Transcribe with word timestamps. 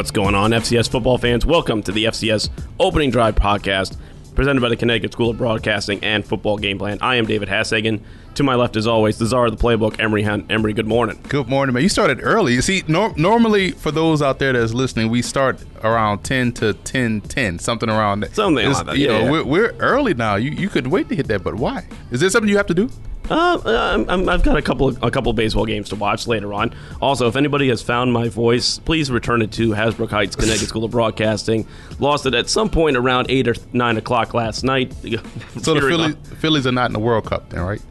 What's 0.00 0.10
going 0.10 0.34
on, 0.34 0.52
FCS 0.52 0.88
football 0.90 1.18
fans? 1.18 1.44
Welcome 1.44 1.82
to 1.82 1.92
the 1.92 2.06
FCS 2.06 2.48
Opening 2.78 3.10
Drive 3.10 3.34
podcast, 3.34 3.98
presented 4.34 4.62
by 4.62 4.70
the 4.70 4.76
Connecticut 4.76 5.12
School 5.12 5.28
of 5.28 5.36
Broadcasting 5.36 6.02
and 6.02 6.24
Football 6.24 6.56
Game 6.56 6.78
Plan. 6.78 6.96
I 7.02 7.16
am 7.16 7.26
David 7.26 7.50
Hassagen. 7.50 8.00
To 8.36 8.42
my 8.42 8.54
left, 8.54 8.76
as 8.76 8.86
always, 8.86 9.18
the 9.18 9.26
czar 9.26 9.44
of 9.44 9.58
the 9.58 9.62
playbook, 9.62 10.00
Emery 10.00 10.22
Hunt. 10.22 10.50
Emery, 10.50 10.72
good 10.72 10.86
morning. 10.86 11.18
Good 11.28 11.50
morning, 11.50 11.74
man. 11.74 11.82
You 11.82 11.90
started 11.90 12.20
early. 12.22 12.54
You 12.54 12.62
see, 12.62 12.82
nor- 12.88 13.12
normally 13.18 13.72
for 13.72 13.90
those 13.90 14.22
out 14.22 14.38
there 14.38 14.54
that's 14.54 14.72
listening, 14.72 15.10
we 15.10 15.20
start 15.20 15.62
around 15.84 16.24
ten 16.24 16.52
to 16.52 16.72
ten 16.72 17.20
ten, 17.20 17.58
something 17.58 17.90
around 17.90 18.20
that. 18.20 18.34
Something 18.34 18.64
It's- 18.64 18.78
like 18.78 18.86
that, 18.86 18.96
You 18.96 19.08
yeah, 19.12 19.18
know, 19.18 19.24
yeah. 19.24 19.30
We're, 19.30 19.44
we're 19.44 19.72
early 19.80 20.14
now. 20.14 20.36
You 20.36 20.50
you 20.52 20.70
could 20.70 20.86
wait 20.86 21.10
to 21.10 21.14
hit 21.14 21.28
that, 21.28 21.44
but 21.44 21.56
why? 21.56 21.86
Is 22.10 22.20
there 22.20 22.30
something 22.30 22.48
you 22.48 22.56
have 22.56 22.68
to 22.68 22.74
do? 22.74 22.88
Uh, 23.30 23.60
I'm, 23.64 24.10
I'm, 24.10 24.28
I've 24.28 24.42
got 24.42 24.56
a 24.56 24.62
couple 24.62 24.88
of, 24.88 25.02
a 25.02 25.10
couple 25.10 25.30
of 25.30 25.36
baseball 25.36 25.64
games 25.64 25.88
to 25.90 25.96
watch 25.96 26.26
later 26.26 26.52
on. 26.52 26.74
Also, 27.00 27.28
if 27.28 27.36
anybody 27.36 27.68
has 27.68 27.80
found 27.80 28.12
my 28.12 28.28
voice, 28.28 28.78
please 28.78 29.10
return 29.10 29.40
it 29.42 29.52
to 29.52 29.70
Hasbrouck 29.70 30.10
Heights 30.10 30.34
Connecticut 30.36 30.68
School 30.68 30.84
of 30.84 30.90
Broadcasting. 30.90 31.66
Lost 31.98 32.26
it 32.26 32.34
at 32.34 32.48
some 32.48 32.68
point 32.68 32.96
around 32.96 33.30
eight 33.30 33.46
or 33.46 33.54
nine 33.72 33.96
o'clock 33.96 34.34
last 34.34 34.64
night. 34.64 34.94
So 35.62 35.74
the 35.74 35.80
Phillies, 35.80 36.14
Phillies 36.38 36.66
are 36.66 36.72
not 36.72 36.86
in 36.86 36.92
the 36.92 36.98
World 36.98 37.26
Cup, 37.26 37.50
then, 37.50 37.60
right? 37.60 37.82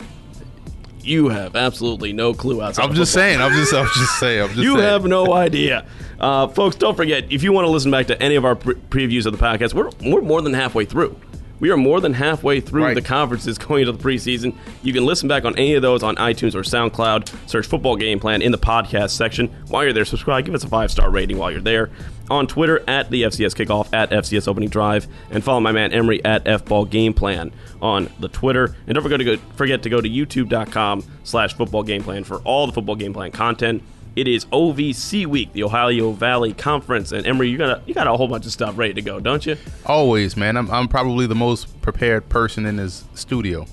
you 1.03 1.29
have 1.29 1.55
absolutely 1.55 2.13
no 2.13 2.33
clue 2.33 2.61
outside. 2.61 2.83
I'm 2.83 2.91
of 2.91 2.95
just 2.95 3.13
football. 3.13 3.29
saying. 3.29 3.41
I'm 3.41 3.51
just. 3.53 3.73
I'm 3.73 3.87
just 3.87 4.19
saying. 4.19 4.41
I'm 4.41 4.47
just. 4.49 4.59
You 4.59 4.73
saying. 4.75 4.83
have 4.83 5.05
no 5.05 5.33
idea. 5.33 5.85
Uh, 6.19 6.47
folks, 6.47 6.75
don't 6.75 6.95
forget, 6.95 7.31
if 7.31 7.43
you 7.43 7.51
want 7.51 7.65
to 7.65 7.71
listen 7.71 7.91
back 7.91 8.07
to 8.07 8.21
any 8.21 8.35
of 8.35 8.45
our 8.45 8.55
pre- 8.55 8.75
previews 8.75 9.25
of 9.25 9.37
the 9.37 9.43
podcast, 9.43 9.73
we're, 9.73 9.89
we're 10.09 10.21
more 10.21 10.41
than 10.41 10.53
halfway 10.53 10.85
through. 10.85 11.15
We 11.59 11.69
are 11.71 11.77
more 11.77 11.99
than 11.99 12.13
halfway 12.13 12.59
through 12.61 12.83
Right. 12.83 12.95
the 12.95 13.01
conferences 13.01 13.57
going 13.57 13.81
into 13.81 13.91
the 13.91 14.01
preseason. 14.03 14.53
You 14.83 14.93
can 14.93 15.05
listen 15.05 15.27
back 15.27 15.43
on 15.45 15.57
any 15.57 15.73
of 15.75 15.81
those 15.81 16.03
on 16.03 16.15
iTunes 16.15 16.55
or 16.55 16.61
SoundCloud. 16.61 17.49
Search 17.49 17.67
Football 17.67 17.95
Game 17.97 18.19
Plan 18.19 18.41
in 18.41 18.51
the 18.51 18.57
podcast 18.57 19.09
section. 19.11 19.49
While 19.67 19.83
you're 19.83 19.93
there, 19.93 20.05
subscribe. 20.05 20.45
Give 20.45 20.55
us 20.55 20.63
a 20.63 20.69
five 20.69 20.89
star 20.91 21.09
rating 21.09 21.37
while 21.37 21.51
you're 21.51 21.59
there. 21.61 21.89
On 22.29 22.45
Twitter, 22.45 22.83
at 22.87 23.09
the 23.09 23.23
FCS 23.23 23.55
Kickoff, 23.55 23.87
at 23.91 24.11
FCS 24.11 24.47
Opening 24.47 24.69
Drive, 24.69 25.07
and 25.31 25.43
follow 25.43 25.59
my 25.59 25.71
man 25.71 25.91
Emery 25.91 26.23
at 26.23 26.45
FBall 26.45 26.87
Game 26.89 27.11
Plan 27.13 27.51
on 27.81 28.07
the 28.19 28.27
Twitter. 28.27 28.75
And 28.85 28.93
don't 28.93 29.01
forget 29.03 29.17
to 29.17 29.25
go, 29.25 29.37
forget 29.55 29.81
to 29.83 29.89
go 29.89 29.99
to 29.99 30.07
youtube.com 30.09 31.03
slash 31.23 31.55
football 31.55 31.81
game 31.83 32.03
plan 32.03 32.23
for 32.23 32.37
all 32.39 32.67
the 32.67 32.73
football 32.73 32.95
game 32.95 33.13
plan 33.13 33.31
content. 33.31 33.81
It 34.19 34.27
is 34.27 34.43
OVC 34.47 35.25
week, 35.27 35.53
the 35.53 35.63
Ohio 35.63 36.11
Valley 36.11 36.51
Conference, 36.51 37.13
and 37.13 37.25
Emery, 37.25 37.47
you 37.47 37.57
got 37.57 37.69
a 37.69 37.81
you 37.85 37.93
got 37.93 38.05
a 38.05 38.11
whole 38.11 38.27
bunch 38.27 38.45
of 38.45 38.51
stuff 38.51 38.77
ready 38.77 38.93
to 38.95 39.01
go, 39.01 39.21
don't 39.21 39.45
you? 39.45 39.55
Always, 39.85 40.35
man. 40.35 40.57
I'm. 40.57 40.69
I'm 40.71 40.89
probably 40.89 41.25
the 41.25 41.35
most 41.35 41.81
prepared 41.81 42.27
person 42.27 42.65
in 42.65 42.75
this 42.75 43.05
studio. 43.13 43.65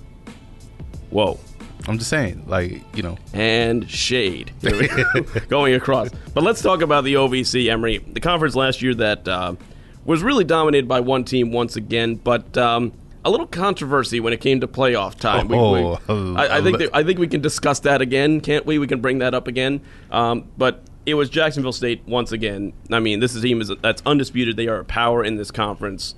Whoa, 1.11 1.41
I'm 1.89 1.99
just 1.99 2.11
saying, 2.11 2.45
like 2.47 2.81
you 2.97 3.03
know. 3.03 3.19
and 3.33 3.91
shade 3.91 4.53
Here 4.61 4.79
we 4.79 4.87
go. 4.87 5.23
going 5.49 5.75
across. 5.75 6.11
But 6.33 6.45
let's 6.45 6.63
talk 6.63 6.81
about 6.81 7.03
the 7.03 7.15
OVC, 7.15 7.69
Emery, 7.69 7.99
the 7.99 8.21
conference 8.21 8.55
last 8.55 8.83
year 8.83 8.95
that 8.95 9.27
uh, 9.27 9.57
was 10.05 10.23
really 10.23 10.45
dominated 10.45 10.87
by 10.87 11.01
one 11.01 11.25
team 11.25 11.51
once 11.51 11.75
again, 11.75 12.15
but 12.15 12.57
um, 12.57 12.93
a 13.27 13.31
little 13.31 13.47
controversy 13.47 14.21
when 14.21 14.33
it 14.33 14.41
came 14.41 14.61
to 14.61 14.69
playoff 14.69 15.17
time. 15.17 15.49
We- 15.49 15.57
we- 15.57 15.63
Oh, 16.09 16.35
I, 16.37 16.59
I 16.59 16.63
think 16.63 16.79
that, 16.79 16.91
I 16.95 17.03
think 17.03 17.19
we 17.19 17.27
can 17.29 17.41
discuss 17.41 17.81
that 17.81 18.01
again, 18.01 18.41
can't 18.41 18.65
we? 18.67 18.79
We 18.79 18.87
can 18.87 19.01
bring 19.01 19.19
that 19.19 19.35
up 19.35 19.49
again. 19.49 19.81
Um, 20.11 20.45
but 20.57 20.83
it 21.05 21.15
was 21.15 21.29
Jacksonville 21.29 21.73
State 21.73 22.03
once 22.07 22.33
again. 22.33 22.73
I 22.91 23.01
mean, 23.01 23.21
this 23.21 23.35
is 23.35 23.43
team 23.43 23.61
is- 23.61 23.71
that's 23.83 24.03
undisputed. 24.07 24.57
They 24.57 24.69
are 24.69 24.79
a 24.79 24.85
power 24.85 25.25
in 25.25 25.37
this 25.37 25.51
conference. 25.51 26.15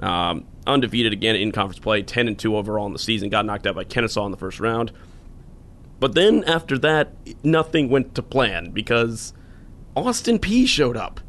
Um, 0.00 0.44
undefeated 0.66 1.12
again 1.12 1.36
in 1.36 1.52
conference 1.52 1.78
play, 1.78 2.02
ten 2.02 2.26
and 2.28 2.38
two 2.38 2.56
overall 2.56 2.86
in 2.86 2.92
the 2.92 2.98
season. 2.98 3.28
Got 3.28 3.44
knocked 3.46 3.66
out 3.66 3.74
by 3.74 3.84
Kennesaw 3.84 4.24
in 4.26 4.30
the 4.30 4.36
first 4.38 4.58
round. 4.58 4.90
But 6.00 6.14
then 6.14 6.42
after 6.44 6.76
that, 6.78 7.12
nothing 7.44 7.88
went 7.88 8.14
to 8.16 8.22
plan 8.22 8.70
because 8.70 9.32
Austin 9.96 10.38
Peay 10.38 10.66
showed 10.66 10.96
up. 10.96 11.20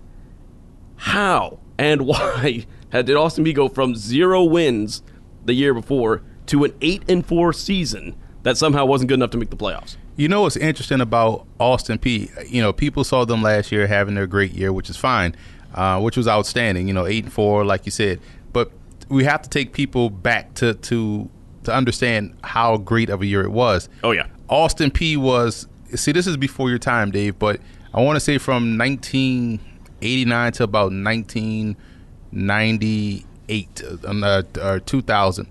How 0.95 1.59
and 1.77 2.01
why 2.07 2.65
had 2.89 3.05
did 3.05 3.15
Austin 3.15 3.43
Peay 3.45 3.53
go 3.53 3.67
from 3.67 3.95
zero 3.95 4.43
wins 4.43 5.01
the 5.45 5.53
year 5.53 5.73
before 5.73 6.21
to 6.47 6.63
an 6.63 6.73
eight 6.81 7.03
and 7.09 7.25
four 7.25 7.53
season 7.53 8.15
that 8.43 8.57
somehow 8.57 8.85
wasn't 8.85 9.07
good 9.07 9.15
enough 9.15 9.31
to 9.31 9.37
make 9.37 9.49
the 9.49 9.55
playoffs? 9.55 9.95
You 10.15 10.27
know 10.27 10.43
what's 10.43 10.57
interesting 10.57 11.01
about 11.01 11.47
Austin 11.59 11.97
Peay? 11.97 12.49
You 12.49 12.61
know, 12.61 12.71
people 12.71 13.03
saw 13.03 13.25
them 13.25 13.41
last 13.41 13.71
year 13.71 13.87
having 13.87 14.13
their 14.15 14.27
great 14.27 14.51
year, 14.51 14.71
which 14.71 14.89
is 14.89 14.97
fine, 14.97 15.35
uh, 15.73 15.99
which 16.01 16.15
was 16.15 16.27
outstanding. 16.27 16.87
You 16.87 16.93
know, 16.93 17.07
eight 17.07 17.23
and 17.23 17.33
four, 17.33 17.65
like 17.65 17.85
you 17.85 17.91
said. 17.91 18.19
But 18.51 18.71
we 19.09 19.23
have 19.23 19.41
to 19.41 19.49
take 19.49 19.73
people 19.73 20.11
back 20.11 20.53
to 20.55 20.75
to 20.75 21.29
to 21.63 21.73
understand 21.73 22.35
how 22.43 22.77
great 22.77 23.09
of 23.09 23.21
a 23.21 23.25
year 23.25 23.41
it 23.41 23.51
was. 23.51 23.89
Oh 24.03 24.11
yeah, 24.11 24.27
Austin 24.49 24.91
Peay 24.91 25.17
was. 25.17 25.67
See, 25.95 26.11
this 26.11 26.27
is 26.27 26.37
before 26.37 26.69
your 26.69 26.79
time, 26.79 27.11
Dave, 27.11 27.39
but 27.39 27.59
I 27.93 28.01
want 28.01 28.15
to 28.15 28.19
say 28.19 28.37
from 28.37 28.77
1989 28.77 30.51
to 30.53 30.63
about 30.63 30.91
1998 30.91 33.25
um, 34.05 34.23
uh, 34.23 34.43
or 34.61 34.79
2000. 34.79 35.47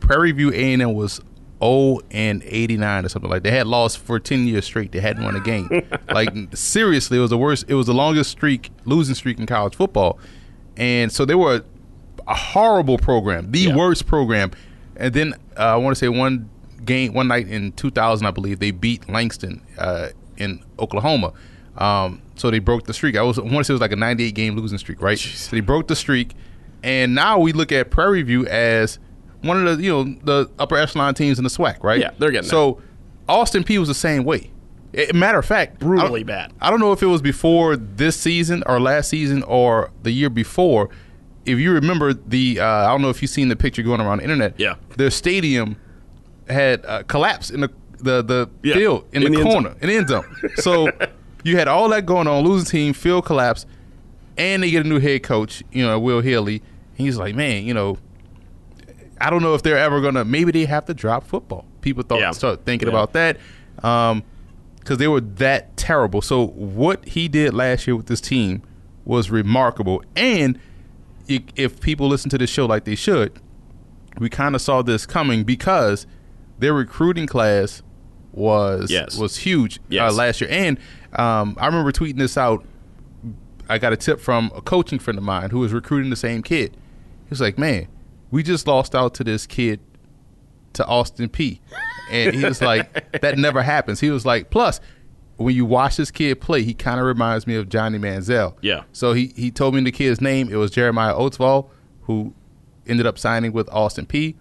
Prairie 0.00 0.32
View 0.32 0.50
A&M 0.52 0.92
was 0.94 1.20
0 1.62 2.00
and 2.10 2.42
89 2.44 3.04
or 3.06 3.08
something 3.08 3.30
like. 3.30 3.42
They 3.42 3.50
had 3.50 3.66
lost 3.66 3.98
for 3.98 4.18
10 4.18 4.46
years 4.46 4.64
straight. 4.64 4.92
They 4.92 5.00
hadn't 5.00 5.24
won 5.24 5.34
a 5.36 5.40
game. 5.40 5.68
like 6.12 6.30
seriously, 6.54 7.18
it 7.18 7.20
was 7.20 7.30
the 7.30 7.38
worst. 7.38 7.64
It 7.68 7.74
was 7.74 7.86
the 7.86 7.94
longest 7.94 8.30
streak, 8.30 8.70
losing 8.84 9.14
streak 9.14 9.38
in 9.38 9.46
college 9.46 9.74
football, 9.74 10.18
and 10.76 11.10
so 11.10 11.24
they 11.24 11.34
were 11.34 11.62
a 12.26 12.34
horrible 12.34 12.98
program, 12.98 13.50
the 13.50 13.60
Yeah. 13.60 13.76
worst 13.76 14.06
program. 14.06 14.50
And 14.96 15.12
then 15.14 15.34
uh, 15.58 15.74
I 15.74 15.76
want 15.76 15.94
to 15.96 15.98
say 15.98 16.08
one 16.08 16.48
game, 16.84 17.12
one 17.14 17.28
night 17.28 17.48
in 17.48 17.72
2000, 17.72 18.26
I 18.26 18.30
believe 18.30 18.58
they 18.60 18.70
beat 18.70 19.08
Langston 19.08 19.60
uh, 19.78 20.08
in 20.36 20.62
Oklahoma. 20.78 21.32
Um, 21.76 22.22
so 22.36 22.50
they 22.50 22.58
broke 22.60 22.84
the 22.84 22.92
streak. 22.94 23.16
I 23.16 23.22
was 23.22 23.38
I 23.38 23.42
want 23.42 23.56
to 23.58 23.64
say 23.64 23.72
it 23.72 23.76
was 23.76 23.80
like 23.80 23.92
a 23.92 23.96
98 23.96 24.34
game 24.34 24.56
losing 24.56 24.78
streak, 24.78 25.00
right? 25.02 25.18
So 25.18 25.50
they 25.56 25.60
broke 25.60 25.88
the 25.88 25.96
streak, 25.96 26.34
and 26.84 27.14
now 27.14 27.38
we 27.38 27.52
look 27.52 27.72
at 27.72 27.90
Prairie 27.90 28.22
View 28.22 28.46
as 28.46 28.98
one 29.42 29.66
of 29.66 29.78
the 29.78 29.82
you 29.82 29.90
know 29.90 30.04
the 30.22 30.50
upper 30.58 30.76
echelon 30.76 31.14
teams 31.14 31.38
in 31.38 31.44
the 31.44 31.50
SWAC, 31.50 31.82
right? 31.82 31.98
Yeah, 32.00 32.10
they're 32.18 32.30
getting 32.30 32.48
so. 32.48 32.80
Austin 33.28 33.64
Peay 33.64 33.78
was 33.78 33.88
the 33.88 33.94
same 33.94 34.24
way. 34.24 34.50
Eh, 34.92 35.10
matter 35.14 35.38
of 35.38 35.46
fact, 35.46 35.80
Brutally 35.80 36.20
I 36.20 36.24
bad. 36.24 36.52
I 36.60 36.70
don't 36.70 36.78
know 36.78 36.92
if 36.92 37.02
it 37.02 37.06
was 37.06 37.22
before 37.22 37.74
this 37.74 38.16
season 38.16 38.62
or 38.66 38.78
last 38.78 39.08
season 39.08 39.42
or 39.44 39.90
the 40.02 40.10
year 40.12 40.28
before. 40.30 40.90
If 41.46 41.58
you 41.58 41.72
remember 41.72 42.14
the, 42.14 42.60
uh, 42.60 42.66
I 42.66 42.86
don't 42.88 43.02
know 43.02 43.10
if 43.10 43.20
you've 43.20 43.30
seen 43.30 43.48
the 43.48 43.56
picture 43.56 43.82
going 43.82 44.00
around 44.00 44.18
the 44.18 44.24
internet. 44.24 44.54
Yeah. 44.58 44.76
their 44.96 45.10
stadium 45.10 45.76
had 46.48 46.84
uh, 46.86 47.02
collapsed 47.04 47.50
in 47.50 47.60
the 47.60 47.70
the, 47.98 48.22
the 48.22 48.50
Yeah, 48.62 48.74
field 48.74 49.06
in, 49.12 49.22
in 49.22 49.32
the, 49.32 49.38
the 49.38 49.44
corner 49.44 49.74
in 49.80 49.88
the 49.88 49.96
end 49.96 50.08
zone. 50.08 50.24
So 50.56 50.88
you 51.44 51.56
had 51.56 51.66
all 51.68 51.88
that 51.90 52.04
going 52.04 52.26
on, 52.28 52.44
losing 52.44 52.66
team, 52.70 52.92
field 52.92 53.24
collapse, 53.24 53.64
and 54.36 54.62
they 54.62 54.70
get 54.70 54.84
a 54.84 54.88
new 54.88 55.00
head 55.00 55.22
coach. 55.22 55.62
You 55.72 55.86
know, 55.86 55.98
Will 55.98 56.20
Healy. 56.20 56.62
He's 56.94 57.16
like, 57.16 57.34
man, 57.34 57.64
you 57.64 57.74
know, 57.74 57.98
I 59.20 59.30
don't 59.30 59.42
know 59.42 59.54
if 59.54 59.62
they're 59.62 59.78
ever 59.78 60.00
gonna. 60.00 60.24
Maybe 60.24 60.52
they 60.52 60.64
have 60.64 60.84
to 60.86 60.94
drop 60.94 61.24
football. 61.26 61.64
People 61.80 62.02
thought 62.02 62.20
Yeah. 62.20 62.30
start 62.32 62.64
thinking 62.64 62.88
Yeah. 62.88 62.94
about 62.94 63.12
that 63.14 63.38
because 63.76 64.98
they 64.98 65.08
were 65.08 65.20
that 65.20 65.76
terrible. 65.76 66.20
So 66.22 66.46
what 66.48 67.04
he 67.06 67.28
did 67.28 67.54
last 67.54 67.86
year 67.86 67.96
with 67.96 68.06
this 68.06 68.20
team 68.20 68.62
was 69.04 69.30
remarkable. 69.30 70.02
And 70.16 70.58
if 71.28 71.80
people 71.80 72.08
listen 72.08 72.30
to 72.30 72.38
this 72.38 72.50
show 72.50 72.66
like 72.66 72.84
they 72.84 72.94
should, 72.94 73.32
we 74.18 74.28
kind 74.28 74.54
of 74.54 74.60
saw 74.60 74.82
this 74.82 75.06
coming 75.06 75.42
because 75.44 76.06
their 76.58 76.72
recruiting 76.74 77.26
class 77.26 77.82
was 78.32 78.90
Yes. 78.90 79.16
was 79.18 79.38
huge 79.38 79.80
Yes. 79.88 80.12
uh, 80.12 80.14
last 80.14 80.40
year. 80.40 80.50
And 80.50 80.78
um, 81.14 81.56
I 81.60 81.66
remember 81.66 81.92
tweeting 81.92 82.18
this 82.18 82.36
out. 82.36 82.64
I 83.68 83.78
got 83.78 83.92
a 83.92 83.96
tip 83.96 84.20
from 84.20 84.50
a 84.54 84.60
coaching 84.60 84.98
friend 84.98 85.16
of 85.16 85.24
mine 85.24 85.50
who 85.50 85.60
was 85.60 85.72
recruiting 85.72 86.10
the 86.10 86.16
same 86.16 86.42
kid. 86.42 86.76
He 87.24 87.30
was 87.30 87.40
like, 87.40 87.58
"Man, 87.58 87.88
we 88.30 88.42
just 88.42 88.66
lost 88.66 88.94
out 88.94 89.14
to 89.14 89.24
this 89.24 89.46
kid 89.46 89.80
to 90.74 90.86
Austin 90.86 91.28
Peay." 91.28 91.60
And 92.10 92.34
he 92.34 92.44
was 92.44 92.60
like, 92.60 93.12
"That 93.20 93.38
never 93.38 93.62
happens." 93.62 94.00
He 94.00 94.10
was 94.10 94.26
like, 94.26 94.50
"Plus, 94.50 94.80
when 95.36 95.54
you 95.54 95.64
watch 95.64 95.96
this 95.96 96.10
kid 96.10 96.40
play, 96.40 96.62
he 96.62 96.74
kind 96.74 97.00
of 97.00 97.06
reminds 97.06 97.46
me 97.46 97.56
of 97.56 97.68
Johnny 97.68 97.98
Manziel." 97.98 98.56
Yeah. 98.60 98.82
So 98.92 99.12
he 99.12 99.32
he 99.36 99.50
told 99.50 99.74
me 99.74 99.80
the 99.82 99.92
kid's 99.92 100.20
name. 100.20 100.48
It 100.50 100.56
was 100.56 100.70
Jeremiah 100.70 101.14
Oatsvall, 101.14 101.68
who 102.02 102.34
ended 102.86 103.06
up 103.06 103.18
signing 103.18 103.52
with 103.52 103.68
Austin 103.70 104.06
Peay. 104.06 104.34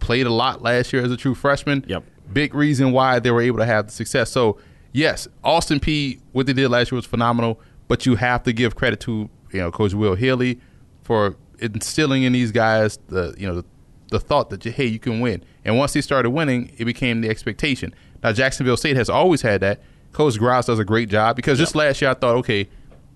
Played 0.00 0.26
a 0.26 0.32
lot 0.32 0.62
last 0.62 0.92
year 0.92 1.02
as 1.02 1.10
a 1.10 1.16
true 1.16 1.34
freshman. 1.34 1.84
Yep. 1.88 2.04
Big 2.32 2.54
reason 2.54 2.92
why 2.92 3.18
they 3.18 3.30
were 3.30 3.40
able 3.40 3.58
to 3.58 3.64
have 3.66 3.86
the 3.86 3.92
success. 3.92 4.30
So 4.30 4.58
yes, 4.92 5.26
Austin 5.42 5.80
Peay. 5.80 6.20
What 6.32 6.46
they 6.46 6.52
did 6.52 6.68
last 6.68 6.92
year 6.92 6.96
was 6.96 7.06
phenomenal. 7.06 7.60
But 7.88 8.04
you 8.04 8.16
have 8.16 8.42
to 8.42 8.52
give 8.52 8.76
credit 8.76 9.00
to 9.00 9.30
you 9.50 9.60
know 9.60 9.70
Coach 9.70 9.94
Will 9.94 10.14
Healy 10.14 10.60
for 11.02 11.36
instilling 11.60 12.22
in 12.22 12.32
these 12.32 12.52
guys 12.52 12.98
the 13.08 13.34
you 13.38 13.46
know 13.46 13.56
the, 13.56 13.64
the 14.10 14.20
thought 14.20 14.50
that 14.50 14.64
hey 14.64 14.86
you 14.86 14.98
can 14.98 15.20
win. 15.20 15.44
And 15.64 15.76
once 15.76 15.92
they 15.92 16.00
started 16.00 16.30
winning, 16.30 16.72
it 16.78 16.84
became 16.84 17.20
the 17.20 17.28
expectation. 17.28 17.94
Now 18.22 18.32
Jacksonville 18.32 18.76
State 18.76 18.96
has 18.96 19.08
always 19.08 19.42
had 19.42 19.60
that. 19.60 19.80
Coach 20.12 20.38
Grass 20.38 20.66
does 20.66 20.78
a 20.78 20.84
great 20.84 21.08
job 21.08 21.36
because 21.36 21.58
just 21.58 21.74
last 21.74 22.00
year 22.00 22.10
I 22.10 22.14
thought 22.14 22.36
okay 22.36 22.68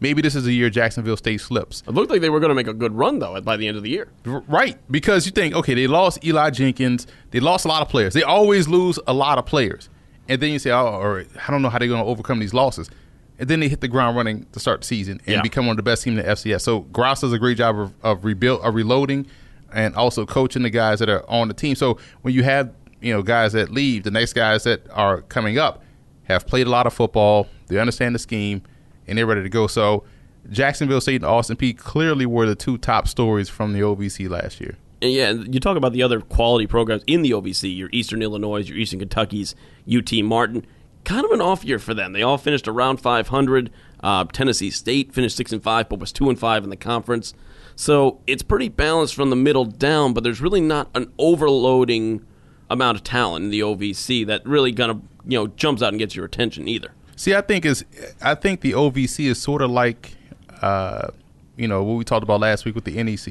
maybe 0.02 0.20
this 0.20 0.34
is 0.34 0.46
a 0.46 0.52
year 0.52 0.68
Jacksonville 0.68 1.16
State 1.16 1.40
slips. 1.40 1.82
It 1.86 1.92
looked 1.92 2.10
like 2.10 2.20
they 2.20 2.28
were 2.28 2.40
going 2.40 2.50
to 2.50 2.54
make 2.54 2.66
a 2.66 2.74
good 2.74 2.92
run 2.92 3.20
though 3.20 3.40
by 3.40 3.56
the 3.56 3.68
end 3.68 3.76
of 3.78 3.82
the 3.82 3.88
year. 3.88 4.08
Right, 4.24 4.76
because 4.90 5.24
you 5.24 5.32
think, 5.32 5.54
okay, 5.54 5.74
they 5.74 5.86
lost 5.86 6.22
Eli 6.24 6.50
Jenkins, 6.50 7.06
they 7.30 7.40
lost 7.40 7.64
a 7.64 7.68
lot 7.68 7.80
of 7.80 7.88
players. 7.88 8.12
They 8.12 8.22
always 8.22 8.68
lose 8.68 8.98
a 9.06 9.14
lot 9.14 9.38
of 9.38 9.46
players, 9.46 9.88
and 10.28 10.42
then 10.42 10.50
you 10.50 10.58
say, 10.58 10.70
oh, 10.70 10.86
or 10.86 11.24
I 11.46 11.50
don't 11.50 11.62
know 11.62 11.70
how 11.70 11.78
they're 11.78 11.88
going 11.88 12.02
to 12.02 12.08
overcome 12.08 12.40
these 12.40 12.52
losses. 12.52 12.90
And 13.38 13.48
then 13.48 13.60
they 13.60 13.68
hit 13.68 13.80
the 13.80 13.88
ground 13.88 14.16
running 14.16 14.46
to 14.52 14.60
start 14.60 14.82
the 14.82 14.86
season 14.86 15.20
and 15.26 15.36
Yeah. 15.36 15.42
become 15.42 15.66
one 15.66 15.72
of 15.72 15.76
the 15.78 15.82
best 15.82 16.04
teams 16.04 16.18
in 16.18 16.24
the 16.24 16.30
FCS. 16.30 16.62
So 16.62 16.80
Grass 16.80 17.22
does 17.22 17.32
a 17.32 17.38
great 17.38 17.56
job 17.58 17.78
of, 17.78 17.92
of 18.02 18.24
rebuild, 18.24 18.60
of 18.60 18.74
reloading, 18.74 19.26
and 19.72 19.94
also 19.96 20.24
coaching 20.26 20.62
the 20.62 20.70
guys 20.70 20.98
that 21.00 21.08
are 21.08 21.28
on 21.28 21.48
the 21.48 21.54
team. 21.54 21.74
So 21.74 21.98
when 22.22 22.34
you 22.34 22.42
have 22.44 22.72
you 23.00 23.12
know 23.12 23.22
guys 23.22 23.52
that 23.54 23.70
leave, 23.70 24.04
the 24.04 24.10
next 24.10 24.34
guys 24.34 24.64
that 24.64 24.86
are 24.92 25.22
coming 25.22 25.58
up 25.58 25.82
have 26.24 26.46
played 26.46 26.66
a 26.66 26.70
lot 26.70 26.86
of 26.86 26.92
football, 26.92 27.48
they 27.66 27.78
understand 27.78 28.14
the 28.14 28.18
scheme, 28.20 28.62
and 29.08 29.18
they're 29.18 29.26
ready 29.26 29.42
to 29.42 29.48
go. 29.48 29.66
So 29.66 30.04
Jacksonville 30.50 31.00
State 31.00 31.16
and 31.16 31.24
Austin 31.24 31.56
Peay 31.56 31.76
clearly 31.76 32.26
were 32.26 32.46
the 32.46 32.54
two 32.54 32.78
top 32.78 33.08
stories 33.08 33.48
from 33.48 33.72
the 33.72 33.80
OVC 33.80 34.28
last 34.28 34.60
year. 34.60 34.76
And 35.00 35.10
yeah, 35.12 35.30
you 35.32 35.58
talk 35.58 35.76
about 35.76 35.92
the 35.92 36.02
other 36.02 36.20
quality 36.20 36.66
programs 36.68 37.02
in 37.08 37.22
the 37.22 37.30
OVC, 37.32 37.76
your 37.76 37.88
Eastern 37.92 38.22
Illinois, 38.22 38.68
your 38.68 38.76
Eastern 38.78 39.00
Kentucky's, 39.00 39.56
UT 39.92 40.12
Martin. 40.22 40.64
Kind 41.04 41.24
of 41.24 41.32
an 41.32 41.40
off 41.40 41.64
year 41.64 41.78
for 41.78 41.94
them. 41.94 42.12
They 42.12 42.22
all 42.22 42.38
finished 42.38 42.68
around 42.68 42.98
500. 42.98 43.70
Uh, 44.02 44.24
Tennessee 44.24 44.70
State 44.70 45.12
finished 45.12 45.36
six 45.36 45.52
and 45.52 45.62
five, 45.62 45.88
but 45.88 45.98
was 45.98 46.12
two 46.12 46.28
and 46.28 46.38
five 46.38 46.64
in 46.64 46.70
the 46.70 46.76
conference. 46.76 47.34
So 47.74 48.20
it's 48.26 48.42
pretty 48.42 48.68
balanced 48.68 49.14
from 49.14 49.30
the 49.30 49.36
middle 49.36 49.64
down, 49.64 50.12
but 50.12 50.24
there's 50.24 50.40
really 50.40 50.60
not 50.60 50.88
an 50.94 51.12
overloading 51.18 52.24
amount 52.70 52.98
of 52.98 53.04
talent 53.04 53.44
in 53.44 53.50
the 53.50 53.60
OVC 53.60 54.26
that 54.26 54.44
really 54.46 54.72
kind 54.72 54.90
of 54.90 55.02
you 55.26 55.38
know 55.38 55.46
jumps 55.48 55.82
out 55.82 55.88
and 55.88 55.98
gets 55.98 56.14
your 56.14 56.24
attention 56.24 56.68
either. 56.68 56.92
See, 57.16 57.34
I 57.34 57.40
think 57.40 57.64
is 57.64 57.84
I 58.20 58.34
think 58.34 58.60
the 58.60 58.72
OVC 58.72 59.26
is 59.26 59.40
sort 59.40 59.62
of 59.62 59.70
like, 59.70 60.16
uh, 60.60 61.08
you 61.56 61.68
know, 61.68 61.82
what 61.82 61.94
we 61.94 62.04
talked 62.04 62.22
about 62.22 62.40
last 62.40 62.64
week 62.64 62.74
with 62.74 62.84
the 62.84 63.02
NEC. 63.02 63.26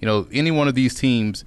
You 0.00 0.06
know, 0.06 0.26
any 0.32 0.50
one 0.50 0.68
of 0.68 0.74
these 0.74 0.94
teams 0.94 1.44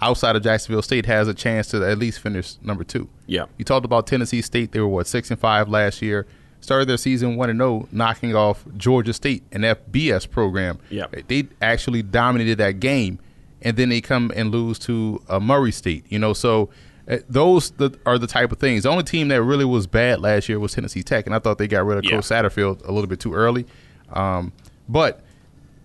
outside 0.00 0.36
of 0.36 0.42
Jacksonville 0.42 0.82
State 0.82 1.06
has 1.06 1.28
a 1.28 1.34
chance 1.34 1.68
to 1.68 1.82
at 1.88 1.98
least 1.98 2.20
finish 2.20 2.56
number 2.62 2.84
two. 2.84 3.08
Yeah. 3.26 3.46
You 3.56 3.64
talked 3.64 3.84
about 3.84 4.06
Tennessee 4.06 4.42
State; 4.42 4.72
they 4.72 4.80
were 4.80 4.88
what 4.88 5.06
six 5.06 5.30
and 5.30 5.38
five 5.40 5.68
last 5.68 6.02
year. 6.02 6.26
Started 6.60 6.88
their 6.88 6.96
season 6.96 7.36
one 7.36 7.50
and 7.50 7.58
zero, 7.60 7.88
knocking 7.92 8.34
off 8.34 8.64
Georgia 8.76 9.12
State, 9.12 9.44
an 9.52 9.62
FBS 9.62 10.28
program. 10.28 10.78
Yeah. 10.90 11.06
They 11.28 11.46
actually 11.62 12.02
dominated 12.02 12.58
that 12.58 12.80
game, 12.80 13.20
and 13.62 13.76
then 13.76 13.90
they 13.90 14.00
come 14.00 14.32
and 14.34 14.50
lose 14.50 14.78
to 14.80 15.22
uh, 15.28 15.38
Murray 15.38 15.70
State. 15.72 16.04
You 16.08 16.18
know, 16.18 16.32
so 16.32 16.68
uh, 17.08 17.18
those 17.28 17.70
the, 17.70 17.96
are 18.06 18.18
the 18.18 18.26
type 18.26 18.50
of 18.50 18.58
things. 18.58 18.82
The 18.82 18.88
only 18.90 19.04
team 19.04 19.28
that 19.28 19.40
really 19.42 19.64
was 19.64 19.86
bad 19.86 20.20
last 20.20 20.48
year 20.48 20.58
was 20.58 20.72
Tennessee 20.72 21.02
Tech, 21.04 21.26
and 21.26 21.34
I 21.34 21.38
thought 21.38 21.58
they 21.58 21.68
got 21.68 21.86
rid 21.86 21.98
of 21.98 22.04
Yeah. 22.04 22.10
Coach 22.16 22.24
Satterfield 22.24 22.84
a 22.86 22.92
little 22.92 23.08
bit 23.08 23.20
too 23.20 23.34
early. 23.34 23.64
Um, 24.12 24.52
but 24.88 25.22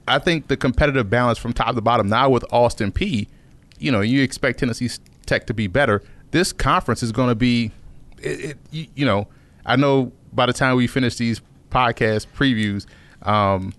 I 0.07 0.18
think 0.19 0.48
the 0.48 0.57
competitive 0.57 1.10
balance 1.10 1.38
from 1.38 1.54
top 1.54 1.75
to 1.75 1.81
bottom 1.81 2.10
now 2.10 2.30
with 2.30 2.45
Austin 2.51 2.92
Peay, 2.92 3.27
you 3.83 3.91
know, 3.91 4.00
you 4.00 4.24
expect 4.24 4.59
Tennessee 4.59 4.89
Tech 5.25 5.45
to 5.47 5.53
be 5.53 5.68
better. 5.68 6.01
This 6.31 6.53
conference 6.53 7.03
is 7.03 7.12
going 7.12 7.30
to 7.30 7.35
be, 7.35 7.71
it, 8.19 8.57
it, 8.71 8.89
you, 8.95 9.06
know, 9.06 9.27
I 9.65 9.75
know 9.75 10.13
by 10.31 10.45
the 10.45 10.53
time 10.53 10.77
we 10.77 10.88
finish 10.88 11.18
these 11.18 11.41
podcast 11.69 12.27
previews, 12.35 12.85
um, 13.27 13.74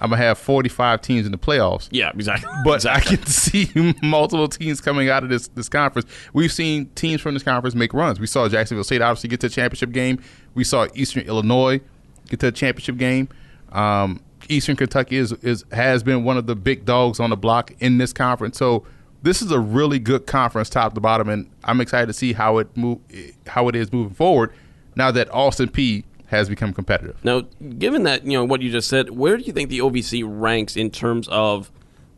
I'm 0.00 0.10
gonna 0.10 0.22
have 0.22 0.38
45 0.38 1.02
teams 1.02 1.26
in 1.26 1.32
the 1.32 1.38
playoffs. 1.38 1.88
Yeah, 1.90 2.10
exactly. 2.14 2.48
But 2.64 2.76
exactly. 2.76 3.14
I 3.14 3.16
can 3.16 3.26
see 3.26 3.94
multiple 4.02 4.46
teams 4.46 4.80
coming 4.80 5.10
out 5.10 5.24
of 5.24 5.28
this 5.28 5.48
this 5.48 5.68
conference. 5.68 6.08
We've 6.32 6.52
seen 6.52 6.86
teams 6.94 7.20
from 7.20 7.34
this 7.34 7.42
conference 7.42 7.74
make 7.74 7.92
runs. 7.92 8.20
We 8.20 8.28
saw 8.28 8.48
Jacksonville 8.48 8.84
State 8.84 9.02
obviously 9.02 9.28
get 9.28 9.40
to 9.40 9.48
the 9.48 9.54
championship 9.54 9.90
game. 9.90 10.22
We 10.54 10.62
saw 10.62 10.86
Eastern 10.94 11.24
Illinois 11.24 11.80
get 12.28 12.38
to 12.40 12.46
the 12.46 12.52
championship 12.52 12.96
game. 12.96 13.28
Um, 13.72 14.20
Eastern 14.48 14.76
Kentucky 14.76 15.16
is 15.16 15.32
is 15.32 15.64
has 15.72 16.04
been 16.04 16.22
one 16.22 16.36
of 16.36 16.46
the 16.46 16.54
big 16.54 16.84
dogs 16.84 17.18
on 17.18 17.30
the 17.30 17.36
block 17.36 17.72
in 17.80 17.98
this 17.98 18.12
conference. 18.12 18.56
So 18.56 18.84
this 19.22 19.42
is 19.42 19.50
a 19.50 19.58
really 19.58 19.98
good 19.98 20.26
conference, 20.26 20.70
top 20.70 20.94
to 20.94 21.00
bottom, 21.00 21.28
and 21.28 21.50
I'm 21.64 21.80
excited 21.80 22.06
to 22.06 22.12
see 22.12 22.32
how 22.32 22.58
it 22.58 22.76
move 22.76 22.98
how 23.46 23.68
it 23.68 23.76
is 23.76 23.92
moving 23.92 24.14
forward. 24.14 24.52
Now 24.96 25.10
that 25.10 25.32
Austin 25.32 25.68
Peay 25.68 26.04
has 26.26 26.48
become 26.48 26.74
competitive. 26.74 27.16
Now, 27.24 27.42
given 27.78 28.02
that 28.04 28.24
you 28.24 28.32
know 28.32 28.44
what 28.44 28.62
you 28.62 28.70
just 28.70 28.88
said, 28.88 29.10
where 29.10 29.36
do 29.36 29.44
you 29.44 29.52
think 29.52 29.70
the 29.70 29.78
OVC 29.80 30.22
ranks 30.26 30.76
in 30.76 30.90
terms 30.90 31.26
of 31.28 31.70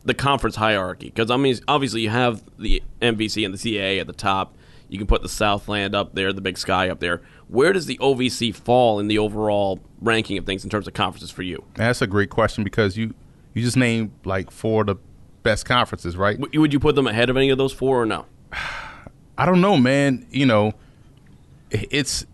the 0.05 0.14
conference 0.14 0.56
hierarchy? 0.56 1.06
Because 1.06 1.31
I 1.31 1.37
mean, 1.37 1.56
obviously 1.69 2.02
you 2.02 2.11
have 2.11 2.43
the 2.58 2.82
MVC 3.00 3.44
and 3.44 3.55
the 3.55 3.58
CAA 3.58 4.00
at 4.00 4.06
the 4.06 4.12
top. 4.12 4.56
You 4.88 4.99
can 4.99 5.06
put 5.06 5.23
the 5.23 5.29
Southland 5.29 5.94
up 5.94 6.17
there, 6.17 6.32
the 6.32 6.41
Big 6.41 6.58
Sky 6.58 6.91
up 6.91 6.99
there. 6.99 7.23
Where 7.47 7.73
does 7.73 7.87
the 7.87 7.97
OVC 7.99 8.52
fall 8.52 8.99
in 8.99 9.06
the 9.06 9.19
overall 9.19 9.79
ranking 10.00 10.37
of 10.37 10.47
things 10.47 10.64
in 10.64 10.70
terms 10.70 10.88
of 10.88 10.94
conferences 10.94 11.31
for 11.31 11.43
you? 11.43 11.64
That's 11.75 12.02
a 12.02 12.08
great 12.08 12.31
question 12.31 12.64
because 12.64 12.97
you 12.97 13.14
you 13.55 13.62
just 13.62 13.76
named 13.76 14.11
like 14.25 14.50
four 14.50 14.82
of 14.82 14.87
the 14.88 14.97
best 15.43 15.65
conferences, 15.65 16.17
right? 16.17 16.39
W- 16.41 16.61
Would 16.61 16.73
you 16.73 16.81
put 16.81 16.95
them 16.95 17.07
ahead 17.07 17.31
of 17.31 17.37
any 17.37 17.51
of 17.51 17.59
those 17.59 17.73
four 17.73 18.01
or 18.03 18.07
no? 18.07 18.27
I 19.39 19.47
don't 19.47 19.61
know, 19.61 19.77
man. 19.77 20.27
You 20.31 20.47
know, 20.47 20.73
it's. 21.71 22.27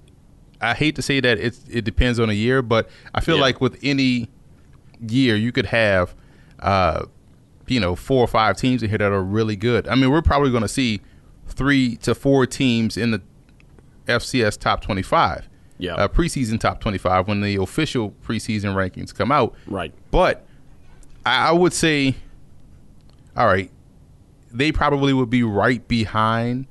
I 0.60 0.74
hate 0.74 0.96
to 0.96 1.02
say 1.02 1.20
that 1.20 1.38
it's 1.38 1.60
it 1.70 1.84
depends 1.84 2.18
on 2.18 2.30
a 2.30 2.32
year, 2.32 2.62
but 2.62 2.88
I 3.14 3.20
feel 3.20 3.36
Yeah. 3.36 3.42
like 3.42 3.60
with 3.60 3.78
any 3.82 4.28
year 5.06 5.36
you 5.36 5.52
could 5.52 5.66
have, 5.66 6.14
uh, 6.60 7.04
you 7.66 7.78
know, 7.78 7.94
four 7.94 8.24
or 8.24 8.26
five 8.26 8.56
teams 8.56 8.82
in 8.82 8.88
here 8.88 8.98
that 8.98 9.12
are 9.12 9.22
really 9.22 9.54
good. 9.56 9.86
I 9.86 9.94
mean, 9.94 10.10
we're 10.10 10.22
probably 10.22 10.50
going 10.50 10.62
to 10.62 10.68
see 10.68 11.00
three 11.46 11.96
to 11.96 12.14
four 12.14 12.46
teams 12.46 12.96
in 12.96 13.10
the 13.10 13.22
FCS 14.06 14.58
top 14.58 14.80
twenty-five, 14.80 15.48
Yeah. 15.78 15.94
uh, 15.94 16.08
preseason 16.08 16.58
top 16.58 16.80
twenty-five 16.80 17.28
when 17.28 17.40
the 17.42 17.56
official 17.56 18.14
preseason 18.26 18.74
rankings 18.74 19.14
come 19.14 19.30
out. 19.30 19.54
Right. 19.66 19.92
But 20.10 20.46
I, 21.26 21.48
I 21.48 21.52
would 21.52 21.74
say, 21.74 22.14
all 23.36 23.46
right, 23.46 23.70
they 24.52 24.72
probably 24.72 25.12
would 25.12 25.30
be 25.30 25.42
right 25.42 25.86
behind 25.86 26.66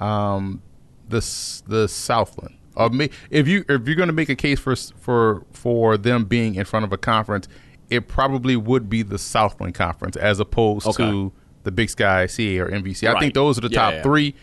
um, 0.00 0.62
the 1.08 1.18
the 1.66 1.88
Southland. 1.88 2.56
Or 2.74 2.88
may, 2.88 3.10
if 3.30 3.46
you 3.46 3.64
if 3.68 3.86
you're 3.86 3.96
going 3.96 4.08
to 4.08 4.12
make 4.14 4.28
a 4.28 4.34
case 4.34 4.58
for 4.58 4.74
for 4.76 5.44
for 5.52 5.96
them 5.96 6.24
being 6.24 6.54
in 6.54 6.64
front 6.64 6.84
of 6.84 6.92
a 6.92 6.96
conference, 6.98 7.48
it 7.90 8.08
probably 8.08 8.56
would 8.56 8.88
be 8.88 9.02
the 9.02 9.18
Southland 9.18 9.74
Conference 9.74 10.16
as 10.16 10.40
opposed 10.40 10.86
Okay. 10.86 11.04
to 11.04 11.32
the 11.64 11.70
Big 11.70 11.90
Sky, 11.90 12.26
CA, 12.26 12.58
or 12.60 12.70
NBC. 12.70 13.06
I 13.14 13.20
think 13.20 13.34
those 13.34 13.58
are 13.58 13.60
the 13.60 13.68
Yeah, 13.68 13.78
top 13.78 13.92
yeah. 13.94 14.02
three. 14.02 14.34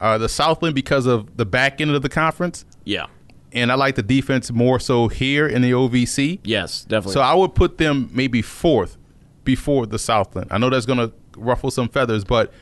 Uh, 0.00 0.16
the 0.18 0.28
Southland 0.28 0.74
because 0.74 1.06
of 1.06 1.36
the 1.38 1.46
back 1.46 1.80
end 1.80 1.90
of 1.90 2.02
the 2.02 2.08
conference, 2.10 2.64
Yeah. 2.84 3.06
and 3.52 3.72
I 3.72 3.74
like 3.74 3.96
the 3.96 4.02
defense 4.02 4.52
more 4.52 4.78
so 4.78 5.08
here 5.08 5.48
in 5.48 5.60
the 5.62 5.72
OVC. 5.72 6.38
Yes, 6.44 6.84
definitely. 6.84 7.14
So 7.14 7.20
I 7.20 7.34
would 7.34 7.54
put 7.56 7.78
them 7.78 8.08
maybe 8.12 8.40
fourth 8.42 8.96
before 9.48 9.86
the 9.86 9.98
Southland. 9.98 10.48
I 10.50 10.58
know 10.58 10.68
that's 10.68 10.84
going 10.84 10.98
to 10.98 11.10
ruffle 11.34 11.70
some 11.70 11.88
feathers, 11.88 12.22
but 12.22 12.52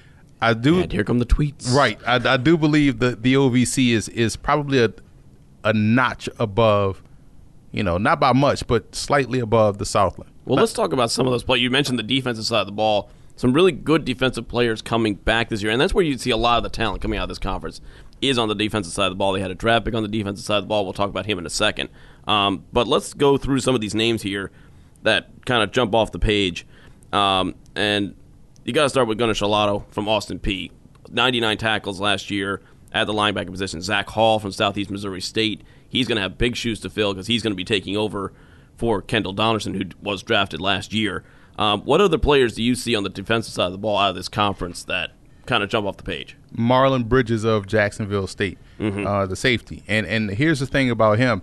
I 0.40 0.54
do 0.54 0.78
and 0.78 0.92
here 0.92 1.02
come 1.02 1.18
the 1.18 1.26
tweets. 1.26 1.74
right. 1.74 1.98
I, 2.06 2.34
I 2.34 2.36
do 2.36 2.56
believe 2.56 3.00
that 3.00 3.24
the 3.24 3.34
OVC 3.34 3.90
is 3.90 4.08
is 4.10 4.36
probably 4.36 4.78
a 4.78 4.92
a 5.64 5.72
notch 5.72 6.28
above, 6.38 7.02
you 7.72 7.82
know, 7.82 7.98
not 7.98 8.20
by 8.20 8.32
much, 8.32 8.68
but 8.68 8.94
slightly 8.94 9.40
above 9.40 9.78
the 9.78 9.84
Southland. 9.84 10.30
Well, 10.44 10.58
let's 10.58 10.72
talk 10.72 10.92
about 10.92 11.10
some 11.10 11.26
of 11.26 11.32
those 11.32 11.42
players. 11.42 11.60
You 11.60 11.72
mentioned 11.72 11.98
the 11.98 12.04
defensive 12.04 12.46
side 12.46 12.60
of 12.60 12.66
the 12.66 12.72
ball. 12.72 13.10
Some 13.34 13.52
really 13.52 13.72
good 13.72 14.04
defensive 14.04 14.46
players 14.46 14.80
coming 14.80 15.14
back 15.16 15.48
this 15.48 15.60
year, 15.64 15.72
and 15.72 15.80
that's 15.80 15.92
where 15.92 16.04
you 16.04 16.16
see 16.18 16.30
a 16.30 16.36
lot 16.36 16.58
of 16.58 16.62
the 16.62 16.70
talent 16.70 17.02
coming 17.02 17.18
out 17.18 17.24
of 17.24 17.30
this 17.30 17.40
conference 17.40 17.80
is 18.22 18.38
on 18.38 18.46
the 18.46 18.54
defensive 18.54 18.92
side 18.92 19.06
of 19.06 19.12
the 19.12 19.16
ball. 19.16 19.32
They 19.32 19.40
had 19.40 19.50
a 19.50 19.56
draft 19.56 19.86
pick 19.86 19.94
on 19.94 20.04
the 20.04 20.08
defensive 20.08 20.44
side 20.44 20.58
of 20.58 20.64
the 20.64 20.68
ball. 20.68 20.84
We'll 20.84 20.92
talk 20.92 21.10
about 21.10 21.26
him 21.26 21.36
in 21.40 21.46
a 21.46 21.50
second. 21.50 21.88
Um, 22.28 22.64
but 22.72 22.86
let's 22.86 23.12
go 23.12 23.36
through 23.36 23.58
some 23.58 23.74
of 23.74 23.80
these 23.80 23.94
names 23.96 24.22
here 24.22 24.52
that 25.02 25.44
kind 25.46 25.62
of 25.62 25.72
jump 25.72 25.94
off 25.94 26.12
the 26.12 26.18
page. 26.18 26.66
Um, 27.12 27.54
and 27.74 28.14
you 28.64 28.72
got 28.72 28.82
to 28.84 28.88
start 28.88 29.08
with 29.08 29.18
Gunnar 29.18 29.34
Scholato 29.34 29.84
from 29.90 30.08
Austin 30.08 30.38
Peay. 30.38 30.70
99 31.10 31.56
tackles 31.58 32.00
last 32.00 32.30
year 32.30 32.60
at 32.92 33.06
the 33.06 33.12
linebacker 33.12 33.50
position. 33.50 33.80
Zach 33.80 34.08
Hall 34.10 34.38
from 34.38 34.52
Southeast 34.52 34.90
Missouri 34.90 35.20
State. 35.20 35.62
He's 35.88 36.08
going 36.08 36.16
to 36.16 36.22
have 36.22 36.36
big 36.36 36.56
shoes 36.56 36.80
to 36.80 36.90
fill 36.90 37.14
because 37.14 37.26
he's 37.28 37.42
going 37.42 37.52
to 37.52 37.56
be 37.56 37.64
taking 37.64 37.96
over 37.96 38.32
for 38.76 39.00
Kendall 39.00 39.32
Donaldson, 39.32 39.74
who 39.74 39.82
was 40.02 40.22
drafted 40.22 40.60
last 40.60 40.92
year. 40.92 41.24
Um, 41.58 41.82
what 41.82 42.00
other 42.00 42.18
players 42.18 42.54
do 42.56 42.62
you 42.62 42.74
see 42.74 42.94
on 42.94 43.02
the 43.04 43.08
defensive 43.08 43.54
side 43.54 43.66
of 43.66 43.72
the 43.72 43.78
ball 43.78 43.96
out 43.96 44.10
of 44.10 44.16
this 44.16 44.28
conference 44.28 44.82
that 44.84 45.12
kind 45.46 45.62
of 45.62 45.70
jump 45.70 45.86
off 45.86 45.96
the 45.96 46.02
page? 46.02 46.36
Marlon 46.54 47.08
Bridges 47.08 47.44
of 47.44 47.66
Jacksonville 47.66 48.26
State, 48.26 48.58
Mm-hmm. 48.80 49.06
uh, 49.06 49.24
the 49.26 49.36
safety. 49.36 49.82
And 49.88 50.04
and 50.06 50.30
here's 50.32 50.60
the 50.60 50.66
thing 50.66 50.90
about 50.90 51.16
him. 51.18 51.40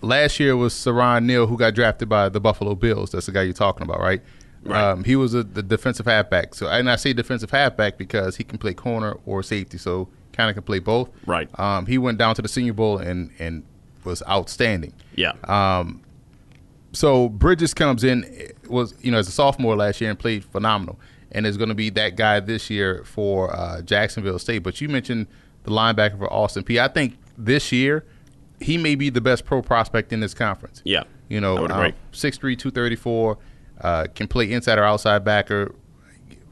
Last 0.00 0.38
year 0.38 0.56
was 0.56 0.72
Siran 0.72 1.24
Neal, 1.24 1.48
who 1.48 1.56
got 1.56 1.74
drafted 1.74 2.08
by 2.08 2.28
the 2.28 2.38
Buffalo 2.38 2.76
Bills. 2.76 3.10
That's 3.10 3.26
the 3.26 3.32
guy 3.32 3.42
you're 3.42 3.52
talking 3.52 3.82
about, 3.82 3.98
right? 3.98 4.22
Right. 4.68 4.90
Um, 4.90 5.04
he 5.04 5.16
was 5.16 5.34
a, 5.34 5.42
the 5.42 5.62
defensive 5.62 6.06
halfback. 6.06 6.54
So, 6.54 6.68
and 6.68 6.90
I 6.90 6.96
say 6.96 7.12
defensive 7.12 7.50
halfback 7.50 7.98
because 7.98 8.36
he 8.36 8.44
can 8.44 8.58
play 8.58 8.74
corner 8.74 9.16
or 9.26 9.42
safety, 9.42 9.78
so 9.78 10.08
kind 10.32 10.50
of 10.50 10.54
can 10.54 10.62
play 10.62 10.78
both. 10.78 11.10
Right. 11.26 11.48
Um, 11.58 11.86
he 11.86 11.98
went 11.98 12.18
down 12.18 12.34
to 12.36 12.42
the 12.42 12.48
Senior 12.48 12.74
Bowl 12.74 12.98
and 12.98 13.30
and 13.38 13.64
was 14.04 14.22
outstanding. 14.28 14.92
Yeah. 15.14 15.32
Um, 15.44 16.02
so 16.92 17.28
Bridges 17.28 17.74
comes 17.74 18.04
in 18.04 18.52
was 18.68 18.94
you 19.00 19.10
know 19.10 19.18
as 19.18 19.28
a 19.28 19.32
sophomore 19.32 19.76
last 19.76 20.00
year 20.00 20.10
and 20.10 20.18
played 20.18 20.44
phenomenal, 20.44 20.98
and 21.32 21.46
is 21.46 21.56
going 21.56 21.68
to 21.68 21.74
be 21.74 21.90
that 21.90 22.16
guy 22.16 22.40
this 22.40 22.70
year 22.70 23.04
for 23.04 23.54
uh, 23.54 23.82
Jacksonville 23.82 24.38
State. 24.38 24.60
But 24.60 24.80
you 24.80 24.88
mentioned 24.88 25.26
the 25.64 25.70
linebacker 25.70 26.18
for 26.18 26.32
Austin 26.32 26.64
Peay. 26.64 26.80
I 26.80 26.88
think 26.88 27.16
this 27.36 27.72
year 27.72 28.04
he 28.60 28.76
may 28.76 28.94
be 28.94 29.10
the 29.10 29.20
best 29.20 29.44
pro 29.44 29.62
prospect 29.62 30.12
in 30.12 30.20
this 30.20 30.34
conference. 30.34 30.82
yeah. 30.84 31.04
You 31.28 31.42
know, 31.42 31.58
I 31.58 31.60
would 31.60 31.70
um, 31.70 31.78
agree. 31.80 31.94
6'3", 32.12 32.58
234, 32.58 33.38
uh, 33.80 34.06
can 34.14 34.28
play 34.28 34.50
inside 34.52 34.78
or 34.78 34.84
outside 34.84 35.24
backer, 35.24 35.74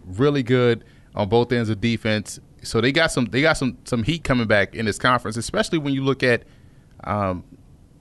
really 0.04 0.42
good 0.42 0.84
on 1.14 1.28
both 1.28 1.52
ends 1.52 1.68
of 1.68 1.80
defense. 1.80 2.38
So 2.62 2.80
they 2.80 2.92
got 2.92 3.12
some 3.12 3.26
they 3.26 3.42
got 3.42 3.56
some 3.56 3.78
some 3.84 4.02
heat 4.02 4.24
coming 4.24 4.46
back 4.46 4.74
in 4.74 4.86
this 4.86 4.98
conference, 4.98 5.36
especially 5.36 5.78
when 5.78 5.94
you 5.94 6.02
look 6.02 6.22
at, 6.22 6.44
um, 7.04 7.44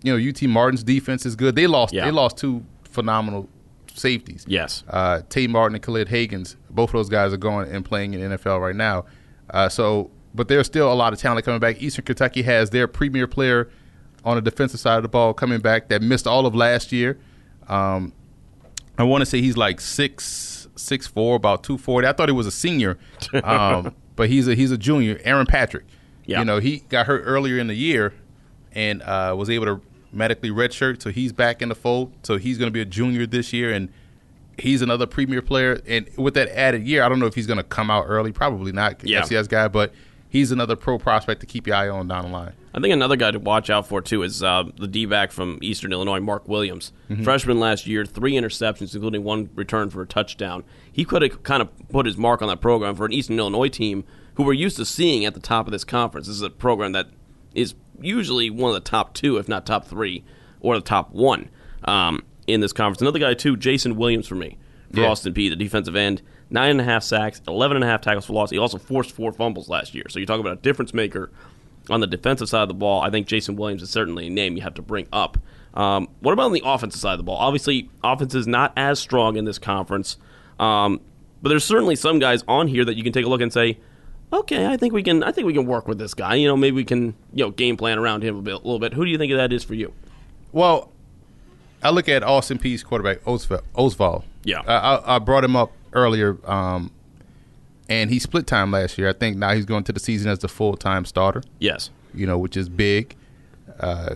you 0.04 0.16
know 0.16 0.30
UT 0.30 0.42
Martin's 0.44 0.84
defense 0.84 1.26
is 1.26 1.36
good. 1.36 1.56
They 1.56 1.68
lost. 1.68 1.94
Yeah. 1.94 2.06
They 2.06 2.12
lost 2.12 2.38
two 2.38 2.66
phenomenal 2.84 3.50
safeties. 3.94 4.46
Yes. 4.48 4.84
Uh, 4.88 5.22
Tate 5.30 5.50
Martin 5.50 5.76
and 5.76 5.84
Khalid 5.84 6.08
Hagens. 6.08 6.56
Both 6.70 6.90
of 6.90 6.94
those 6.94 7.10
guys 7.10 7.34
are 7.34 7.38
going 7.38 7.72
and 7.72 7.86
playing 7.86 8.14
in 8.14 8.30
the 8.30 8.38
NFL 8.38 8.60
right 8.60 8.76
now. 8.76 9.06
Uh, 9.50 9.70
so, 9.70 10.12
but 10.34 10.48
there's 10.48 10.66
still 10.66 10.92
a 10.92 10.96
lot 10.96 11.14
of 11.14 11.20
talent 11.20 11.46
coming 11.46 11.60
back. 11.60 11.82
Eastern 11.82 12.06
Kentucky 12.06 12.42
has 12.42 12.70
their 12.72 12.88
premier 12.88 13.28
player 13.28 13.70
on 14.24 14.36
the 14.36 14.42
defensive 14.42 14.80
side 14.80 14.98
of 14.98 15.04
the 15.04 15.10
ball 15.10 15.34
coming 15.34 15.60
back 15.60 15.90
that 15.90 16.02
missed 16.02 16.28
all 16.28 16.46
of 16.46 16.56
last 16.56 16.92
year. 16.92 17.18
Um, 17.68 18.12
I 18.98 19.04
want 19.04 19.22
to 19.22 19.26
say 19.26 19.42
he's 19.42 19.58
like 19.58 19.82
six 19.82 20.68
six 20.76 21.08
four, 21.08 21.36
about 21.36 21.64
two 21.64 21.78
forty. 21.78 22.08
I 22.08 22.14
thought 22.14 22.30
he 22.30 22.34
was 22.34 22.48
a 22.48 22.52
senior, 22.52 22.98
um, 23.44 23.94
but 24.16 24.30
he's 24.30 24.48
a 24.48 24.56
he's 24.56 24.72
a 24.72 24.78
junior. 24.78 25.20
Aaron 25.24 25.46
Patrick. 25.46 25.86
Yeah. 26.26 26.40
You 26.40 26.46
know, 26.46 26.60
he 26.60 26.80
got 26.90 27.06
hurt 27.06 27.22
earlier 27.26 27.60
in 27.60 27.68
the 27.68 27.76
year 27.76 28.14
and 28.72 29.02
uh, 29.04 29.36
was 29.38 29.50
able 29.50 29.66
to 29.66 29.82
medically 30.12 30.50
redshirt, 30.50 31.02
so 31.02 31.12
he's 31.12 31.32
back 31.32 31.62
in 31.62 31.70
the 31.70 31.76
fold. 31.76 32.14
So 32.24 32.38
he's 32.38 32.58
going 32.58 32.68
to 32.68 32.74
be 32.74 32.82
a 32.82 32.86
junior 32.86 33.28
this 33.28 33.54
year, 33.54 33.72
and 33.72 33.90
he's 34.58 34.82
another 34.82 35.06
premier 35.06 35.42
player. 35.42 35.82
And 35.86 36.10
with 36.18 36.34
that 36.34 36.48
added 36.58 36.88
year, 36.88 37.04
I 37.04 37.10
don't 37.10 37.20
know 37.20 37.26
if 37.28 37.36
he's 37.36 37.48
going 37.48 37.58
to 37.58 37.64
come 37.64 37.92
out 37.92 38.06
early. 38.08 38.32
Probably 38.32 38.72
not, 38.72 39.04
Yeah. 39.04 39.22
FCS 39.22 39.48
guy, 39.50 39.68
but 39.68 39.94
he's 40.30 40.52
another 40.52 40.76
pro 40.76 40.98
prospect 40.98 41.42
to 41.42 41.46
keep 41.48 41.68
your 41.68 41.76
eye 41.76 41.90
on 41.90 42.08
down 42.08 42.26
the 42.26 42.32
line. 42.32 42.54
I 42.74 42.80
think 42.82 42.94
another 42.94 43.16
guy 43.16 43.32
to 43.32 43.40
watch 43.40 43.70
out 43.70 43.88
for 43.88 44.02
too 44.02 44.24
is 44.24 44.44
uh, 44.44 44.64
the 44.78 44.88
D 44.88 45.06
back 45.06 45.32
from 45.32 45.60
Eastern 45.62 45.94
Illinois, 45.94 46.20
Mark 46.20 46.48
Williams. 46.48 46.92
Mm-hmm. 47.10 47.24
Freshman 47.24 47.60
last 47.60 47.88
year, 47.88 48.06
three 48.06 48.34
interceptions, 48.34 48.94
including 48.94 49.24
one 49.24 49.50
return 49.56 49.90
for 49.90 50.02
a 50.02 50.06
touchdown. 50.08 50.64
He 50.92 51.06
could 51.06 51.22
have 51.22 51.44
kind 51.44 51.62
of 51.62 51.70
put 51.90 52.06
his 52.06 52.18
mark 52.18 52.42
on 52.42 52.50
that 52.50 52.60
program 52.62 52.96
for 52.96 53.06
an 53.06 53.14
Eastern 53.14 53.40
Illinois 53.40 53.70
team 53.70 54.04
who 54.36 54.44
we're 54.44 54.54
used 54.54 54.76
to 54.78 54.86
seeing 54.86 55.24
at 55.24 55.34
the 55.34 55.40
top 55.40 55.66
of 55.68 55.72
this 55.72 55.86
conference. 55.86 56.28
This 56.28 56.36
is 56.36 56.42
a 56.42 56.50
program 56.50 56.92
that 56.92 57.08
is 57.54 57.74
usually 58.02 58.50
one 58.50 58.70
of 58.70 58.76
the 58.76 58.90
top 58.90 59.14
two, 59.14 59.38
if 59.38 59.48
not 59.48 59.66
top 59.66 59.86
three, 59.86 60.26
or 60.60 60.76
the 60.76 60.82
top 60.82 61.12
one 61.14 61.50
um, 61.86 62.22
in 62.46 62.60
this 62.60 62.74
conference. 62.74 63.00
Another 63.00 63.20
guy 63.20 63.34
too, 63.34 63.56
Jason 63.56 63.96
Williams 63.96 64.28
for 64.28 64.36
me 64.36 64.58
for 64.94 65.00
Yeah. 65.00 65.08
Austin 65.08 65.34
Peay, 65.34 65.50
the 65.50 65.56
defensive 65.56 65.96
end. 65.96 66.22
Nine 66.50 66.72
and 66.72 66.82
a 66.82 66.84
half 66.84 67.04
sacks, 67.04 67.42
eleven 67.48 67.76
and 67.76 67.84
a 67.84 67.88
half 67.88 68.02
tackles 68.02 68.26
for 68.26 68.34
loss. 68.34 68.52
He 68.52 68.58
also 68.58 68.78
forced 68.78 69.12
four 69.12 69.32
fumbles 69.32 69.68
last 69.68 69.96
year. 69.96 70.06
So 70.10 70.20
you 70.20 70.26
talk 70.26 70.40
about 70.40 70.54
a 70.54 70.62
difference 70.62 70.94
maker 70.94 71.32
on 71.90 72.02
the 72.02 72.08
defensive 72.08 72.50
side 72.50 72.62
of 72.62 72.68
the 72.68 72.76
ball. 72.76 73.02
I 73.02 73.10
think 73.10 73.28
Jason 73.28 73.56
Williams 73.56 73.82
is 73.82 73.90
certainly 73.90 74.28
a 74.28 74.30
name 74.30 74.56
you 74.56 74.62
have 74.62 74.76
to 74.76 74.82
bring 74.82 75.08
up. 75.12 75.38
Um, 75.74 76.08
what 76.20 76.34
about 76.34 76.46
on 76.46 76.54
the 76.54 76.62
offensive 76.64 77.02
side 77.02 77.14
of 77.14 77.18
the 77.18 77.24
ball? 77.24 77.38
Obviously, 77.38 77.90
offense 78.04 78.36
is 78.36 78.48
not 78.48 78.74
as 78.78 79.00
strong 79.00 79.38
in 79.38 79.46
this 79.46 79.60
conference, 79.60 80.18
um, 80.60 81.02
but 81.42 81.50
there's 81.50 81.66
certainly 81.66 81.96
some 81.96 82.20
guys 82.20 82.44
on 82.48 82.68
here 82.68 82.86
that 82.86 82.96
you 82.96 83.04
can 83.04 83.12
take 83.12 83.26
a 83.26 83.30
look 83.30 83.42
and 83.42 83.52
say, 83.52 83.80
okay, 84.32 84.68
I 84.68 84.78
think 84.78 84.94
we 84.94 85.04
can. 85.04 85.24
I 85.24 85.32
think 85.32 85.48
we 85.48 85.54
can 85.54 85.66
work 85.66 85.88
with 85.88 85.98
this 85.98 86.14
guy. 86.14 86.36
You 86.36 86.48
know, 86.48 86.56
maybe 86.56 86.76
we 86.76 86.86
can 86.86 87.16
you 87.34 87.44
know 87.46 87.52
game 87.52 87.76
plan 87.76 87.98
around 87.98 88.24
him 88.24 88.38
a, 88.38 88.42
bit, 88.42 88.54
a 88.54 88.58
little 88.58 88.80
bit. 88.80 88.94
Who 88.94 89.04
do 89.04 89.12
you 89.12 89.18
think 89.18 89.34
that 89.34 89.52
is 89.52 89.64
for 89.64 89.74
you? 89.74 89.94
Well, 90.52 90.92
I 91.84 91.90
look 91.90 92.08
at 92.08 92.24
Austin 92.24 92.58
Peay's 92.58 92.84
quarterback. 92.84 93.24
Oatsvall. 93.26 94.24
Yeah. 94.44 94.62
I, 94.62 95.16
I 95.16 95.20
brought 95.20 95.44
him 95.44 95.56
up 95.56 95.72
earlier, 95.96 96.38
um, 96.50 96.92
and 97.90 98.10
he 98.10 98.20
split 98.20 98.48
time 98.48 98.72
last 98.72 98.98
year. 98.98 99.10
I 99.10 99.14
think 99.14 99.38
now 99.38 99.54
he's 99.54 99.66
going 99.66 99.84
to 99.86 99.92
the 99.94 100.00
season 100.00 100.30
as 100.30 100.40
the 100.40 100.48
full 100.48 100.76
time 100.78 101.06
starter. 101.06 101.42
Yes. 101.60 101.90
You 102.14 102.26
know, 102.28 102.38
which 102.38 102.56
is 102.58 102.70
big. 102.70 103.16
Uh, 103.80 104.16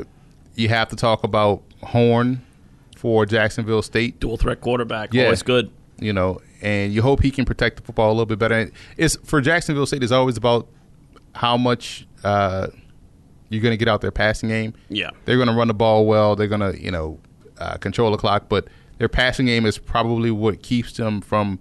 you 0.55 0.69
have 0.69 0.89
to 0.89 0.95
talk 0.95 1.24
about 1.24 1.62
Horn 1.83 2.41
for 2.95 3.25
Jacksonville 3.25 3.81
State. 3.81 4.19
Dual 4.19 4.38
threat 4.38 4.62
quarterback, 4.62 5.13
Yeah. 5.13 5.25
always 5.25 5.43
good. 5.43 5.71
You 6.00 6.13
know, 6.13 6.41
and 6.62 6.93
you 6.93 7.01
hope 7.01 7.21
he 7.21 7.31
can 7.31 7.45
protect 7.45 7.77
the 7.77 7.81
football 7.83 8.09
a 8.09 8.13
little 8.13 8.25
bit 8.25 8.39
better. 8.39 8.71
It's 8.98 9.17
for 9.24 9.41
Jacksonville 9.41 9.86
State. 9.86 10.01
It's 10.03 10.12
always 10.12 10.38
about 10.38 10.67
how 11.36 11.57
much 11.57 12.07
uh, 12.24 12.67
you're 13.50 13.62
going 13.62 13.74
to 13.74 13.77
get 13.77 13.88
out 13.88 14.01
their 14.01 14.12
passing 14.12 14.50
game. 14.50 14.74
Yeah. 14.89 15.09
They're 15.25 15.36
going 15.38 15.48
to 15.50 15.53
run 15.53 15.67
the 15.67 15.74
ball 15.74 16.05
well. 16.05 16.36
They're 16.36 16.48
going 16.48 16.62
to, 16.74 16.81
you 16.81 16.91
know, 16.91 17.19
uh, 17.57 17.75
control 17.77 18.12
the 18.12 18.17
clock. 18.17 18.45
But 18.50 18.67
their 18.98 19.09
passing 19.09 19.45
game 19.45 19.65
is 19.65 19.77
probably 19.77 20.31
what 20.31 20.62
keeps 20.62 20.93
them 20.93 21.19
from 21.21 21.59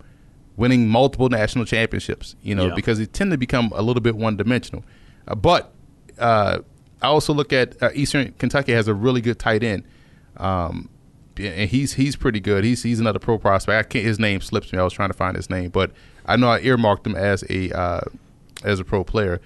winning 0.59 0.89
multiple 0.89 1.31
national 1.31 1.65
championships. 1.65 2.37
You 2.43 2.55
know, 2.55 2.67
Yeah. 2.67 2.75
because 2.75 2.99
they 2.99 3.07
tend 3.07 3.31
to 3.31 3.39
become 3.39 3.73
a 3.75 3.81
little 3.83 4.03
bit 4.03 4.17
one 4.17 4.37
dimensional. 4.37 4.85
Uh, 5.27 5.35
but 5.35 5.73
uh, 6.19 6.59
I 7.01 7.07
also 7.07 7.33
look 7.33 7.53
at 7.53 7.83
uh, 7.83 7.91
Eastern 7.95 8.33
Kentucky 8.39 8.73
has 8.73 8.89
a 8.89 8.93
really 8.95 9.21
good 9.23 9.39
tight 9.39 9.63
end. 9.63 9.85
Um, 10.37 10.91
and 11.37 11.71
he's 11.71 11.95
he's 11.95 12.17
pretty 12.17 12.41
good. 12.41 12.65
He's 12.65 12.83
he's 12.83 12.99
another 13.01 13.21
pro 13.21 13.39
prospect. 13.39 13.87
I 13.87 13.89
can't, 13.89 14.05
his 14.05 14.19
name 14.19 14.41
slips 14.41 14.73
me. 14.73 14.79
I 14.79 14.83
was 14.83 14.93
trying 14.93 15.11
to 15.11 15.17
find 15.17 15.37
his 15.37 15.49
name, 15.49 15.71
but 15.71 15.93
I 16.27 16.37
know 16.37 16.49
I 16.51 16.61
earmarked 16.61 17.07
him 17.07 17.15
as 17.15 17.45
a 17.49 17.71
uh, 17.71 18.01
as 18.65 18.81
a 18.81 18.85
pro 18.85 19.05
player. 19.05 19.41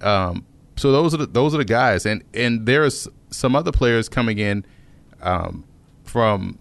Um, 0.00 0.46
so 0.76 0.90
those 0.90 1.12
are 1.14 1.18
the, 1.18 1.26
those 1.26 1.54
are 1.54 1.58
the 1.58 1.64
guys, 1.66 2.06
and 2.06 2.24
and 2.32 2.64
there's 2.64 3.06
some 3.30 3.54
other 3.54 3.72
players 3.72 4.08
coming 4.08 4.38
in 4.38 4.64
um, 5.20 5.64
from 6.04 6.58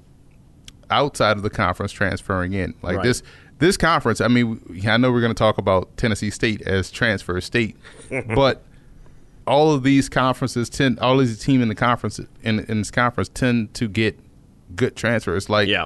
outside 0.90 1.38
of 1.38 1.44
the 1.44 1.50
conference 1.50 1.92
transferring 1.94 2.52
in. 2.54 2.74
Like 2.82 2.98
Right. 2.98 3.04
this 3.04 3.24
this 3.64 3.78
conference. 3.78 4.20
I 4.22 4.28
mean, 4.28 4.60
I 4.88 4.98
know 4.98 5.12
we're 5.12 5.22
going 5.22 5.34
to 5.34 5.38
talk 5.40 5.58
about 5.58 5.96
Tennessee 5.96 6.30
State 6.30 6.62
as 6.64 6.92
transfer 6.92 7.40
state, 7.40 7.78
but 8.36 8.62
all 9.48 9.72
of 9.72 9.84
these 9.84 10.10
conferences 10.10 10.70
tend 10.70 11.00
all 11.00 11.18
these 11.18 11.40
teams 11.40 11.62
in 11.64 11.70
the 11.70 11.76
conference 11.76 12.20
in, 12.44 12.60
in 12.60 12.80
this 12.80 12.92
conference 12.92 13.30
tend 13.30 13.74
to 13.76 13.88
get 13.88 14.20
good 14.76 14.96
transfers. 14.96 15.50
Like 15.50 15.68
Yeah. 15.70 15.86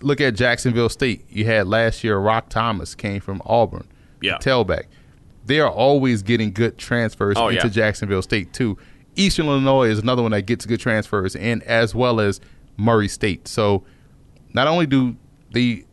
look 0.00 0.20
at 0.20 0.34
Jacksonville 0.34 0.88
State. 0.88 1.24
You 1.28 1.44
had 1.44 1.66
last 1.66 2.02
year 2.04 2.18
Rock 2.18 2.48
Thomas 2.50 2.94
came 2.94 3.20
from 3.20 3.42
Auburn. 3.44 3.88
Yeah. 4.22 4.38
Tailback. 4.38 4.84
They 5.46 5.60
are 5.60 5.70
always 5.70 6.22
getting 6.22 6.52
good 6.52 6.78
transfers 6.78 7.36
Oh, 7.36 7.48
into 7.48 7.66
yeah. 7.66 7.72
Jacksonville 7.72 8.22
State 8.22 8.52
too. 8.52 8.78
Eastern 9.16 9.46
Illinois 9.46 9.88
is 9.88 9.98
another 9.98 10.22
one 10.22 10.30
that 10.32 10.42
gets 10.42 10.66
good 10.66 10.78
transfers 10.80 11.34
and 11.34 11.62
as 11.64 11.94
well 11.94 12.20
as 12.20 12.40
Murray 12.76 13.08
State. 13.08 13.48
So 13.48 13.84
not 14.54 14.68
only 14.68 14.86
do 14.86 15.16
they 15.52 15.84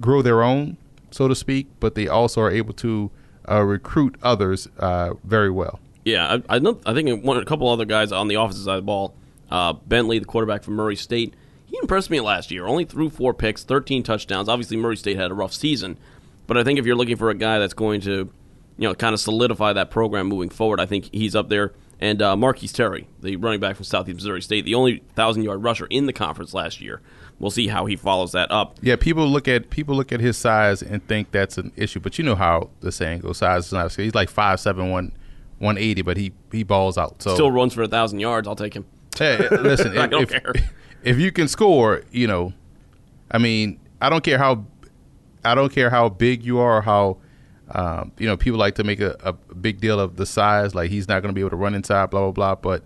grow 0.00 0.22
their 0.22 0.42
own, 0.42 0.76
so 1.10 1.28
to 1.28 1.34
speak, 1.34 1.66
but 1.80 1.94
they 1.94 2.08
also 2.08 2.40
are 2.40 2.50
able 2.50 2.74
to 2.74 3.10
uh, 3.48 3.62
recruit 3.62 4.16
others 4.22 4.68
uh, 4.78 5.14
very 5.24 5.50
well. 5.50 5.80
Yeah, 6.04 6.38
I, 6.48 6.56
I, 6.56 6.58
know, 6.58 6.80
I 6.84 6.92
think 6.92 7.24
one, 7.24 7.36
a 7.38 7.44
couple 7.44 7.68
other 7.68 7.84
guys 7.84 8.12
on 8.12 8.28
the 8.28 8.34
offensive 8.34 8.64
side 8.64 8.76
of 8.76 8.82
the 8.82 8.86
ball. 8.86 9.14
Uh, 9.50 9.72
Bentley, 9.72 10.18
the 10.18 10.24
quarterback 10.24 10.62
from 10.62 10.74
Murray 10.74 10.96
State, 10.96 11.34
he 11.66 11.78
impressed 11.80 12.10
me 12.10 12.20
last 12.20 12.50
year. 12.50 12.66
Only 12.66 12.84
threw 12.84 13.08
four 13.08 13.32
picks, 13.34 13.64
13 13.64 14.02
touchdowns. 14.02 14.48
Obviously, 14.48 14.76
Murray 14.76 14.96
State 14.96 15.16
had 15.16 15.30
a 15.30 15.34
rough 15.34 15.52
season, 15.52 15.98
but 16.46 16.56
I 16.58 16.64
think 16.64 16.78
if 16.78 16.86
you're 16.86 16.96
looking 16.96 17.16
for 17.16 17.30
a 17.30 17.34
guy 17.34 17.58
that's 17.58 17.74
going 17.74 18.00
to, 18.02 18.30
you 18.76 18.88
know, 18.88 18.94
kind 18.94 19.14
of 19.14 19.20
solidify 19.20 19.72
that 19.74 19.90
program 19.90 20.26
moving 20.26 20.50
forward, 20.50 20.80
I 20.80 20.86
think 20.86 21.10
he's 21.12 21.34
up 21.34 21.48
there. 21.48 21.72
And 22.00 22.20
uh, 22.20 22.36
Marquise 22.36 22.72
Terry, 22.72 23.06
the 23.20 23.36
running 23.36 23.60
back 23.60 23.76
from 23.76 23.84
Southeast 23.84 24.16
Missouri 24.16 24.42
State, 24.42 24.64
the 24.64 24.74
only 24.74 25.02
thousand 25.14 25.42
yard 25.42 25.62
rusher 25.62 25.86
in 25.86 26.06
the 26.06 26.12
conference 26.12 26.52
last 26.52 26.80
year. 26.80 27.00
We'll 27.38 27.50
see 27.50 27.66
how 27.66 27.86
he 27.86 27.96
follows 27.96 28.32
that 28.32 28.50
up. 28.50 28.78
Yeah, 28.80 28.96
people 28.96 29.26
look 29.26 29.48
at 29.48 29.70
people 29.70 29.96
look 29.96 30.12
at 30.12 30.20
his 30.20 30.36
size 30.36 30.82
and 30.82 31.06
think 31.06 31.30
that's 31.32 31.58
an 31.58 31.72
issue, 31.76 32.00
but 32.00 32.16
you 32.16 32.24
know 32.24 32.36
how 32.36 32.70
the 32.80 32.92
saying 32.92 33.20
goes: 33.20 33.38
size 33.38 33.66
is 33.66 33.72
not 33.72 33.86
a 33.86 33.90
skill. 33.90 34.04
He's 34.04 34.14
like 34.14 34.30
five 34.30 34.60
seven 34.60 34.90
one. 34.90 35.12
180, 35.58 36.02
but 36.02 36.16
he 36.16 36.32
he 36.52 36.62
balls 36.62 36.98
out. 36.98 37.22
So 37.22 37.34
Still 37.34 37.50
runs 37.50 37.74
for 37.74 37.82
a 37.82 37.88
thousand 37.88 38.20
yards. 38.20 38.48
I'll 38.48 38.56
take 38.56 38.74
him. 38.74 38.84
Hey, 39.18 39.48
listen, 39.50 39.96
I 39.98 40.04
if, 40.04 40.10
don't 40.10 40.22
if, 40.22 40.30
care. 40.30 40.52
if 41.02 41.18
you 41.18 41.32
can 41.32 41.48
score, 41.48 42.02
you 42.10 42.26
know, 42.26 42.52
I 43.30 43.38
mean, 43.38 43.80
I 44.00 44.10
don't 44.10 44.24
care 44.24 44.38
how, 44.38 44.66
I 45.44 45.54
don't 45.54 45.72
care 45.72 45.90
how 45.90 46.08
big 46.08 46.44
you 46.44 46.58
are, 46.58 46.78
or 46.78 46.82
how, 46.82 47.18
um, 47.70 48.12
you 48.18 48.26
know, 48.26 48.36
people 48.36 48.58
like 48.58 48.74
to 48.76 48.84
make 48.84 49.00
a, 49.00 49.16
a 49.22 49.32
big 49.32 49.80
deal 49.80 50.00
of 50.00 50.16
the 50.16 50.26
size. 50.26 50.74
Like 50.74 50.90
he's 50.90 51.08
not 51.08 51.22
going 51.22 51.30
to 51.30 51.34
be 51.34 51.40
able 51.40 51.50
to 51.50 51.56
run 51.56 51.74
inside, 51.74 52.10
blah 52.10 52.20
blah 52.20 52.32
blah. 52.32 52.54
But 52.56 52.84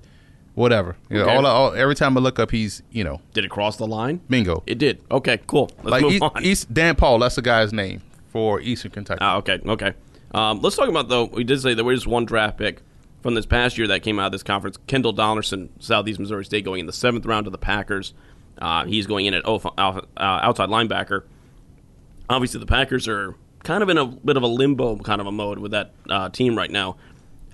whatever. 0.59 0.97
You 1.09 1.19
know, 1.19 1.25
Okay. 1.25 1.37
all, 1.37 1.47
all 1.47 1.75
every 1.75 1.95
time 1.95 2.17
I 2.19 2.21
look 2.21 2.39
up, 2.39 2.51
he's 2.51 2.83
you 2.91 3.05
know, 3.05 3.21
Did 3.33 3.45
it 3.45 3.51
cross 3.51 3.77
the 3.77 3.87
line? 3.87 4.21
bingo. 4.29 4.63
It 4.67 4.79
did. 4.79 5.01
Okay, 5.11 5.39
cool. 5.47 5.71
Let's 5.79 5.91
like 5.91 6.03
move 6.03 6.13
East, 6.15 6.23
on. 6.23 6.45
East 6.45 6.75
Dan 6.75 6.97
Paul, 6.97 7.19
that's 7.21 7.37
the 7.37 7.43
guy's 7.43 7.73
name 7.73 8.03
for 8.31 8.61
Eastern 8.61 8.91
Kentucky. 8.91 9.19
Ah, 9.23 9.37
okay, 9.37 9.61
okay. 9.67 9.95
Um, 10.33 10.61
let's 10.61 10.77
talk 10.77 10.89
about 10.89 11.09
though. 11.09 11.25
We 11.27 11.45
did 11.45 11.61
say 11.63 11.75
there 11.75 11.85
was 11.85 12.07
one 12.07 12.25
draft 12.25 12.59
pick 12.59 12.83
from 13.23 13.35
this 13.35 13.47
past 13.47 13.79
year 13.79 13.87
that 13.89 14.03
came 14.03 14.19
out 14.19 14.27
of 14.27 14.33
this 14.33 14.43
conference. 14.43 14.79
Kendall 14.87 15.13
Donaldson, 15.13 15.71
Southeast 15.79 16.19
Missouri 16.21 16.45
State, 16.45 16.65
going 16.65 16.81
in 16.81 16.87
the 16.87 16.93
seventh 16.93 17.25
round 17.25 17.45
to 17.45 17.51
the 17.51 17.59
Packers. 17.59 18.13
Uh, 18.61 18.85
he's 18.85 19.07
going 19.07 19.27
in 19.27 19.35
at 19.35 19.43
oh, 19.45 19.57
uh, 19.79 20.01
outside 20.17 20.69
linebacker. 20.69 21.23
Obviously, 22.29 22.61
the 22.61 22.67
Packers 22.67 23.09
are 23.09 23.35
kind 23.63 23.83
of 23.83 23.89
in 23.89 23.97
a 23.99 24.07
bit 24.07 24.37
of 24.37 24.43
a 24.43 24.47
limbo 24.47 24.97
kind 24.99 25.21
of 25.21 25.27
a 25.27 25.33
mode 25.33 25.59
with 25.59 25.71
that 25.71 25.93
uh, 26.11 26.29
team 26.29 26.57
right 26.57 26.71
now. 26.71 26.97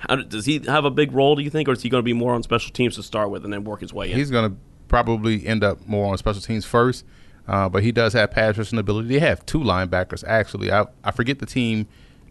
How, 0.09 0.17
does 0.17 0.47
he 0.47 0.61
have 0.67 0.85
a 0.85 0.91
big 0.91 1.13
role? 1.13 1.37
Do 1.37 1.43
you 1.43 1.51
think, 1.51 1.69
or 1.69 1.73
is 1.73 1.83
he 1.83 1.89
going 1.89 2.01
to 2.01 2.05
be 2.05 2.13
more 2.13 2.35
on 2.35 2.43
special 2.43 2.73
teams 2.73 2.97
to 2.97 3.03
start 3.03 3.31
with 3.31 3.45
and 3.45 3.53
then 3.53 3.65
work 3.65 3.81
his 3.81 3.93
way 3.93 4.11
in? 4.11 4.17
He's 4.17 4.31
going 4.31 4.51
to 4.51 4.57
probably 4.89 5.47
end 5.47 5.65
up 5.65 5.87
more 5.87 6.11
on 6.11 6.19
special 6.19 6.41
teams 6.43 6.65
first, 6.65 7.05
uh, 7.49 7.69
but 7.69 7.83
he 7.83 7.93
does 7.93 8.13
have 8.13 8.31
pass 8.31 8.57
rushing 8.59 8.79
ability. 8.79 9.09
They 9.09 9.19
have 9.21 9.45
two 9.47 9.61
linebackers 9.61 10.25
actually. 10.27 10.71
I 10.73 10.87
I 11.03 11.11
forget 11.11 11.39
the 11.39 11.47
team 11.47 11.87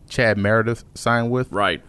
Chad 0.09 0.37
Meredith 0.37 0.83
signed 0.95 1.31
with. 1.31 1.51
right. 1.51 1.81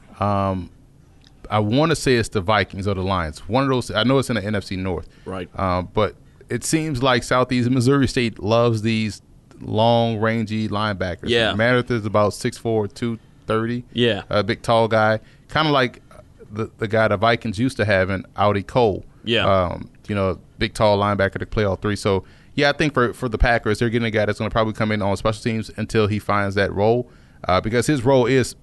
I 1.50 1.59
want 1.59 1.91
to 1.91 1.97
say 1.97 2.14
it's 2.14 2.31
the 2.31 2.41
Vikings 2.41 2.87
or 2.88 2.95
the 2.95 3.03
Lions. 3.03 3.41
One 3.49 3.64
of 3.64 3.69
those. 3.69 3.91
I 3.91 4.03
know 4.05 4.19
it's 4.19 4.31
in 4.31 4.37
the 4.37 4.43
NFC 4.43 4.79
North. 4.79 5.09
Right. 5.25 5.49
Um, 5.59 5.88
but 5.93 6.17
it 6.49 6.64
seems 6.64 7.03
like 7.03 7.23
Southeast 7.23 7.71
Missouri 7.71 8.09
State 8.09 8.38
loves 8.38 8.83
these 8.83 9.23
long, 9.61 10.19
rangy 10.19 10.69
linebackers. 10.69 11.29
Yeah. 11.29 11.55
Meredith 11.55 11.91
is 11.91 12.07
about 12.07 12.33
6'4", 12.33 12.93
230. 12.95 13.85
Yeah. 13.93 14.23
A 14.31 14.43
big, 14.43 14.62
tall 14.62 14.88
guy. 14.88 15.21
Kind 15.55 15.69
of 15.69 15.73
like 15.73 16.03
the 16.51 16.69
the 16.79 16.89
guy 16.89 17.07
the 17.07 17.17
Vikings 17.17 17.61
used 17.61 17.77
to 17.77 17.85
have 17.85 18.11
in 18.11 18.27
Audie 18.37 18.65
Cole. 18.65 19.05
Yeah. 19.23 19.47
Um, 19.47 19.89
you 20.09 20.15
know, 20.17 20.41
big 20.59 20.75
tall 20.75 20.99
linebacker 20.99 21.39
to 21.39 21.47
play 21.47 21.63
all 21.63 21.77
three. 21.77 21.95
So 21.95 22.25
yeah, 22.55 22.71
I 22.71 22.73
think 22.73 22.93
for 22.93 23.13
for 23.13 23.29
the 23.29 23.39
Packers, 23.39 23.79
they're 23.79 23.89
getting 23.89 24.07
a 24.07 24.11
guy 24.11 24.27
that's 24.27 24.41
going 24.41 24.51
to 24.51 24.53
probably 24.53 24.73
come 24.73 24.91
in 24.91 25.01
on 25.01 25.17
special 25.17 25.41
teams 25.45 25.71
until 25.77 26.09
he 26.09 26.19
finds 26.19 26.57
that 26.57 26.73
role, 26.73 27.09
uh, 27.47 27.61
because 27.61 27.87
his 27.87 28.05
role 28.05 28.27
is 28.27 28.57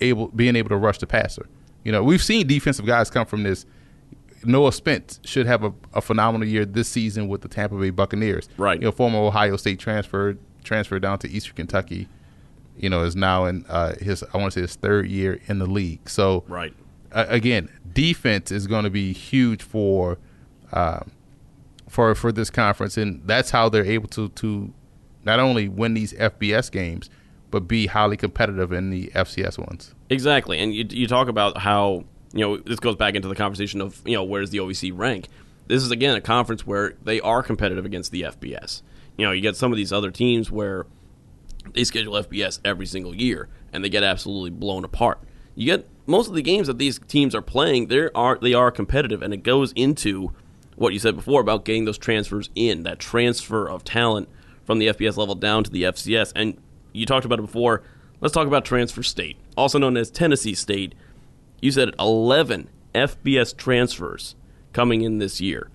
able 0.00 0.28
being 0.28 0.54
able 0.54 0.68
to 0.68 0.76
rush 0.76 0.98
the 0.98 1.06
passer. 1.08 1.48
You 1.82 1.90
know, 1.90 2.04
we've 2.04 2.22
seen 2.22 2.46
defensive 2.46 2.86
guys 2.86 3.10
come 3.10 3.26
from 3.26 3.42
this. 3.42 3.66
Noah 4.44 4.70
Spence 4.72 5.18
should 5.24 5.46
have 5.46 5.64
a, 5.64 5.72
a 5.94 6.00
phenomenal 6.00 6.46
year 6.46 6.64
this 6.64 6.88
season 6.88 7.26
with 7.26 7.40
the 7.40 7.48
Tampa 7.48 7.74
Bay 7.74 7.90
Buccaneers. 7.90 8.48
Right. 8.56 8.78
You 8.78 8.84
know, 8.84 8.92
former 8.92 9.18
Ohio 9.18 9.56
State 9.56 9.80
transfer 9.80 10.36
transferred 10.62 11.02
down 11.02 11.18
to 11.18 11.28
Eastern 11.28 11.56
Kentucky. 11.56 12.08
You 12.80 12.88
know, 12.90 13.02
is 13.02 13.14
now 13.14 13.44
in 13.44 13.64
uh, 13.68 13.94
his 14.00 14.22
I 14.32 14.38
want 14.38 14.52
to 14.52 14.58
say 14.58 14.62
his 14.62 14.74
third 14.74 15.06
year 15.06 15.40
in 15.46 15.58
the 15.58 15.66
league. 15.66 16.08
So 16.08 16.44
Right. 16.48 16.72
uh, 17.12 17.26
again, 17.28 17.68
defense 17.92 18.50
is 18.50 18.66
going 18.66 18.84
to 18.84 18.90
be 18.90 19.12
huge 19.12 19.62
for 19.62 20.18
um, 20.72 21.10
for 21.88 22.14
for 22.14 22.32
this 22.32 22.50
conference, 22.50 22.96
and 22.96 23.22
that's 23.26 23.50
how 23.50 23.68
they're 23.68 23.84
able 23.84 24.08
to 24.08 24.28
to 24.30 24.72
not 25.24 25.38
only 25.40 25.68
win 25.68 25.94
these 25.94 26.12
FBS 26.14 26.70
games, 26.72 27.10
but 27.50 27.68
be 27.68 27.86
highly 27.86 28.16
competitive 28.16 28.72
in 28.72 28.90
the 28.90 29.08
FCS 29.14 29.58
ones. 29.58 29.94
Exactly, 30.08 30.58
and 30.58 30.74
you, 30.74 30.86
you 30.88 31.06
talk 31.06 31.28
about 31.28 31.58
how 31.58 32.04
you 32.32 32.40
know 32.40 32.56
this 32.56 32.80
goes 32.80 32.96
back 32.96 33.14
into 33.14 33.28
the 33.28 33.34
conversation 33.34 33.80
of 33.80 34.00
you 34.06 34.14
know 34.14 34.24
where's 34.24 34.50
the 34.50 34.58
OVC 34.58 34.92
rank. 34.96 35.26
This 35.66 35.82
is 35.82 35.90
again 35.90 36.16
a 36.16 36.20
conference 36.20 36.66
where 36.66 36.94
they 37.02 37.20
are 37.20 37.42
competitive 37.42 37.84
against 37.84 38.10
the 38.12 38.22
FBS. 38.22 38.82
You 39.16 39.26
know, 39.26 39.32
you 39.32 39.40
get 39.42 39.56
some 39.56 39.70
of 39.72 39.76
these 39.76 39.92
other 39.92 40.10
teams 40.10 40.50
where 40.50 40.86
they 41.74 41.84
schedule 41.84 42.14
FBS 42.14 42.60
every 42.64 42.86
single 42.86 43.14
year 43.14 43.48
and 43.72 43.84
they 43.84 43.88
get 43.88 44.02
absolutely 44.02 44.50
blown 44.50 44.84
apart. 44.84 45.20
You 45.54 45.66
get 45.66 45.86
most 46.06 46.28
of 46.28 46.34
the 46.34 46.42
games 46.42 46.66
that 46.66 46.78
these 46.78 46.98
teams 47.06 47.34
are 47.34 47.42
playing, 47.42 47.86
they 47.86 48.08
are 48.14 48.38
they 48.40 48.54
are 48.54 48.70
competitive, 48.70 49.22
and 49.22 49.32
it 49.32 49.42
goes 49.42 49.72
into 49.72 50.32
what 50.76 50.92
you 50.92 50.98
said 50.98 51.14
before 51.14 51.40
about 51.40 51.64
getting 51.64 51.84
those 51.84 51.98
transfers 51.98 52.50
in 52.54 52.82
that 52.84 52.98
transfer 52.98 53.68
of 53.68 53.84
talent 53.84 54.28
from 54.64 54.78
the 54.78 54.88
FBS 54.88 55.16
level 55.16 55.34
down 55.34 55.62
to 55.64 55.70
the 55.70 55.82
FCS. 55.84 56.32
And 56.34 56.56
you 56.92 57.06
talked 57.06 57.26
about 57.26 57.38
it 57.38 57.42
before. 57.42 57.82
Let's 58.20 58.34
talk 58.34 58.46
about 58.46 58.64
Transfer 58.64 59.02
State, 59.02 59.38
also 59.56 59.78
known 59.78 59.96
as 59.96 60.10
Tennessee 60.10 60.54
State. 60.54 60.94
You 61.60 61.70
said 61.70 61.94
11 61.98 62.68
FBS 62.94 63.56
transfers 63.56 64.34
coming 64.72 65.02
in 65.02 65.18
this 65.18 65.40
year, 65.40 65.70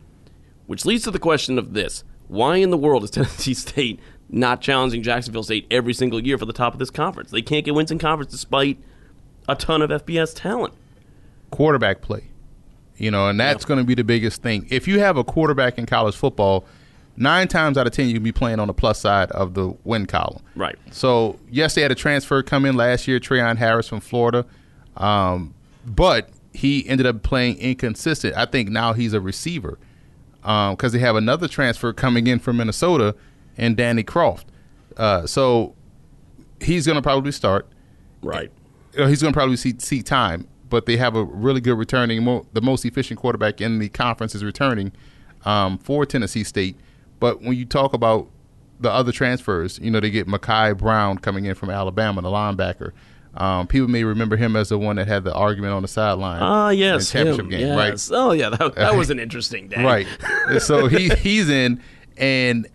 which 0.68 0.86
leads 0.86 1.04
to 1.04 1.12
the 1.12 1.20
question 1.20 1.58
of 1.58 1.74
this: 1.74 2.04
Why 2.28 2.58
in 2.58 2.70
the 2.70 2.78
world 2.78 3.04
is 3.04 3.12
Tennessee 3.12 3.54
State 3.54 4.00
not 4.30 4.62
challenging 4.62 5.04
Jacksonville 5.04 5.44
State 5.44 5.68
every 5.70 5.94
single 5.94 6.24
year 6.24 6.38
for 6.38 6.46
the 6.46 6.54
top 6.54 6.74
of 6.74 6.80
this 6.80 6.90
conference? 6.90 7.32
They 7.32 7.42
can't 7.42 7.66
get 7.66 7.76
wins 7.76 7.92
in 7.92 8.00
conference 8.00 8.32
despite 8.32 8.78
a 9.48 9.56
ton 9.56 9.82
of 9.82 9.90
FBS 9.90 10.34
talent. 10.36 10.74
Quarterback 11.52 12.02
play, 12.02 12.26
you 12.98 13.12
know, 13.12 13.30
and 13.30 13.40
that's 13.40 13.66
going 13.66 13.80
to 13.80 13.84
be 13.84 13.96
the 13.96 14.04
biggest 14.04 14.42
thing. 14.42 14.68
If 14.70 14.88
you 14.88 15.00
have 15.00 15.18
a 15.18 15.24
quarterback 15.24 15.78
in 15.78 15.86
college 15.86 16.16
football, 16.16 16.66
nine 17.18 17.48
times 17.48 17.78
out 17.78 17.88
of 17.88 17.94
ten 17.94 18.10
you'll 18.10 18.22
be 18.22 18.32
playing 18.32 18.60
on 18.60 18.68
the 18.68 18.74
plus 18.74 19.00
side 19.00 19.32
of 19.32 19.54
the 19.54 19.76
win 19.84 20.06
column. 20.06 20.42
Right. 20.56 20.78
So 20.92 21.40
yes, 21.50 21.76
they 21.76 21.82
had 21.82 21.92
a 21.92 21.96
transfer 21.96 22.42
come 22.44 22.66
in 22.66 22.76
last 22.76 23.08
year, 23.08 23.20
Treon 23.20 23.58
Harris 23.58 23.88
from 23.88 24.00
Florida, 24.00 24.46
um, 24.98 25.54
but 25.86 26.30
he 26.54 26.88
ended 26.88 27.06
up 27.06 27.22
playing 27.22 27.58
inconsistent. 27.58 28.36
I 28.36 28.46
think 28.46 28.70
now 28.70 28.94
he's 28.94 29.14
a 29.14 29.22
receiver 29.22 29.78
because 30.42 30.92
they 30.92 31.00
have 31.00 31.16
another 31.16 31.48
transfer 31.48 31.92
coming 31.92 32.28
in 32.28 32.40
from 32.40 32.58
Minnesota 32.58 33.16
and 33.58 33.76
Demry 33.78 34.06
Croft. 34.06 34.48
Uh, 34.98 35.26
so 35.26 35.76
he's 36.62 36.86
going 36.86 36.96
to 36.98 37.02
probably 37.02 37.32
start. 37.32 37.68
Right. 38.22 38.52
Uh, 38.98 39.08
He's 39.08 39.22
going 39.22 39.34
to 39.34 39.38
probably 39.38 39.58
see 39.58 39.74
see 39.80 40.02
time, 40.02 40.48
but 40.70 40.86
they 40.86 40.96
have 40.98 41.16
a 41.16 41.24
really 41.24 41.60
good 41.62 41.78
returning. 41.78 42.24
Mo- 42.24 42.46
the 42.54 42.62
most 42.62 42.86
efficient 42.86 43.20
quarterback 43.20 43.60
in 43.60 43.80
the 43.80 43.90
conference 43.90 44.34
is 44.36 44.44
returning 44.44 44.94
um, 45.44 45.78
for 45.78 46.06
Tennessee 46.06 46.44
State. 46.46 46.78
But 47.20 47.42
when 47.42 47.58
you 47.58 47.66
talk 47.66 47.94
about 47.94 48.30
the 48.80 48.90
other 48.92 49.12
transfers, 49.12 49.80
you 49.80 49.92
know 49.92 50.00
they 50.00 50.10
get 50.10 50.28
Mekhi 50.28 50.78
Brown 50.78 51.18
coming 51.18 51.44
in 51.46 51.56
from 51.56 51.70
Alabama, 51.70 52.22
the 52.22 52.30
linebacker. 52.30 52.92
Um, 53.36 53.68
people 53.68 53.90
may 53.90 54.06
remember 54.06 54.38
him 54.38 54.56
as 54.56 54.70
the 54.70 54.78
one 54.78 54.96
that 54.96 55.10
had 55.10 55.26
the 55.26 55.34
argument 55.34 55.74
on 55.74 55.82
the 55.82 55.90
sideline. 55.90 56.42
Ah, 56.42 56.70
yes, 56.70 57.14
in 57.14 57.26
the 57.28 57.34
championship 57.36 57.46
him. 57.62 57.68
game, 57.68 57.78
right? 57.78 58.08
Oh, 58.12 58.32
yeah, 58.32 58.50
that, 58.50 58.76
that 58.76 58.96
was 58.96 59.10
an 59.10 59.20
interesting 59.26 59.68
day. 59.68 59.84
Right. 59.84 60.08
So 60.62 60.88
he 60.88 61.10
he's 61.10 61.50
in, 61.50 61.82
and 62.16 62.66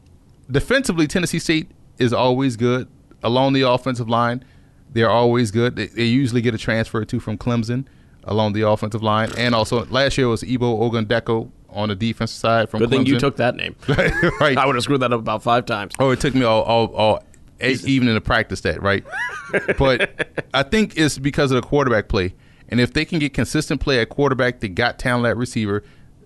defensively, 0.50 1.06
Tennessee 1.06 1.38
State 1.38 1.70
is 1.98 2.12
always 2.12 2.56
good 2.56 2.88
along 3.22 3.52
the 3.52 3.62
offensive 3.62 4.08
line. 4.08 4.44
They're 4.92 5.10
always 5.10 5.50
good. 5.50 5.76
They, 5.76 5.86
they 5.86 6.04
usually 6.04 6.40
get 6.40 6.54
a 6.54 6.58
transfer 6.58 7.00
or 7.00 7.04
two 7.04 7.20
from 7.20 7.38
Clemson 7.38 7.86
along 8.24 8.52
the 8.52 8.62
offensive 8.62 9.02
line, 9.02 9.30
and 9.36 9.54
also 9.54 9.84
last 9.86 10.18
year 10.18 10.28
was 10.28 10.44
Ebo 10.44 10.76
Ogundeko 10.78 11.50
on 11.70 11.88
the 11.88 11.94
defensive 11.94 12.36
side 12.36 12.68
from 12.68 12.80
Good 12.80 12.88
Clemson. 12.88 12.92
thing 12.92 13.06
you 13.06 13.18
took 13.18 13.36
that 13.36 13.54
name. 13.56 13.76
right. 13.88 14.58
I 14.58 14.66
would 14.66 14.74
have 14.74 14.84
screwed 14.84 15.00
that 15.00 15.12
up 15.12 15.20
about 15.20 15.42
five 15.42 15.66
times. 15.66 15.94
Oh, 15.98 16.10
it 16.10 16.20
took 16.20 16.34
me 16.34 16.42
all, 16.42 16.62
all, 16.62 16.94
all 16.94 17.24
eight 17.60 17.84
evening 17.84 18.14
to 18.14 18.20
practice 18.20 18.60
that, 18.62 18.82
right? 18.82 19.04
but 19.78 20.44
I 20.54 20.62
think 20.62 20.96
it's 20.96 21.18
because 21.18 21.50
of 21.50 21.60
the 21.60 21.66
quarterback 21.66 22.08
play. 22.08 22.34
And 22.68 22.80
if 22.80 22.92
they 22.92 23.04
can 23.04 23.18
get 23.18 23.34
consistent 23.34 23.80
play 23.80 24.00
at 24.00 24.08
quarterback, 24.08 24.60
they 24.60 24.68
got 24.68 24.98
talent 24.98 25.26
at 25.26 25.36
receiver. 25.36 25.82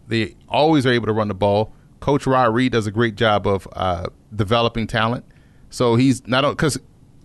They 0.08 0.36
always 0.48 0.84
are 0.84 0.92
able 0.92 1.06
to 1.06 1.12
run 1.12 1.28
the 1.28 1.34
ball. 1.34 1.72
Coach 2.04 2.26
Rod 2.26 2.52
Reed 2.52 2.72
does 2.72 2.86
a 2.86 2.90
great 2.90 3.14
job 3.14 3.46
of 3.46 3.66
uh, 3.72 4.08
developing 4.36 4.86
talent. 4.86 5.24
So 5.70 5.96
he's 5.96 6.26
not 6.26 6.42
because 6.50 6.78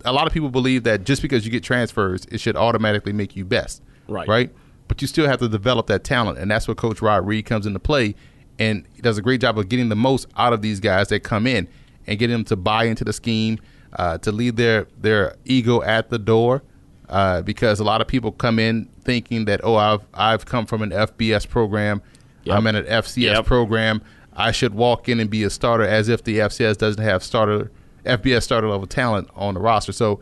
a 0.06 0.12
lot 0.14 0.26
of 0.26 0.32
people 0.32 0.48
believe 0.48 0.84
that 0.84 1.04
just 1.04 1.20
because 1.20 1.44
you 1.44 1.50
get 1.52 1.62
transfers, 1.62 2.24
it 2.32 2.40
should 2.40 2.56
automatically 2.56 3.12
make 3.12 3.36
you 3.36 3.44
best. 3.44 3.82
Right. 4.08 4.26
Right. 4.26 4.50
But 4.88 5.02
you 5.02 5.06
still 5.06 5.26
have 5.26 5.38
to 5.40 5.50
develop 5.50 5.86
that 5.88 6.02
talent, 6.02 6.38
and 6.38 6.50
that's 6.50 6.66
where 6.66 6.74
Coach 6.74 7.02
Rod 7.02 7.26
Reed 7.26 7.44
comes 7.44 7.66
into 7.66 7.78
play. 7.78 8.14
And 8.58 8.86
he 8.94 9.02
does 9.02 9.18
a 9.18 9.22
great 9.22 9.42
job 9.42 9.58
of 9.58 9.68
getting 9.68 9.90
the 9.90 9.96
most 9.96 10.26
out 10.38 10.54
of 10.54 10.62
these 10.62 10.80
guys 10.80 11.08
that 11.08 11.20
come 11.24 11.46
in 11.46 11.68
and 12.06 12.18
getting 12.18 12.32
them 12.36 12.44
to 12.46 12.56
buy 12.56 12.84
into 12.84 13.04
the 13.04 13.12
scheme, 13.12 13.58
uh, 13.98 14.16
to 14.18 14.32
leave 14.32 14.56
their 14.56 14.86
their 14.98 15.36
ego 15.44 15.82
at 15.82 16.08
the 16.08 16.18
door. 16.18 16.62
Uh, 17.10 17.42
because 17.42 17.80
a 17.80 17.84
lot 17.84 18.00
of 18.00 18.06
people 18.06 18.32
come 18.32 18.58
in 18.58 18.88
thinking 19.04 19.44
that 19.44 19.60
oh 19.62 19.76
I've 19.76 20.06
I've 20.14 20.46
come 20.46 20.64
from 20.64 20.80
an 20.80 20.90
FBS 20.90 21.46
program, 21.46 22.00
Yep. 22.44 22.56
I'm 22.56 22.66
in 22.66 22.76
an 22.76 22.86
FCS 22.86 23.34
Yep. 23.34 23.44
program, 23.44 24.00
I 24.40 24.52
should 24.52 24.74
walk 24.74 25.08
in 25.08 25.20
and 25.20 25.28
be 25.28 25.44
a 25.44 25.50
starter 25.50 25.84
as 25.84 26.08
if 26.08 26.24
the 26.24 26.38
FCS 26.38 26.78
doesn't 26.78 27.02
have 27.02 27.22
starter 27.22 27.70
FBS 28.04 28.42
starter 28.42 28.68
level 28.68 28.86
talent 28.86 29.28
on 29.34 29.54
the 29.54 29.60
roster. 29.60 29.92
So 29.92 30.20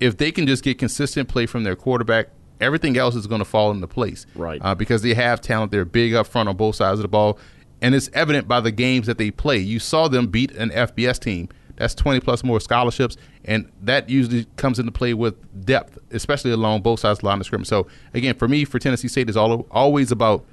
if 0.00 0.16
they 0.16 0.32
can 0.32 0.46
just 0.46 0.64
get 0.64 0.78
consistent 0.78 1.28
play 1.28 1.46
from 1.46 1.62
their 1.62 1.76
quarterback, 1.76 2.28
everything 2.60 2.96
else 2.96 3.14
is 3.14 3.26
going 3.26 3.40
to 3.40 3.44
fall 3.44 3.70
into 3.70 3.86
place. 3.86 4.26
Right. 4.34 4.60
Uh, 4.62 4.74
because 4.74 5.02
they 5.02 5.14
have 5.14 5.40
talent. 5.40 5.70
They're 5.70 5.84
big 5.84 6.14
up 6.14 6.26
front 6.26 6.48
on 6.48 6.56
both 6.56 6.76
sides 6.76 6.98
of 6.98 7.02
the 7.02 7.08
ball. 7.08 7.38
And 7.80 7.94
it's 7.94 8.10
evident 8.12 8.46
by 8.46 8.60
the 8.60 8.70
games 8.70 9.06
that 9.06 9.18
they 9.18 9.30
play. 9.30 9.58
You 9.58 9.78
saw 9.78 10.08
them 10.08 10.28
beat 10.28 10.52
an 10.52 10.70
FBS 10.70 11.18
team. 11.18 11.48
That's 11.76 11.94
20 11.94 12.20
plus 12.20 12.44
more 12.44 12.60
scholarships. 12.60 13.16
And 13.44 13.70
that 13.82 14.08
usually 14.08 14.46
comes 14.56 14.78
into 14.78 14.92
play 14.92 15.14
with 15.14 15.64
depth, 15.64 15.98
especially 16.10 16.52
along 16.52 16.82
both 16.82 17.00
sides 17.00 17.18
of 17.18 17.22
the 17.22 17.26
line 17.26 17.40
of 17.40 17.46
scrimmage. 17.46 17.68
So, 17.68 17.86
again, 18.14 18.34
for 18.34 18.46
me, 18.46 18.64
for 18.64 18.78
Tennessee 18.78 19.08
State, 19.08 19.28
it's 19.28 19.36
all, 19.36 19.66
always 19.70 20.12
about 20.12 20.44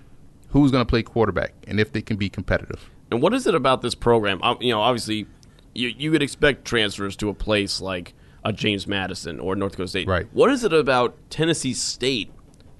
who's 0.49 0.71
going 0.71 0.83
to 0.83 0.89
play 0.89 1.03
quarterback 1.03 1.53
and 1.67 1.79
if 1.79 1.91
they 1.91 2.01
can 2.01 2.17
be 2.17 2.29
competitive. 2.29 2.89
And 3.11 3.21
what 3.21 3.33
is 3.33 3.47
it 3.47 3.55
about 3.55 3.81
this 3.81 3.95
program? 3.95 4.41
Um, 4.43 4.57
you 4.61 4.71
know, 4.71 4.81
obviously, 4.81 5.27
you 5.73 5.89
you 5.97 6.11
would 6.11 6.21
expect 6.21 6.65
transfers 6.65 7.15
to 7.17 7.29
a 7.29 7.33
place 7.33 7.81
like 7.81 8.13
a 8.43 8.53
James 8.53 8.87
Madison 8.87 9.39
or 9.39 9.55
North 9.55 9.73
Dakota 9.73 9.89
State. 9.89 10.07
Right. 10.07 10.27
What 10.31 10.51
is 10.51 10.63
it 10.63 10.73
about 10.73 11.17
Tennessee 11.29 11.73
State 11.73 12.31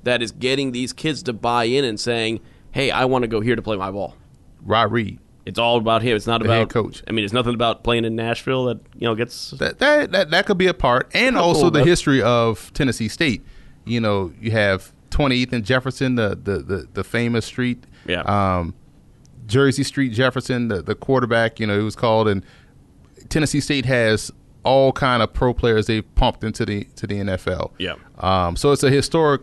that 0.04 0.22
is 0.22 0.32
getting 0.32 0.72
these 0.72 0.94
kids 0.94 1.24
to 1.24 1.34
buy 1.34 1.66
in 1.66 1.84
and 1.84 2.00
saying, 2.00 2.42
"Hey, 2.72 2.92
I 2.92 3.06
want 3.06 3.24
to 3.24 3.28
go 3.28 3.42
here 3.42 3.56
to 3.56 3.62
play 3.62 3.78
my 3.78 3.92
ball." 3.92 4.16
Rod 4.64 4.92
Reed. 4.92 5.20
It's 5.46 5.58
all 5.58 5.78
about 5.78 6.04
him. 6.04 6.16
It's 6.16 6.28
not 6.28 6.44
The 6.44 6.46
about 6.46 6.70
coach. 6.70 7.02
I 7.08 7.12
mean, 7.12 7.26
it's 7.26 7.34
nothing 7.34 7.56
about 7.56 7.84
playing 7.84 8.06
in 8.06 8.16
Nashville 8.16 8.66
that 8.66 8.80
you 8.96 9.08
know 9.08 9.16
gets. 9.16 9.52
that 9.52 9.80
that 9.80 10.12
that, 10.12 10.30
that 10.30 10.46
could 10.46 10.58
be 10.58 10.68
a 10.68 10.74
part, 10.74 11.10
and 11.14 11.36
also 11.38 11.64
cool, 11.64 11.72
the 11.72 11.84
history 11.84 12.22
of 12.22 12.72
Tennessee 12.74 13.08
State. 13.08 13.44
You 13.86 14.00
know, 14.00 14.32
you 14.40 14.52
have 14.52 14.94
20th 15.10 15.52
and 15.52 15.66
Jefferson, 15.66 16.16
the 16.16 16.30
the 16.42 16.60
the, 16.60 16.88
the 16.94 17.04
famous 17.04 17.46
street. 17.46 17.84
Yeah. 18.08 18.22
Um, 18.22 18.76
Jersey 19.50 19.84
Street 19.84 20.10
Jefferson, 20.14 20.70
the 20.70 20.82
the 20.82 20.96
quarterback. 20.96 21.60
You 21.60 21.68
know, 21.68 21.78
it 21.78 21.84
was 21.84 21.96
called, 21.96 22.28
and 22.28 22.46
Tennessee 23.28 23.60
State 23.60 23.86
has 23.86 24.32
all 24.64 24.92
kind 24.92 25.24
of 25.24 25.34
pro 25.34 25.54
players 25.54 25.88
they 25.88 26.02
pumped 26.02 26.44
into 26.44 26.66
the 26.66 26.86
to 26.96 27.08
the 27.08 27.16
NFL. 27.16 27.72
Yeah. 27.78 27.96
Um, 28.20 28.56
so 28.56 28.72
it's 28.72 28.84
a 28.84 28.90
historic 28.90 29.42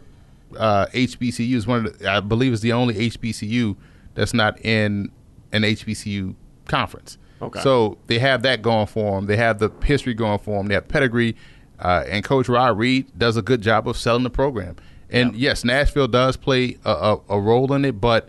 uh, 0.56 0.86
HBCU. 0.86 1.56
It's 1.56 1.66
one 1.66 1.86
of 1.86 1.98
the, 1.98 2.10
I 2.10 2.20
believe 2.20 2.52
it's 2.52 2.62
the 2.62 2.72
only 2.72 2.94
HBCU 2.94 3.76
that's 4.14 4.34
not 4.34 4.58
in 4.64 5.10
an 5.52 5.62
HBCU 5.62 6.34
conference. 6.66 7.18
Okay. 7.42 7.60
So 7.60 7.98
they 8.06 8.18
have 8.18 8.42
that 8.42 8.62
going 8.62 8.86
for 8.86 9.16
them. 9.16 9.26
They 9.26 9.36
have 9.36 9.58
the 9.58 9.70
history 9.84 10.14
going 10.14 10.38
for 10.38 10.58
them. 10.58 10.68
They 10.68 10.74
have 10.74 10.88
pedigree, 10.88 11.36
uh, 11.78 12.04
and 12.08 12.24
Coach 12.24 12.48
Rod 12.48 12.78
Reed 12.78 13.06
does 13.18 13.36
a 13.36 13.42
good 13.42 13.60
job 13.60 13.86
of 13.88 13.96
selling 13.96 14.22
the 14.22 14.30
program. 14.30 14.76
And 15.10 15.36
yes, 15.36 15.62
Nashville 15.62 16.08
does 16.08 16.36
play 16.36 16.78
a, 16.84 16.90
a, 16.90 17.20
a 17.28 17.40
role 17.40 17.72
in 17.72 17.84
it, 17.84 18.00
but 18.00 18.28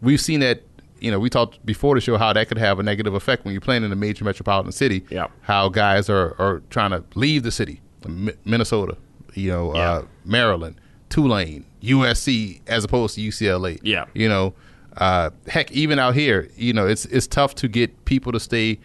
we've 0.00 0.20
seen 0.20 0.40
that. 0.40 0.62
You 1.00 1.10
know, 1.10 1.18
we 1.18 1.28
talked 1.28 1.64
before 1.66 1.94
the 1.94 2.00
show 2.00 2.16
how 2.16 2.32
that 2.32 2.48
could 2.48 2.58
have 2.58 2.78
a 2.78 2.82
negative 2.82 3.14
effect 3.14 3.44
when 3.44 3.52
you're 3.52 3.60
playing 3.60 3.84
in 3.84 3.92
a 3.92 3.96
major 3.96 4.24
metropolitan 4.24 4.72
city. 4.72 5.04
Yeah. 5.10 5.26
How 5.42 5.68
guys 5.68 6.08
are, 6.08 6.34
are 6.40 6.62
trying 6.70 6.90
to 6.92 7.04
leave 7.14 7.42
the 7.42 7.50
city, 7.50 7.80
Mi- 8.08 8.32
Minnesota, 8.44 8.96
you 9.34 9.50
know, 9.50 9.72
uh, 9.72 10.04
Maryland, 10.24 10.80
Tulane, 11.10 11.66
USC, 11.82 12.60
as 12.66 12.84
opposed 12.84 13.16
to 13.16 13.20
UCLA. 13.20 13.78
Yeah. 13.82 14.06
You 14.14 14.28
know, 14.28 14.54
Uh, 14.96 15.30
heck, 15.48 15.72
even 15.72 15.98
out 15.98 16.14
here, 16.14 16.48
you 16.56 16.72
know, 16.72 16.86
it's 16.86 17.04
it's 17.06 17.26
tough 17.26 17.52
to 17.56 17.66
get 17.68 18.04
people 18.04 18.30
to 18.30 18.38
stay 18.38 18.78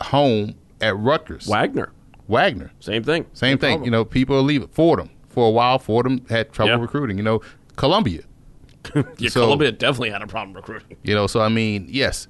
home 0.00 0.54
at 0.80 0.96
Rutgers. 0.96 1.46
Wagner, 1.46 1.92
Wagner, 2.28 2.70
same 2.80 3.04
thing. 3.04 3.26
same 3.34 3.58
thing. 3.58 3.72
problem. 3.74 3.84
You 3.84 3.90
know, 3.90 4.04
people 4.04 4.36
are 4.36 4.40
leaving. 4.40 4.68
Fordham 4.68 5.10
for 5.28 5.46
a 5.46 5.50
while. 5.50 5.78
Fordham 5.78 6.24
had 6.28 6.52
trouble 6.52 6.72
Yeah. 6.76 6.80
recruiting. 6.80 7.18
You 7.18 7.24
know, 7.24 7.40
Columbia. 7.76 8.22
yeah, 9.18 9.28
so- 9.28 9.42
Columbia 9.42 9.72
definitely 9.72 10.10
had 10.10 10.22
a 10.22 10.26
problem 10.26 10.54
recruiting. 10.54 10.96
You 11.02 11.14
know, 11.14 11.26
so 11.26 11.40
I 11.40 11.48
mean, 11.48 11.86
yes, 11.88 12.28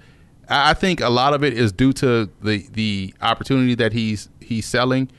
I 0.49 0.71
I 0.71 0.75
think 0.75 1.01
a 1.01 1.09
lot 1.09 1.35
of 1.35 1.45
it 1.45 1.53
is 1.53 1.73
due 1.73 1.93
to 1.95 2.29
the 2.43 2.67
the 2.73 3.15
opportunity 3.21 3.75
that 3.77 3.93
he's 3.93 4.29
he's 4.41 4.67
selling, 4.67 5.11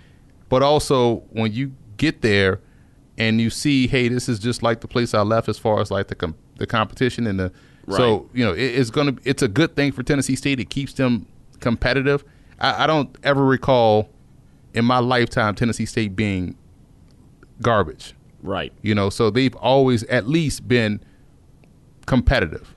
but 0.50 0.62
also 0.64 1.18
when 1.32 1.54
you 1.54 1.74
get 1.98 2.22
there 2.22 2.60
and 3.18 3.40
you 3.40 3.50
see, 3.50 3.88
hey, 3.88 4.08
this 4.08 4.28
is 4.28 4.40
just 4.40 4.64
like 4.64 4.82
the 4.82 4.88
place 4.88 5.14
I 5.14 5.22
left 5.22 5.48
as 5.48 5.58
far 5.60 5.80
as 5.80 5.92
like 5.92 6.08
the 6.08 6.16
com- 6.16 6.36
the 6.58 6.66
competition 6.68 7.28
and 7.28 7.40
the 7.40 7.52
so 7.90 8.30
you 8.34 8.46
know 8.46 8.54
it, 8.54 8.62
it's 8.62 8.90
gonna 8.90 9.16
it's 9.26 9.42
a 9.42 9.48
good 9.48 9.76
thing 9.76 9.92
for 9.92 10.04
Tennessee 10.04 10.36
State. 10.36 10.60
It 10.60 10.70
keeps 10.70 10.94
them 10.94 11.28
competitive. 11.60 12.24
I, 12.60 12.84
I 12.84 12.88
don't 12.88 13.16
ever 13.24 13.44
recall 13.44 14.10
in 14.74 14.86
my 14.86 15.00
lifetime 15.00 15.56
Tennessee 15.56 15.86
State 15.86 16.16
being 16.16 16.58
garbage. 17.62 18.14
Right. 18.42 18.74
You 18.82 18.96
know, 18.96 19.10
so 19.10 19.30
they've 19.30 19.56
always 19.56 20.04
at 20.06 20.28
least 20.28 20.68
been 20.68 21.02
competitive. 22.06 22.74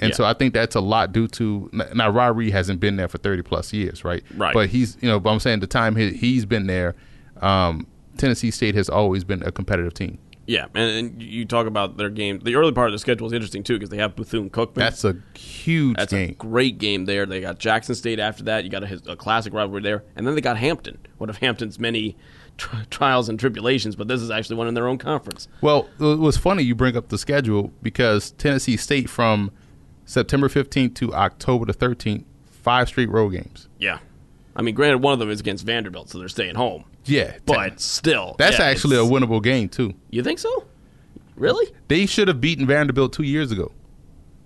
And 0.00 0.10
Yeah. 0.10 0.16
so 0.16 0.24
I 0.24 0.32
think 0.32 0.54
that's 0.54 0.76
a 0.76 0.80
lot 0.80 1.12
due 1.12 1.26
to 1.28 1.68
now 1.72 2.10
Reed 2.32 2.52
hasn't 2.52 2.78
been 2.80 2.96
there 2.96 3.08
for 3.08 3.18
30 3.18 3.42
plus 3.42 3.72
years, 3.72 4.04
right? 4.04 4.22
Right. 4.36 4.54
But 4.54 4.68
he's, 4.70 4.96
you 5.00 5.08
know, 5.08 5.18
but 5.18 5.30
I'm 5.30 5.40
saying 5.40 5.60
the 5.60 5.66
time 5.66 5.96
he, 5.96 6.12
he's 6.12 6.44
been 6.44 6.66
there, 6.68 6.94
um, 7.40 7.86
Tennessee 8.16 8.50
State 8.50 8.74
has 8.74 8.88
always 8.88 9.24
been 9.24 9.42
a 9.42 9.50
competitive 9.52 9.94
team. 9.94 10.18
Yeah, 10.46 10.66
and, 10.74 10.90
and 10.90 11.22
you 11.22 11.44
talk 11.44 11.66
about 11.66 11.98
their 11.98 12.08
game. 12.08 12.38
The 12.38 12.54
early 12.54 12.72
part 12.72 12.88
of 12.88 12.92
the 12.92 12.98
schedule 12.98 13.26
is 13.26 13.34
interesting 13.34 13.62
too 13.62 13.74
because 13.74 13.90
they 13.90 13.98
have 13.98 14.16
Bethune 14.16 14.48
Cookman. 14.48 14.76
That's 14.76 15.04
a 15.04 15.16
huge 15.36 15.96
That's 15.98 16.12
a 16.14 16.32
great 16.32 16.78
game 16.78 17.04
there. 17.04 17.26
They 17.26 17.42
got 17.42 17.58
Jackson 17.58 17.94
State 17.94 18.18
after 18.18 18.44
that. 18.44 18.64
You 18.64 18.70
got 18.70 18.82
a, 18.82 19.02
a 19.08 19.16
classic 19.16 19.52
rivalry 19.52 19.82
there, 19.82 20.04
and 20.16 20.26
then 20.26 20.34
they 20.34 20.40
got 20.40 20.56
Hampton. 20.56 20.98
One 21.18 21.28
of 21.28 21.36
Hampton's 21.36 21.78
many 21.78 22.16
tri- 22.58 22.84
trials 22.90 23.28
and 23.30 23.40
tribulations, 23.40 23.96
but 23.96 24.08
this 24.08 24.20
is 24.20 24.30
actually 24.30 24.56
one 24.56 24.68
in 24.68 24.74
their 24.74 24.86
own 24.86 24.98
conference. 24.98 25.48
Well, 25.62 25.88
it 25.98 26.18
was 26.18 26.36
funny 26.36 26.62
you 26.62 26.74
bring 26.74 26.96
up 26.96 27.08
the 27.08 27.16
schedule 27.18 27.72
because 27.82 28.32
Tennessee 28.32 28.76
State 28.76 29.08
from 29.08 29.50
September 30.04 30.48
15th 30.48 30.94
to 30.96 31.14
October 31.14 31.64
the 31.64 31.74
13th, 31.74 32.24
five 32.44 32.88
straight 32.88 33.08
road 33.08 33.30
games. 33.30 33.68
Yeah, 33.78 34.00
I 34.54 34.62
mean, 34.62 34.74
granted, 34.74 34.98
one 34.98 35.12
of 35.12 35.18
them 35.18 35.30
is 35.30 35.40
against 35.40 35.64
Vanderbilt, 35.64 36.10
so 36.10 36.18
they're 36.18 36.28
staying 36.28 36.56
home. 36.56 36.84
Yeah. 37.04 37.36
But 37.46 37.80
still, 37.80 38.34
that's 38.38 38.58
yeah, 38.58 38.66
actually 38.66 38.96
a 38.96 39.00
winnable 39.00 39.42
game, 39.42 39.68
too. 39.68 39.94
You 40.10 40.22
think 40.22 40.38
so? 40.38 40.64
Really? 41.36 41.72
They 41.86 42.06
should 42.06 42.28
have 42.28 42.40
beaten 42.40 42.66
Vanderbilt 42.66 43.12
two 43.12 43.22
years 43.22 43.52
ago. 43.52 43.72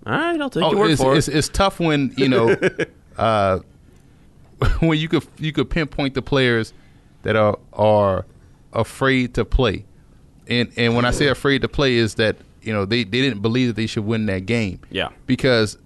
All 0.05 0.13
right, 0.13 0.39
I'll 0.39 0.49
take 0.49 0.63
Oh, 0.63 0.71
your 0.71 0.79
word 0.81 0.91
it's, 0.91 1.01
for 1.01 1.15
it's, 1.15 1.27
it. 1.27 1.35
it's 1.35 1.49
tough 1.49 1.79
when 1.79 2.13
you 2.17 2.27
know 2.29 2.55
uh, 3.17 3.59
when 4.79 4.99
you 4.99 5.07
could 5.07 5.25
you 5.39 5.51
could 5.51 5.69
pinpoint 5.69 6.13
the 6.13 6.21
players 6.21 6.73
that 7.23 7.35
are 7.35 7.57
are 7.73 8.25
afraid 8.73 9.33
to 9.35 9.43
play, 9.45 9.85
and 10.47 10.71
and 10.77 10.95
when 10.95 11.03
I 11.05 11.11
say 11.11 11.27
afraid 11.27 11.61
to 11.63 11.67
play 11.67 11.95
is 11.95 12.15
that 12.15 12.37
you 12.61 12.71
know 12.71 12.85
they, 12.85 13.03
they 13.03 13.21
didn't 13.21 13.41
believe 13.41 13.67
that 13.67 13.75
they 13.75 13.87
should 13.87 14.05
win 14.05 14.25
that 14.27 14.45
game. 14.45 14.79
Yeah. 14.89 15.09
because 15.27 15.77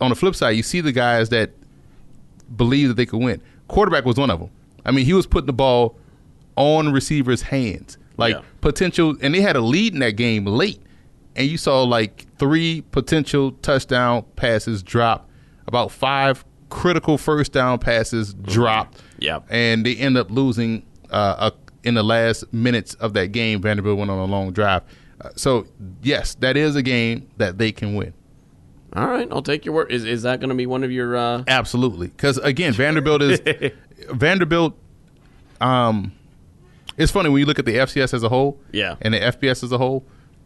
on 0.00 0.10
the 0.10 0.16
flip 0.16 0.34
side, 0.34 0.50
you 0.50 0.62
see 0.62 0.80
the 0.80 0.92
guys 0.92 1.28
that 1.30 1.50
believe 2.56 2.88
that 2.88 2.94
they 2.94 3.06
could 3.06 3.20
win. 3.20 3.40
Quarterback 3.68 4.04
was 4.04 4.16
one 4.16 4.30
of 4.30 4.40
them. 4.40 4.50
I 4.84 4.90
mean, 4.92 5.04
he 5.04 5.12
was 5.12 5.26
putting 5.26 5.46
the 5.46 5.52
ball 5.52 5.96
on 6.56 6.92
receivers' 6.92 7.42
hands, 7.42 7.98
like 8.16 8.34
Yeah. 8.34 8.42
potential, 8.60 9.16
and 9.20 9.34
they 9.34 9.40
had 9.40 9.56
a 9.56 9.60
lead 9.60 9.92
in 9.94 10.00
that 10.00 10.16
game 10.16 10.44
late, 10.46 10.80
and 11.36 11.46
you 11.48 11.56
saw 11.58 11.82
like 11.82 12.26
three 12.38 12.82
potential 12.92 13.52
touchdown 13.62 14.24
passes 14.36 14.82
drop, 14.82 15.28
about 15.66 15.90
five 15.92 16.44
critical 16.70 17.18
first 17.18 17.52
down 17.52 17.78
passes 17.78 18.34
drop, 18.34 18.94
Yeah. 19.18 19.40
and 19.50 19.84
they 19.84 19.96
end 19.96 20.16
up 20.16 20.30
losing 20.30 20.84
uh, 21.10 21.50
a, 21.50 21.86
in 21.88 21.94
the 21.94 22.02
last 22.02 22.52
minutes 22.52 22.94
of 22.94 23.14
that 23.14 23.32
game. 23.32 23.60
Vanderbilt 23.62 23.98
went 23.98 24.10
on 24.10 24.18
a 24.18 24.24
long 24.24 24.52
drive, 24.52 24.82
uh, 25.20 25.30
so 25.36 25.66
yes, 26.02 26.34
that 26.36 26.56
is 26.56 26.76
a 26.76 26.82
game 26.82 27.28
that 27.38 27.58
they 27.58 27.72
can 27.72 27.94
win. 27.94 28.12
All 28.96 29.06
right, 29.06 29.28
I'll 29.30 29.42
take 29.42 29.64
your 29.64 29.74
word. 29.74 29.90
Is 29.92 30.04
is 30.04 30.22
that 30.22 30.40
going 30.40 30.48
to 30.50 30.54
be 30.56 30.66
one 30.66 30.82
of 30.84 30.90
your? 30.90 31.16
Uh, 31.16 31.44
Absolutely, 31.46 32.06
because 32.08 32.38
again, 32.38 32.72
Vanderbilt 32.72 33.20
is 33.22 33.40
Vanderbilt. 34.10 34.74
Um, 35.60 36.12
it's 36.96 37.12
funny 37.12 37.28
when 37.28 37.40
you 37.40 37.46
look 37.46 37.58
at 37.58 37.64
the 37.64 37.76
FCS 37.76 38.14
as 38.14 38.22
a 38.22 38.28
whole, 38.28 38.58
Yeah. 38.72 38.96
and 39.00 39.14
the 39.14 39.18
FBS 39.20 39.62
as 39.62 39.72
a 39.72 39.78
whole, 39.78 40.04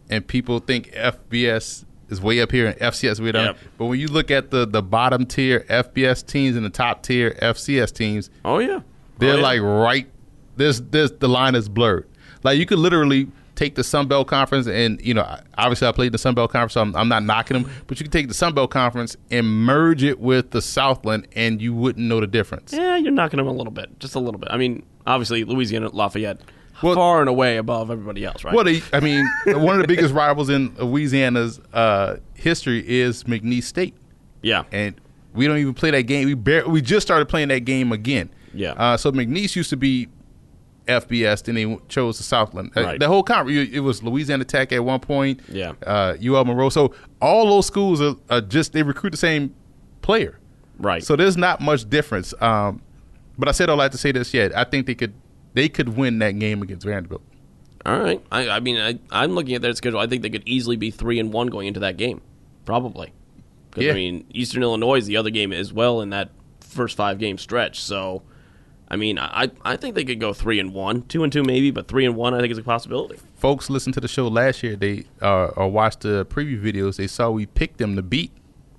and 0.09 0.25
people 0.27 0.59
think 0.59 0.91
FBS 0.93 1.85
is 2.09 2.21
way 2.21 2.39
up 2.41 2.51
here 2.51 2.67
and 2.67 2.77
FCS 2.79 3.19
way 3.19 3.31
down. 3.31 3.45
Yep. 3.45 3.57
But 3.77 3.85
when 3.85 3.99
you 3.99 4.07
look 4.07 4.31
at 4.31 4.51
the 4.51 4.65
the 4.65 4.81
bottom 4.81 5.25
tier 5.25 5.61
FBS 5.69 6.25
teams 6.25 6.55
and 6.55 6.65
the 6.65 6.69
top 6.69 7.03
tier 7.03 7.31
FCS 7.41 7.93
teams, 7.93 8.29
oh 8.45 8.59
yeah, 8.59 8.81
they're 9.19 9.33
Oh, 9.33 9.35
yeah. 9.37 9.41
like 9.41 9.61
right. 9.61 10.07
This 10.55 10.79
this 10.89 11.11
the 11.19 11.27
line 11.29 11.55
is 11.55 11.67
blurred. 11.69 12.07
Like 12.43 12.57
you 12.59 12.65
could 12.65 12.79
literally 12.79 13.27
take 13.55 13.75
the 13.75 13.83
Sun 13.83 14.07
Belt 14.07 14.27
Conference, 14.27 14.67
and 14.67 14.99
you 15.01 15.13
know, 15.13 15.23
obviously 15.57 15.87
I 15.87 15.91
played 15.91 16.11
the 16.11 16.17
Sun 16.17 16.33
Belt 16.35 16.51
Conference, 16.51 16.73
so 16.73 16.81
I'm, 16.81 16.95
I'm 16.95 17.07
not 17.07 17.23
knocking 17.23 17.61
them. 17.61 17.71
But 17.87 17.99
you 17.99 18.03
could 18.03 18.11
take 18.11 18.27
the 18.27 18.33
Sun 18.33 18.53
Belt 18.55 18.71
Conference 18.71 19.15
and 19.31 19.47
merge 19.47 20.03
it 20.03 20.19
with 20.19 20.51
the 20.51 20.61
Southland, 20.61 21.27
and 21.35 21.61
you 21.61 21.73
wouldn't 21.73 22.05
know 22.05 22.19
the 22.19 22.27
difference. 22.27 22.73
Yeah, 22.73 22.97
you're 22.97 23.11
knocking 23.11 23.37
them 23.37 23.47
a 23.47 23.51
little 23.53 23.71
bit, 23.71 23.99
just 23.99 24.15
a 24.15 24.19
little 24.19 24.39
bit. 24.39 24.49
I 24.51 24.57
mean, 24.57 24.83
obviously 25.07 25.43
Louisiana 25.43 25.89
Lafayette 25.89 26.41
Well- 26.81 26.95
far 26.95 27.19
and 27.21 27.29
away 27.29 27.57
above 27.57 27.91
everybody 27.91 28.25
else, 28.25 28.43
right? 28.43 28.53
Well, 28.53 28.63
they, 28.65 28.81
I 28.91 28.99
mean, 28.99 29.25
one 29.45 29.75
of 29.75 29.81
the 29.81 29.87
biggest 29.87 30.13
rivals 30.13 30.49
in 30.49 30.73
Louisiana's 30.75 31.59
uh, 31.73 32.17
history 32.33 32.83
is 32.87 33.23
McNeese 33.25 33.63
State, 33.63 33.95
yeah, 34.41 34.63
and 34.71 34.95
we 35.33 35.47
don't 35.47 35.57
even 35.59 35.73
play 35.73 35.91
that 35.91 36.03
game. 36.03 36.25
We 36.27 36.33
bar- 36.33 36.67
we 36.67 36.81
just 36.81 37.05
started 37.05 37.27
playing 37.27 37.49
that 37.49 37.61
game 37.61 37.91
again. 37.91 38.29
Yeah. 38.53 38.71
Uh, 38.73 38.97
so 38.97 39.11
McNeese 39.11 39.55
used 39.55 39.69
to 39.71 39.77
be 39.77 40.09
FBS, 40.87 41.43
then 41.43 41.55
they 41.55 41.77
chose 41.87 42.17
the 42.17 42.23
Southland. 42.23 42.71
Uh, 42.75 42.97
The 42.97 43.07
whole 43.07 43.23
conference, 43.23 43.69
it 43.71 43.79
was 43.79 44.03
Louisiana 44.03 44.43
Tech 44.43 44.71
at 44.73 44.83
one 44.83 44.99
point. 44.99 45.39
Yeah. 45.49 45.73
Uh, 45.85 46.15
UL 46.23 46.43
Monroe. 46.45 46.69
So 46.69 46.93
all 47.21 47.47
those 47.47 47.65
schools 47.65 48.01
are, 48.01 48.15
are 48.29 48.41
just 48.41 48.73
they 48.73 48.83
recruit 48.83 49.11
the 49.11 49.17
same 49.17 49.55
player. 50.01 50.39
right. 50.77 51.01
So 51.03 51.15
there's 51.15 51.37
not 51.37 51.61
much 51.61 51.89
difference. 51.89 52.33
Um, 52.41 52.81
but 53.37 53.47
I 53.47 53.53
said 53.53 53.69
I'd 53.69 53.77
like 53.77 53.91
to 53.93 53.97
say 53.97 54.11
this 54.11 54.33
yet. 54.33 54.55
I 54.55 54.65
think 54.65 54.85
they 54.85 54.95
could 54.95 55.13
they 55.53 55.69
could 55.69 55.89
win 55.97 56.19
that 56.19 56.31
game 56.39 56.61
against 56.61 56.85
Vanderbilt. 56.85 57.21
All 57.85 57.99
right. 57.99 58.23
I, 58.31 58.49
I 58.49 58.59
mean, 58.59 58.77
I, 58.77 58.99
I'm 59.11 59.33
looking 59.33 59.55
at 59.55 59.61
their 59.61 59.73
schedule. 59.73 59.99
I 59.99 60.07
think 60.07 60.21
they 60.21 60.29
could 60.29 60.47
easily 60.47 60.77
be 60.77 60.89
three 60.89 61.19
and 61.19 61.33
one 61.33 61.47
going 61.47 61.67
into 61.67 61.81
that 61.81 61.97
game, 61.97 62.21
probably. 62.65 63.11
Because 63.69 63.85
Yeah. 63.85 63.91
I 63.91 63.95
mean, 63.95 64.25
Eastern 64.33 64.63
Illinois 64.63 64.95
is 64.95 65.05
the 65.05 65.17
other 65.17 65.29
game 65.29 65.51
as 65.51 65.73
well 65.73 65.99
in 66.01 66.09
that 66.11 66.29
first 66.61 66.95
five 66.95 67.19
game 67.19 67.37
stretch. 67.37 67.81
So, 67.81 68.21
I 68.87 68.95
mean, 68.95 69.19
I 69.19 69.51
I 69.65 69.75
think 69.75 69.95
they 69.95 70.05
could 70.05 70.19
go 70.19 70.33
three 70.33 70.59
and 70.59 70.73
one, 70.73 71.01
two 71.03 71.23
and 71.23 71.33
two 71.33 71.43
maybe, 71.43 71.71
but 71.71 71.87
three 71.87 72.05
and 72.05 72.15
one 72.15 72.33
I 72.33 72.39
think 72.39 72.51
is 72.51 72.57
a 72.57 72.63
possibility. 72.63 73.19
folks 73.35 73.69
listened 73.69 73.93
to 73.95 73.99
the 73.99 74.07
show 74.07 74.27
last 74.27 74.63
year, 74.63 74.75
they 74.75 75.05
uh, 75.21 75.47
or 75.47 75.69
watched 75.69 76.01
the 76.01 76.25
preview 76.25 76.61
videos, 76.61 76.95
they 76.97 77.07
saw 77.07 77.29
we 77.29 77.45
picked 77.47 77.79
them 77.79 77.95
to 77.95 78.01
beat 78.01 78.31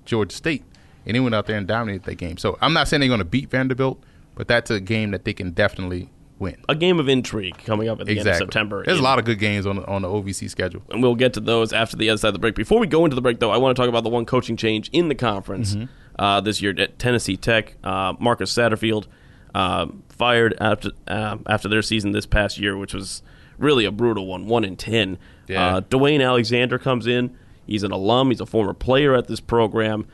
Georgia 0.05 0.35
State, 0.35 0.63
and 1.05 1.15
they 1.15 1.19
went 1.19 1.35
out 1.35 1.45
there 1.45 1.57
and 1.57 1.67
dominated 1.67 2.05
that 2.05 2.15
game. 2.15 2.37
So 2.37 2.57
I'm 2.61 2.73
not 2.73 2.87
saying 2.87 3.01
they're 3.01 3.09
going 3.09 3.19
to 3.19 3.25
beat 3.25 3.49
Vanderbilt, 3.51 4.01
but 4.33 4.47
that's 4.47 4.71
a 4.71 4.79
game 4.79 5.11
that 5.11 5.25
they 5.25 5.33
can 5.33 5.51
definitely 5.51 6.09
win. 6.39 6.57
A 6.67 6.75
game 6.75 6.99
of 6.99 7.07
intrigue 7.09 7.57
coming 7.65 7.87
up 7.87 7.99
at 8.01 8.07
the 8.07 8.19
end 8.19 8.27
of 8.27 8.35
September. 8.35 8.83
There's 8.85 8.99
a 8.99 9.03
lot 9.03 9.19
of 9.19 9.25
good 9.25 9.39
games 9.39 9.65
on 9.65 9.77
the, 9.77 9.85
on 9.87 10.01
the 10.01 10.07
OVC 10.07 10.49
schedule. 10.49 10.81
and 10.89 11.01
we'll 11.01 11.15
get 11.15 11.33
to 11.33 11.39
those 11.39 11.71
after 11.73 11.95
the 11.97 12.09
other 12.09 12.17
side 12.17 12.29
of 12.29 12.33
the 12.33 12.39
break. 12.39 12.55
Before 12.55 12.79
we 12.79 12.87
go 12.87 13.05
into 13.05 13.15
the 13.15 13.21
break, 13.21 13.39
though, 13.39 13.51
I 13.51 13.57
want 13.57 13.75
to 13.75 13.81
talk 13.81 13.89
about 13.89 14.03
the 14.03 14.09
one 14.09 14.25
coaching 14.25 14.57
change 14.57 14.89
in 14.91 15.07
the 15.09 15.15
conference 15.15 15.75
Mm-hmm. 15.75 15.85
uh, 16.21 16.41
this 16.41 16.61
year 16.61 16.73
at 16.77 16.99
Tennessee 16.99 17.37
Tech. 17.37 17.75
Uh, 17.83 18.13
Marcus 18.19 18.53
Satterfield 18.53 19.05
uh, 19.53 19.87
fired 20.09 20.55
after 20.59 20.91
uh, 21.07 21.37
after 21.47 21.69
their 21.69 21.81
season 21.81 22.11
this 22.11 22.25
past 22.25 22.57
year, 22.59 22.75
which 22.77 22.93
was 22.93 23.23
really 23.57 23.85
a 23.85 23.91
brutal 23.91 24.25
one, 24.27 24.47
one 24.47 24.63
in 24.65 24.75
ten. 24.75 25.17
Yeah. 25.47 25.77
Uh, 25.77 25.81
Dewayne 25.81 26.21
Alexander 26.25 26.77
comes 26.77 27.07
in. 27.07 27.37
He's 27.65 27.83
an 27.83 27.91
alum. 27.91 28.29
He's 28.31 28.41
a 28.41 28.45
former 28.45 28.73
player 28.73 29.15
at 29.15 29.27
this 29.27 29.39
program. 29.39 30.07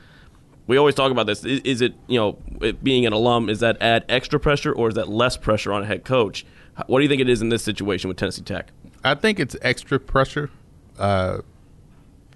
We 0.66 0.76
always 0.76 0.94
talk 0.94 1.10
about 1.10 1.26
this. 1.26 1.44
Is, 1.44 1.60
is 1.60 1.80
it 1.80 1.94
you 2.06 2.18
know 2.18 2.38
it 2.60 2.82
being 2.84 3.04
an 3.06 3.12
alum? 3.12 3.48
Is 3.48 3.60
that 3.60 3.80
add 3.80 4.04
extra 4.08 4.38
pressure 4.38 4.72
or 4.72 4.88
is 4.88 4.94
that 4.94 5.08
less 5.08 5.36
pressure 5.36 5.72
on 5.72 5.82
a 5.82 5.86
head 5.86 6.04
coach? 6.04 6.44
What 6.86 7.00
do 7.00 7.02
you 7.02 7.08
think 7.08 7.20
it 7.20 7.28
is 7.28 7.42
in 7.42 7.48
this 7.50 7.62
situation 7.62 8.08
with 8.08 8.16
Tennessee 8.16 8.42
Tech? 8.42 8.68
I 9.04 9.14
think 9.14 9.38
it's 9.40 9.56
extra 9.60 9.98
pressure. 10.00 10.50
Uh, 10.98 11.38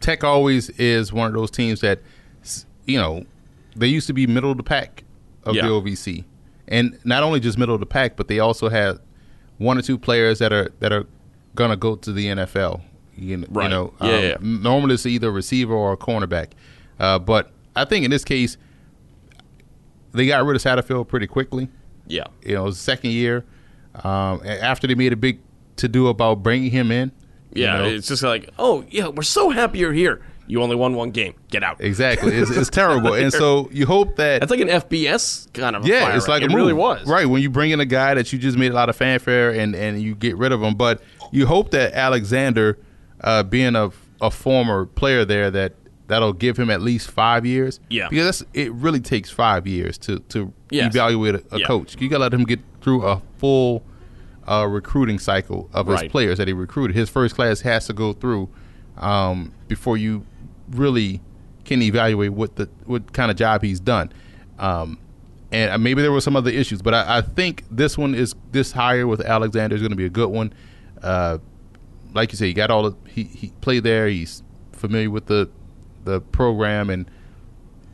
Tech 0.01 0.25
always 0.25 0.69
is 0.71 1.13
one 1.13 1.29
of 1.29 1.33
those 1.33 1.51
teams 1.51 1.81
that, 1.81 2.01
you 2.85 2.99
know, 2.99 3.25
they 3.75 3.87
used 3.87 4.07
to 4.09 4.13
be 4.13 4.27
middle 4.27 4.51
of 4.51 4.57
the 4.59 4.63
pack 4.63 5.05
of 5.45 5.55
Yeah. 5.55 5.63
the 5.63 5.69
OVC, 5.73 6.25
and 6.69 6.99
not 7.05 7.23
only 7.23 7.41
just 7.41 7.57
middle 7.57 7.75
of 7.75 7.81
the 7.81 7.87
pack, 7.87 8.17
but 8.17 8.29
they 8.29 8.39
also 8.41 8.69
have 8.69 8.99
one 9.59 9.79
or 9.79 9.83
two 9.83 9.97
players 9.99 10.39
that 10.41 10.53
are 10.53 10.71
that 10.81 10.93
are 10.93 11.07
gonna 11.55 11.77
go 11.77 11.97
to 11.97 12.13
the 12.13 12.27
NFL. 12.27 12.83
You, 13.17 13.47
Right. 13.49 13.65
you 13.65 13.71
know, 13.71 13.95
Yeah, 14.03 14.07
um, 14.09 14.23
yeah. 14.23 14.37
normally 14.43 14.95
it's 14.95 15.07
either 15.07 15.29
a 15.29 15.33
receiver 15.33 15.73
or 15.73 15.93
a 15.93 15.97
cornerback, 15.97 16.49
uh, 17.01 17.19
but 17.19 17.51
I 17.77 17.85
think 17.85 18.05
in 18.05 18.11
this 18.11 18.25
case, 18.25 18.57
they 20.13 20.27
got 20.27 20.45
rid 20.45 20.57
of 20.57 20.63
Satterfield 20.63 21.09
pretty 21.09 21.27
quickly 21.27 21.69
Yeah. 22.07 22.25
you 22.43 22.55
know, 22.55 22.71
second 22.71 23.11
year. 23.11 23.45
Um, 24.03 24.43
after 24.47 24.87
they 24.87 24.95
made 24.95 25.13
a 25.13 25.17
big 25.17 25.41
to 25.77 25.89
do 25.89 26.09
about 26.09 26.43
bringing 26.43 26.71
him 26.71 26.91
in. 26.91 27.13
you 27.55 27.65
Yeah, 27.65 27.79
know. 27.79 27.85
it's 27.85 28.09
just 28.09 28.23
like, 28.23 28.51
oh 28.59 28.85
yeah, 28.91 29.09
we're 29.09 29.23
so 29.23 29.51
happy 29.51 29.79
you're 29.79 29.93
here. 29.93 30.23
You 30.49 30.63
only 30.63 30.77
won 30.77 30.95
one 30.95 31.11
game. 31.11 31.35
Get 31.51 31.65
out. 31.65 31.81
Exactly. 31.81 32.33
It's, 32.33 32.51
it's 32.51 32.71
terrible. 32.83 33.15
And 33.15 33.33
so 33.33 33.69
you 33.73 33.85
hope 33.85 34.15
that 34.17 34.41
That's 34.41 34.51
like 34.51 34.61
an 34.61 34.69
FBS 34.69 35.53
kind 35.53 35.75
of. 35.75 35.85
a 35.85 35.89
yeah, 35.89 36.15
it's 36.17 36.29
like 36.29 36.43
it 36.43 36.53
really 36.53 36.73
was. 36.73 37.05
right 37.07 37.27
when 37.27 37.43
you 37.43 37.51
bring 37.51 37.73
in 37.73 37.81
a 37.81 37.85
guy 37.85 38.15
that 38.15 38.33
you 38.33 38.39
just 38.39 38.57
made 38.57 38.71
a 38.71 38.75
lot 38.75 38.89
of 38.89 38.95
fanfare 38.97 39.51
and 39.51 39.75
and 39.75 40.01
you 40.01 40.15
get 40.15 40.37
rid 40.37 40.53
of 40.53 40.63
him. 40.63 40.75
But 40.75 41.03
you 41.33 41.47
hope 41.47 41.73
that 41.73 41.95
Alexander, 41.95 42.79
uh, 43.23 43.43
being 43.43 43.75
a 43.75 43.91
a 44.21 44.31
former 44.31 44.87
player 44.87 45.25
there, 45.25 45.51
that 45.51 45.73
that'll 46.09 46.33
give 46.33 46.57
him 46.57 46.71
at 46.71 46.81
least 46.83 47.11
five 47.11 47.45
years. 47.45 47.81
Yeah. 47.91 48.09
because 48.09 48.39
that's, 48.41 48.51
it 48.55 48.73
really 48.73 49.01
takes 49.01 49.31
five 49.31 49.67
years 49.67 49.99
to 49.99 50.21
to 50.31 50.53
Yes. 50.71 50.95
evaluate 50.95 51.35
a, 51.37 51.43
a 51.53 51.59
Yeah. 51.61 51.67
coach. 51.67 51.97
You 52.01 52.09
got 52.09 52.17
to 52.19 52.23
let 52.23 52.35
him 52.35 52.45
get 52.45 52.61
through 52.81 53.05
a 53.07 53.21
full 53.39 53.83
uh, 54.49 54.67
recruiting 54.69 55.19
cycle 55.19 55.69
of 55.73 55.87
his 55.89 56.01
Right. 56.03 56.11
players 56.11 56.39
that 56.39 56.47
he 56.49 56.55
recruited. 56.55 56.97
His 56.97 57.09
first 57.11 57.35
class 57.35 57.61
has 57.63 57.87
to 57.89 57.93
go 57.93 58.13
through 58.13 58.49
um, 58.97 59.53
before 59.69 59.97
you 59.97 60.25
really 60.71 61.21
can 61.65 61.83
evaluate 61.83 62.33
what 62.33 62.57
the 62.57 62.69
what 62.85 63.13
kind 63.13 63.31
of 63.31 63.37
job 63.37 63.63
he's 63.63 63.81
done. 63.81 64.13
Um, 64.59 64.99
and 65.53 65.71
uh, 65.73 65.79
maybe 65.79 66.01
there 66.03 66.13
were 66.13 66.21
some 66.21 66.37
other 66.37 66.51
issues, 66.51 66.81
but 66.83 66.95
I, 66.95 67.19
I 67.19 67.21
think 67.23 67.65
this 67.71 67.99
one 67.99 68.15
is 68.15 68.35
this 68.53 68.73
hire 68.73 69.07
with 69.07 69.21
Alexander 69.21 69.75
is 69.77 69.83
going 69.83 69.91
to 69.91 69.97
be 69.97 70.07
a 70.07 70.11
good 70.11 70.31
one. 70.31 70.53
Uh, 71.03 71.39
like 72.15 72.33
you 72.33 72.37
say, 72.39 72.47
he 72.47 72.53
got 72.55 72.71
all 72.71 72.91
the 72.91 72.97
he, 73.11 73.25
he 73.25 73.53
played 73.61 73.83
there. 73.85 74.09
He's 74.09 74.43
familiar 74.73 75.11
with 75.11 75.27
the 75.27 75.49
the 76.07 76.21
program, 76.23 76.89
and 76.89 77.11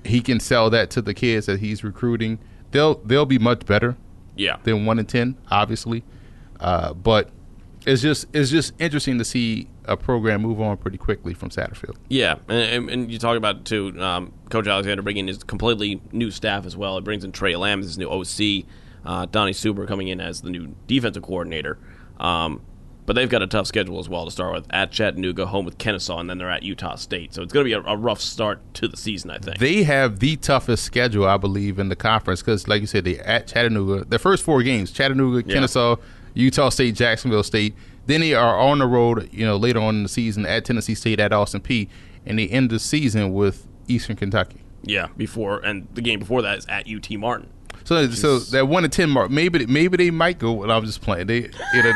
he 0.05 0.21
can 0.21 0.39
sell 0.39 0.71
that 0.71 0.91
to 0.91 1.03
the 1.03 1.15
kids 1.15 1.47
that 1.47 1.59
he's 1.59 1.83
recruiting. 1.83 2.39
They'll 2.71 2.95
they'll 3.05 3.27
be 3.27 3.39
much 3.39 3.67
better 3.67 3.97
Yeah. 4.37 4.57
than 4.63 4.87
one 4.87 4.99
in 5.01 5.07
ten, 5.07 5.37
obviously. 5.51 6.05
Uh, 6.61 6.95
but 6.95 7.31
it's 7.85 8.01
just 8.03 8.27
it's 8.33 8.51
just 8.51 8.73
interesting 8.79 9.19
to 9.19 9.25
see 9.25 9.69
a 9.85 9.97
program 9.97 10.43
move 10.43 10.61
on 10.61 10.77
pretty 10.77 10.97
quickly 10.99 11.35
from 11.35 11.51
Satterfield. 11.51 11.97
Yeah, 12.09 12.37
and, 12.49 12.89
and, 12.89 13.11
you 13.11 13.19
talk 13.19 13.37
about 13.37 13.65
too, 13.65 14.01
um, 14.01 14.33
Coach 14.49 14.69
Alexander 14.69 15.03
bringing 15.03 15.27
his 15.27 15.43
completely 15.43 16.01
new 16.13 16.31
staff 16.31 16.65
as 16.67 16.77
well. 16.77 16.97
It 16.99 17.03
brings 17.03 17.25
in 17.25 17.33
Trey 17.33 17.57
Lamb 17.57 17.81
as 17.81 17.87
his 17.87 17.99
new 17.99 18.09
OC, 18.09 18.65
uh, 19.05 19.27
Donnie 19.27 19.51
Suber 19.51 19.89
coming 19.89 20.07
in 20.07 20.21
as 20.21 20.41
the 20.43 20.51
new 20.51 20.77
defensive 20.87 21.25
coordinator. 21.25 21.79
Um, 22.21 22.61
but 23.05 23.15
they've 23.15 23.29
got 23.29 23.43
a 23.43 23.47
tough 23.47 23.67
schedule 23.67 23.99
as 23.99 24.09
well 24.09 24.25
to 24.25 24.31
start 24.31 24.55
with 24.55 24.67
at 24.71 24.93
Chattanooga, 24.93 25.47
home 25.47 25.65
with 25.65 25.79
Kennesaw, 25.79 26.19
and 26.19 26.31
then 26.31 26.39
they're 26.39 26.51
at 26.51 26.63
Utah 26.63 26.95
State. 26.95 27.35
So 27.35 27.43
it's 27.43 27.53
going 27.53 27.65
to 27.65 27.69
be 27.69 27.73
a, 27.73 27.81
a 27.93 27.97
rough 27.97 28.21
start 28.21 28.61
to 28.75 28.89
the 28.89 28.97
season, 28.97 29.31
I 29.31 29.39
think. 29.39 29.59
They 29.59 29.83
have 29.83 30.21
the 30.21 30.37
toughest 30.37 30.85
schedule, 30.85 31.27
I 31.27 31.37
believe, 31.37 31.79
in 31.79 31.89
the 31.89 31.97
conference 31.97 32.41
because, 32.43 32.69
like 32.69 32.81
you 32.81 32.87
said, 32.87 33.05
they 33.05 33.19
at 33.19 33.47
Chattanooga. 33.49 34.05
The 34.05 34.19
first 34.19 34.45
four 34.45 34.63
games: 34.63 34.91
Chattanooga, 34.93 35.47
Yeah. 35.47 35.55
Kennesaw, 35.55 35.97
Utah 36.35 36.69
State, 36.69 36.95
Jacksonville 36.95 37.43
State. 37.43 37.75
Then 38.07 38.21
they 38.21 38.35
are 38.35 38.59
on 38.59 38.79
the 38.79 38.87
road, 38.87 39.29
you 39.33 39.45
know, 39.47 39.57
later 39.57 39.79
on 39.81 39.97
in 39.97 40.03
the 40.03 40.09
season 40.09 40.45
at 40.47 40.65
Tennessee 40.65 40.95
State, 40.95 41.21
at 41.21 41.33
Austin 41.33 41.61
Peay, 41.61 41.89
and 42.27 42.39
they 42.39 42.49
end 42.49 42.71
the 42.71 42.79
season 42.79 43.33
with 43.33 43.67
Eastern 43.89 44.17
Kentucky. 44.17 44.61
yeah, 44.85 45.07
before 45.17 45.61
and 45.61 45.87
the 45.95 46.01
game 46.01 46.19
before 46.19 46.43
that 46.43 46.59
is 46.59 46.67
at 46.67 46.89
UT 46.89 47.09
Martin. 47.13 47.49
So, 47.85 48.09
so 48.11 48.39
that 48.39 48.69
one 48.69 48.83
to 48.85 48.89
ten 48.89 49.11
mark, 49.11 49.31
maybe 49.31 49.67
maybe 49.67 49.97
they 49.97 50.11
might 50.11 50.39
go. 50.39 50.53
Well, 50.53 50.71
I'm 50.71 50.85
just 50.85 51.01
playing. 51.03 51.27
They, 51.27 51.51
you 51.75 51.83
know, 51.83 51.93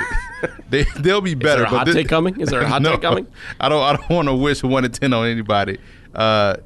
they 0.71 0.85
they'll 0.99 1.21
be 1.21 1.35
better. 1.35 1.61
there 1.63 1.67
a 1.67 1.71
but 1.71 1.77
hot 1.79 1.87
this- 1.87 1.95
take 1.95 2.09
coming? 2.09 2.41
Is 2.41 2.49
there 2.51 2.61
a 2.61 2.69
hot 2.69 2.83
No, 2.83 2.93
take 2.93 3.03
coming? 3.03 3.27
I 3.61 3.69
don't. 3.69 3.83
I 3.83 3.93
don't 3.97 4.11
want 4.11 4.29
to 4.29 4.35
wish 4.35 4.63
one 4.63 4.83
to 4.83 4.89
ten 4.89 5.13
on 5.13 5.27
anybody. 5.27 5.79
Uh, 6.15 6.57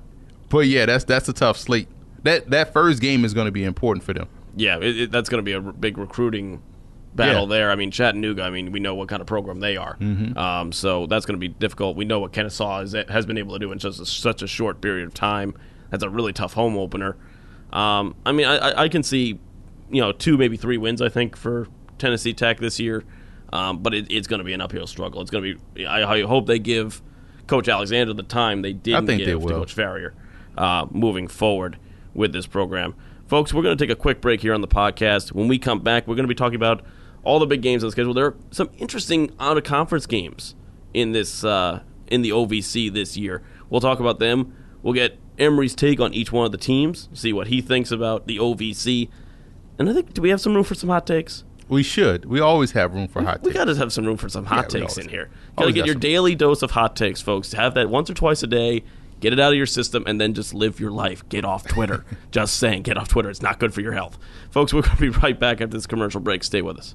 but 0.48 0.66
yeah, 0.66 0.86
that's 0.86 1.04
that's 1.04 1.28
a 1.28 1.32
tough 1.32 1.56
slate. 1.56 1.88
That 2.22 2.50
that 2.50 2.72
first 2.72 3.00
game 3.00 3.24
is 3.24 3.34
going 3.34 3.46
to 3.46 3.52
be 3.52 3.64
important 3.64 4.04
for 4.04 4.12
them. 4.12 4.28
Yeah, 4.56 4.78
it, 4.78 4.98
it, 5.00 5.10
that's 5.12 5.28
going 5.28 5.38
to 5.38 5.42
be 5.44 5.52
a 5.52 5.60
r- 5.60 5.72
big 5.72 5.96
recruiting 5.96 6.60
battle 7.14 7.42
Yeah. 7.42 7.48
there. 7.56 7.70
I 7.70 7.76
mean, 7.76 7.90
Chattanooga. 7.90 8.42
I 8.42 8.50
mean, 8.50 8.72
we 8.72 8.80
know 8.80 8.94
what 8.94 9.08
kind 9.08 9.20
of 9.20 9.26
program 9.26 9.60
they 9.60 9.76
are, 9.76 9.96
Mm-hmm. 10.00 10.36
um, 10.36 10.72
so 10.72 11.06
that's 11.06 11.24
going 11.26 11.36
to 11.36 11.40
be 11.40 11.48
difficult. 11.48 11.96
We 11.96 12.04
know 12.04 12.18
what 12.20 12.32
Kennesaw 12.32 12.80
is, 12.80 12.92
has 13.08 13.26
been 13.26 13.38
able 13.38 13.52
to 13.54 13.58
do 13.58 13.70
in 13.72 13.78
just 13.78 14.00
a, 14.00 14.06
such 14.06 14.42
a 14.42 14.46
short 14.46 14.80
period 14.80 15.06
of 15.06 15.14
time. 15.14 15.54
That's 15.90 16.02
a 16.02 16.08
really 16.08 16.32
tough 16.32 16.52
home 16.54 16.76
opener. 16.76 17.16
Um, 17.72 18.16
I 18.26 18.32
mean, 18.32 18.46
I, 18.46 18.82
I, 18.82 18.88
can 18.88 19.02
see, 19.02 19.38
you 19.90 20.00
know, 20.00 20.12
two 20.12 20.36
maybe 20.36 20.56
three 20.56 20.76
wins. 20.76 21.00
I 21.00 21.08
think 21.08 21.36
for 21.36 21.68
Tennessee 21.98 22.32
Tech 22.32 22.58
this 22.58 22.80
year, 22.80 23.04
um, 23.52 23.78
but 23.78 23.94
it, 23.94 24.10
it's 24.10 24.26
going 24.26 24.38
to 24.38 24.44
be 24.44 24.52
an 24.52 24.60
uphill 24.60 24.86
struggle. 24.86 25.20
It's 25.20 25.30
going 25.30 25.44
to 25.44 25.60
be. 25.74 25.86
I, 25.86 26.10
I 26.10 26.22
hope 26.22 26.46
they 26.46 26.58
give 26.58 27.00
Coach 27.46 27.68
Alexander 27.68 28.12
the 28.12 28.22
time 28.22 28.62
they 28.62 28.72
didn't 28.72 29.06
think 29.06 29.20
they 29.20 29.26
give 29.26 29.42
to. 29.42 29.48
Coach 29.48 29.72
Farrier 29.72 30.14
uh, 30.56 30.86
moving 30.90 31.28
forward 31.28 31.78
with 32.14 32.32
this 32.32 32.46
program. 32.46 32.94
Folks, 33.28 33.54
we're 33.54 33.62
going 33.62 33.76
to 33.76 33.84
take 33.84 33.92
a 33.92 33.98
quick 33.98 34.20
break 34.20 34.40
here 34.40 34.52
on 34.52 34.60
the 34.60 34.68
podcast. 34.68 35.32
When 35.32 35.46
we 35.46 35.58
come 35.58 35.80
back, 35.80 36.08
we're 36.08 36.16
going 36.16 36.24
to 36.24 36.28
be 36.28 36.34
talking 36.34 36.56
about 36.56 36.82
all 37.22 37.38
the 37.38 37.46
big 37.46 37.62
games 37.62 37.84
on 37.84 37.88
the 37.88 37.92
schedule. 37.92 38.14
There 38.14 38.26
are 38.26 38.36
some 38.50 38.70
interesting 38.78 39.30
out 39.38 39.56
of 39.56 39.64
conference 39.64 40.06
games 40.06 40.54
in 40.92 41.12
this 41.12 41.44
uh, 41.44 41.82
in 42.08 42.22
the 42.22 42.30
OVC 42.30 42.92
this 42.92 43.16
year. 43.16 43.42
We'll 43.68 43.80
talk 43.80 44.00
about 44.00 44.18
them. 44.18 44.54
We'll 44.82 44.94
get 44.94 45.18
Emery's 45.40 45.74
take 45.74 46.00
on 46.00 46.12
each 46.14 46.30
one 46.32 46.46
of 46.46 46.52
the 46.52 46.58
teams, 46.58 47.08
see 47.12 47.32
what 47.32 47.48
he 47.48 47.60
thinks 47.60 47.90
about 47.90 48.26
the 48.26 48.38
OVC. 48.38 49.08
And 49.78 49.88
I 49.88 49.92
think, 49.92 50.12
do 50.12 50.22
we 50.22 50.30
have 50.30 50.40
some 50.40 50.54
room 50.54 50.64
for 50.64 50.74
some 50.74 50.88
hot 50.88 51.06
takes? 51.06 51.44
We 51.68 51.82
should. 51.82 52.24
We 52.24 52.40
always 52.40 52.72
have 52.72 52.92
room 52.92 53.08
for 53.08 53.22
hot 53.22 53.42
We 53.42 53.50
takes. 53.50 53.54
We 53.54 53.58
got 53.58 53.72
to 53.72 53.76
have 53.76 53.92
some 53.92 54.04
room 54.04 54.16
for 54.16 54.28
some 54.28 54.44
hot 54.44 54.72
Yeah, 54.72 54.80
takes 54.80 54.98
in 54.98 55.08
here. 55.08 55.30
Got 55.56 55.66
to 55.66 55.72
get 55.72 55.80
got 55.80 55.86
your 55.86 55.94
daily 55.94 56.34
dose 56.34 56.62
of 56.62 56.72
hot 56.72 56.96
takes, 56.96 57.20
folks. 57.20 57.52
Have 57.52 57.74
that 57.74 57.88
once 57.88 58.10
or 58.10 58.14
twice 58.14 58.42
a 58.42 58.46
day. 58.46 58.82
Get 59.20 59.32
it 59.32 59.38
out 59.38 59.52
of 59.52 59.56
your 59.56 59.66
system 59.66 60.02
and 60.06 60.20
then 60.20 60.34
just 60.34 60.52
live 60.52 60.80
your 60.80 60.90
life. 60.90 61.28
Get 61.28 61.44
off 61.44 61.66
Twitter. 61.68 62.04
just 62.30 62.56
saying, 62.56 62.82
get 62.82 62.96
off 62.96 63.08
Twitter. 63.08 63.30
It's 63.30 63.42
not 63.42 63.60
good 63.60 63.72
for 63.72 63.82
your 63.82 63.92
health. 63.92 64.18
Folks, 64.50 64.72
we're 64.74 64.82
going 64.82 64.96
to 64.96 65.00
be 65.00 65.10
right 65.10 65.38
back 65.38 65.60
after 65.60 65.76
this 65.76 65.86
commercial 65.86 66.20
break. 66.20 66.42
Stay 66.42 66.62
with 66.62 66.78
us. 66.78 66.94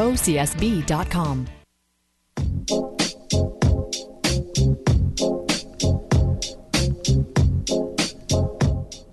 gocsb.com. 0.01 1.47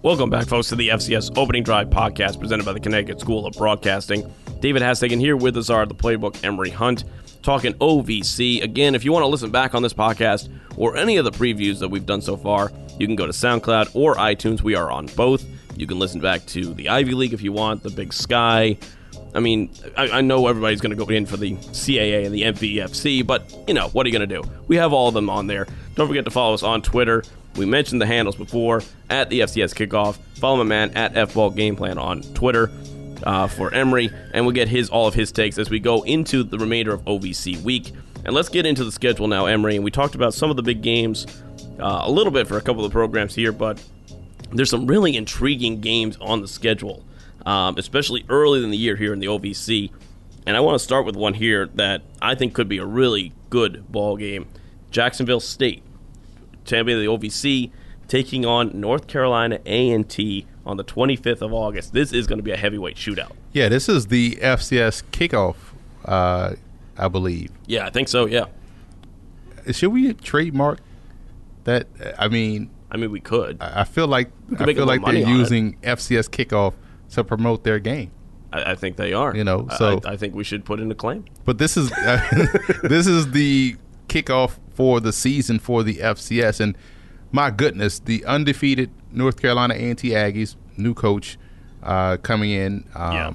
Welcome 0.00 0.30
back, 0.30 0.46
folks, 0.46 0.68
to 0.68 0.76
the 0.76 0.88
FCS 0.88 1.36
Opening 1.36 1.62
Drive 1.62 1.90
podcast 1.90 2.40
presented 2.40 2.64
by 2.64 2.72
the 2.72 2.80
Connecticut 2.80 3.20
School 3.20 3.44
of 3.44 3.52
Broadcasting. 3.54 4.32
David 4.60 4.80
Hastagen 4.80 5.20
here 5.20 5.36
with 5.36 5.58
us 5.58 5.68
are 5.68 5.84
the 5.84 5.94
playbook 5.94 6.42
Emery 6.42 6.70
Hunt 6.70 7.04
talking 7.42 7.74
OVC. 7.74 8.62
Again, 8.62 8.94
if 8.94 9.04
you 9.04 9.12
want 9.12 9.24
to 9.24 9.28
listen 9.28 9.50
back 9.50 9.74
on 9.74 9.82
this 9.82 9.92
podcast 9.92 10.48
or 10.78 10.96
any 10.96 11.18
of 11.18 11.26
the 11.26 11.30
previews 11.30 11.80
that 11.80 11.88
we've 11.88 12.06
done 12.06 12.22
so 12.22 12.34
far, 12.38 12.72
you 12.98 13.06
can 13.06 13.14
go 13.14 13.26
to 13.26 13.32
SoundCloud 13.32 13.90
or 13.94 14.14
iTunes. 14.14 14.62
We 14.62 14.74
are 14.74 14.90
on 14.90 15.06
both. 15.08 15.44
You 15.76 15.86
can 15.86 15.98
listen 15.98 16.22
back 16.22 16.46
to 16.46 16.72
the 16.72 16.88
Ivy 16.88 17.12
League 17.12 17.34
if 17.34 17.42
you 17.42 17.52
want, 17.52 17.82
the 17.82 17.90
Big 17.90 18.14
Sky. 18.14 18.78
I 19.34 19.40
mean, 19.40 19.70
I, 19.96 20.08
I 20.08 20.20
know 20.20 20.46
everybody's 20.46 20.80
going 20.80 20.96
to 20.96 21.04
go 21.04 21.10
in 21.10 21.26
for 21.26 21.36
the 21.36 21.54
CAA 21.54 22.24
and 22.24 22.34
the 22.34 22.42
MVFC, 22.42 23.26
but 23.26 23.54
you 23.68 23.74
know, 23.74 23.88
what 23.88 24.06
are 24.06 24.08
you 24.08 24.18
going 24.18 24.28
to 24.28 24.42
do? 24.42 24.48
We 24.66 24.76
have 24.76 24.92
all 24.92 25.08
of 25.08 25.14
them 25.14 25.28
on 25.28 25.46
there. 25.46 25.66
Don't 25.94 26.08
forget 26.08 26.24
to 26.24 26.30
follow 26.30 26.54
us 26.54 26.62
on 26.62 26.82
Twitter. 26.82 27.22
We 27.56 27.66
mentioned 27.66 28.00
the 28.00 28.06
handles 28.06 28.36
before 28.36 28.82
at 29.10 29.30
the 29.30 29.40
FCS 29.40 29.74
kickoff. 29.74 30.16
Follow 30.34 30.58
my 30.58 30.64
man 30.64 30.96
at 30.96 31.14
FBall 31.14 31.54
Game 31.54 31.76
Plan 31.76 31.98
on 31.98 32.22
Twitter 32.34 32.70
uh, 33.24 33.48
for 33.48 33.72
Emery, 33.74 34.10
and 34.32 34.46
we'll 34.46 34.54
get 34.54 34.68
his 34.68 34.90
all 34.90 35.06
of 35.06 35.14
his 35.14 35.32
takes 35.32 35.58
as 35.58 35.68
we 35.68 35.80
go 35.80 36.02
into 36.02 36.42
the 36.42 36.58
remainder 36.58 36.92
of 36.92 37.04
OVC 37.04 37.60
week. 37.62 37.92
And 38.24 38.34
let's 38.34 38.48
get 38.48 38.66
into 38.66 38.84
the 38.84 38.92
schedule 38.92 39.26
now, 39.26 39.46
Emery. 39.46 39.76
And 39.76 39.84
we 39.84 39.90
talked 39.90 40.14
about 40.14 40.34
some 40.34 40.50
of 40.50 40.56
the 40.56 40.62
big 40.62 40.82
games 40.82 41.26
uh, 41.80 42.02
a 42.04 42.10
little 42.10 42.32
bit 42.32 42.46
for 42.46 42.56
a 42.56 42.60
couple 42.60 42.84
of 42.84 42.90
the 42.90 42.92
programs 42.92 43.34
here, 43.34 43.52
but 43.52 43.82
there's 44.52 44.70
some 44.70 44.86
really 44.86 45.16
intriguing 45.16 45.80
games 45.80 46.16
on 46.20 46.40
the 46.40 46.48
schedule, 46.48 47.04
um, 47.48 47.78
especially 47.78 48.26
early 48.28 48.62
in 48.62 48.70
the 48.70 48.76
year 48.76 48.94
here 48.94 49.14
in 49.14 49.20
the 49.20 49.26
OVC. 49.26 49.90
And 50.46 50.54
I 50.54 50.60
want 50.60 50.74
to 50.74 50.78
start 50.78 51.06
with 51.06 51.16
one 51.16 51.32
here 51.32 51.66
that 51.74 52.02
I 52.20 52.34
think 52.34 52.52
could 52.52 52.68
be 52.68 52.76
a 52.76 52.84
really 52.84 53.32
good 53.48 53.90
ball 53.90 54.18
game. 54.18 54.46
Jacksonville 54.90 55.40
State 55.40 55.82
Tampa 56.66 56.94
the 56.94 57.06
OVC, 57.06 57.70
taking 58.06 58.44
on 58.44 58.78
North 58.78 59.06
Carolina 59.06 59.58
A&T 59.64 60.46
on 60.66 60.76
the 60.76 60.84
25th 60.84 61.40
of 61.40 61.54
August. 61.54 61.94
This 61.94 62.12
is 62.12 62.26
going 62.26 62.38
to 62.38 62.42
be 62.42 62.50
a 62.50 62.56
heavyweight 62.56 62.96
shootout. 62.96 63.32
Yeah, 63.52 63.70
this 63.70 63.88
is 63.88 64.08
the 64.08 64.36
FCS 64.36 65.02
kickoff, 65.10 65.56
uh, 66.04 66.54
I 66.98 67.08
believe. 67.08 67.50
Yeah, 67.66 67.86
I 67.86 67.90
think 67.90 68.08
so. 68.08 68.26
Yeah, 68.26 68.44
Should 69.70 69.92
we 69.92 70.12
trademark 70.12 70.80
that? 71.64 71.86
I 72.18 72.28
mean, 72.28 72.68
I 72.90 72.98
mean 72.98 73.10
we 73.10 73.20
could. 73.20 73.56
I 73.62 73.84
feel 73.84 74.06
like 74.06 74.30
I 74.58 74.66
feel 74.74 74.84
like 74.84 75.00
they're 75.00 75.08
on 75.08 75.16
it. 75.16 75.28
using 75.28 75.78
FCS 75.78 76.28
kickoff 76.28 76.74
to 77.12 77.24
promote 77.24 77.64
their 77.64 77.78
game. 77.78 78.10
I, 78.52 78.72
I 78.72 78.74
think 78.74 78.96
they 78.96 79.12
are. 79.12 79.34
You 79.36 79.44
know, 79.44 79.68
so- 79.78 80.00
I, 80.04 80.12
I 80.12 80.16
think 80.16 80.34
we 80.34 80.44
should 80.44 80.64
put 80.64 80.80
in 80.80 80.90
a 80.90 80.94
claim. 80.94 81.24
But 81.44 81.58
this 81.58 81.76
is 81.76 81.90
this 82.82 83.06
is 83.06 83.30
the 83.32 83.76
kickoff 84.08 84.58
for 84.74 85.00
the 85.00 85.12
season 85.12 85.58
for 85.58 85.82
the 85.82 85.96
FCS, 85.96 86.60
and 86.60 86.76
my 87.32 87.50
goodness, 87.50 87.98
the 87.98 88.24
undefeated 88.24 88.90
North 89.12 89.40
Carolina 89.40 89.74
A&T 89.74 90.10
Aggies, 90.10 90.56
new 90.76 90.94
coach 90.94 91.38
uh, 91.82 92.16
coming 92.18 92.50
in. 92.50 92.84
Um, 92.94 93.12
Yeah. 93.14 93.32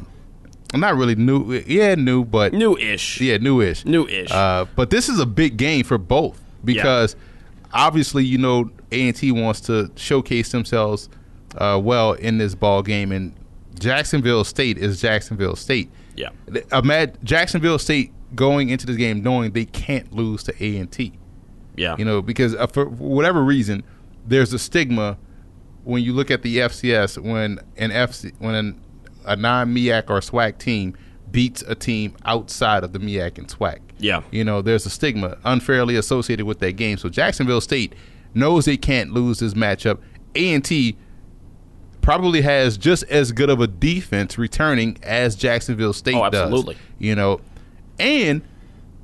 Not 0.76 0.96
really 0.96 1.14
new, 1.14 1.54
yeah, 1.68 1.94
new, 1.94 2.26
but 2.26 2.52
New-ish. 2.52 3.22
yeah, 3.22 3.38
newish, 3.38 3.86
New-ish. 3.86 4.32
Uh, 4.32 4.66
but 4.76 4.90
this 4.90 5.08
is 5.08 5.20
a 5.20 5.26
big 5.28 5.56
game 5.56 5.84
for 5.84 6.00
both 6.00 6.42
because 6.66 7.16
obviously, 7.72 8.26
you 8.26 8.40
know, 8.40 8.72
A 8.92 9.08
and 9.08 9.16
T 9.16 9.32
wants 9.32 9.60
to 9.62 9.92
showcase 9.96 10.52
themselves 10.52 11.10
uh, 11.60 11.80
well 11.84 12.14
in 12.14 12.40
this 12.40 12.56
ball 12.56 12.82
game, 12.82 13.12
and 13.12 13.36
Jacksonville 13.80 14.44
State 14.44 14.78
is 14.78 15.02
Jacksonville 15.02 15.56
State. 15.56 15.90
Yeah. 16.16 16.30
Imagine 16.72 17.18
Jacksonville 17.24 17.80
State 17.80 18.12
going 18.36 18.70
into 18.70 18.86
this 18.86 18.98
game 18.98 19.22
knowing 19.22 19.52
they 19.52 19.66
can't 19.66 20.12
lose 20.14 20.44
to 20.44 20.64
A 20.64 20.78
and 20.78 20.92
T. 20.92 21.14
Yeah. 21.76 21.96
You 21.98 22.06
know, 22.06 22.22
because 22.22 22.56
uh, 22.56 22.68
for 22.68 22.86
whatever 22.86 23.44
reason, 23.44 23.84
there's 24.26 24.54
a 24.54 24.60
stigma 24.60 25.18
when 25.84 26.04
you 26.04 26.14
look 26.14 26.32
at 26.32 26.44
the 26.44 26.58
FCS 26.58 27.18
when 27.18 27.60
an 27.78 27.92
FC 27.92 28.34
when 28.40 28.56
an, 28.56 28.82
a 29.26 29.36
non 29.36 29.74
MEAC 29.74 30.10
or 30.10 30.20
SWAC 30.20 30.58
team 30.58 30.96
beats 31.32 31.64
a 31.64 31.76
team 31.76 32.16
outside 32.26 32.84
of 32.84 32.94
the 32.94 33.00
MEAC 33.00 33.38
and 33.38 33.48
SWAC. 33.48 33.80
Yeah. 33.98 34.22
You 34.32 34.44
know, 34.44 34.62
there's 34.62 34.86
a 34.86 34.90
stigma 34.90 35.38
unfairly 35.44 35.96
associated 35.96 36.46
with 36.46 36.60
that 36.60 36.74
game. 36.74 36.98
So 36.98 37.10
Jacksonville 37.10 37.62
State 37.62 37.96
knows 38.34 38.66
they 38.66 38.78
can't 38.78 39.12
lose 39.12 39.40
this 39.40 39.54
matchup. 39.54 40.00
A 40.36 40.54
and 40.54 40.64
T 40.64 40.96
probably 42.04 42.42
has 42.42 42.78
just 42.78 43.04
as 43.06 43.32
good 43.32 43.50
of 43.50 43.60
a 43.60 43.66
defense 43.68 44.38
returning 44.38 44.98
as 45.02 45.36
Jacksonville 45.36 45.94
State 45.94 46.14
Oh, 46.16 46.30
does. 46.30 46.42
absolutely. 46.42 46.78
You 47.00 47.16
know, 47.16 47.42
and 47.98 48.44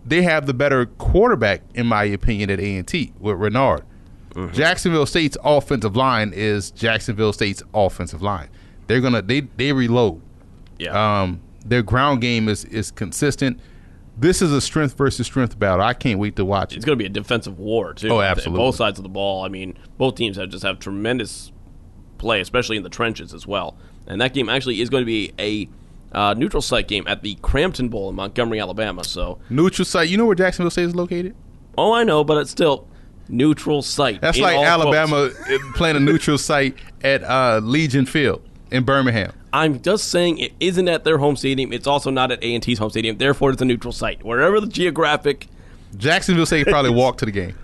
they 0.06 0.22
have 0.22 0.46
the 0.46 0.54
better 0.54 0.86
quarterback, 0.86 1.62
in 1.74 1.88
my 1.88 2.04
opinion, 2.04 2.52
at 2.52 2.60
A 2.60 2.76
and 2.78 2.88
T 2.88 3.14
with 3.20 3.38
Raynard. 3.38 3.84
Mm-hmm. 4.32 4.54
Jacksonville 4.54 5.08
State's 5.08 5.38
offensive 5.44 5.96
line 5.96 6.32
is 6.36 6.70
Jacksonville 6.72 7.34
State's 7.34 7.64
offensive 7.74 8.22
line. 8.22 8.50
They're 8.88 9.02
gonna 9.02 9.22
they 9.24 9.42
they 9.42 9.74
reload. 9.74 10.22
yeah. 10.78 11.22
Um, 11.22 11.42
their 11.66 11.82
ground 11.82 12.22
game 12.22 12.48
is 12.48 12.64
is 12.66 12.92
consistent. 12.92 13.60
This 14.18 14.42
is 14.42 14.52
a 14.52 14.60
strength 14.62 14.98
versus 14.98 15.26
strength 15.28 15.58
battle. 15.58 15.84
I 15.86 15.94
can't 15.94 16.20
wait 16.20 16.36
to 16.36 16.44
watch 16.46 16.66
it's 16.66 16.74
it. 16.74 16.78
It's 16.78 16.86
going 16.86 16.98
to 16.98 17.02
be 17.02 17.06
a 17.06 17.10
defensive 17.10 17.58
war 17.58 17.94
too. 17.94 18.10
Oh, 18.10 18.20
absolutely. 18.22 18.64
Both 18.66 18.76
sides 18.76 19.00
of 19.00 19.04
the 19.04 19.10
ball. 19.10 19.46
I 19.46 19.48
mean, 19.48 19.78
both 19.98 20.16
teams 20.16 20.36
have 20.38 20.50
just 20.50 20.64
have 20.64 20.80
tremendous 20.80 21.52
play, 22.20 22.42
especially 22.42 22.78
in 22.78 22.84
the 22.84 22.90
trenches 22.90 23.34
as 23.34 23.48
well. 23.48 23.76
And 24.08 24.22
that 24.22 24.34
game 24.34 24.50
actually 24.50 24.82
is 24.82 24.90
going 24.90 25.02
to 25.02 25.06
be 25.06 25.34
a 25.40 25.70
uh, 26.12 26.34
neutral 26.36 26.62
site 26.62 26.88
game 26.88 27.06
at 27.08 27.24
the 27.24 27.36
Crampton 27.42 27.90
Bowl 27.90 28.10
in 28.10 28.16
Montgomery, 28.16 28.60
Alabama. 28.60 29.04
So, 29.04 29.40
Neutral 29.50 29.86
site. 29.86 30.10
You 30.10 30.18
know 30.18 30.26
where 30.26 30.36
Jacksonville 30.36 30.72
State 30.72 30.86
is 30.86 30.96
located? 30.96 31.36
oh, 31.78 31.94
I 31.94 32.04
know, 32.04 32.24
but 32.24 32.38
it's 32.38 32.52
still 32.52 32.88
neutral 33.30 33.82
site. 33.82 34.22
That's 34.22 34.38
like 34.38 34.58
Alabama 34.58 35.30
uh, 35.50 35.58
playing 35.76 35.96
a 35.96 36.00
neutral 36.00 36.38
site 36.38 36.76
at 37.04 37.24
uh, 37.24 37.62
Legion 37.64 38.06
Field 38.06 38.42
in 38.72 38.84
Birmingham. 38.84 39.32
I'm 39.54 39.82
just 39.82 40.10
saying 40.10 40.40
it 40.40 40.54
isn't 40.60 40.88
at 40.88 41.04
their 41.06 41.18
home 41.18 41.36
stadium. 41.36 41.72
It's 41.74 41.88
also 41.88 42.12
not 42.12 42.32
at 42.32 42.44
A&T's 42.44 42.78
home 42.78 42.90
stadium. 42.90 43.18
Therefore, 43.18 43.52
it's 43.52 43.62
a 43.62 43.66
neutral 43.66 43.94
site. 43.94 44.24
Wherever 44.24 44.60
the 44.60 44.68
geographic 44.68 45.48
Jacksonville 45.98 46.46
State 46.46 46.68
probably 46.68 46.92
walked 46.92 47.20
to 47.20 47.26
the 47.26 47.32
game. 47.32 47.56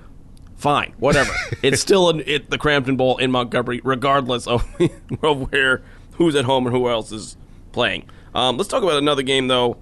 Fine, 0.57 0.93
whatever. 0.97 1.31
it's 1.63 1.81
still 1.81 2.09
an, 2.09 2.23
it, 2.25 2.49
the 2.49 2.57
Crampton 2.57 2.95
Bowl 2.97 3.17
in 3.17 3.31
Montgomery, 3.31 3.81
regardless 3.83 4.47
of, 4.47 4.65
of 5.23 5.51
where 5.51 5.81
who's 6.13 6.35
at 6.35 6.45
home 6.45 6.65
and 6.67 6.75
who 6.75 6.89
else 6.89 7.11
is 7.11 7.37
playing. 7.71 8.09
Um, 8.33 8.57
let's 8.57 8.69
talk 8.69 8.83
about 8.83 8.97
another 8.97 9.23
game 9.23 9.47
though. 9.47 9.77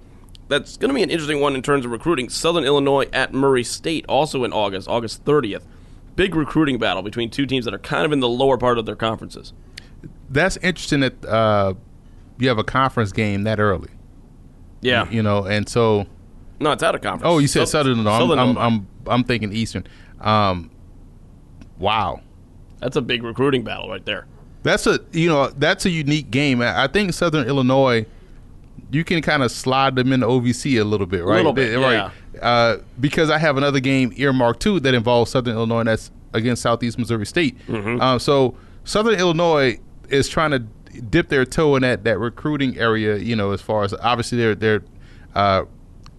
That's 0.48 0.76
going 0.76 0.90
to 0.90 0.94
be 0.94 1.02
an 1.02 1.10
interesting 1.10 1.40
one 1.40 1.54
in 1.54 1.62
terms 1.62 1.84
of 1.86 1.90
recruiting. 1.90 2.28
Southern 2.28 2.64
Illinois 2.64 3.08
at 3.12 3.32
Murray 3.32 3.64
State, 3.64 4.04
also 4.08 4.44
in 4.44 4.52
August, 4.52 4.86
August 4.88 5.24
30th. 5.24 5.62
Big 6.16 6.34
recruiting 6.34 6.78
battle 6.78 7.02
between 7.02 7.30
two 7.30 7.46
teams 7.46 7.64
that 7.64 7.72
are 7.72 7.78
kind 7.78 8.04
of 8.04 8.12
in 8.12 8.20
the 8.20 8.28
lower 8.28 8.58
part 8.58 8.78
of 8.78 8.84
their 8.84 8.94
conferences. 8.94 9.54
That's 10.28 10.58
interesting 10.58 11.00
that 11.00 11.24
uh, 11.24 11.74
you 12.38 12.48
have 12.48 12.58
a 12.58 12.64
conference 12.64 13.10
game 13.10 13.44
that 13.44 13.58
early. 13.58 13.88
Yeah, 14.82 15.08
You 15.10 15.22
know, 15.22 15.44
and 15.44 15.66
so 15.66 16.06
no, 16.60 16.72
it's 16.72 16.82
out 16.82 16.94
of 16.94 17.00
conference. 17.00 17.24
oh, 17.24 17.38
you 17.38 17.48
said 17.48 17.66
Sou- 17.66 17.72
Southern. 17.72 18.00
I'm, 18.00 18.04
Southern 18.04 18.38
I'm, 18.38 18.44
Illinois. 18.48 18.60
I'm 18.60 18.86
I'm 19.06 19.24
thinking 19.24 19.52
Eastern. 19.52 19.86
Um, 20.20 20.70
wow. 21.78 22.20
That's 22.80 22.96
a 22.96 23.02
big 23.02 23.22
recruiting 23.22 23.64
battle 23.64 23.88
right 23.88 24.04
there. 24.04 24.26
That's 24.62 24.86
a 24.86 24.98
you 25.12 25.28
know 25.28 25.48
that's 25.50 25.84
a 25.84 25.90
unique 25.90 26.30
game. 26.30 26.62
I 26.62 26.86
think 26.86 27.12
Southern 27.12 27.46
Illinois, 27.46 28.06
you 28.90 29.04
can 29.04 29.20
kind 29.20 29.42
of 29.42 29.50
slide 29.50 29.94
them 29.96 30.12
into 30.12 30.26
OVC 30.26 30.80
a 30.80 30.84
little 30.84 31.06
bit, 31.06 31.22
right? 31.24 31.34
A 31.34 31.36
little 31.36 31.52
bit, 31.52 31.70
They- 31.70 31.76
right? 31.76 32.10
Uh, 32.40 32.78
because 32.98 33.30
I 33.30 33.38
have 33.38 33.56
another 33.56 33.78
game 33.80 34.12
earmarked 34.16 34.60
too 34.60 34.80
that 34.80 34.92
involves 34.94 35.30
Southern 35.30 35.54
Illinois. 35.54 35.80
And 35.80 35.88
that's 35.88 36.10
against 36.32 36.62
Southeast 36.62 36.98
Missouri 36.98 37.26
State. 37.26 37.56
Mm-hmm. 37.68 38.00
Um, 38.00 38.18
so 38.18 38.56
Southern 38.84 39.14
Illinois 39.20 39.78
is 40.08 40.28
trying 40.28 40.50
to 40.50 40.58
dip 41.00 41.28
their 41.28 41.44
toe 41.44 41.76
in 41.76 41.82
that 41.82 42.04
that 42.04 42.18
recruiting 42.18 42.76
area. 42.78 43.16
You 43.18 43.36
know, 43.36 43.52
as 43.52 43.60
far 43.60 43.84
as 43.84 43.92
obviously 43.94 44.38
they're 44.38 44.54
they're 44.54 44.82
uh, 45.34 45.64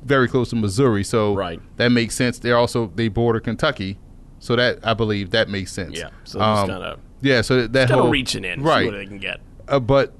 very 0.06 0.28
close 0.28 0.52
to 0.52 0.56
Missouri, 0.56 1.04
so 1.04 1.34
Right. 1.36 1.60
that 1.78 1.89
makes 1.89 2.15
sense. 2.15 2.39
They're 2.39 2.58
also 2.58 2.91
they 2.96 3.08
border 3.10 3.39
Kentucky, 3.39 3.98
so 4.39 4.56
that 4.56 4.80
I 4.84 4.94
believe 4.94 5.32
that 5.32 5.50
makes 5.50 5.72
sense. 5.74 5.98
Yeah, 5.98 6.10
so 6.24 6.39
Um, 6.39 6.68
kinda- 6.70 6.98
yeah, 7.22 7.41
so 7.41 7.68
that 7.68 7.88
Kind 7.88 7.91
whole 8.00 8.06
of 8.08 8.12
reaching 8.12 8.46
in, 8.46 8.60
see 8.60 8.65
right? 8.65 8.86
what 8.86 8.96
they 8.96 9.06
can 9.06 9.18
get. 9.20 9.39
Uh, 9.68 9.80
but 9.80 10.13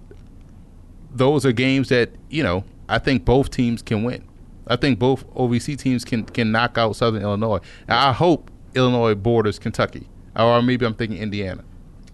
those 1.14 1.46
are 1.46 1.52
games 1.52 1.90
that 1.90 2.10
you 2.30 2.44
know 2.44 2.64
I 2.90 3.00
think 3.00 3.26
both 3.26 3.50
teams 3.52 3.82
can 3.82 4.04
win. 4.04 4.24
I 4.68 4.76
think 4.76 4.98
both 5.00 5.26
OVC 5.36 5.76
teams 5.78 6.04
can 6.04 6.24
can 6.24 6.52
knock 6.52 6.78
out 6.78 6.96
Southern 6.96 7.22
Illinois. 7.22 7.60
Now, 7.88 8.10
I 8.10 8.12
hope 8.14 8.50
Illinois 8.74 9.16
borders 9.16 9.60
Kentucky, 9.60 10.08
or 10.36 10.62
maybe 10.62 10.86
I'm 10.86 10.94
thinking 10.96 11.18
Indiana. 11.18 11.64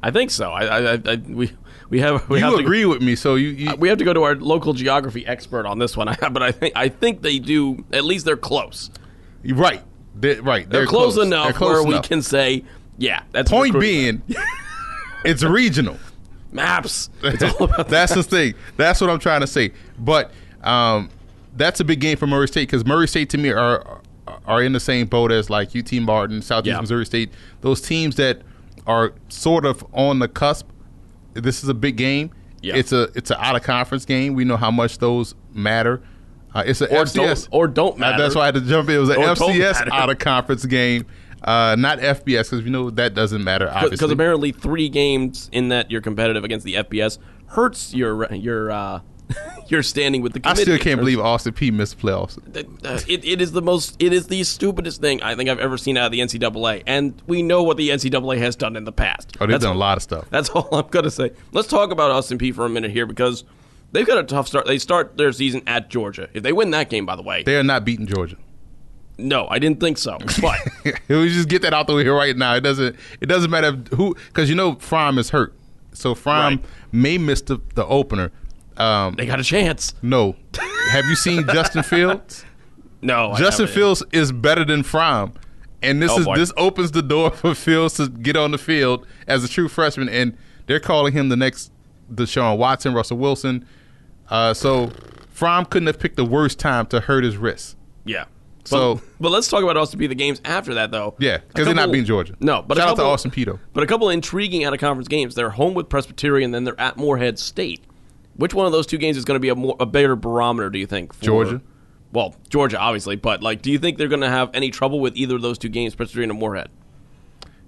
I 0.04 0.12
think 0.12 0.32
so. 0.32 0.50
I, 0.52 0.64
I, 0.66 0.94
I, 0.94 1.00
I 1.08 1.16
we 1.28 1.52
we 1.92 2.00
have 2.00 2.28
we 2.30 2.40
you 2.40 2.44
have 2.46 2.56
to- 2.56 2.60
agree 2.60 2.86
with 2.86 3.02
me, 3.04 3.16
so 3.16 3.36
you, 3.36 3.50
you 3.50 3.70
Uh, 3.70 3.76
we 3.76 3.88
have 3.90 4.00
to 4.00 4.04
go 4.04 4.14
to 4.14 4.24
our 4.24 4.36
local 4.36 4.74
geography 4.74 5.26
expert 5.28 5.68
on 5.68 5.78
this 5.78 5.96
one, 5.96 6.08
but 6.32 6.42
I 6.42 6.52
think 6.52 6.76
I 6.76 6.90
think 6.90 7.22
they 7.22 7.38
do. 7.38 7.86
At 7.94 8.04
least 8.06 8.26
they're 8.26 8.36
close. 8.38 8.90
right, 9.46 9.82
they're, 10.16 10.42
right. 10.42 10.68
They're, 10.70 10.88
close, 10.88 11.18
enough 11.18 11.46
They're 11.46 11.54
close 11.54 11.86
where 11.86 11.96
we 11.98 12.02
can 12.02 12.22
say, 12.24 12.64
yeah, 12.98 13.22
that's 13.32 13.52
Point 13.52 13.80
being, 13.80 14.22
it's 15.26 15.44
regional. 15.44 15.98
maps. 16.52 17.10
It's 17.24 17.44
all 17.44 17.64
about 17.66 17.88
that's 17.90 18.14
the 18.16 18.24
thing. 18.24 18.54
That's 18.78 19.00
what 19.02 19.10
I'm 19.10 19.20
trying 19.20 19.42
to 19.42 19.48
say. 19.48 19.72
But 20.00 20.32
um, 20.64 21.10
that's 21.56 21.80
a 21.80 21.84
big 21.84 22.00
game 22.00 22.18
for 22.18 22.28
Murray 22.28 22.48
State 22.48 22.68
because 22.68 22.86
Murray 22.86 23.08
State 23.08 23.30
to 23.32 23.38
me 23.38 23.50
are 23.52 24.00
are 24.46 24.64
in 24.64 24.72
the 24.72 24.80
same 24.80 25.08
boat 25.08 25.32
as 25.32 25.50
like 25.50 25.76
UT 25.76 25.92
Martin, 25.94 26.42
Southeast 26.42 26.76
Yeah. 26.76 26.82
Missouri 26.82 27.06
State. 27.06 27.32
Those 27.62 27.82
teams 27.82 28.16
that 28.16 28.42
are 28.88 29.14
sort 29.30 29.66
of 29.66 29.84
on 29.94 30.20
the 30.20 30.28
cusp. 30.28 30.68
This 31.34 31.64
is 31.64 31.70
a 31.70 31.74
big 31.74 31.96
game. 31.98 32.32
Yeah. 32.62 32.76
It's 32.76 32.92
a 32.92 33.04
it's 33.16 33.32
an 33.32 33.38
out 33.40 33.56
of 33.56 33.64
conference 33.64 34.06
game. 34.06 34.34
We 34.36 34.46
know 34.46 34.58
how 34.58 34.72
much 34.72 34.98
those 35.00 35.34
matter. 35.54 36.02
Uh, 36.54 36.64
it's 36.66 36.82
an 36.82 36.90
Or 36.92 37.04
FCS 37.06 37.14
don't- 37.46 37.48
or 37.52 37.68
don't 37.68 37.96
Uh, 37.96 38.00
matter. 38.00 38.22
that's 38.24 38.36
why 38.36 38.42
I 38.44 38.46
had 38.48 38.56
to 38.56 38.62
jump 38.62 38.90
in. 38.90 38.96
It 38.96 39.00
was 39.00 39.10
an 39.10 39.18
Or 39.18 39.30
FCS 39.36 39.88
out 39.92 40.10
of 40.10 40.20
conference 40.20 40.66
game, 40.66 41.06
uh, 41.44 41.76
not 41.80 42.00
FBS 42.00 42.50
because 42.50 42.64
we 42.64 42.70
know 42.70 42.90
that 42.90 43.14
doesn't 43.14 43.44
matter. 43.44 43.68
Obviously, 43.70 43.92
because 43.92 44.12
apparently 44.12 44.52
three 44.52 44.90
games 44.90 45.50
in 45.54 45.70
that 45.70 45.90
you're 45.90 46.02
competitive 46.02 46.44
against 46.44 46.66
the 46.66 46.76
FBS 46.76 47.18
hurts 47.48 47.94
your 47.94 48.32
your 48.34 48.70
uh, 48.72 49.00
your 49.68 49.84
standing 49.84 50.22
with 50.22 50.34
the 50.34 50.42
I 50.44 50.54
still 50.54 50.78
can't 50.78 51.00
believe 51.00 51.20
Austin 51.20 51.54
Peay 51.54 51.72
missed 51.72 52.00
playoffs. 52.00 52.38
Uh, 52.86 53.00
it, 53.08 53.24
it 53.26 53.42
is 53.42 53.52
the 53.52 53.62
most 53.62 53.96
it 54.02 54.14
is 54.14 54.28
the 54.28 54.44
stupidest 54.44 55.02
thing 55.02 55.22
I 55.24 55.36
think 55.36 55.50
I've 55.50 55.60
ever 55.60 55.78
seen 55.78 55.98
out 55.98 56.08
of 56.08 56.12
the 56.12 56.20
NCAA, 56.20 56.84
and 56.88 57.22
we 57.28 57.42
know 57.44 57.64
what 57.64 57.78
the 57.78 57.90
NCAA 57.90 58.38
has 58.40 58.56
done 58.56 58.76
in 58.76 58.84
the 58.84 58.92
past. 58.92 59.36
Oh, 59.40 59.46
they've 59.46 59.52
That's 59.54 59.64
done 59.64 59.76
a 59.76 59.80
lot 59.80 59.98
of 59.98 60.04
stuff. 60.04 60.26
That's 60.30 60.50
all 60.56 60.68
I'm 60.74 60.88
gonna 60.90 61.12
say. 61.12 61.32
Let's 61.52 61.68
talk 61.68 61.92
about 61.92 62.12
Austin 62.12 62.38
Peay 62.38 62.54
for 62.54 62.66
a 62.66 62.70
minute 62.70 62.92
here 62.92 63.06
because 63.06 63.44
they've 63.92 64.08
got 64.08 64.18
a 64.18 64.24
tough 64.24 64.48
start. 64.48 64.66
They 64.68 64.78
start 64.78 65.18
their 65.18 65.32
season 65.32 65.62
at 65.68 65.90
Georgia. 65.90 66.30
If 66.34 66.44
they 66.44 66.54
win 66.54 66.72
that 66.72 66.90
game, 66.90 67.06
by 67.06 67.16
the 67.16 67.24
way, 67.24 67.44
They 67.44 67.56
are 67.58 67.64
not 67.64 67.86
beating 67.86 68.08
Georgia. 68.08 68.38
no, 69.18 69.48
I 69.50 69.60
didn't 69.60 69.80
think 69.80 69.98
so. 69.98 70.18
But 70.42 70.60
we 71.08 71.30
just 71.30 71.48
get 71.50 71.62
that 71.62 71.74
out 71.74 71.88
the 71.88 71.94
way 71.96 72.08
right 72.08 72.36
now. 72.36 72.56
It 72.56 72.62
doesn't. 72.62 72.96
It 73.22 73.28
doesn't 73.28 73.52
matter 73.52 73.72
who, 73.96 74.16
because 74.28 74.50
you 74.50 74.56
know 74.56 74.76
Fromm 74.76 75.18
is 75.18 75.30
hurt, 75.30 75.54
so 75.94 76.16
Fromm 76.16 76.56
Right. 76.56 76.66
may 76.92 77.18
miss 77.18 77.42
the, 77.42 77.60
the 77.76 77.86
opener. 77.86 78.32
Um, 78.78 79.16
they 79.16 79.26
got 79.26 79.40
a 79.40 79.44
chance. 79.44 79.94
no, 80.02 80.36
have 80.92 81.06
you 81.06 81.16
seen 81.16 81.46
Justin 81.48 81.84
Fields? 81.84 82.46
No, 83.04 83.34
Justin. 83.36 83.66
Fields 83.66 84.04
is 84.12 84.32
better 84.32 84.64
than 84.64 84.84
Fromm, 84.84 85.34
And 85.82 86.00
this 86.00 86.12
Oh, 86.12 86.20
is 86.20 86.26
boy. 86.26 86.36
this 86.38 86.54
opens 86.56 86.92
the 86.92 87.02
door 87.02 87.32
for 87.36 87.56
Fields 87.56 87.96
to 87.96 88.08
get 88.08 88.36
on 88.38 88.52
the 88.52 88.60
field 88.60 89.08
as 89.26 89.44
a 89.44 89.48
true 89.48 89.68
freshman, 89.68 90.08
and 90.08 90.38
they're 90.68 90.80
calling 90.80 91.12
him 91.14 91.30
the 91.30 91.36
next 91.36 91.72
Deshaun 92.14 92.60
Watson, 92.60 92.94
Russell 92.94 93.18
Wilson. 93.18 93.66
Uh, 94.30 94.54
so 94.54 94.92
Fromm 95.32 95.66
couldn't 95.66 95.88
have 95.88 96.00
picked 96.00 96.16
the 96.16 96.24
worst 96.26 96.60
time 96.60 96.86
to 96.88 97.00
hurt 97.00 97.24
his 97.24 97.38
wrist. 97.38 97.76
Yeah. 98.06 98.26
So- 98.66 98.96
but, 98.98 99.04
but 99.20 99.32
let's 99.32 99.48
talk 99.48 99.64
about 99.64 99.78
Austin 99.78 100.00
Peay. 100.00 100.08
The 100.08 100.14
games 100.14 100.40
after 100.46 100.76
that, 100.76 100.92
though. 100.92 101.16
Yeah, 101.18 101.40
because 101.48 101.66
they're 101.66 101.74
not 101.74 101.92
being 101.92 102.06
Georgia. 102.06 102.36
No, 102.40 102.62
but 102.62 102.78
shout 102.78 102.88
out 102.88 102.92
to 102.92 102.96
couple- 102.98 103.12
Austin 103.14 103.32
Peto. 103.32 103.60
But 103.74 103.82
a 103.84 103.88
couple 103.88 104.10
of 104.10 104.14
intriguing 104.14 104.64
out 104.64 104.74
of 104.76 104.80
conference 104.80 105.08
games. 105.08 105.34
They're 105.34 105.50
home 105.50 105.74
with 105.74 105.90
Presbyterian, 105.90 106.52
then 106.52 106.66
they're 106.66 106.80
at 106.80 106.98
Morehead 106.98 107.40
State. 107.40 107.82
Which 108.42 108.56
one 108.56 108.66
of 108.66 108.72
those 108.72 108.88
two 108.88 108.98
games 108.98 109.18
is 109.18 109.24
going 109.24 109.36
to 109.36 109.40
be 109.40 109.50
a 109.50 109.56
more 109.56 109.76
a 109.80 109.86
better 109.86 110.16
barometer? 110.16 110.72
Do 110.72 110.80
you 110.80 110.88
think? 110.88 111.14
for- 111.14 111.24
Georgia. 111.24 111.62
Well, 112.12 112.36
Georgia, 112.50 112.80
obviously, 112.80 113.16
but 113.16 113.44
like, 113.44 113.62
do 113.62 113.72
you 113.72 113.78
think 113.78 114.00
they're 114.00 114.08
going 114.08 114.22
to 114.22 114.30
have 114.30 114.50
any 114.56 114.72
trouble 114.72 115.00
with 115.00 115.16
either 115.16 115.36
of 115.36 115.44
those 115.44 115.60
two 115.60 115.70
games, 115.70 115.94
Presbyterian 115.94 116.32
and 116.32 116.40
Morehead? 116.40 116.70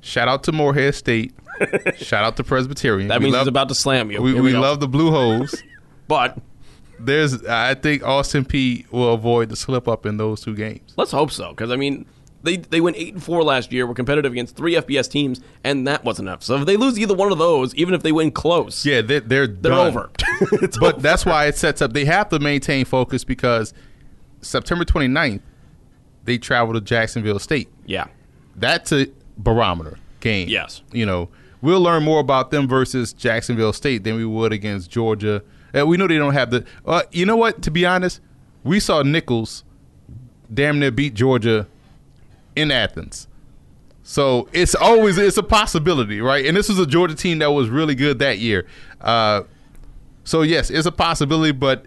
Shout 0.01 0.27
out 0.27 0.43
to 0.45 0.51
Morehead 0.51 0.95
State. 0.95 1.33
shout 1.97 2.25
out 2.25 2.35
to 2.37 2.43
Presbyterian. 2.43 3.07
That 3.07 3.19
we 3.19 3.25
means 3.25 3.33
love, 3.35 3.41
he's 3.43 3.49
about 3.49 3.69
to 3.69 3.75
slam 3.75 4.11
you. 4.11 4.19
we, 4.21 4.33
Here 4.33 4.41
we 4.41 4.53
love 4.53 4.79
the 4.79 4.87
Blue 4.87 5.11
Hose. 5.11 5.61
but 6.07 6.39
There's, 6.99 7.45
I 7.45 7.75
think 7.75 8.03
Austin 8.03 8.43
Peay 8.43 8.91
will 8.91 9.13
avoid 9.13 9.49
the 9.49 9.55
slip 9.55 9.87
up 9.87 10.05
in 10.07 10.17
those 10.17 10.41
two 10.41 10.55
games. 10.55 10.93
let's 10.97 11.11
hope 11.11 11.31
so, 11.31 11.51
because 11.51 11.71
I 11.71 11.75
mean, 11.77 12.05
they 12.43 12.57
they 12.57 12.81
went 12.81 12.97
eight 12.97 13.13
and 13.13 13.23
four 13.23 13.43
last 13.43 13.71
year. 13.71 13.87
Were 13.87 13.93
competitive 13.93 14.31
against 14.31 14.55
three 14.55 14.75
FBS 14.75 15.09
teams, 15.09 15.41
and 15.63 15.87
that 15.87 16.03
wasn't 16.03 16.27
enough. 16.27 16.43
So 16.43 16.55
if 16.57 16.65
they 16.65 16.77
lose 16.77 16.99
either 16.99 17.13
one 17.13 17.31
of 17.31 17.37
those, 17.37 17.73
even 17.75 17.93
if 17.93 18.03
they 18.03 18.11
win 18.11 18.31
close, 18.31 18.85
Yeah, 18.85 19.01
they're 19.01 19.19
they're, 19.21 19.47
they're 19.47 19.73
over. 19.73 20.09
It's 20.61 20.77
but 20.77 20.95
over. 20.95 21.01
that's 21.01 21.25
why 21.25 21.45
it 21.47 21.55
sets 21.57 21.81
up. 21.81 21.93
They 21.93 22.05
have 22.05 22.29
to 22.29 22.39
maintain 22.39 22.85
focus 22.85 23.23
because 23.23 23.73
September 24.41 24.83
29th, 24.85 25.41
they 26.25 26.37
travel 26.37 26.73
to 26.73 26.81
Jacksonville 26.81 27.39
State. 27.39 27.69
yeah, 27.85 28.05
That's 28.55 28.91
a 28.91 29.07
barometer 29.37 29.97
game. 30.19 30.49
Yes. 30.49 30.81
You 30.91 31.05
know, 31.05 31.29
we'll 31.61 31.81
learn 31.81 32.03
more 32.03 32.19
about 32.19 32.51
them 32.51 32.67
versus 32.67 33.13
Jacksonville 33.13 33.73
State 33.73 34.03
than 34.03 34.15
we 34.15 34.25
would 34.25 34.51
against 34.51 34.89
Georgia. 34.91 35.43
And 35.73 35.87
we 35.87 35.97
know 35.97 36.07
they 36.07 36.17
don't 36.17 36.33
have 36.33 36.51
the. 36.51 36.65
Uh, 36.85 37.03
you 37.11 37.25
know 37.25 37.35
what? 37.37 37.61
To 37.63 37.71
be 37.71 37.85
honest, 37.85 38.19
we 38.63 38.79
saw 38.79 39.01
Nicholls 39.01 39.63
damn 40.53 40.77
near 40.79 40.91
beat 40.91 41.13
Georgia 41.13 41.67
in 42.55 42.71
Athens. 42.71 43.27
So 44.03 44.49
it's 44.51 44.75
always 44.75 45.17
it's 45.17 45.37
a 45.37 45.43
possibility, 45.43 46.19
right? 46.19 46.45
And 46.45 46.57
this 46.57 46.67
was 46.69 46.77
a 46.79 46.85
Georgia 46.85 47.15
team 47.15 47.39
that 47.39 47.51
was 47.51 47.69
really 47.69 47.95
good 47.95 48.19
that 48.19 48.39
year. 48.39 48.67
Uh, 48.99 49.43
so 50.25 50.41
yes, 50.41 50.69
it's 50.69 50.85
a 50.85 50.91
possibility, 50.91 51.51
but 51.53 51.85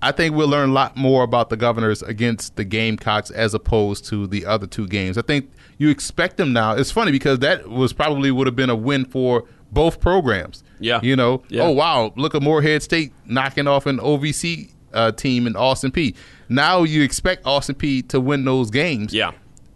I 0.00 0.10
think 0.10 0.34
we'll 0.34 0.48
learn 0.48 0.70
a 0.70 0.72
lot 0.72 0.96
more 0.96 1.22
about 1.22 1.50
the 1.50 1.56
Governors 1.56 2.02
against 2.02 2.56
the 2.56 2.64
Gamecocks 2.64 3.30
as 3.30 3.54
opposed 3.54 4.04
to 4.06 4.26
the 4.26 4.44
other 4.44 4.66
two 4.66 4.88
games. 4.88 5.16
I 5.16 5.22
think 5.22 5.50
you 5.78 5.88
expect 5.88 6.36
them 6.36 6.52
now. 6.52 6.72
It's 6.74 6.90
funny 6.90 7.12
because 7.12 7.38
that 7.40 7.68
was 7.68 7.92
probably 7.92 8.32
would 8.32 8.48
have 8.48 8.56
been 8.56 8.70
a 8.70 8.76
win 8.76 9.04
for 9.04 9.44
both 9.70 10.00
programs. 10.00 10.64
Yeah. 10.80 10.98
you 11.02 11.14
know. 11.14 11.44
Yeah. 11.48 11.62
Oh 11.62 11.70
wow, 11.70 12.12
look 12.16 12.34
at 12.34 12.42
Morehead 12.42 12.82
State 12.82 13.12
knocking 13.26 13.68
off 13.68 13.86
an 13.86 13.98
OVC 13.98 14.72
uh, 14.92 15.12
team 15.12 15.46
in 15.46 15.54
Austin 15.54 15.92
Peay. 15.92 16.16
Now 16.48 16.82
you 16.82 17.02
expect 17.02 17.46
Austin 17.46 17.76
Peay 17.76 18.06
to 18.08 18.20
win 18.20 18.44
those 18.44 18.70
games. 18.70 19.14
yeah. 19.14 19.30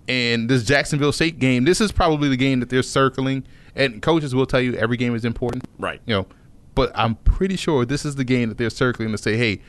And 0.08 0.48
this 0.48 0.64
Jacksonville 0.64 1.12
State 1.12 1.38
game, 1.38 1.64
this 1.64 1.80
is 1.80 1.90
probably 1.90 2.28
the 2.28 2.36
game 2.36 2.60
that 2.60 2.70
they're 2.70 2.82
circling. 2.82 3.44
And 3.74 4.00
coaches 4.00 4.34
will 4.34 4.46
tell 4.46 4.60
you 4.60 4.74
every 4.74 4.96
game 4.96 5.14
is 5.14 5.24
important. 5.24 5.64
Right. 5.78 6.00
You 6.06 6.14
know, 6.14 6.26
but 6.74 6.92
I'm 6.94 7.16
pretty 7.16 7.56
sure 7.56 7.84
this 7.84 8.04
is 8.04 8.14
the 8.16 8.24
game 8.24 8.48
that 8.48 8.58
they're 8.58 8.70
circling 8.70 9.10
to 9.12 9.18
say, 9.18 9.36
hey, 9.36 9.60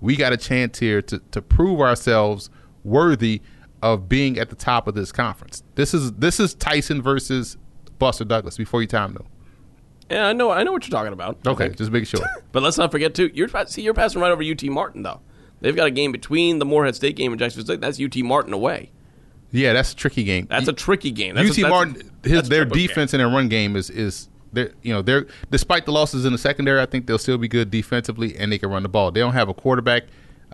we 0.00 0.16
got 0.16 0.32
a 0.32 0.36
chance 0.36 0.78
here 0.78 1.00
to, 1.02 1.18
to 1.30 1.40
prove 1.40 1.80
ourselves 1.80 2.50
worthy 2.82 3.40
of 3.82 4.08
being 4.08 4.38
at 4.38 4.50
the 4.50 4.56
top 4.56 4.88
of 4.88 4.94
this 4.94 5.12
conference. 5.12 5.62
This 5.74 5.94
is 5.94 6.12
this 6.12 6.40
is 6.40 6.54
Tyson 6.54 7.02
versus 7.02 7.56
Buster 7.98 8.24
Douglas 8.24 8.56
before 8.56 8.80
your 8.80 8.88
time 8.88 9.14
though. 9.14 9.26
Yeah, 10.10 10.26
I 10.26 10.32
know. 10.32 10.50
I 10.50 10.62
know 10.62 10.72
what 10.72 10.86
you're 10.86 10.96
talking 10.96 11.12
about. 11.12 11.38
Okay, 11.46 11.70
just 11.70 11.90
make 11.90 12.06
sure. 12.06 12.20
But 12.52 12.62
let's 12.62 12.78
not 12.78 12.92
forget 12.92 13.14
too. 13.14 13.30
You're 13.34 13.48
see, 13.66 13.82
you're 13.82 13.94
passing 13.94 14.20
right 14.20 14.30
over 14.30 14.42
UT 14.42 14.62
Martin 14.64 15.02
though. 15.02 15.20
They've 15.60 15.74
got 15.74 15.88
a 15.88 15.90
game 15.90 16.12
between 16.12 16.60
the 16.60 16.64
Morehead 16.64 16.94
State 16.94 17.16
game 17.16 17.32
and 17.32 17.38
Jacksonville 17.38 17.66
State. 17.66 17.80
That's 17.80 18.00
UT 18.00 18.16
Martin 18.24 18.52
away. 18.52 18.92
Yeah, 19.54 19.72
that's 19.72 19.92
a 19.92 19.96
tricky 19.96 20.24
game. 20.24 20.46
That's 20.50 20.66
a 20.66 20.72
tricky 20.72 21.12
game. 21.12 21.36
That's 21.36 21.50
UT 21.50 21.58
a, 21.58 21.60
that's 21.60 21.70
Martin, 21.70 22.10
his 22.24 22.48
their 22.48 22.64
game. 22.64 22.86
defense 22.86 23.12
and 23.12 23.20
their 23.20 23.28
run 23.28 23.48
game 23.48 23.76
is 23.76 23.88
is 23.88 24.28
they're 24.52 24.72
you 24.82 24.92
know 24.92 25.00
they're 25.00 25.26
despite 25.50 25.86
the 25.86 25.92
losses 25.92 26.24
in 26.24 26.32
the 26.32 26.38
secondary, 26.38 26.80
I 26.80 26.86
think 26.86 27.06
they'll 27.06 27.18
still 27.18 27.38
be 27.38 27.46
good 27.46 27.70
defensively 27.70 28.36
and 28.36 28.50
they 28.50 28.58
can 28.58 28.70
run 28.70 28.82
the 28.82 28.88
ball. 28.88 29.12
They 29.12 29.20
don't 29.20 29.32
have 29.32 29.48
a 29.48 29.54
quarterback 29.54 30.04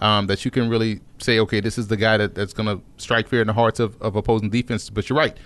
um, 0.01 0.26
that 0.26 0.44
you 0.44 0.51
can 0.51 0.68
really 0.68 1.01
say, 1.18 1.38
okay, 1.40 1.61
this 1.61 1.78
is 1.78 1.88
the 1.88 1.96
guy 1.96 2.18
that, 2.18 2.34
that's 2.34 2.53
going 2.53 2.66
to 2.66 2.82
strike 2.96 3.28
fear 3.28 3.40
in 3.40 3.46
the 3.46 3.53
hearts 3.53 3.80
of, 3.80 4.01
of 4.03 4.16
opposing 4.16 4.51
defense. 4.51 4.90
But 4.90 5.09
you're 5.09 5.18
right, 5.18 5.36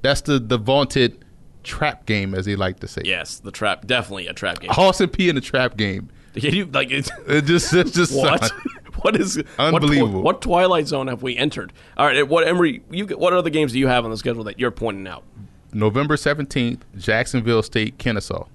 that's 0.00 0.22
the 0.22 0.38
the 0.38 0.56
vaunted 0.56 1.22
trap 1.64 2.06
game, 2.06 2.34
as 2.34 2.46
they 2.46 2.56
like 2.56 2.80
to 2.80 2.88
say. 2.88 3.02
Yes, 3.04 3.40
the 3.40 3.52
trap. 3.52 3.86
Definitely 3.86 4.26
a 4.26 4.32
trap 4.32 4.60
game. 4.60 4.70
Austin 4.70 5.10
Peay 5.10 5.28
in 5.28 5.34
the 5.34 5.40
trap 5.40 5.76
game. 5.76 6.08
Can 6.34 6.54
you 6.54 6.64
like 6.64 6.90
it's, 6.90 7.10
It 7.26 7.44
just 7.44 7.74
it's 7.74 7.92
just 7.92 8.14
what? 8.16 8.50
what 9.02 9.16
is 9.16 9.36
what 9.36 9.74
Unbelievable. 9.74 10.22
What, 10.22 10.42
twilight 10.42 10.86
zone 10.86 11.06
have 11.06 11.22
we 11.22 11.36
entered? 11.36 11.72
All 11.96 12.06
right, 12.06 12.26
what 12.26 12.46
Emery? 12.46 12.82
You 12.90 13.06
what 13.06 13.32
other 13.32 13.50
games 13.50 13.72
do 13.72 13.78
you 13.78 13.86
have 13.88 14.04
on 14.04 14.10
the 14.10 14.16
schedule 14.16 14.44
that 14.44 14.58
you're 14.58 14.70
pointing 14.70 15.06
out? 15.06 15.24
November 15.72 16.16
seventeenth, 16.16 16.84
Jacksonville 16.96 17.62
State, 17.62 17.98
Kennesaw. 17.98 18.46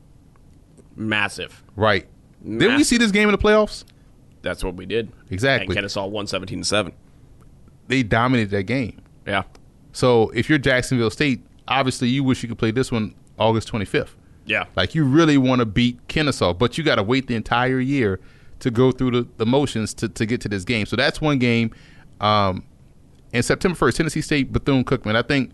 Massive. 0.95 1.63
Right. 1.75 2.07
Didn't 2.43 2.77
we 2.77 2.83
see 2.83 2.97
this 2.97 3.11
game 3.11 3.27
in 3.29 3.31
the 3.31 3.38
playoffs? 3.38 3.83
That's 4.41 4.63
what 4.63 4.75
we 4.75 4.85
did. 4.85 5.11
Exactly. 5.29 5.67
And 5.67 5.75
Kennesaw 5.75 6.07
won 6.07 6.27
17 6.27 6.59
to 6.59 6.65
seven. 6.65 6.93
They 7.88 8.03
dominated 8.03 8.51
that 8.51 8.63
game. 8.63 9.01
Yeah. 9.25 9.43
So 9.91 10.29
if 10.29 10.49
you're 10.49 10.57
Jacksonville 10.57 11.09
State, 11.09 11.41
obviously 11.67 12.07
you 12.07 12.23
wish 12.23 12.43
you 12.43 12.49
could 12.49 12.57
play 12.57 12.71
this 12.71 12.91
one 12.91 13.15
August 13.38 13.71
25th. 13.71 14.11
Yeah. 14.45 14.65
Like 14.75 14.95
you 14.95 15.03
really 15.03 15.38
want 15.38 15.59
to 15.59 15.65
beat 15.65 16.07
Kennesaw, 16.07 16.53
but 16.53 16.77
you 16.77 16.83
got 16.83 16.95
to 16.95 17.03
wait 17.03 17.27
the 17.27 17.35
entire 17.35 17.79
year 17.79 18.19
to 18.59 18.71
go 18.71 18.91
through 18.91 19.11
the, 19.11 19.27
the 19.37 19.45
motions 19.45 19.93
to, 19.95 20.09
to 20.09 20.25
get 20.25 20.41
to 20.41 20.49
this 20.49 20.63
game. 20.63 20.85
So 20.85 20.95
that's 20.95 21.21
one 21.21 21.37
game. 21.39 21.71
Um, 22.21 22.63
and 23.33 23.43
September 23.43 23.77
1st, 23.77 23.95
Tennessee 23.97 24.21
State, 24.21 24.51
Bethune 24.51 24.83
Cookman. 24.83 25.15
I 25.15 25.21
think 25.21 25.51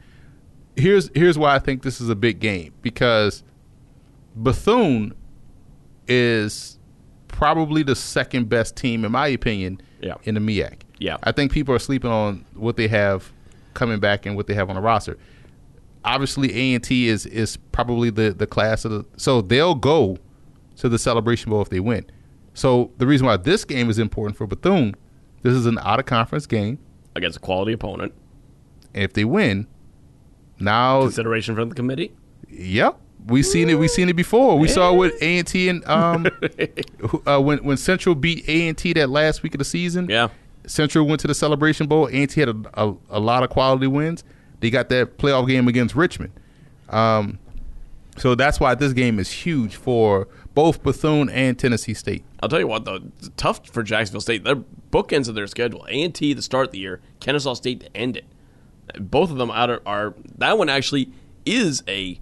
here's 0.75 1.09
here's 1.13 1.37
why 1.37 1.53
I 1.55 1.59
think 1.59 1.83
this 1.83 1.99
is 2.01 2.09
a 2.09 2.15
big 2.15 2.39
game 2.39 2.73
because 2.81 3.43
Bethune 4.35 5.13
is 6.07 6.77
probably 7.27 7.83
the 7.83 7.95
second 7.95 8.49
best 8.49 8.75
team 8.75 9.05
in 9.05 9.11
my 9.11 9.27
opinion 9.27 9.81
Yeah. 10.01 10.15
in 10.23 10.35
the 10.35 10.41
MEAC. 10.41 10.81
Yeah. 10.99 11.17
I 11.23 11.31
think 11.31 11.51
people 11.51 11.73
are 11.73 11.79
sleeping 11.79 12.11
on 12.11 12.45
what 12.53 12.77
they 12.77 12.87
have 12.87 13.31
coming 13.73 13.99
back 13.99 14.25
and 14.25 14.35
what 14.35 14.47
they 14.47 14.53
have 14.53 14.69
on 14.69 14.75
the 14.75 14.81
roster. 14.81 15.17
Obviously, 16.05 16.53
A 16.53 16.75
and 16.75 16.83
T 16.83 17.07
is 17.07 17.25
is 17.25 17.57
probably 17.71 18.09
the 18.09 18.31
the 18.31 18.45
class 18.47 18.85
of 18.85 18.91
the 18.91 19.05
so 19.17 19.41
they'll 19.41 19.75
go 19.75 20.17
to 20.77 20.89
the 20.89 20.99
Celebration 20.99 21.49
Bowl 21.49 21.61
if 21.61 21.69
they 21.69 21.79
win. 21.79 22.05
So 22.53 22.91
the 22.97 23.07
reason 23.07 23.25
why 23.27 23.37
this 23.37 23.65
game 23.65 23.89
is 23.89 23.97
important 23.99 24.37
for 24.37 24.45
Bethune, 24.47 24.95
this 25.41 25.53
is 25.53 25.65
an 25.65 25.77
out 25.79 25.99
of 25.99 26.05
conference 26.05 26.45
game, 26.45 26.79
Against 27.15 27.37
a 27.37 27.39
quality 27.39 27.73
opponent. 27.73 28.13
and 28.93 29.03
if 29.03 29.13
they 29.13 29.25
win, 29.25 29.67
now 30.59 31.01
Consideration 31.01 31.55
from 31.55 31.69
the 31.69 31.75
committee. 31.75 32.11
Yep, 32.49 32.99
we've 33.27 33.45
seen 33.45 33.69
it. 33.69 33.75
We've 33.79 33.89
seen 33.89 34.09
it 34.09 34.15
before. 34.15 34.57
We 34.59 34.67
saw 34.67 34.93
it 34.93 34.97
with 34.97 35.21
A 35.21 35.37
and 35.39 35.47
T 35.47 35.69
and 35.69 35.83
um, 35.87 36.27
uh, 37.27 37.39
when 37.41 37.63
when 37.63 37.77
Central 37.77 38.15
beat 38.15 38.47
A 38.47 38.67
and 38.67 38.77
T 38.77 38.93
that 38.93 39.09
last 39.09 39.43
week 39.43 39.53
of 39.55 39.59
the 39.59 39.65
season. 39.65 40.07
Yeah. 40.09 40.29
Central 40.65 41.05
went 41.05 41.19
to 41.21 41.27
the 41.27 41.35
Celebration 41.35 41.87
Bowl. 41.87 42.07
A 42.07 42.11
and 42.11 42.29
T 42.29 42.39
had 42.39 42.49
a, 42.49 42.55
a, 42.75 42.95
a 43.09 43.19
lot 43.19 43.43
of 43.43 43.49
quality 43.49 43.87
wins. 43.87 44.23
They 44.59 44.69
got 44.69 44.87
that 44.89 45.17
playoff 45.17 45.47
game 45.47 45.67
against 45.67 45.93
Richmond. 45.95 46.31
Um, 46.89 47.39
so 48.18 48.36
that's 48.36 48.59
why 48.59 48.76
this 48.76 48.93
game 48.93 49.20
is 49.20 49.32
huge 49.32 49.76
for 49.76 50.28
both 50.53 50.84
Bethune 50.84 51.30
and 51.30 51.57
Tennessee 51.57 51.93
State. 51.93 52.24
I'll 52.41 52.49
tell 52.49 52.59
you 52.59 52.68
what, 52.68 52.86
though, 52.86 52.99
tough 53.38 53.68
for 53.68 53.84
Jacksonville 53.84 54.22
State. 54.22 54.43
They're 54.43 54.64
bookends 54.91 55.28
of 55.28 55.36
their 55.36 55.47
schedule. 55.47 55.86
A 55.89 56.03
and 56.03 56.14
T 56.14 56.36
to 56.36 56.41
start 56.41 56.72
the 56.72 56.80
year, 56.80 57.01
Kennesaw 57.20 57.55
State 57.55 57.82
to 57.82 57.97
end 57.97 58.18
it. 58.18 58.26
Both 58.99 59.32
of 59.32 59.38
them 59.38 59.49
out 59.49 59.70
are, 59.70 59.82
are 59.86 60.14
that 60.38 60.57
one 60.57 60.70
actually 60.70 61.09
is 61.45 61.84
a 61.88 62.20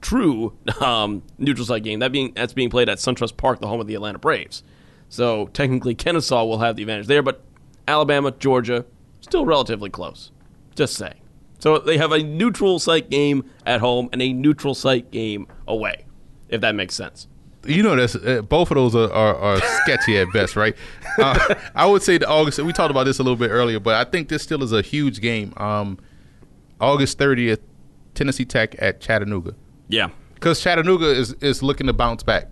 true 0.00 0.56
um, 0.80 1.22
neutral 1.38 1.66
site 1.66 1.84
game. 1.84 2.00
That 2.00 2.12
being 2.12 2.32
that's 2.34 2.52
being 2.52 2.70
played 2.70 2.88
at 2.88 2.98
SunTrust 2.98 3.36
Park, 3.36 3.60
the 3.60 3.68
home 3.68 3.80
of 3.80 3.86
the 3.86 3.94
Atlanta 3.94 4.18
Braves. 4.18 4.62
So 5.08 5.46
technically, 5.48 5.94
Kennesaw 5.94 6.44
will 6.44 6.58
have 6.58 6.76
the 6.76 6.82
advantage 6.82 7.06
there, 7.06 7.22
but 7.22 7.42
Alabama, 7.88 8.32
Georgia, 8.32 8.84
still 9.20 9.46
relatively 9.46 9.90
close. 9.90 10.32
Just 10.74 10.94
saying. 10.94 11.20
So 11.58 11.78
they 11.78 11.96
have 11.98 12.12
a 12.12 12.22
neutral 12.22 12.78
site 12.78 13.08
game 13.10 13.44
at 13.64 13.80
home 13.80 14.08
and 14.12 14.20
a 14.22 14.32
neutral 14.32 14.74
site 14.74 15.10
game 15.10 15.46
away, 15.66 16.04
if 16.48 16.60
that 16.60 16.74
makes 16.74 16.94
sense. 16.94 17.28
You 17.66 17.82
know, 17.82 17.96
that's 17.96 18.14
uh, 18.14 18.42
both 18.42 18.70
of 18.70 18.76
those 18.76 18.94
are, 18.94 19.10
are, 19.12 19.34
are 19.34 19.60
sketchy 19.82 20.16
at 20.18 20.28
best, 20.32 20.56
right? 20.56 20.76
Uh, 21.18 21.54
I 21.74 21.86
would 21.86 22.02
say 22.02 22.18
the 22.18 22.28
August. 22.28 22.58
We 22.58 22.74
talked 22.74 22.90
about 22.90 23.04
this 23.04 23.18
a 23.18 23.22
little 23.22 23.38
bit 23.38 23.48
earlier, 23.48 23.80
but 23.80 23.94
I 23.94 24.04
think 24.04 24.28
this 24.28 24.42
still 24.42 24.62
is 24.62 24.70
a 24.70 24.82
huge 24.82 25.22
game. 25.22 25.54
Um, 25.56 25.98
August 26.78 27.16
thirtieth, 27.16 27.60
Tennessee 28.14 28.44
Tech 28.44 28.76
at 28.80 29.00
Chattanooga, 29.00 29.54
Yeah. 29.88 30.10
because 30.34 30.60
Chattanooga 30.60 31.06
is 31.10 31.32
is 31.40 31.62
looking 31.62 31.86
to 31.86 31.94
bounce 31.94 32.22
back. 32.22 32.48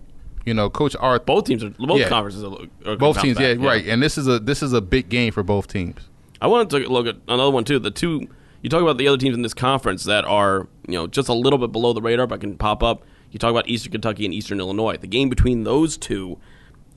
You 0.47 0.55
know, 0.55 0.67
Coach 0.69 0.95
Arth. 0.99 1.27
Both 1.27 1.45
teams 1.45 1.63
are 1.63 1.69
both 1.69 1.99
Yeah. 1.99 2.09
conferences 2.09 2.43
are, 2.43 2.57
are 2.91 2.95
both 2.95 3.21
teams, 3.21 3.37
back, 3.37 3.59
yeah, 3.59 3.65
right. 3.67 3.85
And 3.85 4.01
this 4.01 4.17
is 4.17 4.27
a 4.27 4.39
this 4.39 4.63
is 4.63 4.73
a 4.73 4.81
big 4.81 5.09
game 5.09 5.31
for 5.31 5.43
both 5.43 5.67
teams. 5.67 6.09
I 6.41 6.47
wanted 6.47 6.71
to 6.71 6.89
look 6.91 7.05
at 7.05 7.17
another 7.27 7.51
one 7.51 7.65
too. 7.65 7.77
The 7.77 7.91
two, 7.91 8.27
You 8.65 8.69
talk 8.69 8.81
about 8.81 8.97
the 8.97 9.07
other 9.07 9.19
teams 9.19 9.35
in 9.35 9.43
this 9.43 9.53
conference 9.53 10.05
that 10.05 10.25
are 10.25 10.67
you 10.87 10.95
know 10.95 11.05
just 11.05 11.29
a 11.29 11.35
little 11.35 11.59
bit 11.59 11.71
below 11.71 11.93
the 11.93 12.01
radar, 12.01 12.25
but 12.25 12.41
can 12.41 12.57
pop 12.57 12.81
up. 12.81 13.03
You 13.29 13.37
talk 13.37 13.51
about 13.51 13.69
Eastern 13.69 13.91
Kentucky 13.91 14.25
and 14.25 14.33
Eastern 14.33 14.59
Illinois. 14.59 14.97
The 14.97 15.05
game 15.05 15.29
between 15.29 15.65
those 15.65 15.97
two, 15.97 16.39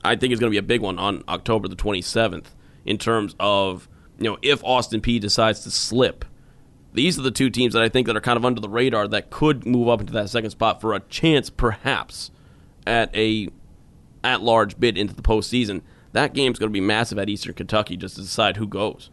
I 0.03 0.15
think, 0.15 0.33
is 0.33 0.39
going 0.39 0.49
to 0.49 0.51
be 0.51 0.57
a 0.57 0.63
big 0.63 0.81
one 0.81 0.97
on 0.97 1.23
October 1.29 1.67
the 1.67 1.75
27th 1.75 2.45
in 2.85 2.97
terms 2.97 3.35
of 3.39 3.87
you 4.17 4.23
know 4.23 4.39
if 4.41 4.63
Austin 4.63 4.99
Peay 4.99 5.21
decides 5.21 5.59
to 5.59 5.69
slip. 5.69 6.25
These 6.93 7.19
are 7.19 7.21
the 7.21 7.29
two 7.29 7.51
teams 7.51 7.75
that 7.75 7.83
I 7.83 7.87
think 7.87 8.07
that 8.07 8.17
are 8.17 8.21
kind 8.21 8.37
of 8.37 8.45
under 8.45 8.59
the 8.59 8.67
radar 8.67 9.07
that 9.07 9.29
could 9.29 9.67
move 9.67 9.89
up 9.89 10.01
into 10.01 10.13
that 10.13 10.31
second 10.31 10.49
spot 10.49 10.81
for 10.81 10.95
a 10.95 11.01
chance, 11.01 11.51
perhaps, 11.51 12.31
at 12.87 13.15
a 13.15 13.47
at 14.23 14.41
large 14.41 14.79
bid 14.79 14.97
into 14.97 15.13
the 15.13 15.21
postseason. 15.21 15.83
That 16.13 16.33
game's 16.33 16.57
going 16.57 16.71
to 16.71 16.73
be 16.73 16.81
massive 16.81 17.19
at 17.19 17.29
Eastern 17.29 17.53
Kentucky 17.53 17.95
just 17.95 18.15
to 18.15 18.21
decide 18.21 18.57
who 18.57 18.65
goes. 18.65 19.11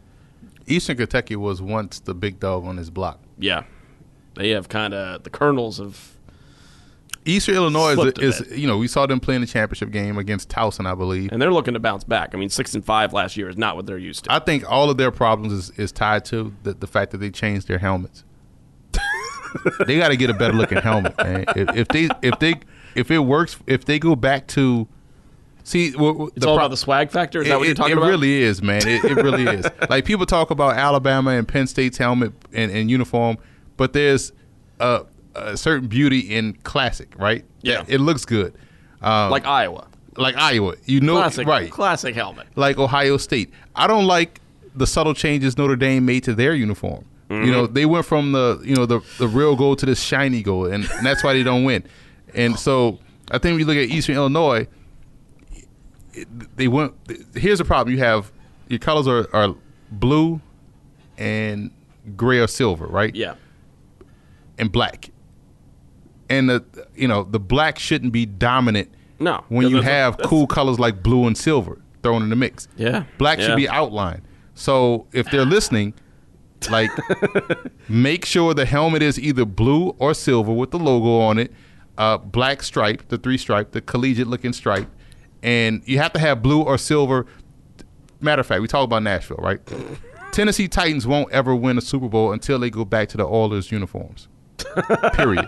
Eastern 0.67 0.97
Kentucky 0.97 1.35
was 1.35 1.61
once 1.61 1.99
the 1.99 2.13
big 2.13 2.39
dog 2.39 2.65
on 2.65 2.75
this 2.75 2.89
block. 2.89 3.19
Yeah, 3.39 3.63
they 4.35 4.51
have 4.51 4.69
kind 4.69 4.93
of 4.93 5.23
the 5.23 5.29
kernels 5.29 5.79
of 5.79 6.17
Eastern 7.27 7.55
Illinois 7.55 7.95
is, 8.19 8.41
is 8.41 8.57
you 8.57 8.67
know 8.67 8.77
we 8.77 8.87
saw 8.87 9.05
them 9.05 9.19
playing 9.19 9.41
the 9.41 9.47
championship 9.47 9.91
game 9.91 10.17
against 10.17 10.49
Towson, 10.49 10.89
I 10.89 10.95
believe. 10.95 11.31
and 11.31 11.41
they're 11.41 11.51
looking 11.51 11.73
to 11.73 11.79
bounce 11.79 12.03
back. 12.03 12.33
I 12.33 12.37
mean, 12.37 12.49
six 12.49 12.73
and 12.73 12.83
five 12.83 13.13
last 13.13 13.35
year 13.35 13.49
is 13.49 13.57
not 13.57 13.75
what 13.75 13.85
they're 13.85 13.97
used 13.97 14.25
to. 14.25 14.33
I 14.33 14.39
think 14.39 14.69
all 14.69 14.89
of 14.89 14.97
their 14.97 15.11
problems 15.11 15.53
is, 15.53 15.69
is 15.71 15.91
tied 15.91 16.25
to 16.25 16.53
the, 16.63 16.73
the 16.73 16.87
fact 16.87 17.11
that 17.11 17.17
they 17.17 17.29
changed 17.29 17.67
their 17.67 17.79
helmets. 17.79 18.23
they 19.85 19.97
got 19.97 20.09
to 20.09 20.17
get 20.17 20.29
a 20.29 20.33
better 20.33 20.53
looking 20.53 20.77
helmet, 20.77 21.17
man. 21.17 21.45
If, 21.55 21.75
if 21.75 21.87
they 21.89 22.09
if 22.21 22.39
they 22.39 22.55
if 22.95 23.11
it 23.11 23.19
works, 23.19 23.57
if 23.67 23.85
they 23.85 23.99
go 23.99 24.15
back 24.15 24.47
to 24.47 24.87
see, 25.67 25.91
w- 25.91 26.13
w- 26.13 26.31
it's 26.35 26.45
all 26.45 26.55
about 26.55 26.69
the 26.71 26.77
swag 26.77 27.11
factor. 27.11 27.41
Is 27.41 27.47
that 27.47 27.57
what 27.59 27.65
you're 27.67 27.75
talking 27.75 27.91
it 27.93 27.97
about? 27.97 28.07
It 28.07 28.11
really 28.11 28.41
is, 28.41 28.61
man. 28.61 28.87
It, 28.87 29.03
it 29.03 29.15
really 29.15 29.43
is. 29.45 29.65
Like 29.89 30.05
people 30.05 30.25
talk 30.25 30.49
about 30.51 30.75
Alabama 30.77 31.31
and 31.31 31.47
Penn 31.47 31.67
State's 31.67 31.97
helmet 31.97 32.33
and, 32.53 32.71
and 32.71 32.89
uniform, 32.89 33.37
but 33.77 33.93
there's 33.93 34.31
a, 34.79 35.05
a 35.35 35.57
certain 35.57 35.87
beauty 35.87 36.19
in 36.35 36.53
classic, 36.63 37.13
right? 37.17 37.43
Yeah. 37.61 37.83
it 37.87 37.99
looks 37.99 38.25
good. 38.25 38.53
Um, 39.01 39.29
like 39.31 39.45
Iowa, 39.45 39.87
like 40.15 40.35
Iowa, 40.37 40.75
you 40.85 40.99
know, 41.01 41.15
classic, 41.17 41.47
right? 41.47 41.69
Classic 41.71 42.15
helmet. 42.15 42.47
Like 42.55 42.77
Ohio 42.79 43.17
State. 43.17 43.51
I 43.75 43.85
don't 43.87 44.07
like 44.07 44.41
the 44.75 44.87
subtle 44.87 45.13
changes 45.13 45.57
Notre 45.57 45.75
Dame 45.75 46.05
made 46.05 46.23
to 46.23 46.33
their 46.33 46.53
uniform. 46.55 47.05
Mm-hmm. 47.29 47.43
You 47.45 47.51
know, 47.51 47.67
they 47.67 47.85
went 47.85 48.05
from 48.05 48.31
the 48.31 48.59
you 48.63 48.73
know 48.75 48.85
the 48.85 49.01
the 49.19 49.27
real 49.27 49.55
gold 49.55 49.79
to 49.79 49.85
this 49.85 50.01
shiny 50.01 50.41
gold, 50.41 50.71
and, 50.71 50.85
and 50.89 51.05
that's 51.05 51.23
why 51.23 51.33
they 51.33 51.43
don't 51.43 51.63
win. 51.65 51.83
And 52.33 52.57
so 52.57 52.99
I 53.31 53.37
think 53.37 53.53
when 53.53 53.59
you 53.59 53.65
look 53.65 53.77
at 53.77 53.89
Eastern 53.89 54.15
Illinois, 54.15 54.61
it- 54.61 54.69
they 56.55 56.67
went. 56.67 56.93
Here's 57.35 57.59
the 57.59 57.65
problem: 57.65 57.95
you 57.95 58.01
have 58.03 58.31
your 58.67 58.79
colors 58.79 59.07
are, 59.07 59.27
are 59.33 59.55
blue 59.91 60.41
and 61.17 61.71
gray 62.15 62.39
or 62.39 62.47
silver, 62.47 62.85
right? 62.87 63.13
Yeah, 63.15 63.35
and 64.57 64.71
black. 64.71 65.09
And 66.29 66.49
the 66.49 66.65
you 66.95 67.07
know 67.07 67.23
the 67.23 67.39
black 67.39 67.79
shouldn't 67.79 68.11
be 68.11 68.25
dominant 68.25 68.89
No, 69.19 69.45
when 69.47 69.69
you 69.69 69.81
have 69.81 70.17
cool 70.19 70.45
colors 70.45 70.77
like 70.77 71.01
blue 71.01 71.25
and 71.25 71.37
silver 71.37 71.81
thrown 72.03 72.21
in 72.21 72.29
the 72.29 72.35
mix. 72.35 72.67
Yeah, 72.75 73.03
black 73.17 73.39
yeah. 73.39 73.47
should 73.47 73.55
be 73.55 73.69
outlined. 73.69 74.23
So 74.53 75.07
if 75.13 75.29
they're 75.31 75.45
listening, 75.45 75.93
like 76.69 76.91
make 77.89 78.25
sure 78.25 78.53
the 78.53 78.65
helmet 78.65 79.01
is 79.01 79.19
either 79.19 79.45
blue 79.45 79.95
or 79.99 80.13
silver 80.13 80.51
with 80.51 80.71
the 80.71 80.79
logo 80.79 81.19
on 81.19 81.39
it, 81.39 81.53
uh, 81.97 82.17
black 82.17 82.61
stripe, 82.61 83.07
the 83.07 83.17
three 83.17 83.37
stripe, 83.37 83.71
the 83.71 83.81
collegiate 83.81 84.27
looking 84.27 84.53
stripe, 84.53 84.89
and 85.43 85.81
you 85.85 85.97
have 85.99 86.13
to 86.13 86.19
have 86.19 86.41
blue 86.41 86.61
or 86.61 86.77
silver. 86.77 87.25
Matter 88.19 88.39
of 88.39 88.47
fact, 88.47 88.61
we 88.61 88.67
talk 88.67 88.83
about 88.83 89.03
Nashville, 89.03 89.37
right? 89.37 89.59
Tennessee 90.31 90.67
Titans 90.67 91.05
won't 91.07 91.31
ever 91.31 91.55
win 91.55 91.77
a 91.77 91.81
Super 91.81 92.07
Bowl 92.09 92.31
until 92.31 92.59
they 92.59 92.69
go 92.69 92.83
back 92.85 93.09
to 93.09 93.17
the 93.17 93.25
Oilers 93.25 93.71
uniforms. 93.71 94.27
Period. 95.13 95.47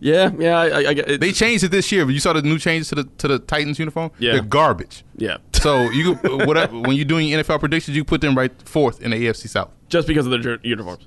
Yeah, 0.00 0.30
yeah. 0.38 0.58
I, 0.58 0.66
I, 0.68 0.88
I. 0.90 1.16
They 1.16 1.32
changed 1.32 1.64
it 1.64 1.70
this 1.70 1.90
year. 1.92 2.08
You 2.10 2.20
saw 2.20 2.32
the 2.32 2.42
new 2.42 2.58
changes 2.58 2.88
to 2.88 2.96
the 2.96 3.04
to 3.18 3.28
the 3.28 3.38
Titans 3.38 3.78
uniform. 3.78 4.10
Yeah. 4.18 4.32
They're 4.32 4.42
garbage. 4.42 5.04
yeah, 5.16 5.38
So 5.52 5.88
you 5.90 6.14
whatever 6.24 6.78
when 6.80 6.92
you're 6.96 7.04
doing 7.04 7.28
NFL 7.30 7.60
predictions, 7.60 7.96
you 7.96 8.04
put 8.04 8.20
them 8.20 8.36
right 8.36 8.52
fourth 8.64 9.00
in 9.00 9.12
the 9.12 9.16
AFC 9.26 9.48
South 9.48 9.70
just 9.88 10.06
because 10.08 10.26
of 10.26 10.42
their 10.42 10.58
uniforms. 10.62 11.06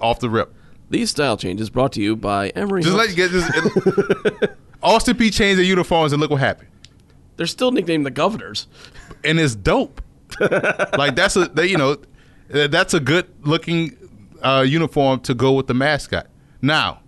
off 0.00 0.20
the 0.20 0.28
rip. 0.28 0.52
These 0.90 1.10
style 1.10 1.36
changes 1.36 1.70
brought 1.70 1.92
to 1.94 2.02
you 2.02 2.14
by 2.14 2.50
Emory. 2.50 2.82
Just 2.82 2.94
let 2.96 3.08
Hooks. 3.10 3.16
you 3.18 3.28
get 3.28 4.40
this. 4.40 4.50
Austin 4.82 5.16
Peay 5.16 5.32
changed 5.32 5.58
their 5.58 5.64
uniforms 5.64 6.12
and 6.12 6.20
look 6.20 6.30
what 6.30 6.40
happened. 6.40 6.68
They're 7.36 7.46
still 7.46 7.70
nicknamed 7.70 8.06
the 8.06 8.10
Governors. 8.10 8.66
And 9.24 9.38
it's 9.38 9.54
dope. 9.54 10.00
like 10.98 11.14
that's 11.14 11.36
a 11.36 11.46
they, 11.46 11.66
you 11.68 11.78
know 11.78 11.96
that's 12.48 12.94
a 12.94 13.00
good 13.00 13.28
looking 13.46 13.96
uh, 14.42 14.64
uniform 14.66 15.20
to 15.20 15.34
go 15.34 15.52
with 15.52 15.66
the 15.66 15.74
mascot. 15.74 16.26
Now 16.60 17.00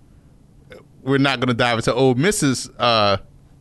we're 1.03 1.19
not 1.19 1.41
going 1.41 1.49
to 1.49 1.55
dive 1.55 1.79
into 1.79 1.93
old 1.93 2.19
Mrs. 2.19 2.71
Uh, 2.79 3.19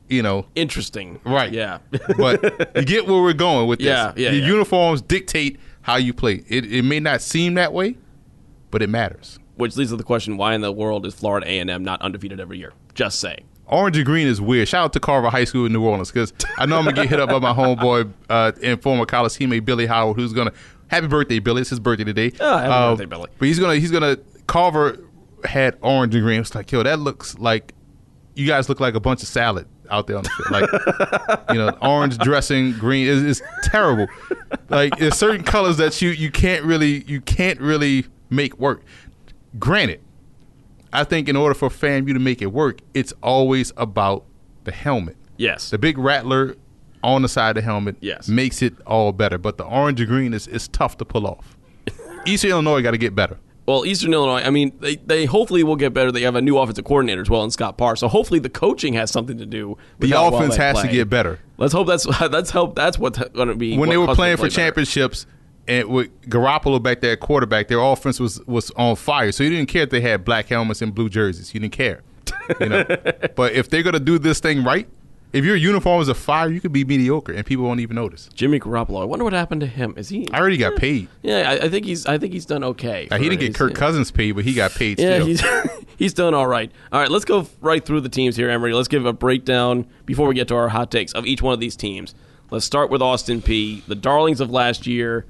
you 0.09 0.21
know 0.21 0.45
Interesting. 0.55 1.19
Right. 1.25 1.51
Yeah. 1.51 1.79
but 2.17 2.71
you 2.75 2.85
get 2.85 3.07
where 3.07 3.21
we're 3.21 3.33
going 3.33 3.67
with 3.67 3.79
this. 3.79 3.87
Yeah, 3.87 4.13
yeah, 4.15 4.31
Your 4.31 4.41
yeah. 4.41 4.47
uniforms 4.47 5.01
dictate 5.01 5.59
how 5.81 5.95
you 5.95 6.13
play. 6.13 6.43
It, 6.47 6.71
it 6.71 6.83
may 6.83 6.99
not 6.99 7.21
seem 7.21 7.55
that 7.55 7.73
way, 7.73 7.97
but 8.71 8.81
it 8.81 8.89
matters. 8.89 9.39
Which 9.55 9.75
leads 9.75 9.89
to 9.89 9.97
the 9.97 10.03
question: 10.03 10.37
Why 10.37 10.53
in 10.53 10.61
the 10.61 10.71
world 10.71 11.05
is 11.05 11.15
Florida 11.15 11.47
A 11.49 11.59
and 11.59 11.69
M 11.69 11.83
not 11.83 12.01
undefeated 12.01 12.39
every 12.39 12.59
year? 12.59 12.73
Just 12.93 13.19
saying. 13.19 13.45
Orange 13.67 13.97
and 13.97 14.05
green 14.05 14.27
is 14.27 14.39
weird. 14.39 14.67
Shout 14.67 14.85
out 14.85 14.93
to 14.93 14.99
Carver 14.99 15.29
High 15.29 15.43
School 15.43 15.65
in 15.65 15.73
New 15.73 15.83
Orleans 15.83 16.09
because 16.11 16.33
I 16.57 16.65
know 16.65 16.77
I'm 16.77 16.85
gonna 16.85 16.95
get 16.95 17.09
hit 17.09 17.19
up 17.19 17.29
by 17.29 17.39
my 17.39 17.53
homeboy 17.53 18.11
uh, 18.29 18.51
and 18.63 18.81
former 18.81 19.05
college 19.05 19.33
teammate 19.33 19.65
Billy 19.65 19.85
Howard, 19.85 20.15
who's 20.17 20.31
gonna 20.33 20.53
happy 20.87 21.07
birthday, 21.07 21.39
Billy. 21.39 21.61
It's 21.61 21.69
his 21.69 21.79
birthday 21.79 22.05
today. 22.05 22.31
Oh, 22.39 22.57
happy 22.57 22.69
Um, 22.71 22.93
birthday, 22.93 23.05
Billy. 23.05 23.29
But 23.37 23.47
he's 23.47 23.59
gonna 23.59 23.75
he's 23.75 23.91
gonna 23.91 24.17
Carver 24.47 24.97
had 25.43 25.77
orange 25.81 26.15
and 26.15 26.23
green. 26.23 26.39
It's 26.39 26.55
like 26.55 26.71
yo, 26.71 26.81
that 26.83 26.99
looks 26.99 27.37
like 27.39 27.73
you 28.35 28.47
guys 28.47 28.69
look 28.69 28.79
like 28.79 28.93
a 28.95 28.99
bunch 28.99 29.21
of 29.21 29.27
salad 29.27 29.67
out 29.89 30.07
there 30.07 30.17
on 30.17 30.23
the 30.23 30.29
field. 30.29 30.51
Like 30.51 31.49
you 31.53 31.55
know, 31.55 31.69
orange 31.81 32.17
dressing, 32.19 32.71
green 32.73 33.07
is 33.07 33.21
is 33.23 33.43
terrible. 33.63 34.07
Like 34.69 34.97
there's 34.97 35.15
certain 35.17 35.43
colors 35.43 35.75
that 35.77 36.01
you 36.01 36.09
you 36.11 36.31
can't 36.31 36.63
really 36.63 37.03
you 37.03 37.19
can't 37.19 37.59
really 37.59 38.05
make 38.29 38.57
work. 38.59 38.83
Granted, 39.59 40.01
I 40.93 41.03
think 41.03 41.27
in 41.29 41.35
order 41.35 41.53
for 41.53 41.69
FAMU 41.69 42.13
to 42.13 42.19
make 42.19 42.41
it 42.41 42.47
work, 42.47 42.79
it's 42.93 43.13
always 43.21 43.71
about 43.77 44.25
the 44.63 44.71
helmet. 44.71 45.17
Yes. 45.37 45.69
The 45.69 45.77
big 45.77 45.97
rattler 45.97 46.55
on 47.03 47.21
the 47.21 47.29
side 47.29 47.51
of 47.51 47.55
the 47.55 47.61
helmet 47.61 47.95
Yes. 48.01 48.27
makes 48.27 48.61
it 48.61 48.73
all 48.85 49.11
better. 49.11 49.37
But 49.37 49.57
the 49.57 49.65
orange 49.65 49.99
and 49.99 50.09
green 50.09 50.33
is, 50.33 50.47
is 50.47 50.67
tough 50.67 50.97
to 50.97 51.05
pull 51.05 51.27
off. 51.27 51.57
Eastern 52.25 52.51
Illinois 52.51 52.81
got 52.81 52.91
to 52.91 52.97
get 52.97 53.13
better. 53.15 53.37
Well, 53.67 53.85
Eastern 53.85 54.13
Illinois, 54.13 54.41
I 54.43 54.49
mean, 54.49 54.71
they, 54.79 54.95
they 54.95 55.25
hopefully 55.25 55.61
will 55.61 55.75
get 55.75 55.93
better. 55.93 56.09
They 56.09 56.21
have 56.21 56.35
a 56.35 56.41
new 56.41 56.57
offensive 56.57 56.85
coordinator 56.85 57.21
as 57.21 57.29
well 57.29 57.43
in 57.43 57.51
Scott 57.51 57.77
Parr. 57.77 57.97
So 57.97 58.07
hopefully 58.07 58.39
the 58.39 58.49
coaching 58.49 58.93
has 58.93 59.11
something 59.11 59.37
to 59.39 59.45
do 59.45 59.77
with 59.99 60.09
The 60.09 60.19
offense 60.19 60.55
has 60.55 60.81
to 60.81 60.87
get 60.87 61.09
better. 61.09 61.39
Let's 61.57 61.73
hope 61.73 61.85
that's 61.87 62.05
that's 62.31 62.49
hope 62.49 62.75
that's 62.75 62.97
what's 62.97 63.19
going 63.19 63.49
to 63.49 63.55
be 63.55 63.77
When 63.77 63.89
they 63.89 63.97
were 63.97 64.15
playing 64.15 64.37
for 64.37 64.43
better. 64.43 64.55
championships 64.55 65.25
and 65.67 65.87
with 65.87 66.21
Garoppolo 66.29 66.81
back 66.81 67.01
there 67.01 67.13
at 67.13 67.19
quarterback, 67.19 67.67
their 67.67 67.79
offense 67.79 68.19
was, 68.19 68.43
was 68.45 68.71
on 68.71 68.95
fire. 68.95 69.31
So 69.31 69.43
you 69.43 69.49
didn't 69.49 69.69
care 69.69 69.83
if 69.83 69.89
they 69.89 70.01
had 70.01 70.23
black 70.23 70.47
helmets 70.47 70.81
and 70.81 70.93
blue 70.93 71.09
jerseys. 71.09 71.53
You 71.53 71.59
didn't 71.59 71.73
care. 71.73 72.03
You 72.59 72.69
know? 72.69 72.83
but 73.35 73.53
if 73.53 73.69
they're 73.69 73.83
going 73.83 73.93
to 73.93 73.99
do 73.99 74.17
this 74.17 74.39
thing 74.39 74.63
right, 74.63 74.87
if 75.33 75.43
your 75.43 75.57
uniform 75.57 76.01
is 76.01 76.07
a 76.07 76.15
fire, 76.15 76.49
you 76.49 76.61
could 76.61 76.71
be 76.71 76.85
mediocre 76.85 77.33
and 77.33 77.45
people 77.45 77.65
won't 77.65 77.81
even 77.81 77.95
notice. 77.95 78.29
Jimmy 78.33 78.59
Garoppolo, 78.59 79.01
I 79.01 79.05
wonder 79.05 79.25
what 79.25 79.33
happened 79.33 79.61
to 79.61 79.67
him. 79.67 79.93
Is 79.97 80.09
he? 80.09 80.27
I 80.31 80.39
already 80.39 80.57
got 80.57 80.77
paid. 80.77 81.09
Yeah, 81.21 81.49
I, 81.51 81.65
I 81.65 81.69
think 81.69 81.85
he's. 81.85 82.05
I 82.05 82.17
think 82.17 82.33
he's 82.33 82.45
done 82.45 82.63
okay. 82.63 83.07
Now, 83.11 83.17
he 83.17 83.27
didn't 83.27 83.41
get 83.41 83.53
Kirk 83.53 83.75
Cousins 83.75 84.09
paid, 84.09 84.31
but 84.33 84.45
he 84.45 84.53
got 84.53 84.71
paid 84.71 84.99
Yeah, 84.99 85.15
still. 85.15 85.25
he's 85.25 85.43
he's 85.97 86.13
done 86.13 86.33
all 86.33 86.47
right. 86.47 86.71
All 86.91 86.99
right, 86.99 87.11
let's 87.11 87.25
go 87.25 87.45
right 87.59 87.83
through 87.83 88.01
the 88.01 88.09
teams 88.09 88.37
here, 88.37 88.49
Emery. 88.49 88.73
Let's 88.73 88.87
give 88.87 89.05
a 89.05 89.13
breakdown 89.13 89.85
before 90.05 90.27
we 90.27 90.33
get 90.33 90.47
to 90.47 90.55
our 90.55 90.69
hot 90.69 90.91
takes 90.91 91.11
of 91.11 91.25
each 91.25 91.41
one 91.41 91.53
of 91.53 91.59
these 91.59 91.75
teams. 91.75 92.15
Let's 92.49 92.65
start 92.65 92.89
with 92.89 93.01
Austin 93.01 93.41
Peay, 93.41 93.85
the 93.85 93.95
darlings 93.95 94.39
of 94.39 94.49
last 94.49 94.87
year. 94.87 95.25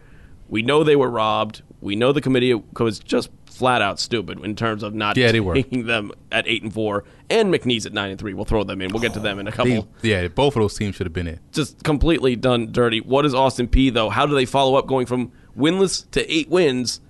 We 0.49 0.61
know 0.61 0.83
they 0.83 0.95
were 0.95 1.09
robbed. 1.09 1.61
We 1.81 1.95
know 1.95 2.11
the 2.11 2.21
committee 2.21 2.53
was 2.79 2.99
just 2.99 3.29
flat 3.45 3.81
out 3.81 3.99
stupid 3.99 4.39
in 4.45 4.55
terms 4.55 4.83
of 4.83 4.93
not 4.93 5.17
Yeah, 5.17 5.31
taking 5.31 5.85
them 5.87 6.11
at 6.31 6.47
eight 6.47 6.61
and 6.63 6.71
four, 6.73 7.03
and 7.29 7.51
McNeese 7.53 7.85
at 7.85 7.93
nine 7.93 8.11
and 8.11 8.19
three. 8.19 8.33
We'll 8.33 8.45
throw 8.45 8.63
them 8.63 8.81
in. 8.81 8.91
We'll 8.91 9.01
get 9.01 9.13
to 9.15 9.19
them 9.19 9.39
in 9.39 9.47
a 9.47 9.51
couple. 9.51 9.87
They- 10.01 10.09
yeah, 10.11 10.27
both 10.27 10.55
of 10.55 10.61
those 10.61 10.75
teams 10.75 10.95
should 10.95 11.05
have 11.07 11.13
been 11.13 11.27
in. 11.27 11.39
just 11.51 11.83
completely 11.83 12.35
done 12.35 12.71
dirty. 12.71 13.01
What 13.01 13.25
is 13.25 13.33
Austin 13.33 13.67
Peay 13.67 13.91
though? 13.93 14.09
How 14.09 14.25
do 14.25 14.35
they 14.35 14.45
follow 14.45 14.75
up 14.77 14.85
going 14.87 15.05
from 15.05 15.31
winless 15.57 16.09
to 16.11 16.31
eight 16.33 16.49
wins? 16.49 17.01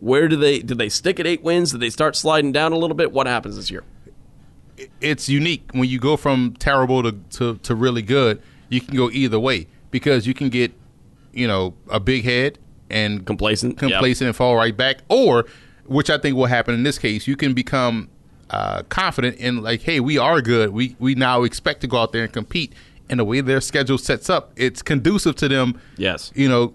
Where 0.00 0.28
do 0.28 0.36
they 0.36 0.60
did 0.60 0.78
they 0.78 0.88
stick 0.88 1.18
at 1.18 1.26
eight 1.26 1.42
wins? 1.42 1.72
Did 1.72 1.80
they 1.80 1.90
start 1.90 2.14
sliding 2.16 2.52
down 2.52 2.72
a 2.72 2.76
little 2.78 2.96
bit? 2.96 3.12
What 3.12 3.26
happens 3.26 3.56
this 3.56 3.70
year? 3.70 3.82
It's 5.00 5.28
unique 5.28 5.68
when 5.72 5.88
you 5.88 5.98
go 5.98 6.16
from 6.16 6.54
terrible 6.58 7.02
to, 7.02 7.12
to, 7.30 7.56
to 7.58 7.74
really 7.74 8.02
good. 8.02 8.40
You 8.68 8.80
can 8.80 8.96
go 8.96 9.10
either 9.10 9.40
way 9.40 9.66
because 9.90 10.26
you 10.26 10.34
can 10.34 10.50
get, 10.50 10.72
you 11.32 11.48
know, 11.48 11.74
a 11.90 11.98
big 11.98 12.24
head 12.24 12.58
and 12.90 13.26
Complacent? 13.26 13.74
Yep. 13.74 13.90
complacent 13.90 14.26
and 14.28 14.36
fall 14.36 14.56
right 14.56 14.76
back, 14.76 14.98
or 15.08 15.46
which 15.86 16.10
I 16.10 16.18
think 16.18 16.36
will 16.36 16.46
happen 16.46 16.74
in 16.74 16.82
this 16.82 16.98
case, 16.98 17.26
you 17.26 17.36
can 17.36 17.54
become 17.54 18.08
uh, 18.50 18.82
confident 18.88 19.36
in 19.36 19.62
like, 19.62 19.82
hey, 19.82 20.00
we 20.00 20.18
are 20.18 20.40
good. 20.40 20.70
We 20.70 20.96
we 20.98 21.14
now 21.14 21.42
expect 21.42 21.80
to 21.82 21.86
go 21.86 21.98
out 21.98 22.12
there 22.12 22.24
and 22.24 22.32
compete. 22.32 22.72
And 23.10 23.20
the 23.20 23.24
way 23.24 23.40
their 23.40 23.62
schedule 23.62 23.96
sets 23.96 24.28
up, 24.28 24.52
it's 24.56 24.82
conducive 24.82 25.34
to 25.36 25.48
them. 25.48 25.80
Yes. 25.96 26.30
you 26.34 26.46
know, 26.46 26.74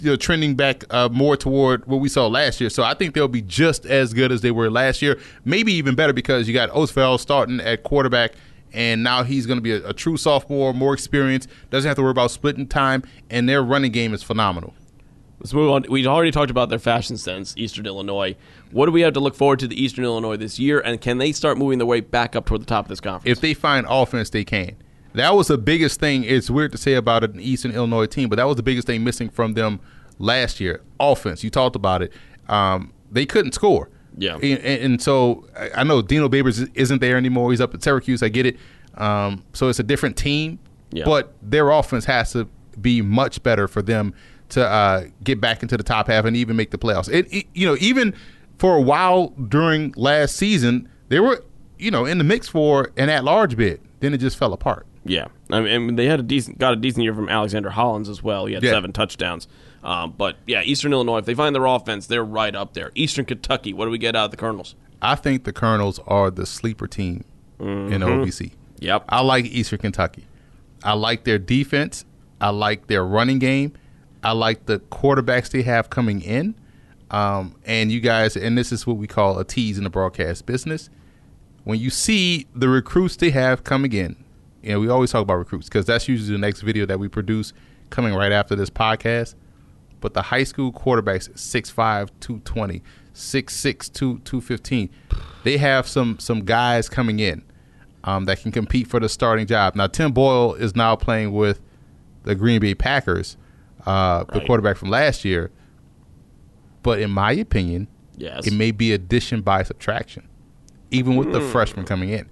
you 0.00 0.10
know, 0.10 0.16
trending 0.16 0.56
back 0.56 0.82
uh, 0.90 1.08
more 1.12 1.36
toward 1.36 1.86
what 1.86 1.98
we 1.98 2.08
saw 2.08 2.26
last 2.26 2.60
year. 2.60 2.68
So 2.70 2.82
I 2.82 2.94
think 2.94 3.14
they'll 3.14 3.28
be 3.28 3.42
just 3.42 3.86
as 3.86 4.12
good 4.12 4.32
as 4.32 4.40
they 4.40 4.50
were 4.50 4.68
last 4.68 5.00
year, 5.00 5.18
maybe 5.44 5.72
even 5.72 5.94
better 5.94 6.12
because 6.12 6.48
you 6.48 6.54
got 6.54 6.70
Oatsvall 6.70 7.20
starting 7.20 7.60
at 7.60 7.84
quarterback, 7.84 8.32
and 8.72 9.04
now 9.04 9.22
he's 9.22 9.46
going 9.46 9.58
to 9.58 9.62
be 9.62 9.70
a, 9.72 9.88
a 9.88 9.92
true 9.92 10.16
sophomore, 10.16 10.74
more 10.74 10.92
experienced, 10.92 11.48
doesn't 11.70 11.88
have 11.88 11.96
to 11.96 12.02
worry 12.02 12.10
about 12.10 12.32
splitting 12.32 12.66
time, 12.66 13.04
and 13.30 13.48
their 13.48 13.62
running 13.62 13.92
game 13.92 14.12
is 14.12 14.22
phenomenal. 14.24 14.74
Let's 15.44 15.52
move 15.52 15.70
on. 15.70 15.84
We 15.90 16.06
already 16.06 16.30
talked 16.30 16.50
about 16.50 16.70
their 16.70 16.78
fashion 16.78 17.18
sense, 17.18 17.52
Eastern 17.58 17.84
Illinois. 17.84 18.34
What 18.70 18.86
do 18.86 18.92
we 18.92 19.02
have 19.02 19.12
to 19.12 19.20
look 19.20 19.34
forward 19.34 19.58
to 19.58 19.68
the 19.68 19.78
Eastern 19.78 20.02
Illinois 20.02 20.38
this 20.38 20.58
year, 20.58 20.80
and 20.80 20.98
can 20.98 21.18
they 21.18 21.32
start 21.32 21.58
moving 21.58 21.76
their 21.76 21.86
way 21.86 22.00
back 22.00 22.34
up 22.34 22.46
toward 22.46 22.62
the 22.62 22.66
top 22.66 22.86
of 22.86 22.88
this 22.88 22.98
conference? 22.98 23.30
If 23.30 23.42
they 23.42 23.52
find 23.52 23.84
offense, 23.86 24.30
they 24.30 24.42
can. 24.42 24.74
That 25.12 25.34
was 25.34 25.48
the 25.48 25.58
biggest 25.58 26.00
thing. 26.00 26.24
It's 26.24 26.48
weird 26.48 26.72
to 26.72 26.78
say 26.78 26.94
about 26.94 27.24
an 27.24 27.38
Eastern 27.38 27.72
Illinois 27.72 28.06
team, 28.06 28.30
but 28.30 28.36
that 28.36 28.44
was 28.44 28.56
the 28.56 28.62
biggest 28.62 28.86
thing 28.86 29.04
missing 29.04 29.28
from 29.28 29.52
them 29.52 29.80
last 30.18 30.60
year. 30.60 30.80
Offense. 30.98 31.44
You 31.44 31.50
talked 31.50 31.76
about 31.76 32.00
it. 32.00 32.10
Um, 32.48 32.94
they 33.12 33.26
couldn't 33.26 33.52
score. 33.52 33.90
Yeah. 34.16 34.36
And, 34.36 34.60
and 34.60 35.02
so 35.02 35.46
I 35.76 35.84
know 35.84 36.00
Dino 36.00 36.30
Babers 36.30 36.70
isn't 36.72 37.00
there 37.02 37.18
anymore. 37.18 37.50
He's 37.50 37.60
up 37.60 37.74
at 37.74 37.82
Syracuse. 37.82 38.22
I 38.22 38.30
get 38.30 38.46
it. 38.46 38.56
Um, 38.94 39.44
so 39.52 39.68
it's 39.68 39.78
a 39.78 39.84
different 39.84 40.16
team. 40.16 40.58
Yeah. 40.90 41.04
But 41.04 41.34
their 41.42 41.68
offense 41.68 42.06
has 42.06 42.32
to 42.32 42.48
be 42.80 43.02
much 43.02 43.42
better 43.42 43.68
for 43.68 43.82
them 43.82 44.14
to 44.50 44.66
uh, 44.66 45.04
get 45.22 45.40
back 45.40 45.62
into 45.62 45.76
the 45.76 45.82
top 45.82 46.08
half 46.08 46.24
and 46.24 46.36
even 46.36 46.56
make 46.56 46.70
the 46.70 46.78
playoffs. 46.78 47.12
It, 47.12 47.32
it, 47.32 47.46
you 47.54 47.66
know, 47.66 47.76
even 47.80 48.14
for 48.58 48.76
a 48.76 48.80
while 48.80 49.28
during 49.28 49.92
last 49.96 50.36
season, 50.36 50.88
they 51.08 51.20
were, 51.20 51.42
you 51.78 51.90
know, 51.90 52.04
in 52.04 52.18
the 52.18 52.24
mix 52.24 52.48
for 52.48 52.90
an 52.96 53.08
at-large 53.08 53.56
bid. 53.56 53.80
Then 54.00 54.12
it 54.14 54.18
just 54.18 54.36
fell 54.36 54.52
apart. 54.52 54.86
Yeah, 55.06 55.26
I 55.50 55.60
mean, 55.60 55.96
they 55.96 56.06
had 56.06 56.20
a 56.20 56.22
decent, 56.22 56.58
got 56.58 56.72
a 56.72 56.76
decent 56.76 57.02
year 57.04 57.14
from 57.14 57.28
Alexander 57.28 57.70
Hollins 57.70 58.08
as 58.08 58.22
well. 58.22 58.46
He 58.46 58.54
had 58.54 58.62
Yeah. 58.62 58.70
seven 58.70 58.92
touchdowns. 58.92 59.48
Um, 59.82 60.14
but 60.16 60.36
yeah, 60.46 60.62
Eastern 60.62 60.92
Illinois, 60.94 61.18
if 61.18 61.26
they 61.26 61.34
find 61.34 61.54
their 61.54 61.66
offense, 61.66 62.06
they're 62.06 62.24
right 62.24 62.54
up 62.54 62.72
there. 62.72 62.90
Eastern 62.94 63.26
Kentucky, 63.26 63.74
what 63.74 63.84
do 63.84 63.90
we 63.90 63.98
get 63.98 64.16
out 64.16 64.26
of 64.26 64.30
the 64.30 64.38
Colonels? 64.38 64.74
I 65.02 65.14
think 65.14 65.44
the 65.44 65.52
Colonels 65.52 66.00
are 66.06 66.30
the 66.30 66.46
sleeper 66.46 66.86
team 66.86 67.24
in 67.60 68.02
OVC. 68.02 68.52
Yep. 68.80 69.04
I 69.10 69.20
like 69.20 69.44
Eastern 69.44 69.78
Kentucky. 69.80 70.24
I 70.82 70.94
like 70.94 71.24
their 71.24 71.38
defense. 71.38 72.04
I 72.40 72.48
like 72.50 72.86
their 72.86 73.04
running 73.04 73.38
game. 73.38 73.72
I 74.24 74.32
like 74.32 74.66
the 74.66 74.80
quarterbacks 74.80 75.50
they 75.50 75.62
have 75.62 75.90
coming 75.90 76.20
in. 76.22 76.54
Um, 77.10 77.54
and 77.64 77.92
you 77.92 78.00
guys, 78.00 78.36
and 78.36 78.56
this 78.56 78.72
is 78.72 78.86
what 78.86 78.96
we 78.96 79.06
call 79.06 79.38
a 79.38 79.44
tease 79.44 79.78
in 79.78 79.84
the 79.84 79.90
broadcast 79.90 80.46
business. 80.46 80.90
When 81.64 81.78
you 81.78 81.90
see 81.90 82.46
the 82.54 82.68
recruits 82.68 83.16
they 83.16 83.30
have 83.30 83.64
coming 83.64 83.92
in, 83.92 84.16
you 84.62 84.72
know, 84.72 84.80
we 84.80 84.88
always 84.88 85.12
talk 85.12 85.22
about 85.22 85.36
recruits 85.36 85.68
because 85.68 85.86
that's 85.86 86.08
usually 86.08 86.32
the 86.32 86.38
next 86.38 86.62
video 86.62 86.86
that 86.86 86.98
we 86.98 87.08
produce 87.08 87.52
coming 87.90 88.14
right 88.14 88.32
after 88.32 88.56
this 88.56 88.70
podcast. 88.70 89.34
But 90.00 90.14
the 90.14 90.22
high 90.22 90.44
school 90.44 90.72
quarterbacks, 90.72 91.30
6'5", 91.32 92.10
220, 92.20 92.82
6'6", 93.14 93.92
215, 93.92 94.90
they 95.44 95.56
have 95.58 95.86
some 95.86 96.18
some 96.18 96.44
guys 96.44 96.88
coming 96.88 97.20
in 97.20 97.42
um, 98.04 98.24
that 98.26 98.40
can 98.40 98.52
compete 98.52 98.86
for 98.86 99.00
the 99.00 99.08
starting 99.08 99.46
job. 99.46 99.74
Now, 99.74 99.86
Tim 99.86 100.12
Boyle 100.12 100.54
is 100.54 100.74
now 100.74 100.96
playing 100.96 101.32
with 101.32 101.60
the 102.24 102.34
Green 102.34 102.60
Bay 102.60 102.74
Packers, 102.74 103.36
uh, 103.86 104.24
the 104.24 104.40
quarterback 104.40 104.76
from 104.76 104.90
last 104.90 105.24
year. 105.24 105.50
But 106.82 107.00
in 107.00 107.10
my 107.10 107.32
opinion, 107.32 107.88
Yes. 108.16 108.46
it 108.46 108.52
may 108.52 108.70
be 108.70 108.92
addition 108.92 109.40
by 109.42 109.62
subtraction, 109.62 110.28
even 110.90 111.16
with 111.16 111.32
the 111.32 111.40
freshman 111.40 111.84
coming 111.86 112.10
in. 112.10 112.28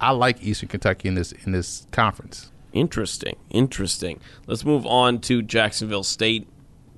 I 0.00 0.10
like 0.10 0.42
Eastern 0.42 0.68
Kentucky 0.68 1.08
in 1.08 1.14
this 1.14 1.32
in 1.32 1.52
this 1.52 1.86
conference. 1.92 2.50
Interesting. 2.72 3.36
Interesting. 3.50 4.20
Let's 4.46 4.64
move 4.64 4.84
on 4.84 5.20
to 5.20 5.40
Jacksonville 5.42 6.02
State. 6.02 6.48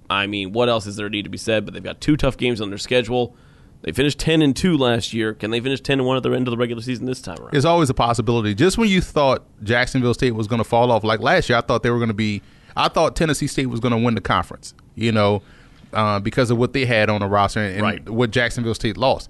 I 0.09 0.27
mean, 0.27 0.53
what 0.53 0.69
else 0.69 0.87
is 0.87 0.97
there 0.97 1.09
need 1.11 1.25
to 1.25 1.29
be 1.31 1.37
said? 1.39 1.65
But 1.65 1.75
they've 1.75 1.83
got 1.83 2.01
two 2.01 2.17
tough 2.17 2.37
games 2.37 2.61
on 2.61 2.71
their 2.71 2.79
schedule. 2.79 3.37
They 3.83 3.93
finished 3.93 4.19
ten 4.19 4.41
and 4.41 4.57
two 4.57 4.77
last 4.79 5.13
year. 5.13 5.35
Can 5.35 5.51
they 5.51 5.61
finish 5.61 5.81
ten 5.83 5.99
and 6.01 6.07
one 6.09 6.17
at 6.17 6.23
the 6.23 6.31
end 6.33 6.49
of 6.49 6.51
the 6.53 6.57
regular 6.57 6.81
season 6.83 7.05
this 7.07 7.21
time 7.21 7.39
around? 7.39 7.53
There's 7.53 7.65
always 7.67 7.91
a 7.91 7.95
possibility. 7.95 8.55
Just 8.55 8.79
when 8.79 8.89
you 8.89 9.01
thought 9.03 9.45
Jacksonville 9.63 10.15
State 10.15 10.33
was 10.33 10.47
going 10.49 10.59
to 10.59 10.65
fall 10.65 10.91
off, 10.91 11.05
like 11.05 11.21
last 11.21 11.49
year, 11.51 11.59
I 11.59 11.61
thought 11.61 11.83
they 11.83 11.91
were 11.91 11.99
going 11.99 12.09
to 12.09 12.15
be. 12.15 12.43
I 12.77 12.89
thought 12.89 13.17
Tennessee 13.17 13.47
State 13.47 13.67
was 13.67 13.81
going 13.81 13.93
to 13.93 13.99
win 13.99 14.15
the 14.15 14.21
conference. 14.21 14.75
You 14.95 15.13
know, 15.13 15.43
uh, 15.93 16.21
because 16.21 16.51
of 16.51 16.59
what 16.59 16.73
they 16.73 16.87
had 16.87 17.09
on 17.11 17.21
the 17.21 17.27
roster 17.29 17.61
and, 17.61 17.75
and 17.75 17.83
Right. 17.83 18.09
what 18.09 18.31
Jacksonville 18.31 18.75
State 18.75 18.97
lost. 18.97 19.29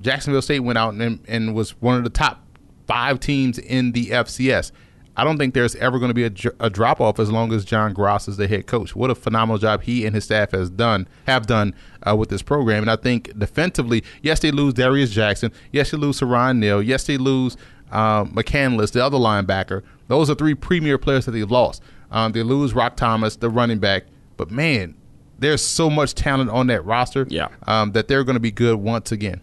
Jacksonville 0.00 0.42
State 0.42 0.60
went 0.60 0.78
out 0.78 0.94
and, 0.94 1.20
and 1.26 1.54
was 1.54 1.70
one 1.80 1.96
of 1.96 2.04
the 2.04 2.10
top 2.10 2.44
five 2.86 3.20
teams 3.20 3.58
in 3.58 3.92
the 3.92 4.06
FCS. 4.10 4.70
I 5.16 5.24
don't 5.24 5.36
think 5.36 5.52
there's 5.54 5.74
ever 5.76 5.98
going 5.98 6.10
to 6.10 6.14
be 6.14 6.24
a, 6.24 6.52
a 6.60 6.70
drop 6.70 7.00
off 7.00 7.18
as 7.18 7.28
long 7.32 7.52
as 7.52 7.64
John 7.64 7.92
Grass 7.92 8.28
is 8.28 8.36
the 8.36 8.46
head 8.46 8.68
coach. 8.68 8.94
What 8.94 9.10
a 9.10 9.16
phenomenal 9.16 9.58
job 9.58 9.82
he 9.82 10.06
and 10.06 10.14
his 10.14 10.22
staff 10.24 10.52
has 10.52 10.70
done 10.70 11.08
have 11.26 11.46
done 11.48 11.74
uh, 12.08 12.14
with 12.14 12.28
this 12.28 12.42
program. 12.42 12.82
And 12.84 12.90
I 12.90 12.94
think 12.94 13.36
defensively, 13.36 14.04
yes, 14.22 14.38
they 14.38 14.52
lose 14.52 14.74
Darius 14.74 15.10
Jackson. 15.10 15.50
Yes, 15.72 15.90
they 15.90 15.96
lose 15.96 16.20
Siran 16.20 16.58
Neal. 16.58 16.80
Yes, 16.80 17.02
they 17.04 17.18
lose 17.18 17.56
um, 17.90 18.30
McCandless, 18.32 18.92
the 18.92 19.04
other 19.04 19.18
linebacker. 19.18 19.82
Those 20.06 20.30
are 20.30 20.36
three 20.36 20.54
premier 20.54 20.98
players 20.98 21.24
that 21.24 21.32
they've 21.32 21.50
lost. 21.50 21.82
Um, 22.10 22.32
they 22.32 22.42
lose 22.42 22.72
Roc 22.74 22.96
Thomas, 22.96 23.36
the 23.36 23.50
running 23.50 23.78
back. 23.78 24.04
But 24.36 24.50
man, 24.50 24.94
there's 25.38 25.62
so 25.62 25.88
much 25.90 26.14
talent 26.14 26.50
on 26.50 26.66
that 26.68 26.84
roster 26.84 27.26
Yeah. 27.28 27.48
um, 27.66 27.92
that 27.92 28.08
they're 28.08 28.24
going 28.24 28.36
to 28.36 28.40
be 28.40 28.50
good 28.50 28.76
once 28.76 29.12
again. 29.12 29.40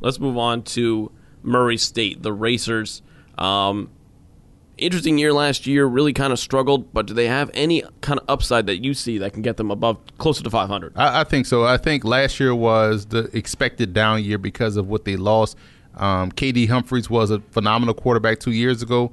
Let's 0.00 0.18
move 0.20 0.36
on 0.36 0.62
to 0.62 1.10
Murray 1.42 1.76
State, 1.76 2.22
the 2.22 2.32
Racers. 2.32 3.02
Um, 3.38 3.88
interesting 4.78 5.18
year 5.18 5.32
last 5.32 5.66
year, 5.66 5.86
really 5.86 6.12
kind 6.12 6.32
of 6.32 6.38
struggled, 6.38 6.92
but 6.92 7.06
do 7.06 7.14
they 7.14 7.26
have 7.28 7.50
any 7.54 7.82
kind 8.00 8.18
of 8.18 8.24
upside 8.28 8.66
that 8.66 8.82
you 8.82 8.94
see 8.94 9.18
that 9.18 9.32
can 9.32 9.42
get 9.42 9.56
them 9.56 9.70
above 9.70 9.98
closer 10.18 10.42
to 10.42 10.50
500? 10.50 10.92
I, 10.96 11.20
I 11.20 11.24
think 11.24 11.46
so. 11.46 11.64
I 11.64 11.76
think 11.76 12.04
last 12.04 12.40
year 12.40 12.54
was 12.54 13.06
the 13.06 13.30
expected 13.36 13.92
down 13.92 14.22
year 14.24 14.38
because 14.38 14.76
of 14.76 14.88
what 14.88 15.04
they 15.04 15.16
lost. 15.16 15.56
Um, 15.96 16.32
KD 16.32 16.68
Humphries 16.68 17.08
was 17.10 17.30
a 17.30 17.40
phenomenal 17.50 17.94
quarterback 17.94 18.40
two 18.40 18.52
years 18.52 18.82
ago. 18.82 19.12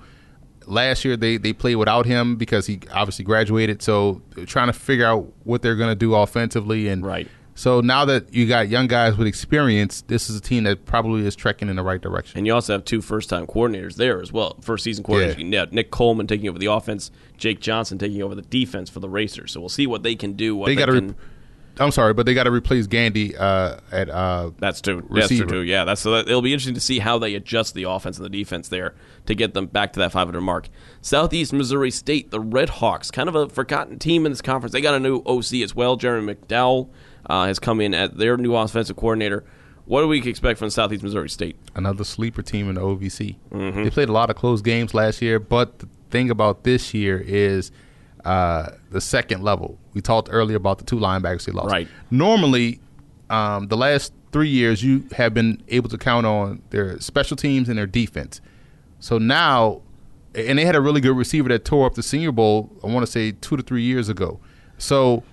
Last 0.70 1.04
year 1.04 1.18
they 1.18 1.38
they 1.38 1.54
played 1.54 1.76
without 1.76 2.06
him 2.06 2.36
because 2.36 2.68
he 2.68 2.80
obviously 2.92 3.26
graduated. 3.26 3.82
So 3.82 4.22
trying 4.46 4.68
to 4.68 4.74
figure 4.74 5.06
out 5.06 5.32
what 5.44 5.62
they're 5.62 5.76
going 5.76 5.90
to 5.92 5.96
do 5.96 6.16
offensively 6.16 6.88
and 6.88 7.06
Right. 7.06 7.28
So 7.56 7.82
now 7.82 8.06
that 8.06 8.34
you 8.34 8.48
got 8.48 8.70
young 8.70 8.88
guys 8.88 9.18
with 9.18 9.28
experience, 9.28 10.02
this 10.08 10.30
is 10.30 10.38
a 10.38 10.40
team 10.40 10.64
that 10.64 10.86
probably 10.86 11.28
is 11.28 11.36
trekking 11.36 11.68
in 11.68 11.76
the 11.76 11.84
right 11.84 12.00
direction. 12.00 12.38
And 12.38 12.48
you 12.48 12.54
also 12.54 12.72
have 12.72 12.86
two 12.86 13.02
first 13.02 13.30
time 13.30 13.46
coordinators 13.48 13.96
there 13.96 14.22
as 14.22 14.32
well. 14.32 14.56
First 14.62 14.86
season 14.86 15.04
coordinators. 15.04 15.52
Yeah. 15.52 15.66
Nick 15.70 15.92
Coleman 15.92 16.26
taking 16.26 16.48
over 16.48 16.58
the 16.58 16.68
offense, 16.68 17.12
Jake 17.38 17.60
Johnson 17.60 17.98
taking 17.98 18.24
over 18.24 18.34
the 18.34 18.44
defense 18.44 18.90
for 18.90 19.02
the 19.02 19.10
Racers. 19.10 19.52
So 19.52 19.60
we'll 19.60 19.68
see 19.68 19.88
what 19.88 20.04
they 20.04 20.16
can 20.16 20.34
do. 20.34 20.56
What 20.56 20.68
They 20.68 20.76
they, 20.76 20.80
got 20.80 20.86
to. 20.86 21.02
can. 21.02 21.16
I'm 21.80 21.92
sorry, 21.92 22.14
but 22.14 22.26
they 22.26 22.34
got 22.34 22.44
to 22.44 22.52
replace 22.52 22.88
Gandy 22.88 23.36
uh, 23.38 23.78
at 23.92 24.10
uh, 24.10 24.52
That's 24.60 24.82
true. 24.82 24.98
That's 25.10 25.28
true 25.28 25.38
receiver. 25.38 25.50
too. 25.50 25.62
Yeah, 25.62 25.86
that's 25.86 26.02
so 26.02 26.12
that, 26.12 26.28
it'll 26.28 26.42
be 26.42 26.52
interesting 26.54 26.76
to 26.76 26.82
see 26.82 27.00
how 27.00 27.18
they 27.18 27.36
adjust 27.36 27.74
the 27.74 27.84
offense 27.84 28.18
and 28.18 28.26
the 28.26 28.30
defense 28.30 28.68
there 28.68 28.96
to 29.26 29.36
get 29.36 29.54
them 29.54 29.68
back 29.68 29.94
to 29.94 30.00
that 30.00 30.12
500 30.12 30.42
mark. 30.42 30.70
Southeast 31.02 31.54
Missouri 31.54 31.92
State, 31.92 32.32
the 32.32 32.40
Red 32.40 32.70
Hawks, 32.70 33.12
kind 33.12 33.30
of 33.30 33.36
a 33.36 33.48
forgotten 33.48 33.98
team 33.98 34.26
in 34.26 34.32
this 34.32 34.42
conference. 34.42 34.74
They 34.74 34.82
got 34.82 34.96
a 34.96 35.00
new 35.00 35.24
OC 35.26 35.56
as 35.64 35.74
well. 35.74 35.96
Jeremy 35.96 36.36
McDowell 36.36 36.90
uh, 37.26 37.46
has 37.46 37.60
come 37.60 37.80
in 37.80 37.94
as 37.94 38.12
their 38.12 38.36
new 38.38 38.56
offensive 38.56 38.96
coordinator. 38.98 39.46
What 39.86 40.02
do 40.02 40.08
we 40.08 40.20
expect 40.28 40.60
from 40.60 40.70
Southeast 40.70 41.02
Missouri 41.02 41.30
State? 41.30 41.56
another 41.74 42.04
sleeper 42.04 42.44
team 42.44 42.70
in 42.70 42.76
the 42.76 42.82
OVC. 42.82 43.38
They 43.52 43.90
played 43.90 44.10
a 44.10 44.12
lot 44.12 44.30
of 44.30 44.36
close 44.36 44.62
games 44.62 44.94
last 44.94 45.22
year, 45.22 45.40
but 45.40 45.80
the 45.80 45.88
thing 46.12 46.30
about 46.30 46.64
this 46.64 46.94
year 46.94 47.20
is 47.26 47.72
uh, 48.26 48.72
the 48.92 49.02
second 49.02 49.44
level. 49.44 49.78
We 49.94 50.02
talked 50.02 50.30
earlier 50.32 50.58
about 50.58 50.78
the 50.80 50.86
two 50.86 50.98
linebackers 50.98 51.46
they 51.46 51.52
lost. 51.52 51.72
Right. 51.72 51.88
Normally, 52.12 52.80
um, 53.30 53.68
the 53.68 53.78
last 53.78 54.14
three 54.32 54.50
years, 54.50 54.84
you 54.84 55.06
have 55.14 55.34
been 55.34 55.62
able 55.70 55.90
to 55.90 55.98
count 55.98 56.26
on 56.26 56.62
their 56.70 57.00
special 57.00 57.38
teams 57.38 57.70
and 57.70 57.78
their 57.78 57.88
defense. 57.88 58.42
So 59.00 59.18
now, 59.18 59.82
and 60.36 60.60
they 60.60 60.66
had 60.66 60.76
a 60.76 60.82
really 60.82 61.02
good 61.02 61.16
receiver 61.16 61.50
that 61.50 61.66
tore 61.66 61.86
up 61.86 61.96
the 61.96 62.04
Senior 62.04 62.32
Bowl. 62.32 62.70
I 62.84 62.88
want 62.88 63.06
to 63.06 63.12
say 63.12 63.32
two 63.32 63.58
to 63.58 63.64
three 63.64 63.84
years 63.84 64.10
ago. 64.10 64.40
So 64.78 65.24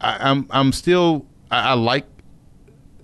I, 0.00 0.30
I'm 0.30 0.46
I'm 0.50 0.72
still 0.72 1.26
I, 1.50 1.70
I 1.70 1.72
like 1.74 2.06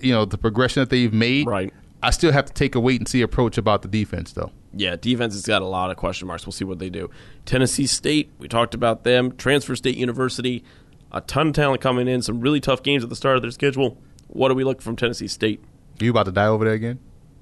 you 0.01 0.13
know 0.13 0.25
the 0.25 0.39
progression 0.39 0.81
that 0.81 0.91
they've 0.91 1.13
made. 1.13 1.47
Right. 1.47 1.73
I 2.03 2.11
still 2.11 2.33
have 2.33 2.47
to 2.47 2.53
take 2.53 2.75
a 2.75 2.81
wait 2.81 3.01
and 3.01 3.09
see 3.09 3.23
approach 3.23 3.59
about 3.59 3.83
the 3.83 3.89
defense 3.89 4.33
though. 4.33 4.53
Yeah, 4.75 4.97
defense 4.97 5.35
has 5.35 5.47
got 5.47 5.63
a 5.63 5.67
lot 5.67 5.91
of 5.91 5.97
question 5.97 6.29
marks. 6.29 6.45
We'll 6.47 6.53
see 6.53 6.65
what 6.65 6.79
they 6.79 6.91
do. 6.91 7.11
Tennessee 7.47 7.87
State, 7.87 8.31
we 8.39 8.49
talked 8.49 8.75
about 8.75 9.03
them. 9.05 9.33
Transfer 9.37 9.75
State 9.77 9.97
University, 9.97 10.63
a 11.11 11.21
ton 11.23 11.49
of 11.49 11.55
talent 11.55 11.81
coming 11.81 12.07
in. 12.07 12.21
Some 12.23 12.41
really 12.41 12.61
tough 12.61 12.83
games 12.83 13.03
at 13.03 13.09
the 13.09 13.17
start 13.17 13.37
of 13.37 13.43
their 13.43 13.51
schedule. 13.51 13.97
What 14.29 14.49
do 14.49 14.55
we 14.55 14.65
look 14.65 14.83
from 14.83 14.95
Tennessee 14.95 15.29
State? 15.29 15.63
You 16.01 16.11
about 16.11 16.27
to 16.27 16.33
die 16.33 16.47
over 16.47 16.65
there 16.67 16.75
again? 16.75 16.99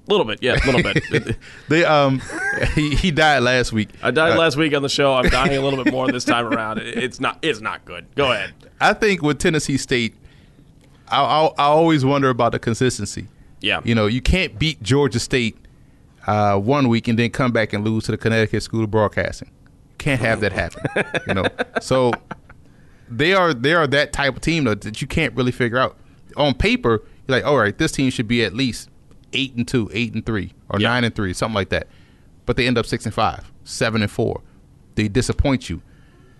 A 0.07 0.11
little 0.11 0.25
bit, 0.25 0.41
yeah, 0.41 0.53
a 0.63 0.65
little 0.71 0.81
bit. 0.81 1.35
They 1.67 1.83
um 1.83 2.21
he, 2.75 2.95
he 2.95 3.11
died 3.11 3.39
last 3.43 3.73
week. 3.73 3.89
I 4.01 4.11
died 4.11 4.33
Uh, 4.35 4.39
last 4.39 4.55
week 4.55 4.73
on 4.73 4.81
the 4.81 4.87
show. 4.89 5.13
I'm 5.13 5.27
dying 5.29 5.57
a 5.57 5.61
little 5.61 5.83
bit 5.83 5.91
more 5.91 6.09
this 6.09 6.23
time 6.23 6.45
around. 6.45 6.77
It- 6.79 6.97
It's 6.97 7.19
not. 7.19 7.39
It's 7.41 7.59
not 7.59 7.83
good. 7.83 8.05
Go 8.15 8.31
ahead. 8.31 8.53
I 8.79 8.93
think 8.93 9.21
with 9.21 9.37
Tennessee 9.37 9.75
State, 9.77 10.15
I, 11.09 11.21
I 11.21 11.45
I 11.57 11.63
always 11.65 12.05
wonder 12.05 12.29
about 12.29 12.53
the 12.53 12.59
consistency. 12.59 13.27
Yeah. 13.59 13.81
You 13.83 13.95
know, 13.95 14.05
you 14.07 14.21
can't 14.21 14.57
beat 14.57 14.81
Georgia 14.81 15.19
State 15.19 15.57
uh, 16.27 16.57
one 16.59 16.87
week 16.89 17.07
and 17.07 17.17
then 17.17 17.29
come 17.31 17.51
back 17.51 17.73
and 17.73 17.83
lose 17.83 18.03
to 18.05 18.11
the 18.11 18.17
Connecticut 18.17 18.61
School 18.63 18.83
of 18.83 18.91
Broadcasting. 18.91 19.49
Can't 19.97 20.21
have 20.21 20.41
that 20.41 20.51
happen. 20.53 20.83
you 21.27 21.33
know, 21.33 21.45
so 21.81 22.11
they 23.09 23.33
are 23.33 23.53
they 23.53 23.73
are 23.73 23.87
that 23.87 24.13
type 24.13 24.35
of 24.35 24.41
team 24.41 24.65
though, 24.65 24.75
that 24.75 25.01
you 25.01 25.07
can't 25.07 25.33
really 25.35 25.51
figure 25.51 25.77
out. 25.77 25.97
On 26.35 26.53
paper, 26.53 27.01
you're 27.27 27.37
like, 27.37 27.45
all 27.45 27.57
right, 27.57 27.75
this 27.77 27.91
team 27.93 28.11
should 28.11 28.27
be 28.27 28.43
at 28.43 28.53
least 28.53 28.89
eight 29.33 29.55
and 29.55 29.67
two, 29.67 29.89
eight 29.93 30.13
and 30.13 30.25
three, 30.25 30.53
or 30.69 30.79
Yeah. 30.79 30.89
nine 30.89 31.03
and 31.03 31.15
three, 31.15 31.33
something 31.33 31.55
like 31.55 31.69
that. 31.69 31.87
But 32.45 32.57
they 32.57 32.67
end 32.67 32.77
up 32.77 32.85
six 32.85 33.05
and 33.05 33.13
five, 33.13 33.51
seven 33.63 34.01
and 34.03 34.11
four. 34.11 34.41
They 34.95 35.07
disappoint 35.07 35.69
you. 35.69 35.81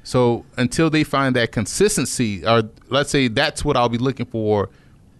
So 0.03 0.45
until 0.55 0.89
they 0.89 1.03
find 1.03 1.35
that 1.35 1.51
consistency, 1.51 2.45
or 2.45 2.63
let's 2.89 3.09
say 3.09 3.27
that's 3.27 3.65
what 3.65 3.75
I'll 3.75 3.89
be 3.89 3.97
looking 3.97 4.25
for 4.25 4.69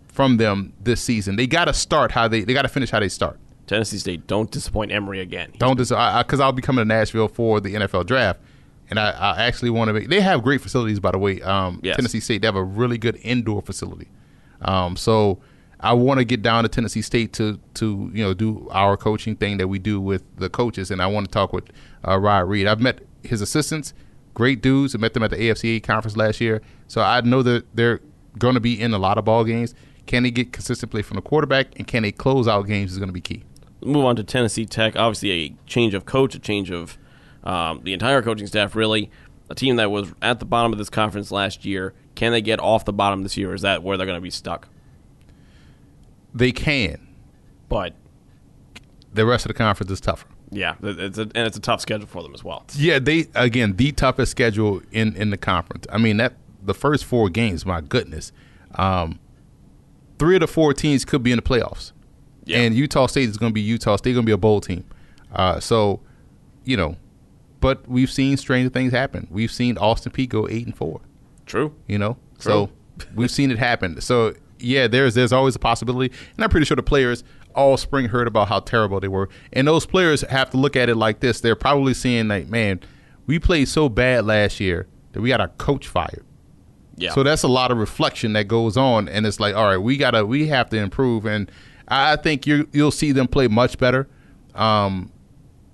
from 0.07 0.38
them 0.38 0.74
this 0.82 1.01
season. 1.01 1.36
They 1.36 1.47
got 1.47 1.65
to 1.65 1.74
start 1.74 2.11
how 2.11 2.28
they 2.28 2.41
they 2.43 2.53
got 2.53 2.61
to 2.63 2.70
finish 2.70 2.89
how 2.91 2.99
they 2.99 3.09
start. 3.09 3.39
Tennessee 3.68 3.97
State, 3.97 4.28
don't 4.28 4.49
disappoint 4.49 4.91
Emory 4.91 5.20
again. 5.20 5.51
Don't 5.57 5.78
just 5.78 5.91
because 5.91 6.39
I'll 6.39 6.53
be 6.53 6.61
coming 6.61 6.82
to 6.84 6.88
Nashville 6.88 7.28
for 7.28 7.59
the 7.59 7.76
NFL 7.76 8.05
draft, 8.05 8.39
and 8.89 8.97
I, 8.99 9.11
I 9.11 9.43
actually 9.45 9.70
want 9.70 9.89
to. 9.89 9.93
Make, 9.93 10.07
they 10.09 10.22
have 10.22 10.41
great 10.41 10.61
facilities, 10.61 10.99
by 10.99 11.11
the 11.11 11.18
way. 11.18 11.41
Um, 11.41 11.80
Yes. 11.84 11.97
Tennessee 11.97 12.20
State 12.22 12.41
they 12.41 12.47
have 12.47 12.55
a 12.55 12.63
really 12.63 12.97
good 12.97 13.20
indoor 13.22 13.61
facility. 13.61 14.07
Um, 14.61 14.95
so 14.95 15.39
I 15.80 15.93
want 15.93 16.20
to 16.20 16.26
get 16.26 16.41
down 16.41 16.63
to 16.63 16.70
Tennessee 16.70 17.01
State 17.01 17.34
to 17.34 17.59
to 17.76 18.09
you 18.13 18.24
know 18.24 18.34
do 18.34 18.68
our 18.72 18.97
coaching 18.97 19.36
thing 19.36 19.57
that 19.57 19.68
we 19.68 19.80
do 19.80 19.99
with 20.01 20.24
the 20.38 20.49
coaches, 20.49 20.89
and 20.89 21.01
I 21.01 21.07
want 21.07 21.28
to 21.28 21.32
talk 21.32 21.53
with 21.53 21.70
uh, 22.07 22.18
Rod 22.18 22.49
Reed. 22.49 22.68
I've 22.68 22.80
met 22.82 23.01
his 23.24 23.41
assistants, 23.41 23.93
great 24.34 24.61
dudes. 24.61 24.95
I 24.95 24.97
met 24.97 25.13
them 25.13 25.24
at 25.24 25.32
the 25.32 25.38
AFCA 25.38 25.84
conference 25.84 26.15
last 26.18 26.39
year, 26.41 26.61
so 26.88 27.01
I 27.01 27.22
know 27.22 27.43
that 27.43 27.65
they're 27.76 27.99
going 28.38 28.53
to 28.53 28.59
be 28.59 28.80
in 28.80 28.93
a 28.93 28.97
lot 28.97 29.18
of 29.18 29.26
ball 29.26 29.43
games. 29.43 29.76
Can 30.05 30.24
they 30.24 30.32
get 30.32 30.53
consistent 30.53 30.89
play 30.89 31.01
from 31.01 31.15
the 31.15 31.22
quarterback, 31.22 31.78
and 31.78 31.86
can 31.86 32.03
they 32.03 32.13
close 32.13 32.47
out 32.47 32.65
games 32.65 32.93
is 32.93 32.97
going 32.97 33.09
to 33.09 33.13
be 33.13 33.20
key. 33.22 33.43
Move 33.88 34.05
on 34.05 34.15
to 34.17 34.23
Tennessee 34.23 34.65
Tech. 34.65 34.95
Obviously, 34.95 35.31
a 35.31 35.55
change 35.65 35.93
of 35.93 36.05
coach, 36.05 36.35
a 36.35 36.39
change 36.39 36.71
of 36.71 36.97
um, 37.43 37.81
the 37.83 37.93
entire 37.93 38.21
coaching 38.21 38.47
staff. 38.47 38.75
Really, 38.75 39.09
a 39.49 39.55
team 39.55 39.77
that 39.77 39.89
was 39.91 40.13
at 40.21 40.39
the 40.39 40.45
bottom 40.45 40.71
of 40.71 40.77
this 40.77 40.89
conference 40.89 41.31
last 41.31 41.65
year. 41.65 41.93
Can 42.15 42.31
they 42.31 42.41
get 42.41 42.59
off 42.59 42.83
the 42.85 42.93
bottom 42.93 43.23
this 43.23 43.38
year? 43.38 43.51
Or 43.51 43.53
is 43.53 43.61
that 43.61 43.83
where 43.83 43.95
they're 43.97 44.07
going 44.07 44.17
to 44.17 44.21
be 44.21 44.31
stuck? 44.31 44.67
They 46.33 46.51
can. 46.51 47.07
But 47.69 47.93
The 49.13 49.25
rest 49.25 49.45
of 49.45 49.49
the 49.49 49.53
conference 49.53 49.91
is 49.91 49.99
tougher. 50.01 50.27
yeah, 50.51 50.75
it's 50.81 51.17
a, 51.17 51.23
and 51.23 51.45
it's 51.47 51.57
a 51.57 51.61
tough 51.61 51.81
schedule 51.81 52.07
for 52.07 52.23
them 52.23 52.33
as 52.33 52.43
well. 52.43 52.63
Yeah, 52.75 52.99
they 52.99 53.27
again 53.35 53.75
the 53.75 53.91
toughest 53.91 54.31
schedule 54.31 54.81
in 54.91 55.15
in 55.15 55.29
the 55.29 55.38
conference. 55.38 55.85
I 55.91 55.97
mean 55.97 56.17
that 56.17 56.33
the 56.63 56.73
first 56.73 57.05
four 57.05 57.29
games, 57.29 57.65
my 57.65 57.81
goodness, 57.81 58.31
um, 58.75 59.19
three 60.19 60.35
of 60.35 60.41
the 60.41 60.47
four 60.47 60.73
teams 60.73 61.05
could 61.05 61.21
be 61.23 61.31
in 61.31 61.38
the 61.38 61.41
playoffs, 61.41 61.91
Yeah. 62.48 62.60
and 62.60 62.76
Utah 62.76 63.08
State 63.08 63.30
is 63.30 63.38
going 63.38 63.52
to 63.52 63.54
be 63.54 63.62
Utah 63.62 63.95
State 63.98 64.14
going 64.14 64.26
to 64.26 64.30
be 64.30 64.34
a 64.34 64.38
bowl 64.38 64.62
team. 64.62 64.86
Uh, 65.34 65.60
so, 65.60 66.00
you 66.64 66.78
know, 66.78 66.95
but 67.60 67.88
we've 67.88 68.12
seen 68.12 68.38
stranger 68.38 68.70
things 68.70 68.91
happen. 68.91 69.28
We've 69.30 69.52
seen 69.52 69.78
Austin 69.78 70.12
Peay 70.12 70.30
go 70.30 70.48
eight 70.48 70.66
and 70.66 70.76
four. 70.76 71.02
True. 71.45 71.74
You 71.88 71.98
know, 71.98 72.18
so 72.39 72.70
we've 73.16 73.32
seen 73.32 73.52
it 73.52 73.58
happen. 73.58 74.02
So 74.02 74.34
yeah, 74.60 74.88
there's 74.88 75.16
there's 75.16 75.34
always 75.34 75.56
a 75.56 75.60
possibility, 75.60 76.14
and 76.36 76.43
I'm 76.43 76.50
pretty 76.50 76.66
sure 76.66 76.76
the 76.76 76.84
players 76.84 77.24
all 77.56 77.78
spring 77.78 78.06
heard 78.06 78.28
about 78.28 78.48
how 78.50 78.60
terrible 78.60 79.00
they 79.00 79.08
were, 79.08 79.30
and 79.54 79.68
those 79.68 79.86
players 79.86 80.22
have 80.22 80.50
to 80.52 80.58
look 80.58 80.76
at 80.76 80.89
it 80.89 80.95
like 80.95 81.20
this. 81.20 81.41
They're 81.41 81.56
probably 81.56 81.93
seeing 81.93 82.28
like, 82.28 82.48
man, 82.48 82.80
we 83.26 83.39
played 83.39 83.68
so 83.68 83.89
bad 83.89 84.26
last 84.26 84.60
year 84.60 84.88
that 85.14 85.22
we 85.22 85.30
got 85.30 85.41
our 85.41 85.50
coach 85.50 85.88
fired. 85.88 86.24
Yeah. 86.95 87.14
So 87.14 87.24
that's 87.24 87.43
a 87.43 87.48
lot 87.48 87.72
of 87.72 87.78
reflection 87.78 88.34
that 88.34 88.48
goes 88.48 88.78
on, 88.78 89.08
and 89.08 89.26
it's 89.26 89.39
like, 89.39 89.56
all 89.56 89.66
right, 89.66 89.78
we 89.78 89.98
gotta, 89.98 90.26
we 90.26 90.48
have 90.48 90.70
to 90.72 90.78
improve, 90.78 91.26
and 91.26 91.52
I 91.88 92.15
think 92.17 92.45
you 92.45 92.67
you'll 92.71 92.91
see 92.91 93.11
them 93.11 93.27
play 93.27 93.47
much 93.47 93.77
better 93.77 94.07
um, 94.55 95.11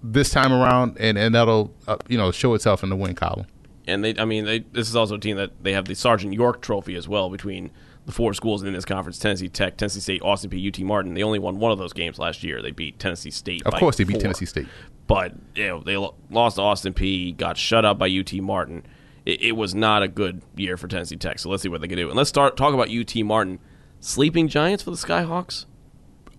this 0.04 0.30
time 0.30 0.52
around, 0.54 0.98
and 1.00 1.18
and 1.18 1.34
that'll 1.34 1.74
uh, 1.88 1.98
you 2.08 2.18
know 2.18 2.32
show 2.32 2.54
itself 2.54 2.84
in 2.84 2.90
the 2.90 2.96
win 2.96 3.16
column. 3.16 3.48
and 3.88 4.04
they, 4.04 4.16
I 4.18 4.26
mean, 4.26 4.46
they, 4.46 4.60
this 4.60 4.88
is 4.88 4.96
also 4.96 5.16
a 5.16 5.20
team 5.20 5.38
that 5.38 5.64
they 5.64 5.74
have 5.74 5.86
the 5.86 5.96
Sergeant 5.96 6.34
York 6.34 6.62
Trophy 6.62 6.96
as 6.96 7.08
well 7.08 7.30
between 7.30 7.72
the 8.06 8.12
four 8.12 8.34
schools 8.34 8.62
in 8.64 8.74
this 8.74 8.86
conference: 8.86 9.18
Tennessee 9.18 9.50
Tech, 9.50 9.78
Tennessee 9.78 10.02
State, 10.02 10.22
Austin 10.22 10.50
Peay, 10.52 10.68
UT 10.68 10.80
Martin. 10.86 11.14
They 11.14 11.24
only 11.24 11.40
won 11.40 11.58
one 11.60 11.72
of 11.72 11.78
those 11.80 11.94
games 11.94 12.20
last 12.20 12.44
year. 12.44 12.62
They 12.62 12.72
beat 12.72 13.00
Tennessee 13.00 13.32
State. 13.32 13.64
Of 13.66 13.74
course, 13.76 13.98
they 13.98 14.04
beat. 14.04 14.20
Tennessee 14.20 14.46
State. 14.46 14.68
but 15.08 15.34
you 15.56 15.68
know 15.68 15.80
they 15.82 15.98
lost 16.30 16.58
to 16.58 16.62
Austin 16.62 16.94
Peay, 16.94 17.36
got 17.36 17.58
shut 17.58 17.86
out 17.86 17.98
by 17.98 18.08
UT 18.08 18.34
Martin. 18.36 18.86
It, 19.26 19.42
it 19.42 19.52
was 19.54 19.74
not 19.74 20.04
a 20.04 20.08
good 20.10 20.42
year 20.56 20.76
for 20.76 20.88
Tennessee 20.88 21.16
Tech. 21.16 21.40
So 21.40 21.50
let's 21.50 21.64
see 21.64 21.70
what 21.70 21.80
they 21.82 21.88
can 21.88 21.98
do. 21.98 22.10
And 22.10 22.18
let's 22.18 22.30
start 22.30 22.58
talk 22.58 22.74
about 22.74 22.90
UT 22.90 23.16
Martin. 23.24 23.60
Sleeping 24.02 24.50
Giants 24.50 24.84
for 24.84 24.92
the 24.92 24.98
Skyhawks. 24.98 25.66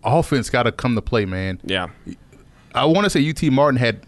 Offense 0.05 0.51
got 0.51 0.65
to 0.65 0.73
come 0.73 0.95
to 0.95 1.03
play, 1.03 1.25
man. 1.25 1.61
Yeah, 1.65 1.89
I 2.75 2.85
want 2.85 3.05
to 3.05 3.11
say 3.11 3.29
UT 3.29 3.43
Martin 3.53 3.79
had 3.79 4.07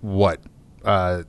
what 0.00 0.40
uh, 0.84 1.22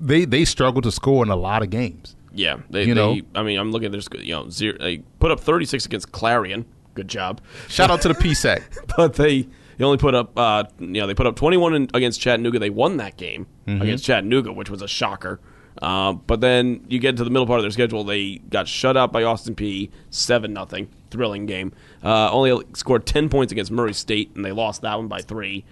they 0.00 0.24
they 0.24 0.44
struggled 0.44 0.84
to 0.84 0.92
score 0.92 1.22
in 1.24 1.30
a 1.30 1.36
lot 1.36 1.62
of 1.62 1.70
games. 1.70 2.16
yeah. 2.32 2.58
They, 2.70 2.84
You 2.84 2.94
know? 2.94 3.14
they- 3.14 3.22
I 3.34 3.42
mean, 3.42 3.58
I'm 3.58 3.72
looking 3.72 3.86
at 3.86 3.92
this. 3.92 4.08
You 4.18 4.34
know, 4.34 4.48
zero, 4.50 4.76
they 4.78 4.98
put 5.18 5.30
up 5.30 5.40
36 5.40 5.86
against 5.86 6.12
Clarion. 6.12 6.64
Good 6.94 7.08
job. 7.08 7.40
Shout 7.68 7.90
out 7.90 8.00
to 8.02 8.08
the 8.08 8.14
PSAC. 8.14 8.62
but 8.96 9.14
they 9.14 9.46
they 9.78 9.84
only 9.84 9.98
put 9.98 10.14
up 10.14 10.36
uh, 10.38 10.64
you 10.78 10.86
know 10.88 11.06
they 11.06 11.14
put 11.14 11.26
up 11.26 11.36
21 11.36 11.74
in, 11.74 11.90
against 11.94 12.20
Chattanooga. 12.20 12.58
They 12.58 12.70
won 12.70 12.96
that 12.98 13.16
game 13.16 13.46
Mm-hmm. 13.66 13.82
against 13.82 14.04
Chattanooga, 14.04 14.52
which 14.52 14.68
was 14.70 14.82
a 14.82 14.88
shocker. 14.88 15.38
Uh, 15.82 16.12
but 16.12 16.40
then 16.40 16.84
you 16.88 16.98
get 16.98 17.16
to 17.16 17.24
the 17.24 17.30
middle 17.30 17.46
part 17.46 17.58
of 17.58 17.64
their 17.64 17.70
schedule, 17.70 18.04
they 18.04 18.36
got 18.50 18.68
shut 18.68 18.96
out 18.96 19.12
by 19.12 19.22
Austin 19.22 19.54
Peay. 19.54 19.90
seven 20.10 20.52
nothing, 20.52 20.88
thrilling 21.10 21.46
game. 21.46 21.72
Uh, 22.04 22.30
only 22.30 22.62
scored 22.74 23.06
10 23.06 23.28
points 23.30 23.50
against 23.50 23.70
Murray 23.70 23.94
State, 23.94 24.30
and 24.34 24.44
they 24.44 24.52
lost 24.52 24.82
that 24.82 24.96
one 24.98 25.08
by 25.08 25.22
three. 25.22 25.64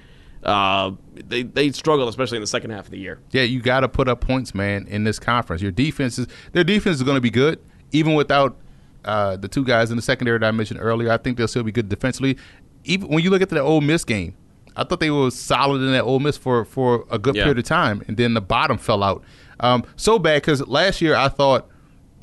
Uh, 0.43 0.93
they 1.15 1.43
they 1.43 1.71
struggled, 1.73 2.09
especially 2.09 2.37
in 2.37 2.43
the 2.43 2.47
second 2.47 2.71
half 2.71 2.85
of 2.87 2.91
the 2.91 2.99
year. 2.99 3.19
Yeah, 3.33 3.43
you 3.43 3.61
got 3.61 3.81
to 3.81 3.89
put 3.89 4.09
up 4.09 4.21
points, 4.21 4.55
man, 4.55 4.87
in 4.87 5.05
this 5.05 5.19
conference. 5.19 5.61
Your 5.61 5.73
defense 5.73 6.19
is 6.19 6.27
their 6.53 6.65
defense 6.65 6.97
is 6.97 7.03
going 7.03 7.17
to 7.17 7.21
be 7.21 7.31
good, 7.31 7.59
even 7.93 8.15
without 8.15 8.57
uh, 9.05 9.37
the 9.37 9.49
two 9.49 9.65
guys 9.65 9.91
in 9.91 9.97
the 9.97 10.03
secondary 10.03 10.39
that 10.39 10.47
I 10.47 10.51
mentioned 10.53 10.79
earlier. 10.81 11.11
I 11.11 11.17
think 11.17 11.37
they'll 11.39 11.49
still 11.49 11.65
be 11.65 11.73
good 11.73 11.89
defensively. 11.89 12.39
Even 12.85 13.09
when 13.09 13.23
you 13.25 13.31
look 13.31 13.43
at 13.43 13.49
the 13.49 13.61
Ole 13.61 13.81
Miss 13.81 14.05
game, 14.05 14.35
I 14.77 14.85
thought 14.85 15.01
they 15.01 15.11
were 15.11 15.31
solid 15.33 15.83
in 15.83 15.91
that 15.93 16.05
Ole 16.05 16.21
Miss 16.21 16.37
for 16.37 16.65
for 16.65 17.05
a 17.11 17.19
good 17.19 17.35
Yeah. 17.35 17.43
period 17.43 17.59
of 17.59 17.65
time, 17.65 18.03
and 18.07 18.17
then 18.17 18.35
the 18.35 18.41
bottom 18.41 18.79
fell 18.79 19.03
out 19.03 19.25
um, 19.61 19.85
so 19.97 20.19
bad 20.19 20.43
because 20.43 20.67
last 20.67 21.01
year 21.01 21.15
I 21.15 21.29
thought 21.29 21.69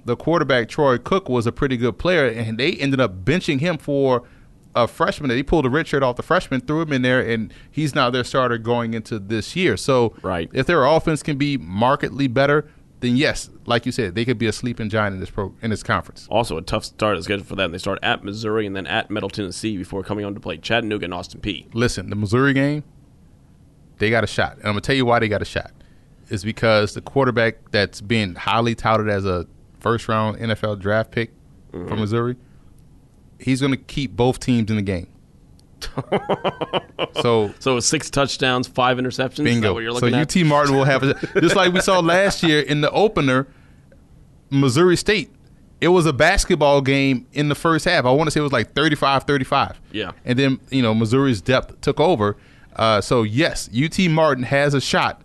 the 0.06 0.16
quarterback 0.16 0.70
Troy 0.70 0.98
Cook 0.98 1.30
was 1.30 1.48
a 1.48 1.52
pretty 1.52 1.78
good 1.78 1.98
player, 1.98 2.28
and 2.28 2.58
they 2.58 2.74
ended 2.74 3.00
up 3.00 3.26
benching 3.26 3.60
him 3.60 3.78
for 3.78 4.24
a 4.76 4.88
freshman. 4.88 5.30
They 5.30 5.42
pulled 5.42 5.66
a 5.66 5.70
red 5.70 5.88
shirt 5.88 6.04
off 6.04 6.16
the 6.18 6.24
freshman, 6.24 6.62
threw 6.62 6.82
him 6.82 6.94
in 6.94 7.02
there, 7.02 7.22
and 7.22 7.54
he's 7.72 7.96
now 7.96 8.10
their 8.10 8.24
starter 8.24 8.58
going 8.58 8.94
into 8.94 9.18
this 9.20 9.56
year. 9.56 9.78
So 9.78 10.14
Right. 10.22 10.50
if 10.54 10.66
their 10.68 10.86
offense 10.86 11.24
can 11.24 11.38
be 11.38 11.58
markedly 11.58 12.28
better, 12.28 12.68
then 13.00 13.16
yes, 13.18 13.50
like 13.66 13.86
you 13.86 13.92
said, 13.92 14.16
they 14.16 14.26
could 14.26 14.38
be 14.38 14.48
a 14.48 14.52
sleeping 14.52 14.90
giant 14.90 15.14
in 15.16 15.20
this 15.20 15.30
pro 15.30 15.54
in 15.62 15.70
this 15.70 15.82
conference. 15.84 16.28
Also, 16.30 16.58
a 16.58 16.62
tough 16.62 16.84
start 16.86 17.14
of 17.16 17.20
the 17.20 17.24
schedule 17.24 17.46
for 17.46 17.56
them. 17.56 17.72
They 17.72 17.78
start 17.78 18.00
at 18.04 18.24
Missouri 18.24 18.66
and 18.66 18.76
then 18.76 18.86
at 18.88 19.10
Middle 19.12 19.30
Tennessee 19.30 19.78
before 19.78 20.04
coming 20.04 20.26
on 20.26 20.34
to 20.34 20.40
play 20.40 20.58
Chattanooga 20.58 21.06
and 21.06 21.14
Austin 21.14 21.40
Peay. 21.42 21.68
Listen, 21.74 22.10
the 22.10 22.16
Missouri 22.16 22.54
game, 22.54 22.84
they 23.98 24.10
got 24.10 24.24
a 24.24 24.28
shot, 24.28 24.54
and 24.58 24.66
I'm 24.66 24.72
gonna 24.74 24.82
tell 24.82 24.96
you 24.96 25.06
why 25.06 25.20
they 25.20 25.28
got 25.28 25.42
a 25.42 25.46
shot. 25.46 25.72
Is 26.30 26.44
because 26.44 26.94
the 26.94 27.02
quarterback 27.02 27.72
that's 27.72 28.02
being 28.02 28.36
highly 28.36 28.74
touted 28.76 29.10
as 29.10 29.26
a 29.26 29.46
first 29.80 30.08
round 30.08 30.38
NFL 30.40 30.80
draft 30.80 31.12
pick 31.12 31.32
from 31.72 32.00
Missouri, 32.00 32.36
he's 33.40 33.62
gonna 33.62 33.78
keep 33.78 34.16
both 34.16 34.40
teams 34.40 34.70
in 34.70 34.76
the 34.78 34.82
game. 34.82 35.08
so 37.22 37.54
So 37.60 37.80
six 37.80 38.10
touchdowns, 38.10 38.68
five 38.68 38.98
interceptions. 38.98 39.32
Is 39.32 39.38
that 39.38 39.44
Bingo. 39.44 39.74
what 39.74 39.84
you're 39.84 39.92
So 39.94 40.06
looking 40.08 40.20
at? 40.20 40.36
UT 40.36 40.46
Martin 40.46 40.76
will 40.76 40.84
have 40.86 41.04
a, 41.04 41.14
just 41.42 41.56
like 41.56 41.74
we 41.74 41.82
saw 41.82 42.00
last 42.00 42.44
year 42.44 42.62
in 42.62 42.82
the 42.82 42.92
opener, 42.92 43.48
Missouri 44.50 44.96
State. 44.98 45.32
It 45.82 45.90
was 45.90 46.06
a 46.06 46.14
basketball 46.14 46.82
game 46.82 47.28
in 47.34 47.50
the 47.50 47.56
first 47.56 47.86
half. 47.86 48.06
I 48.06 48.12
want 48.12 48.28
to 48.28 48.32
say 48.32 48.40
it 48.40 48.44
was 48.44 48.54
like 48.54 48.74
35-35. 48.74 49.76
Yeah. 49.92 50.12
And 50.24 50.40
then, 50.40 50.60
you 50.72 50.82
know, 50.82 50.94
Missouri's 50.96 51.42
depth 51.42 51.82
took 51.82 52.00
over. 52.00 52.38
Uh, 52.76 53.02
so 53.02 53.24
yes, 53.24 53.70
UT 53.78 54.00
Martin 54.10 54.44
has 54.46 54.74
a 54.74 54.82
shot 54.82 55.22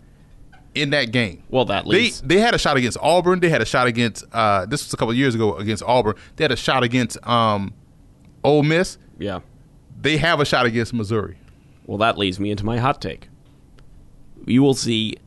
in 0.75 0.91
that 0.91 1.11
game. 1.11 1.43
Well, 1.49 1.65
that 1.65 1.85
leads. 1.85 2.21
they 2.21 2.35
they 2.35 2.41
had 2.41 2.53
a 2.53 2.57
shot 2.57 2.77
against 2.77 2.97
Auburn. 3.01 3.39
They 3.39 3.49
had 3.49 3.61
a 3.61 3.65
shot 3.65 3.87
against 3.87 4.23
uh, 4.33 4.65
this 4.65 4.85
was 4.85 4.93
a 4.93 4.97
couple 4.97 5.11
of 5.11 5.17
years 5.17 5.35
ago 5.35 5.55
against 5.57 5.83
Auburn. 5.83 6.15
They 6.35 6.43
had 6.43 6.51
a 6.51 6.55
shot 6.57 6.83
against 6.83 7.17
um, 7.27 7.73
Ole 8.43 8.63
Miss. 8.63 8.97
yeah. 9.19 9.39
They 10.01 10.17
have 10.17 10.39
a 10.39 10.45
shot 10.45 10.65
against 10.65 10.93
Missouri. 10.95 11.37
Well, 11.85 11.99
that 11.99 12.17
leads 12.17 12.39
me 12.39 12.49
into 12.49 12.65
my 12.65 12.79
hot 12.79 12.99
take. 13.01 13.27
You 14.47 14.63
will 14.63 14.73
see 14.73 15.17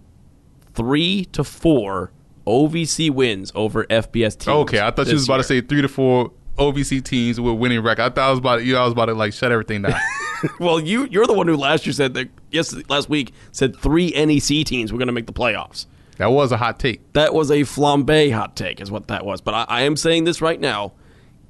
three 0.74 1.26
to 1.26 1.44
four 1.44 2.10
OVC 2.44 3.08
wins 3.10 3.52
over 3.54 3.84
FBS 3.84 4.36
teams. 4.36 4.48
Okay, 4.48 4.80
I 4.80 4.90
thought 4.90 5.06
you 5.06 5.14
was 5.14 5.26
about 5.26 5.36
to 5.36 5.44
say 5.44 5.60
three 5.60 5.82
to 5.82 5.88
four 5.88 6.32
OVC 6.58 7.04
teams 7.04 7.40
with 7.40 7.54
winning 7.54 7.82
record. 7.82 8.02
I 8.02 8.08
thought 8.08 8.26
I 8.26 8.30
was 8.30 8.38
about 8.40 8.64
you. 8.64 8.76
I 8.76 8.82
was 8.82 8.92
about 8.92 9.06
to 9.06 9.14
like 9.14 9.32
shut 9.32 9.52
everything 9.52 9.82
down. 9.82 9.92
Well, 10.58 10.80
you 10.80 11.06
you're 11.06 11.26
the 11.26 11.32
one 11.32 11.48
who 11.48 11.56
last 11.56 11.86
year 11.86 11.92
said 11.92 12.14
that. 12.14 12.28
Yes, 12.50 12.74
last 12.88 13.08
week 13.08 13.32
said 13.52 13.76
three 13.76 14.10
NEC 14.10 14.64
teams 14.66 14.92
were 14.92 14.98
going 14.98 15.08
to 15.08 15.12
make 15.12 15.26
the 15.26 15.32
playoffs. 15.32 15.86
that 16.18 16.30
was 16.30 16.52
a 16.52 16.56
hot 16.56 16.78
take. 16.78 17.12
That 17.12 17.34
was 17.34 17.50
a 17.50 17.60
flambe 17.62 18.32
hot 18.32 18.56
take, 18.56 18.80
is 18.80 18.90
what 18.90 19.08
that 19.08 19.24
was. 19.24 19.40
But 19.40 19.54
I, 19.54 19.64
I 19.68 19.80
am 19.82 19.96
saying 19.96 20.24
this 20.24 20.40
right 20.40 20.60
now: 20.60 20.92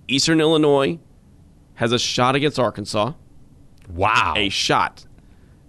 Eastern 0.09 0.41
Illinois 0.41 0.99
has 1.75 1.93
a 1.93 1.99
shot 1.99 2.35
against 2.35 2.59
Arkansas. 2.59 3.13
Wow. 3.89 4.35
A 4.37 4.49
shot. 4.49 5.07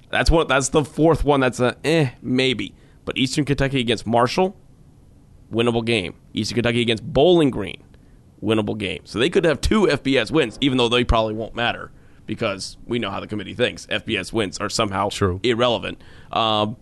That's 0.09 0.31
what. 0.31 0.47
That's 0.47 0.69
the 0.69 0.83
fourth 0.83 1.23
one. 1.23 1.39
That's 1.39 1.59
a 1.59 1.75
eh 1.83 2.11
maybe. 2.21 2.73
But 3.03 3.17
Eastern 3.17 3.45
Kentucky 3.45 3.79
against 3.79 4.07
Marshall, 4.07 4.55
winnable 5.51 5.85
game. 5.85 6.15
Eastern 6.33 6.55
Kentucky 6.55 6.81
against 6.81 7.03
Bowling 7.03 7.51
Green, 7.51 7.83
winnable 8.41 8.77
game. 8.77 9.01
So 9.05 9.19
they 9.19 9.29
could 9.29 9.45
have 9.45 9.61
two 9.61 9.83
FBS 9.83 10.31
wins, 10.31 10.57
even 10.61 10.77
though 10.77 10.89
they 10.89 11.03
probably 11.03 11.33
won't 11.33 11.55
matter 11.55 11.91
because 12.25 12.77
we 12.85 12.99
know 12.99 13.11
how 13.11 13.19
the 13.19 13.27
committee 13.27 13.53
thinks. 13.53 13.85
FBS 13.87 14.33
wins 14.33 14.57
are 14.59 14.69
somehow 14.69 15.09
True. 15.09 15.39
irrelevant. 15.43 16.01
Um, 16.31 16.77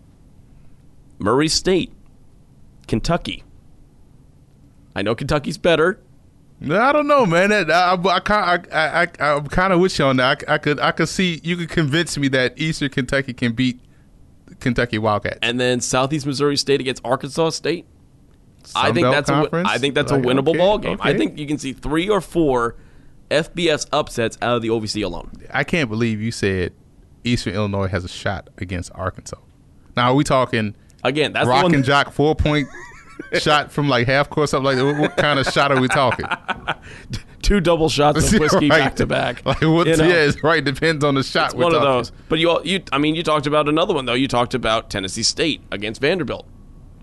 Murray 1.18 1.48
State, 1.48 1.92
Kentucky. 2.86 3.44
I 4.94 5.02
know 5.02 5.14
Kentucky's 5.14 5.58
better. 5.58 6.00
I 6.62 6.92
don't 6.92 7.06
know, 7.06 7.26
man. 7.26 7.52
I, 7.52 7.62
I, 7.62 7.94
I, 7.94 8.58
I, 8.72 9.08
I, 9.20 9.32
I'm 9.34 9.46
kind 9.48 9.72
of 9.72 9.80
with 9.80 9.98
you 9.98 10.04
on 10.04 10.16
that. 10.16 10.44
I, 10.48 10.54
I 10.54 10.58
could, 10.58 10.80
I 10.80 10.92
could 10.92 11.08
see 11.08 11.40
you 11.42 11.56
could 11.56 11.68
convince 11.68 12.16
me 12.16 12.28
that 12.28 12.58
Eastern 12.58 12.88
Kentucky 12.90 13.34
can 13.34 13.52
beat 13.52 13.80
Kentucky 14.60 14.98
Wildcats. 14.98 15.40
And 15.42 15.60
then 15.60 15.80
Southeast 15.80 16.26
Missouri 16.26 16.56
State 16.56 16.80
against 16.80 17.02
Arkansas 17.04 17.50
State. 17.50 17.86
I 18.74 18.92
think 18.92 19.08
that's 19.08 19.28
a? 19.28 19.48
I 19.52 19.76
think 19.76 19.94
that's 19.94 20.10
a 20.10 20.16
winnable 20.16 20.50
okay, 20.50 20.58
ball 20.58 20.78
game. 20.78 20.98
I 21.02 21.14
think 21.14 21.38
you 21.38 21.46
can 21.46 21.58
see 21.58 21.74
three 21.74 22.08
or 22.08 22.22
four 22.22 22.76
FBS 23.30 23.86
upsets 23.92 24.38
out 24.42 24.56
of 24.56 24.62
the 24.62 24.68
OVC 24.68 25.04
alone. 25.04 25.30
I 25.52 25.64
can't 25.64 25.88
believe 25.90 26.20
you 26.20 26.30
said 26.30 26.72
Eastern 27.24 27.54
Illinois 27.54 27.88
has 27.88 28.04
a 28.04 28.08
shot 28.08 28.50
against 28.58 28.90
Arkansas. 28.94 29.38
Now, 29.96 30.10
are 30.10 30.14
we 30.14 30.24
talking 30.24 30.74
Again, 31.02 31.32
that's 31.34 31.46
rock 31.46 31.72
and 31.72 31.84
jock 31.84 32.12
four 32.12 32.34
point 32.34 32.66
shot 33.34 33.70
from 33.70 33.88
like 33.88 34.06
half 34.06 34.30
court, 34.30 34.48
something 34.48 34.64
like 34.64 34.76
that? 34.76 35.00
What, 35.00 35.16
kind 35.16 35.38
of 35.38 35.46
shot 35.46 35.70
are 35.70 35.80
we 35.80 35.88
talking? 35.88 36.26
two 37.42 37.60
double 37.60 37.90
shots 37.90 38.32
of 38.32 38.40
whiskey 38.40 38.70
Right. 38.70 38.84
back 38.84 38.96
to 38.96 39.06
back. 39.06 39.44
Like 39.44 39.60
what? 39.60 39.86
You 39.86 39.96
know? 39.98 40.08
Yeah, 40.08 40.24
it's 40.24 40.42
right. 40.42 40.64
Depends 40.64 41.04
on 41.04 41.14
the 41.14 41.22
shot. 41.22 41.46
It's 41.46 41.54
one 41.54 41.74
of 41.74 41.82
those. 41.82 42.10
But 42.28 42.38
you, 42.38 42.50
all, 42.50 42.66
you, 42.66 42.82
I 42.90 42.98
mean, 42.98 43.14
you 43.14 43.22
talked 43.22 43.46
about 43.46 43.68
another 43.68 43.92
one 43.94 44.06
though. 44.06 44.14
You 44.14 44.28
talked 44.28 44.54
about 44.54 44.88
Tennessee 44.90 45.22
State 45.22 45.62
against 45.70 46.00
Vanderbilt. 46.00 46.46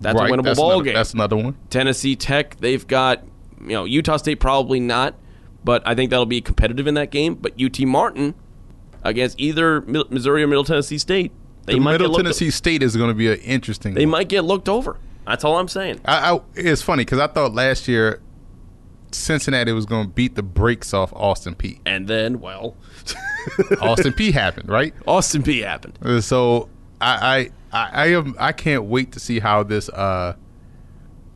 That's 0.00 0.18
right, 0.18 0.28
a 0.28 0.32
winnable 0.32 0.44
that's 0.44 0.58
ball 0.58 0.72
another, 0.72 0.84
game. 0.84 0.94
That's 0.94 1.14
another 1.14 1.36
one. 1.36 1.56
Tennessee 1.70 2.16
Tech, 2.16 2.56
they've 2.56 2.84
got, 2.84 3.22
you 3.60 3.68
know, 3.68 3.84
Utah 3.84 4.16
State 4.16 4.40
probably 4.40 4.80
not, 4.80 5.14
but 5.64 5.82
I 5.86 5.94
think 5.94 6.10
that'll 6.10 6.26
be 6.26 6.40
competitive 6.40 6.86
in 6.86 6.94
that 6.94 7.10
game. 7.10 7.34
But 7.34 7.60
UT 7.62 7.78
Martin 7.80 8.34
against 9.02 9.40
either 9.40 9.80
Missouri 9.82 10.42
or 10.42 10.46
Middle 10.46 10.64
Tennessee 10.64 10.98
State, 10.98 11.32
they 11.66 11.74
The 11.74 11.80
might 11.80 11.92
Middle 11.92 12.08
get 12.08 12.12
looked, 12.12 12.24
Tennessee 12.24 12.50
State 12.50 12.82
is 12.82 12.96
going 12.96 13.10
to 13.10 13.14
be 13.14 13.30
an 13.32 13.38
interesting. 13.40 13.94
They 13.94 14.04
one. 14.06 14.10
might 14.12 14.28
get 14.28 14.42
looked 14.44 14.68
over. 14.68 14.98
That's 15.26 15.44
all 15.44 15.58
I'm 15.58 15.68
saying. 15.68 16.00
I, 16.04 16.34
I, 16.34 16.40
it's 16.54 16.82
funny 16.82 17.04
because 17.04 17.20
I 17.20 17.28
thought 17.28 17.54
last 17.54 17.86
year 17.86 18.20
Cincinnati 19.12 19.72
was 19.72 19.86
going 19.86 20.06
to 20.06 20.12
beat 20.12 20.34
the 20.34 20.42
brakes 20.42 20.92
off 20.92 21.12
Austin 21.12 21.54
Peay. 21.54 21.78
And 21.86 22.08
then, 22.08 22.40
well, 22.40 22.76
Austin 23.80 24.12
Peay 24.12 24.32
happened, 24.32 24.68
right? 24.68 24.92
Austin 25.06 25.42
Peay 25.42 25.62
happened. 25.64 25.98
Uh, 26.02 26.20
So 26.20 26.68
I, 27.00 27.50
I, 27.72 27.78
I, 27.84 27.90
I 27.92 28.06
am, 28.14 28.34
I 28.40 28.52
can't 28.52 28.84
wait 28.84 29.12
to 29.12 29.20
see 29.20 29.38
how 29.38 29.62
this, 29.62 29.88
uh, 29.90 30.34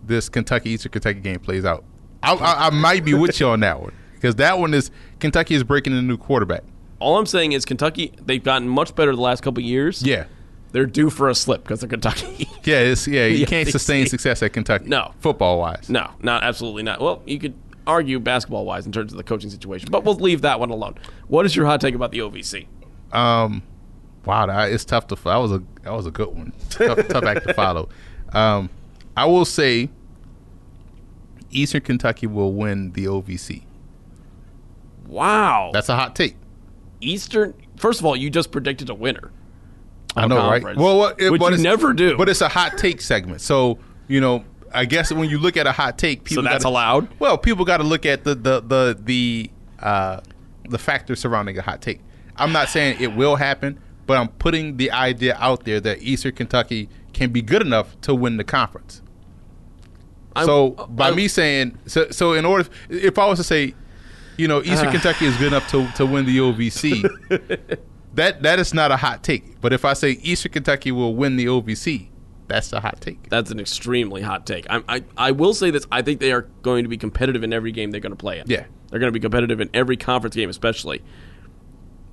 this 0.05 0.29
Kentucky 0.29 0.71
Eastern 0.71 0.93
Kentucky 0.93 1.21
game 1.21 1.39
plays 1.39 1.65
out. 1.65 1.85
I, 2.23 2.35
I, 2.35 2.67
I 2.67 2.71
might 2.71 3.05
be 3.05 3.15
with 3.15 3.39
you 3.39 3.49
on 3.49 3.61
that 3.61 3.81
one 3.81 3.93
because 4.17 4.35
that 4.37 4.59
one 4.59 4.75
is 4.75 4.91
Kentucky 5.21 5.55
is 5.55 5.63
breaking 5.63 5.93
a 5.93 6.03
new 6.03 6.17
quarterback. 6.17 6.65
All 6.99 7.17
I'm 7.19 7.27
saying 7.27 7.53
is 7.53 7.65
Kentucky, 7.65 8.13
they've 8.25 8.43
gotten 8.43 8.69
much 8.69 8.95
better 8.95 9.15
the 9.15 9.21
last 9.21 9.43
couple 9.43 9.63
of 9.63 9.67
years. 9.67 10.03
Yeah, 10.03 10.25
They're 10.73 10.87
due 10.87 11.11
for 11.11 11.29
a 11.29 11.35
slip 11.35 11.63
because 11.63 11.81
they're 11.81 11.89
Kentucky. 11.89 12.49
yeah, 12.65 12.81
it's, 12.81 13.07
yeah. 13.07 13.27
You 13.27 13.47
can't 13.55 13.69
sustain 13.69 14.07
success 14.07 14.43
at 14.43 14.53
Kentucky. 14.53 14.89
No. 14.89 15.13
football 15.21 15.59
wise. 15.59 15.89
no, 15.89 16.11
not 16.23 16.43
absolutely 16.43 16.83
not. 16.83 17.01
Well, 17.01 17.23
you 17.27 17.39
could 17.39 17.55
argue 17.87 18.19
basketball 18.19 18.65
wise 18.65 18.85
in 18.87 18.93
terms 18.93 19.13
of 19.13 19.17
the 19.19 19.23
coaching 19.23 19.51
situation, 19.51 19.89
but 19.91 20.05
we'll 20.05 20.15
leave 20.15 20.41
that 20.43 20.59
one 20.59 20.71
alone. 20.71 20.97
What 21.29 21.47
is 21.47 21.55
your 21.55 21.67
hot 21.67 21.81
take 21.81 21.95
about 21.95 22.11
the 22.11 22.19
OVC? 22.19 22.67
Um, 23.13 23.63
wow, 24.25 24.47
that, 24.47 24.73
it's 24.73 24.85
tough 24.85 25.07
to. 25.09 25.15
That 25.17 25.37
was 25.37 25.53
a 25.53 25.63
that 25.83 25.93
was 25.93 26.07
a 26.07 26.11
good 26.11 26.29
one. 26.29 26.53
tough, 26.71 27.07
tough 27.09 27.25
act 27.25 27.47
to 27.47 27.55
follow. 27.55 27.89
Um, 28.33 28.71
I 29.17 29.27
will 29.27 29.45
say, 29.45 29.89
Eastern 31.51 31.83
Kentucky 31.83 32.27
will 32.27 32.53
win 32.53 32.93
the 32.93 33.05
OVC. 33.05 33.63
Wow. 35.07 35.71
That's 35.73 35.89
a 35.89 35.97
hot 35.97 36.17
take. 36.17 36.37
Eastern. 37.01 37.55
First 37.77 38.01
of 38.01 38.07
all, 38.07 38.17
you 38.17 38.31
just 38.31 38.51
predicted 38.51 38.89
a 38.91 38.95
winner. 38.95 39.31
I 40.17 40.27
know, 40.27 40.49
right? 40.49 40.77
Well, 40.77 40.99
what, 40.99 41.21
it, 41.21 41.31
which 41.31 41.41
but 41.41 41.53
you 41.53 41.59
never 41.59 41.93
do. 41.93 42.17
But 42.17 42.29
it's 42.29 42.41
a 42.41 42.49
hot 42.49 42.79
take 42.79 43.01
segment, 43.01 43.41
so 43.41 43.79
you 44.09 44.21
know. 44.21 44.45
I 44.75 44.85
guess 44.85 45.13
when 45.13 45.31
you 45.31 45.39
look 45.39 45.57
at 45.57 45.67
a 45.67 45.73
hot 45.73 45.97
take, 45.97 46.25
people 46.25 46.43
that's 46.43 46.65
gotta- 46.65 46.69
allowed? 46.73 47.09
Well, 47.19 47.39
people 47.39 47.65
got 47.65 47.79
to 47.79 47.83
look 47.85 48.05
at 48.05 48.25
the 48.25 48.35
the 48.35 48.61
the 48.61 48.99
the 49.03 49.51
uh, 49.79 50.21
the 50.69 50.79
factors 50.79 51.21
surrounding 51.21 51.57
a 51.57 51.63
hot 51.63 51.81
take. 51.81 52.01
I'm 52.37 52.53
not 52.53 52.69
saying 52.69 53.01
it 53.01 53.15
will 53.15 53.37
happen, 53.37 53.79
but 54.07 54.17
I'm 54.19 54.29
putting 54.29 54.77
the 54.77 54.91
idea 54.91 55.37
out 55.39 55.65
there 55.65 55.81
that 55.81 56.03
Eastern 56.03 56.33
Kentucky 56.35 56.89
can 57.13 57.31
be 57.31 57.41
good 57.43 57.63
enough 57.63 57.99
to 58.03 58.15
win 58.15 58.37
the 58.39 58.45
conference. 58.45 59.03
I- 60.35 60.45
so 60.45 60.71
by 60.71 61.09
I- 61.11 61.15
me 61.15 61.29
saying 61.29 61.79
so, 61.87 62.11
so 62.11 62.33
in 62.33 62.45
order 62.45 62.69
if 62.91 63.19
I 63.19 63.27
was 63.27 63.39
to 63.39 63.45
say, 63.45 63.75
you 64.37 64.49
know, 64.49 64.63
Eastern 64.63 64.89
ah. 64.89 64.93
Kentucky 64.93 65.27
is 65.27 65.37
good 65.37 65.49
enough 65.49 65.69
to 65.71 65.91
to 65.93 66.07
win 66.07 66.27
the 66.27 66.39
OVC, 66.39 67.03
that 68.15 68.43
that 68.43 68.59
is 68.59 68.75
not 68.75 68.91
a 68.91 68.97
hot 68.97 69.23
take. 69.23 69.61
But 69.61 69.73
if 69.73 69.85
I 69.85 69.95
say 69.95 70.13
Eastern 70.23 70.53
Kentucky 70.53 70.93
will 70.93 71.15
win 71.15 71.37
the 71.37 71.47
OVC, 71.47 72.09
that's 72.49 72.73
a 72.73 72.81
hot 72.81 73.01
take. 73.01 73.29
That's 73.29 73.51
an 73.51 73.59
extremely 73.59 74.23
hot 74.23 74.47
take. 74.47 74.67
I, 74.71 74.83
I, 74.89 75.05
I 75.17 75.31
will 75.33 75.55
say 75.55 75.71
this. 75.71 75.87
I 75.91 76.03
think 76.03 76.21
they 76.21 76.33
are 76.33 76.43
going 76.63 76.85
to 76.85 76.89
be 76.89 76.97
competitive 76.97 77.43
in 77.43 77.53
every 77.53 77.73
game 77.73 77.91
they're 77.91 78.01
going 78.01 78.13
to 78.13 78.17
play 78.17 78.39
in. 78.39 78.47
Yeah. 78.47 78.65
They're 78.91 79.01
going 79.01 79.13
to 79.13 79.19
be 79.19 79.21
competitive 79.21 79.61
in 79.61 79.71
every 79.75 79.97
conference 79.97 80.37
game, 80.37 80.49
especially. 80.49 81.03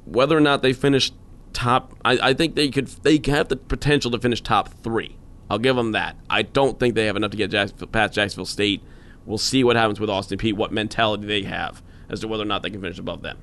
Whether 0.06 0.36
or 0.36 0.42
not 0.42 0.62
they 0.62 0.74
finish 0.74 1.12
top, 1.54 1.94
I, 2.04 2.30
I 2.30 2.34
think 2.34 2.56
they 2.56 2.70
could. 2.70 2.88
They 2.88 3.22
have 3.28 3.48
the 3.50 3.58
potential 3.58 4.12
to 4.12 4.20
finish 4.20 4.42
top 4.42 4.70
three. 4.82 5.18
I'll 5.50 5.60
give 5.60 5.76
them 5.76 5.92
that. 5.92 6.16
I 6.30 6.42
don't 6.42 6.80
think 6.80 6.96
they 6.96 7.06
have 7.06 7.16
enough 7.16 7.32
to 7.32 7.38
get 7.38 7.52
Jacksonville, 7.52 7.88
past 7.90 8.14
Jacksonville 8.14 8.46
State. 8.46 8.82
We'll 9.26 9.38
see 9.38 9.64
what 9.64 9.76
happens 9.76 10.00
with 10.00 10.10
Austin 10.10 10.38
Peay, 10.38 10.54
what 10.54 10.72
mentality 10.72 11.28
they 11.28 11.44
have 11.44 11.82
as 12.14 12.22
to 12.22 12.28
whether 12.30 12.44
or 12.44 12.46
not 12.46 12.64
they 12.64 12.70
can 12.70 12.80
finish 12.80 12.98
above 13.00 13.22
them. 13.24 13.38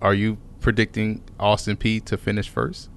Are 0.00 0.14
you 0.14 0.38
predicting 0.60 1.22
Austin 1.40 1.76
Peay 1.76 2.04
to 2.04 2.16
finish 2.16 2.48
first? 2.48 2.88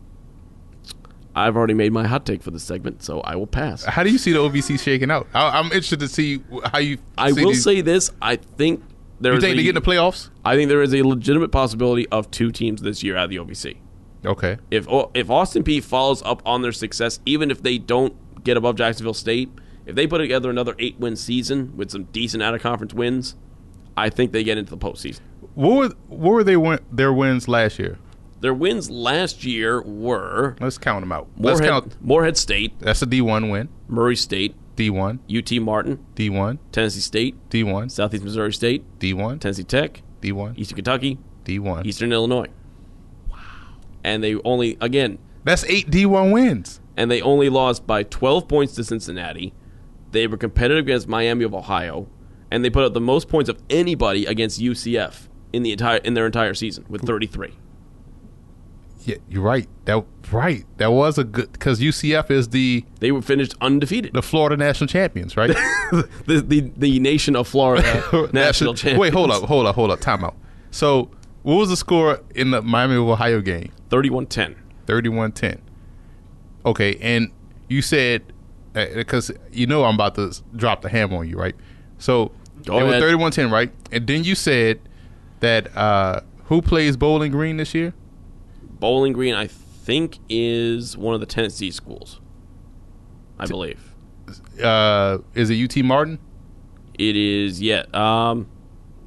I've 1.34 1.56
already 1.56 1.74
made 1.74 1.94
my 1.94 2.06
hot 2.06 2.26
take 2.26 2.44
for 2.44 2.52
this 2.52 2.64
segment, 2.64 3.02
so 3.02 3.22
I 3.22 3.36
will 3.38 3.48
pass. 3.48 3.86
How 3.86 4.04
do 4.04 4.12
you 4.12 4.18
see 4.18 4.34
the 4.34 4.40
OVC 4.40 4.78
shaking 4.80 5.10
out? 5.10 5.28
I, 5.34 5.58
I'm 5.60 5.66
interested 5.68 6.02
to 6.02 6.08
see 6.10 6.44
how 6.66 6.80
you. 6.80 6.98
I 7.18 7.32
will 7.32 7.50
these- 7.50 7.64
say 7.64 7.80
this: 7.82 8.12
I 8.22 8.36
think 8.36 8.84
there 9.22 9.32
You 9.32 9.38
is 9.38 9.44
think 9.44 9.54
a- 9.54 9.58
they 9.58 9.64
get 9.64 9.70
in 9.70 9.76
the 9.76 9.82
playoffs? 9.82 10.30
I 10.44 10.56
think 10.56 10.68
there 10.68 10.82
is 10.82 10.94
a 10.94 11.04
legitimate 11.04 11.52
possibility 11.52 12.08
of 12.10 12.30
two 12.32 12.52
teams 12.52 12.82
this 12.82 13.02
year 13.02 13.16
out 13.16 13.26
of 13.26 13.30
the 13.30 13.38
OVC. 13.40 13.78
Okay. 14.26 14.58
If 14.70 14.88
if 15.14 15.30
Austin 15.30 15.64
Peay 15.64 15.82
follows 15.82 16.22
up 16.24 16.42
on 16.46 16.62
their 16.64 16.74
success, 16.74 17.22
even 17.26 17.50
if 17.50 17.64
they 17.64 17.78
don't 17.78 18.44
get 18.44 18.58
above 18.58 18.76
Jacksonville 18.76 19.14
State, 19.14 19.50
if 19.86 19.96
they 19.96 20.06
put 20.08 20.18
together 20.18 20.50
another 20.50 20.76
eight 20.80 21.00
win 21.00 21.16
season 21.16 21.76
with 21.78 21.92
some 21.92 22.04
decent 22.06 22.44
out 22.44 22.54
of 22.54 22.62
conference 22.62 22.94
wins, 22.94 23.36
I 24.02 24.10
think 24.10 24.32
they 24.32 24.44
get 24.44 24.58
into 24.58 24.72
the 24.72 24.78
postseason. 24.78 25.22
What 25.54 25.76
were 25.76 25.90
what 26.08 26.32
were 26.32 26.44
they 26.44 26.58
win, 26.58 26.80
their 26.92 27.14
wins 27.14 27.48
last 27.48 27.78
year? 27.80 27.98
Their 28.40 28.54
wins 28.54 28.90
last 28.90 29.44
year 29.46 29.82
were 29.84 30.56
Let's 30.60 30.78
count 30.80 31.02
them 31.04 31.12
out. 31.12 31.28
Let's 31.38 31.60
Morehead, 31.60 31.70
count. 31.84 31.98
Morehead 32.02 32.38
State, 32.38 32.80
That's 32.80 33.02
a 33.02 33.06
D1 33.06 33.52
win. 33.52 33.70
Murray 33.88 34.16
State, 34.16 34.56
D1, 34.76 35.20
UT 35.30 35.62
Martin, 35.64 36.04
D1, 36.16 36.58
Tennessee 36.72 37.02
State, 37.02 37.36
D1, 37.50 37.92
Southeast 37.92 38.24
Missouri 38.24 38.52
State, 38.54 38.84
D1, 39.00 39.40
Tennessee 39.40 39.64
Tech, 39.64 40.02
D1, 40.22 40.58
Eastern 40.58 40.76
Kentucky, 40.78 41.20
D1. 41.46 41.86
Eastern 41.86 42.12
Illinois. 42.12 42.48
Wow. 43.30 43.38
And 44.04 44.24
they 44.24 44.36
only 44.44 44.78
again 44.82 45.20
That's 45.44 45.64
eight 45.66 45.92
D1 45.92 46.32
wins. 46.34 46.80
and 46.98 47.12
they 47.12 47.22
only 47.22 47.50
lost 47.50 47.86
by 47.86 48.02
12 48.04 48.48
points 48.48 48.74
to 48.76 48.84
Cincinnati. 48.84 49.54
They 50.12 50.26
were 50.28 50.38
competitive 50.38 50.86
against 50.86 51.08
Miami 51.08 51.46
of 51.46 51.54
Ohio, 51.54 52.08
and 52.52 52.64
they 52.64 52.70
put 52.70 52.84
up 52.84 52.94
the 52.94 53.02
most 53.02 53.30
points 53.30 53.50
of 53.50 53.58
anybody 53.70 54.26
against 54.26 54.60
UCF 54.60 55.28
in 55.54 55.64
the 55.64 55.72
entire 55.72 55.98
in 55.98 56.14
their 56.14 56.26
entire 56.26 56.54
season 56.54 56.86
with 56.90 57.02
33. 57.06 57.54
Yeah, 59.04 59.16
you're 59.28 59.42
right. 59.42 59.68
That 59.86 60.06
right. 60.32 60.64
That 60.78 60.92
was 60.92 61.18
a 61.18 61.24
good 61.24 61.52
because 61.54 61.80
UCF 61.80 62.30
is 62.30 62.50
the 62.50 62.86
They 63.00 63.12
were 63.12 63.22
finished 63.24 63.56
undefeated. 63.60 64.14
the 64.14 64.22
Florida 64.22 64.56
national 64.58 64.88
champions, 64.88 65.36
right? 65.36 65.48
the, 65.92 66.44
the 66.46 66.72
the 66.78 67.00
nation 67.00 67.36
of 67.36 67.48
Florida 67.48 68.30
national 68.34 68.76
champions. 68.76 69.00
Wait, 69.00 69.14
hold 69.14 69.32
up, 69.32 69.44
hold 69.44 69.66
up, 69.66 69.74
hold 69.76 69.90
up. 69.90 70.00
Time 70.02 70.24
out. 70.24 70.36
So, 70.70 71.10
what 71.42 71.56
was 71.56 71.70
the 71.70 71.78
score 71.78 72.22
in 72.36 72.52
the 72.52 72.62
Miami 72.62 72.96
of 72.96 73.08
Ohio 73.10 73.42
game? 73.42 73.72
31-10. 73.90 74.56
31-10. 74.86 75.60
Okay, 76.66 76.96
and 77.02 77.32
you 77.70 77.82
said 77.82 78.22
uh, 78.76 78.86
because 78.94 79.32
you 79.52 79.66
know 79.66 79.84
I'm 79.84 79.96
about 79.96 80.14
to 80.16 80.32
drop 80.56 80.82
the 80.84 80.90
hammer 80.90 81.18
on 81.18 81.28
you, 81.28 81.38
right? 81.38 81.56
So 81.98 82.32
Go 82.66 82.80
it 82.80 82.84
was 82.84 82.96
ahead. 82.96 83.04
31-10, 83.04 83.52
right? 83.52 83.72
And 83.92 84.08
then 84.08 84.24
you 84.24 84.36
said 84.36 84.80
that 85.40 85.76
uh, 85.76 86.22
who 86.46 86.62
plays 86.62 86.98
Bowling 86.98 87.32
Green 87.32 87.58
this 87.58 87.74
year? 87.74 87.94
Bowling 88.80 89.14
Green, 89.14 89.34
I 89.36 89.48
think, 89.48 90.20
is 90.30 90.98
one 90.98 91.14
of 91.14 91.20
the 91.20 91.26
Tennessee 91.26 91.72
schools. 91.72 92.20
I 93.40 93.46
believe 93.48 93.96
Uh, 94.62 95.18
is 95.34 95.50
it 95.50 95.64
UT 95.78 95.84
Martin? 95.84 96.20
it 97.00 97.16
is. 97.16 97.60
Yeah. 97.62 97.86
Um. 97.94 98.48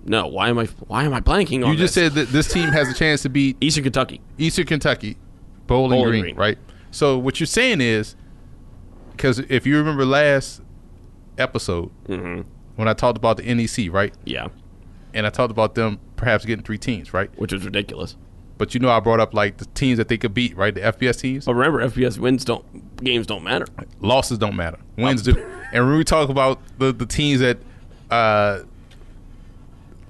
No. 0.04 0.26
Why 0.26 0.48
am 0.48 0.58
I? 0.58 0.64
Why 0.88 1.04
am 1.04 1.14
I 1.14 1.20
blanking 1.20 1.64
on? 1.64 1.70
You 1.72 1.78
just 1.78 1.94
this? 1.94 2.04
said 2.06 2.12
that 2.14 2.28
this 2.32 2.52
team 2.52 2.70
has 2.70 2.88
a 2.88 2.94
chance 2.94 3.22
to 3.22 3.28
beat 3.28 3.56
Eastern 3.60 3.84
Kentucky. 3.84 4.20
Eastern 4.38 4.66
Kentucky, 4.66 5.16
Bowling, 5.68 5.90
Bowling 5.98 6.10
Green, 6.10 6.22
Green. 6.22 6.36
right? 6.36 6.58
So 6.90 7.16
what 7.18 7.38
you're 7.38 7.46
saying 7.46 7.80
is, 7.80 8.16
because 9.12 9.38
if 9.38 9.64
you 9.66 9.76
remember 9.76 10.04
last 10.04 10.60
episode 11.38 11.90
when 12.76 12.88
I 12.88 12.92
talked 12.94 13.16
about 13.16 13.36
the 13.36 13.54
NEC, 13.54 13.92
right? 13.92 14.12
Yeah, 14.24 14.48
And 15.12 15.26
I 15.26 15.30
talked 15.30 15.50
about 15.50 15.74
them 15.74 15.98
perhaps 16.16 16.44
getting 16.44 16.64
three 16.64 16.78
teams, 16.78 17.12
right? 17.14 17.30
which 17.38 17.52
is 17.52 17.64
ridiculous. 17.64 18.16
But 18.56 18.72
you 18.74 18.78
know, 18.80 18.88
I 18.90 19.00
brought 19.00 19.18
up 19.20 19.34
like 19.34 19.56
the 19.58 19.64
teams 19.66 19.98
that 19.98 20.08
they 20.08 20.16
could 20.16 20.32
beat, 20.32 20.56
right? 20.56 20.72
The 20.74 20.80
FBS 20.80 21.20
teams. 21.20 21.44
But 21.46 21.54
remember, 21.54 21.86
FBS 21.88 22.18
wins 22.18 22.44
don't 22.44 22.64
games 23.02 23.26
don't 23.26 23.42
matter. 23.42 23.66
Losses 24.00 24.38
don't 24.38 24.54
matter. 24.54 24.78
Wins 24.96 25.22
do. 25.22 25.32
And 25.72 25.86
when 25.88 25.96
we 25.98 26.04
talk 26.04 26.28
about 26.28 26.60
the 26.78 26.92
the 26.92 27.04
teams 27.06 27.40
that, 27.40 27.58
uh, 28.10 28.60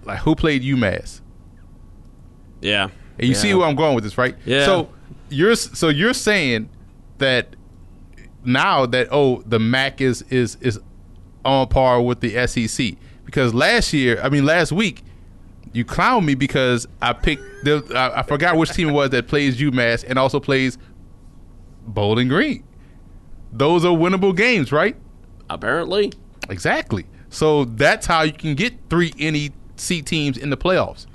like 0.04 0.18
who 0.20 0.34
played 0.34 0.62
UMass, 0.62 1.22
Yeah, 2.60 2.88
and 3.18 3.28
you 3.28 3.34
see 3.34 3.48
Yeah. 3.48 3.54
where 3.54 3.66
I'm 3.66 3.76
going 3.76 3.94
with 3.94 4.04
this, 4.04 4.18
right? 4.18 4.36
Yeah. 4.44 4.66
So 4.66 4.88
you're 5.30 5.56
so 5.56 5.88
you're 5.88 6.12
saying 6.14 6.68
that 7.18 7.56
now 8.44 8.84
that 8.86 9.08
oh 9.10 9.42
the 9.46 9.58
MAC 9.58 10.02
is 10.02 10.22
is 10.28 10.56
is 10.60 10.78
on 11.44 11.68
par 11.68 12.00
with 12.00 12.20
the 12.20 12.46
SEC 12.46 12.96
because 13.24 13.54
last 13.54 13.92
year, 13.92 14.20
I 14.22 14.28
mean 14.28 14.44
last 14.44 14.72
week, 14.72 15.02
you 15.72 15.84
clowned 15.84 16.24
me 16.24 16.34
because 16.34 16.86
I 17.02 17.12
picked 17.12 17.42
the 17.64 17.84
I, 17.94 18.20
I 18.20 18.22
forgot 18.22 18.56
which 18.56 18.70
team 18.70 18.90
it 18.90 18.92
was 18.92 19.10
that 19.10 19.28
plays 19.28 19.56
UMass 19.58 20.04
and 20.06 20.18
also 20.18 20.40
plays 20.40 20.78
Bowling 21.86 22.28
Green. 22.28 22.64
Those 23.52 23.84
are 23.84 23.96
winnable 23.96 24.36
games, 24.36 24.72
right? 24.72 24.96
apparently. 25.50 26.12
Exactly. 26.48 27.06
So 27.30 27.64
that's 27.64 28.06
how 28.06 28.22
you 28.22 28.32
can 28.32 28.54
get 28.54 28.74
three 28.90 29.12
NEC 29.18 30.04
teams 30.04 30.38
in 30.38 30.50
the 30.50 30.56
playoffs. 30.56 31.06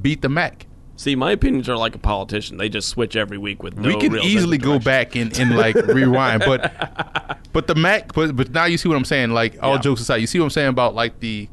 Beat 0.00 0.22
the 0.22 0.28
MAC. 0.28 0.66
See, 1.00 1.16
my 1.16 1.32
opinions 1.32 1.66
are 1.70 1.78
like 1.78 1.94
a 1.94 1.98
politician. 1.98 2.58
They 2.58 2.68
just 2.68 2.90
switch 2.90 3.16
every 3.16 3.38
week 3.38 3.62
with 3.62 3.74
no 3.78 3.88
we 3.88 3.98
can 3.98 4.16
easily 4.18 4.58
go 4.58 4.78
back 4.78 5.16
and, 5.16 5.34
and 5.38 5.56
like 5.56 5.74
rewind, 5.86 6.42
but 6.44 7.40
but 7.54 7.66
the 7.66 7.74
Mac, 7.74 8.12
but 8.12 8.36
but 8.36 8.50
now 8.50 8.66
you 8.66 8.76
see 8.76 8.86
what 8.86 8.96
I'm 8.96 9.06
saying. 9.06 9.30
Like 9.30 9.56
all 9.62 9.76
Yeah. 9.76 9.80
jokes 9.80 10.02
aside, 10.02 10.16
you 10.16 10.26
see 10.26 10.38
what 10.38 10.44
I'm 10.44 10.50
saying 10.50 10.68
about 10.68 10.94
like 10.94 11.18
the 11.20 11.48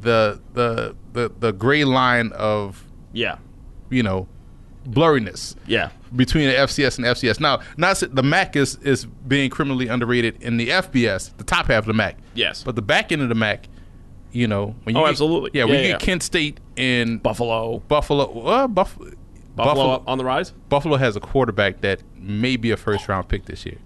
the 0.00 0.40
the 0.54 0.96
the 1.12 1.30
the 1.38 1.52
gray 1.52 1.84
line 1.84 2.32
of 2.32 2.84
Yeah, 3.12 3.38
you 3.88 4.02
know 4.02 4.26
blurriness 4.84 5.54
yeah, 5.68 5.90
between 6.16 6.48
the 6.48 6.54
FCS 6.56 6.96
and 6.98 7.06
FCS. 7.06 7.38
Now, 7.38 7.60
not 7.76 8.02
the 8.10 8.22
MAC 8.24 8.56
is 8.56 8.78
is 8.82 9.04
being 9.06 9.48
criminally 9.48 9.86
underrated 9.86 10.42
in 10.42 10.56
the 10.56 10.70
FBS, 10.70 11.36
the 11.36 11.44
top 11.44 11.66
half 11.66 11.84
of 11.84 11.86
the 11.86 11.94
MAC. 11.94 12.16
Yes. 12.34 12.64
but 12.64 12.74
the 12.74 12.82
back 12.82 13.12
end 13.12 13.22
of 13.22 13.28
the 13.28 13.36
MAC, 13.36 13.68
you 14.36 14.46
know, 14.46 14.74
when 14.84 14.94
you 14.94 15.00
Oh, 15.00 15.04
get- 15.04 15.10
absolutely. 15.10 15.50
yeah, 15.54 15.64
when 15.64 15.74
Yeah, 15.74 15.80
you 15.80 15.86
yeah. 15.86 15.92
get 15.94 16.00
Kent 16.00 16.22
State 16.22 16.60
and 16.76 17.22
Buffalo, 17.22 17.78
Buffalo, 17.88 18.46
uh, 18.46 18.66
Buff- 18.68 18.96
Buffalo, 18.98 19.14
Buffalo, 19.54 20.02
on 20.06 20.18
the 20.18 20.24
rise. 20.24 20.52
Buffalo 20.68 20.96
has 20.96 21.16
a 21.16 21.20
quarterback 21.20 21.80
that 21.80 22.02
may 22.18 22.56
be 22.56 22.70
a 22.70 22.76
first 22.76 23.08
round 23.08 23.28
pick 23.28 23.46
this 23.46 23.64
year. 23.66 23.78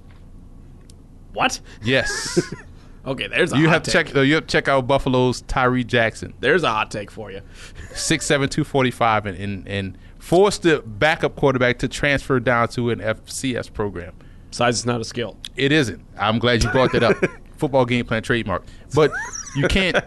What? 1.32 1.60
Yes. 1.82 2.40
Okay, 3.06 3.28
there's 3.28 3.50
a 3.54 3.56
you 3.56 3.64
hot 3.64 3.72
have 3.72 3.82
to 3.84 3.90
take. 3.90 4.06
check. 4.08 4.16
Uh, 4.16 4.20
you 4.20 4.34
have 4.34 4.46
to 4.46 4.52
check 4.52 4.68
out 4.68 4.86
Buffalo's 4.86 5.40
Tyree 5.40 5.84
Jackson, 5.84 6.34
There's 6.40 6.62
a 6.64 6.68
hot 6.68 6.90
take 6.90 7.10
for 7.10 7.30
you. 7.32 7.40
six 7.94 8.26
seven 8.26 8.50
two 8.50 8.62
forty 8.62 8.90
five, 8.90 9.24
and, 9.24 9.38
and 9.38 9.66
and 9.66 9.98
forced 10.18 10.64
the 10.64 10.82
backup 10.84 11.34
quarterback 11.34 11.78
to 11.78 11.88
transfer 11.88 12.38
down 12.40 12.68
to 12.68 12.90
an 12.90 13.00
FCS 13.00 13.72
program. 13.72 14.12
Size 14.50 14.80
is 14.80 14.84
not 14.84 15.00
a 15.00 15.04
skill. 15.04 15.38
It 15.56 15.72
isn't. 15.72 16.04
I'm 16.18 16.38
glad 16.38 16.62
you 16.62 16.68
brought 16.72 16.92
that 16.92 17.02
up. 17.02 17.16
Football 17.60 17.84
game 17.84 18.04
plan 18.06 18.22
trademark. 18.22 18.64
But 18.94 19.12
you 19.54 19.68
can't. 19.68 19.96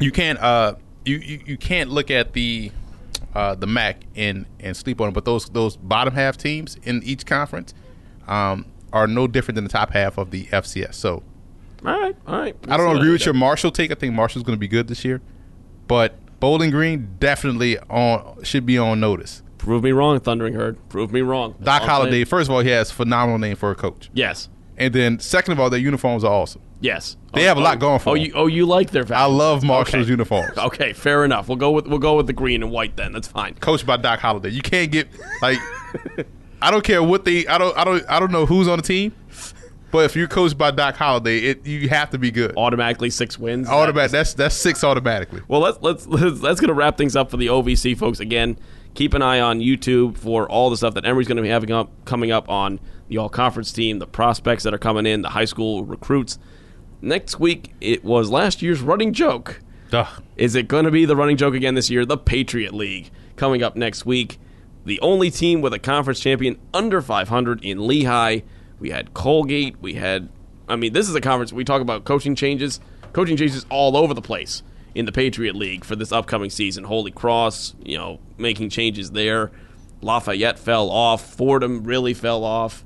You 0.00 0.10
can't. 0.10 0.40
Uh, 0.40 0.74
you, 1.04 1.18
you 1.18 1.40
you 1.46 1.56
can't 1.56 1.88
look 1.88 2.10
at 2.10 2.32
the 2.32 2.72
uh, 3.32 3.54
the 3.54 3.68
MAC 3.68 4.02
and 4.16 4.44
and 4.58 4.76
sleep 4.76 5.00
on 5.00 5.08
it. 5.08 5.12
But 5.12 5.24
those 5.24 5.48
those 5.50 5.76
bottom 5.76 6.14
half 6.14 6.36
teams 6.36 6.76
in 6.82 7.00
each 7.04 7.24
conference 7.26 7.74
um, 8.26 8.66
are 8.92 9.06
no 9.06 9.28
different 9.28 9.54
than 9.54 9.62
the 9.64 9.70
top 9.70 9.92
half 9.92 10.18
of 10.18 10.32
the 10.32 10.46
FCS. 10.46 10.94
So 10.94 11.22
All 11.86 12.00
right, 12.00 12.16
all 12.26 12.38
right. 12.40 12.56
I 12.68 12.76
don't 12.76 12.96
agree 12.96 13.12
with 13.12 13.24
your 13.24 13.34
Marshall 13.34 13.70
take. 13.70 13.92
I 13.92 13.94
think 13.94 14.14
Marshall's 14.14 14.42
going 14.42 14.56
to 14.56 14.60
be 14.60 14.66
good 14.68 14.88
this 14.88 15.04
year, 15.04 15.20
but 15.86 16.16
Bowling 16.40 16.70
Green 16.70 17.16
definitely 17.20 17.78
on 17.78 18.42
should 18.42 18.66
be 18.66 18.76
on 18.76 18.98
notice. 18.98 19.42
Prove 19.58 19.84
me 19.84 19.92
wrong, 19.92 20.18
Thundering 20.20 20.54
Herd. 20.54 20.76
Prove 20.88 21.12
me 21.12 21.22
wrong. 21.22 21.54
That's 21.60 21.80
Doc 21.80 21.88
Holliday, 21.88 22.24
first 22.24 22.50
of 22.50 22.54
all, 22.54 22.60
he 22.60 22.70
has 22.70 22.90
phenomenal 22.90 23.38
name 23.38 23.56
for 23.56 23.70
a 23.70 23.74
coach, 23.74 24.10
Yes, 24.12 24.48
and 24.76 24.92
then 24.94 25.18
second 25.20 25.52
of 25.52 25.60
all, 25.60 25.70
their 25.70 25.80
uniforms 25.80 26.24
are 26.24 26.32
awesome. 26.32 26.62
yes. 26.80 27.16
They 27.32 27.42
have 27.44 27.56
a 27.56 27.60
lot 27.60 27.78
oh, 27.78 27.80
going 27.80 27.98
for 27.98 28.10
Oh, 28.10 28.14
them. 28.14 28.24
you 28.24 28.32
oh 28.34 28.46
you 28.46 28.64
like 28.66 28.90
their 28.92 29.04
I 29.12 29.24
love 29.26 29.64
Marshall's 29.64 30.02
Okay. 30.04 30.10
uniforms. 30.10 30.56
Okay, 30.58 30.92
fair 30.92 31.24
enough. 31.24 31.48
We'll 31.48 31.56
go 31.56 31.72
with 31.72 31.86
we'll 31.88 31.98
go 31.98 32.16
with 32.16 32.26
the 32.28 32.32
green 32.32 32.62
and 32.62 32.70
white 32.70 32.96
then. 32.96 33.10
That's 33.12 33.26
fine. 33.28 33.54
Coached 33.54 33.84
by 33.86 33.96
Doc 33.96 34.20
Holliday. 34.20 34.50
You 34.50 34.62
can't 34.62 34.92
get 34.92 35.08
like 35.42 35.58
I 36.62 36.70
don't 36.70 36.84
care 36.84 37.02
what 37.02 37.24
they 37.24 37.46
I 37.46 37.58
don't 37.58 37.76
I 37.76 37.84
don't 37.84 38.04
I 38.08 38.20
don't 38.20 38.30
know 38.32 38.46
who's 38.46 38.68
on 38.68 38.78
the 38.78 38.82
team, 38.84 39.12
but 39.90 40.04
if 40.04 40.14
you're 40.16 40.28
coached 40.28 40.56
by 40.56 40.70
Doc 40.70 40.94
Holliday, 40.94 41.38
it 41.40 41.66
you 41.66 41.88
have 41.88 42.10
to 42.10 42.18
be 42.18 42.30
good. 42.30 42.56
Automatically 42.56 43.10
six 43.10 43.36
wins. 43.38 43.68
Automatic. 43.68 44.12
That's 44.12 44.34
that's 44.34 44.54
six 44.54 44.84
automatically. 44.84 45.42
Well, 45.48 45.60
let's 45.60 45.78
let's 45.80 46.06
let's 46.06 46.40
that's 46.40 46.60
going 46.60 46.68
to 46.68 46.74
wrap 46.74 46.96
things 46.96 47.16
up 47.16 47.30
for 47.30 47.36
the 47.36 47.48
OVC 47.48 47.98
folks. 47.98 48.20
Again, 48.20 48.56
keep 48.94 49.12
an 49.14 49.22
eye 49.22 49.40
on 49.40 49.60
YouTube 49.60 50.16
for 50.16 50.48
all 50.48 50.70
the 50.70 50.76
stuff 50.76 50.94
that 50.94 51.04
Emory's 51.04 51.28
going 51.28 51.36
to 51.36 51.42
be 51.42 51.48
having 51.48 51.72
up 51.72 51.90
coming 52.04 52.30
up 52.30 52.48
on 52.48 52.80
the 53.08 53.18
all 53.18 53.28
conference 53.28 53.72
team, 53.72 53.98
the 53.98 54.06
prospects 54.06 54.62
that 54.62 54.72
are 54.72 54.78
coming 54.78 55.06
in, 55.06 55.22
the 55.22 55.30
high 55.30 55.44
school 55.44 55.84
recruits. 55.84 56.38
Next 57.02 57.38
week, 57.38 57.74
it 57.80 58.02
was 58.02 58.30
last 58.30 58.62
year's 58.62 58.80
running 58.80 59.12
joke. 59.12 59.60
Ugh. 59.92 60.22
Is 60.36 60.54
it 60.54 60.68
going 60.68 60.84
to 60.84 60.90
be 60.90 61.04
the 61.04 61.16
running 61.16 61.36
joke 61.36 61.54
again 61.54 61.74
this 61.74 61.90
year? 61.90 62.06
The 62.06 62.16
Patriot 62.16 62.72
League 62.72 63.10
coming 63.36 63.62
up 63.62 63.76
next 63.76 64.06
week. 64.06 64.38
The 64.86 65.00
only 65.00 65.30
team 65.30 65.60
with 65.60 65.72
a 65.74 65.78
conference 65.78 66.20
champion 66.20 66.58
under 66.72 67.02
500 67.02 67.64
in 67.64 67.86
Lehigh. 67.86 68.40
We 68.78 68.90
had 68.90 69.14
Colgate. 69.14 69.76
We 69.80 69.94
had, 69.94 70.28
I 70.68 70.76
mean, 70.76 70.92
this 70.92 71.08
is 71.08 71.14
a 71.14 71.20
conference. 71.20 71.52
We 71.52 71.64
talk 71.64 71.82
about 71.82 72.04
coaching 72.04 72.34
changes. 72.34 72.80
Coaching 73.12 73.36
changes 73.36 73.66
all 73.70 73.96
over 73.96 74.14
the 74.14 74.22
place 74.22 74.62
in 74.94 75.06
the 75.06 75.12
Patriot 75.12 75.56
League 75.56 75.84
for 75.84 75.96
this 75.96 76.12
upcoming 76.12 76.50
season. 76.50 76.84
Holy 76.84 77.10
Cross, 77.10 77.74
you 77.82 77.98
know, 77.98 78.20
making 78.38 78.70
changes 78.70 79.10
there. 79.10 79.50
Lafayette 80.02 80.58
fell 80.58 80.90
off. 80.90 81.34
Fordham 81.34 81.84
really 81.84 82.14
fell 82.14 82.44
off. 82.44 82.84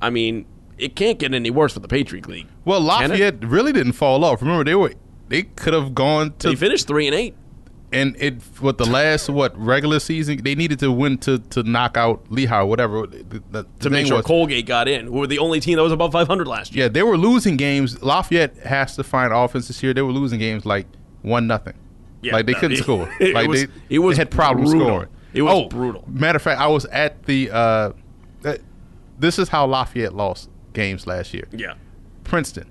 I 0.00 0.10
mean, 0.10 0.46
it 0.78 0.94
can't 0.96 1.18
get 1.18 1.34
any 1.34 1.50
worse 1.50 1.72
for 1.74 1.80
the 1.80 1.88
Patriot 1.88 2.28
League. 2.28 2.46
Well, 2.64 2.80
Lafayette 2.80 3.44
really 3.44 3.72
didn't 3.72 3.92
fall 3.92 4.24
off. 4.24 4.40
Remember, 4.42 4.64
they 4.64 4.74
were 4.74 4.94
they 5.28 5.42
could 5.42 5.74
have 5.74 5.94
gone 5.94 6.34
to. 6.38 6.48
They 6.48 6.56
finished 6.56 6.86
three 6.86 7.06
and 7.06 7.14
eight. 7.14 7.34
and 7.92 8.16
it 8.18 8.40
what 8.60 8.78
the 8.78 8.84
last 8.86 9.28
what 9.28 9.56
regular 9.58 9.98
season 9.98 10.40
they 10.42 10.54
needed 10.54 10.78
to 10.78 10.92
win 10.92 11.18
to 11.18 11.38
to 11.38 11.62
knock 11.64 11.96
out 11.96 12.24
Lehigh 12.30 12.60
or 12.60 12.66
whatever 12.66 13.06
the, 13.06 13.42
the, 13.50 13.66
to 13.80 13.90
make 13.90 14.06
sure 14.06 14.22
Colgate 14.22 14.64
got 14.66 14.86
in, 14.88 15.06
who 15.06 15.18
were 15.18 15.26
the 15.26 15.38
only 15.38 15.60
team 15.60 15.76
that 15.76 15.82
was 15.82 15.92
above 15.92 16.12
500 16.12 16.46
last 16.46 16.74
year. 16.74 16.84
Yeah, 16.84 16.88
they 16.88 17.02
were 17.02 17.16
losing 17.16 17.56
games. 17.56 18.02
Lafayette 18.02 18.56
has 18.58 18.96
to 18.96 19.02
find 19.02 19.32
offense 19.32 19.68
this 19.68 19.82
year. 19.82 19.92
They 19.92 20.02
were 20.02 20.12
losing 20.12 20.38
games 20.38 20.64
like 20.64 20.86
one 21.22 21.46
nothing. 21.46 21.74
Yeah, 22.22 22.34
like 22.34 22.46
they 22.46 22.52
no, 22.52 22.58
couldn't 22.60 22.78
it- 22.78 22.82
score. 22.82 23.08
it 23.20 23.34
like 23.34 23.48
was- 23.48 23.66
they, 23.66 23.72
it 23.88 23.98
was 24.00 24.16
they 24.16 24.20
had 24.22 24.30
problems 24.30 24.70
scoring. 24.70 25.08
It 25.32 25.42
was 25.42 25.52
oh, 25.54 25.68
brutal. 25.68 26.04
Matter 26.08 26.36
of 26.36 26.42
fact, 26.42 26.60
I 26.60 26.66
was 26.66 26.84
at 26.86 27.22
the. 27.24 27.50
Uh, 27.50 27.92
uh, 28.44 28.54
this 29.18 29.38
is 29.38 29.48
how 29.48 29.64
Lafayette 29.66 30.14
lost 30.14 30.50
games 30.72 31.06
last 31.06 31.32
year. 31.32 31.44
Yeah. 31.52 31.74
Princeton, 32.24 32.70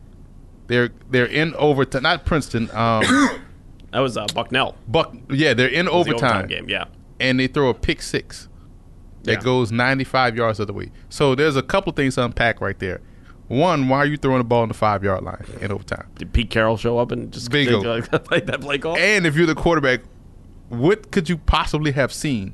they're 0.67 0.89
they're 1.09 1.25
in 1.25 1.53
overtime. 1.55 2.03
Not 2.03 2.25
Princeton. 2.25 2.69
Um, 2.73 3.03
That 3.91 4.01
was 4.01 4.17
uh, 4.17 4.27
Bucknell. 4.35 4.75
Buck. 4.87 5.15
Yeah, 5.31 5.55
they're 5.55 5.67
in 5.67 5.87
It 5.87 5.91
was 5.93 6.05
the 6.05 6.13
overtime, 6.13 6.45
game. 6.47 6.69
Yeah. 6.69 6.85
and 7.19 7.39
they 7.39 7.47
throw 7.47 7.69
a 7.69 7.73
pick 7.73 8.03
six 8.03 8.47
that 9.23 9.31
Yeah. 9.31 9.39
goes 9.41 9.71
95 9.71 10.35
yards 10.37 10.59
of 10.59 10.67
the 10.67 10.73
way. 10.73 10.91
So 11.09 11.33
there's 11.33 11.55
a 11.55 11.63
couple 11.63 11.91
things 11.93 12.13
to 12.13 12.23
unpack 12.25 12.61
right 12.61 12.77
there. 12.77 13.01
One, 13.49 13.89
why 13.89 13.97
are 13.97 14.05
you 14.05 14.15
throwing 14.15 14.37
the 14.37 14.43
ball 14.43 14.61
on 14.61 14.67
the 14.67 14.75
five 14.75 15.03
yard 15.03 15.23
line 15.23 15.43
in 15.59 15.71
overtime? 15.71 16.07
Did 16.15 16.31
Pete 16.33 16.51
Carroll 16.51 16.77
show 16.77 16.99
up 16.99 17.11
and 17.11 17.33
just 17.33 17.49
Bingo. 17.49 17.99
take, 17.99 18.13
uh, 18.13 18.19
play 18.19 18.41
that 18.41 18.61
play 18.61 18.77
call? 18.77 18.95
And 18.95 19.25
if 19.25 19.35
you're 19.35 19.47
the 19.47 19.55
quarterback, 19.55 20.01
what 20.69 21.11
could 21.11 21.27
you 21.29 21.37
possibly 21.37 21.91
have 21.93 22.13
seen 22.13 22.53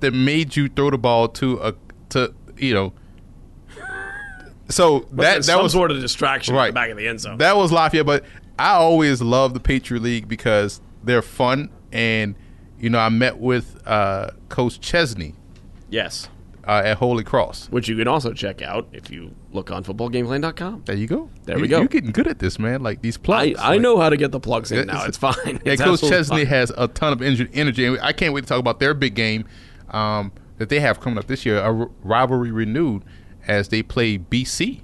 that 0.00 0.12
made 0.12 0.56
you 0.56 0.68
throw 0.68 0.90
the 0.90 0.98
ball 0.98 1.26
to 1.28 1.58
a 1.62 1.74
to 2.10 2.34
you 2.58 2.74
know? 2.74 2.92
So 4.68 5.00
that 5.12 5.36
that 5.36 5.44
some 5.44 5.62
was 5.62 5.72
sort 5.72 5.90
of 5.90 6.00
distraction 6.00 6.54
right 6.54 6.74
back 6.74 6.90
of 6.90 6.98
the 6.98 7.08
end 7.08 7.20
zone. 7.20 7.38
That 7.38 7.56
was 7.56 7.72
Lafayette, 7.72 8.04
but 8.04 8.24
I 8.58 8.72
always 8.72 9.22
love 9.22 9.54
the 9.54 9.60
Patriot 9.60 10.02
League 10.02 10.28
because 10.28 10.82
they're 11.02 11.22
fun 11.22 11.70
and 11.92 12.34
you 12.78 12.90
know 12.90 12.98
I 12.98 13.08
met 13.08 13.38
with 13.38 13.80
uh, 13.86 14.32
Coach 14.50 14.80
Chesney 14.80 15.34
yes. 15.88 16.28
Uh, 16.68 16.82
at 16.84 16.98
Holy 16.98 17.24
Cross. 17.24 17.68
Which 17.70 17.88
you 17.88 17.96
can 17.96 18.06
also 18.06 18.32
check 18.32 18.60
out 18.62 18.86
if 18.92 19.10
you 19.10 19.34
look 19.52 19.70
on 19.70 19.82
footballgameplan.com. 19.82 20.82
There 20.84 20.94
you 20.96 21.06
go. 21.08 21.30
There 21.46 21.56
You- 21.56 21.62
we 21.62 21.68
go. 21.68 21.78
You're 21.78 21.88
getting 21.88 22.12
good 22.12 22.26
at 22.28 22.38
this, 22.38 22.58
man. 22.58 22.82
Like 22.82 23.00
these 23.02 23.16
plugs. 23.16 23.58
I 23.58 23.70
Like- 23.70 23.80
know 23.80 23.98
how 23.98 24.10
to 24.10 24.16
get 24.16 24.30
the 24.32 24.38
plugs 24.40 24.70
in 24.70 24.86
now. 24.86 24.98
it's- 25.06 25.16
fine. 25.16 25.34
Yeah, 25.64 25.72
It's 25.72 25.82
Coach 25.82 26.00
Chesney 26.02 26.38
fine. 26.38 26.46
has 26.46 26.70
a 26.76 26.86
ton 26.86 27.12
of 27.14 27.22
energy, 27.22 27.48
energy, 27.54 27.86
and 27.86 27.98
I 28.00 28.12
can't 28.12 28.34
wait 28.34 28.42
to 28.42 28.46
talk 28.46 28.60
about 28.60 28.78
their 28.80 28.92
big 28.94 29.14
game 29.14 29.46
um, 29.90 30.30
that 30.58 30.68
they 30.68 30.78
have 30.80 31.00
coming 31.00 31.18
up 31.18 31.26
this 31.26 31.46
year. 31.46 31.58
A 31.58 31.62
r- 31.80 31.90
rivalry 32.02 32.50
renewed 32.52 33.02
as 33.46 33.68
they 33.68 33.82
play 33.82 34.18
BC. 34.18 34.82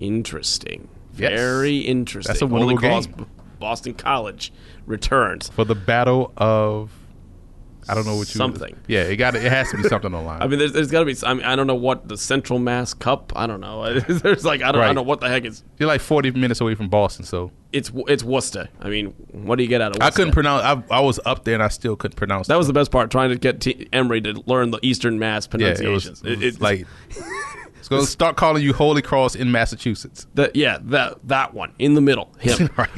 Interesting. 0.00 0.88
Yes. 1.16 1.30
Very 1.30 1.78
interesting. 1.78 2.30
That's 2.32 2.42
a 2.42 2.46
Holy 2.46 2.74
winnable 2.74 2.78
Cross 2.80 3.06
game. 3.06 3.14
B- 3.18 3.24
Boston 3.60 3.94
College 3.94 4.52
returns. 4.86 5.48
for 5.48 5.64
the 5.64 5.74
battle 5.74 6.32
of 6.36 6.90
I 7.88 7.94
don't 7.94 8.06
know 8.06 8.16
what 8.16 8.28
you 8.32 8.38
Something. 8.38 8.76
Yeah, 8.86 9.02
it 9.02 9.16
got 9.16 9.34
it 9.34 9.42
has 9.42 9.70
to 9.70 9.76
be 9.76 9.82
something 9.84 10.14
online. 10.14 10.40
I 10.42 10.46
mean, 10.46 10.58
there's, 10.58 10.72
there's 10.72 10.90
got 10.90 11.00
to 11.00 11.04
be. 11.06 11.16
I 11.24 11.34
mean, 11.34 11.44
I 11.44 11.56
don't 11.56 11.66
know 11.66 11.74
what 11.74 12.08
the 12.08 12.16
Central 12.16 12.58
Mass 12.58 12.94
Cup. 12.94 13.32
I 13.34 13.46
don't 13.46 13.60
know. 13.60 13.98
there's 14.00 14.44
like 14.44 14.62
I 14.62 14.70
don't, 14.72 14.82
I 14.82 14.86
don't 14.86 14.94
know 14.94 15.02
what 15.02 15.20
the 15.20 15.28
heck 15.28 15.44
is. 15.44 15.64
You're 15.78 15.88
like 15.88 16.00
40 16.00 16.30
minutes 16.32 16.60
away 16.60 16.74
from 16.74 16.88
Boston, 16.88 17.24
so 17.24 17.50
It's 17.72 17.90
it's 18.08 18.22
Worcester. 18.22 18.68
I 18.80 18.88
mean, 18.88 19.08
what 19.32 19.56
do 19.56 19.62
you 19.62 19.68
get 19.68 19.80
out 19.80 19.96
of? 19.96 20.02
I 20.02 20.10
couldn't 20.10 20.32
pronounce. 20.32 20.62
I, 20.62 20.96
I 20.96 21.00
was 21.00 21.18
up 21.26 21.44
there 21.44 21.54
and 21.54 21.62
I 21.62 21.68
still 21.68 21.96
couldn't 21.96 22.16
pronounce. 22.16 22.46
That 22.48 22.56
was 22.56 22.66
the 22.66 22.72
best 22.72 22.90
part, 22.90 23.10
trying 23.10 23.30
to 23.30 23.36
get 23.36 23.60
T- 23.60 23.88
Emory 23.92 24.20
to 24.22 24.42
learn 24.46 24.70
the 24.70 24.78
Eastern 24.82 25.18
Mass 25.18 25.46
pronunciations. 25.46 26.22
yeah, 26.24 26.30
it 26.32 26.38
was, 26.38 26.44
it 26.44 26.46
was 26.52 26.54
it's 26.54 26.60
like. 26.60 26.86
It's 27.78 27.88
gonna 27.88 28.06
start 28.06 28.36
calling 28.36 28.62
you 28.62 28.72
Holy 28.72 29.02
Cross 29.02 29.34
in 29.34 29.50
Massachusetts. 29.50 30.28
the, 30.34 30.52
yeah, 30.54 30.78
that 30.82 31.18
that 31.26 31.52
one 31.52 31.72
in 31.80 31.94
the 31.94 32.00
middle. 32.00 32.32
Him, 32.38 32.70
Right. 32.76 32.88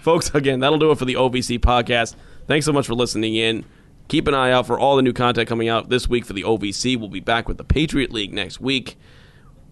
folks. 0.00 0.34
Again, 0.34 0.58
that'll 0.58 0.80
do 0.80 0.90
it 0.90 0.98
for 0.98 1.04
the 1.04 1.14
OVC 1.14 1.60
podcast. 1.60 2.16
Thanks 2.48 2.66
so 2.66 2.72
much 2.72 2.88
for 2.88 2.94
listening 2.94 3.36
in. 3.36 3.64
Keep 4.12 4.28
an 4.28 4.34
eye 4.34 4.52
out 4.52 4.66
for 4.66 4.78
all 4.78 4.96
the 4.96 5.00
new 5.00 5.14
content 5.14 5.48
coming 5.48 5.70
out 5.70 5.88
this 5.88 6.06
week 6.06 6.26
for 6.26 6.34
the 6.34 6.42
OVC. 6.42 6.98
We'll 6.98 7.08
be 7.08 7.18
back 7.18 7.48
with 7.48 7.56
the 7.56 7.64
Patriot 7.64 8.12
League 8.12 8.30
next 8.30 8.60
week. 8.60 8.98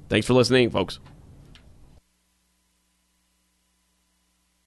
Thanks 0.08 0.26
for 0.26 0.32
listening, 0.32 0.70
folks. 0.70 0.98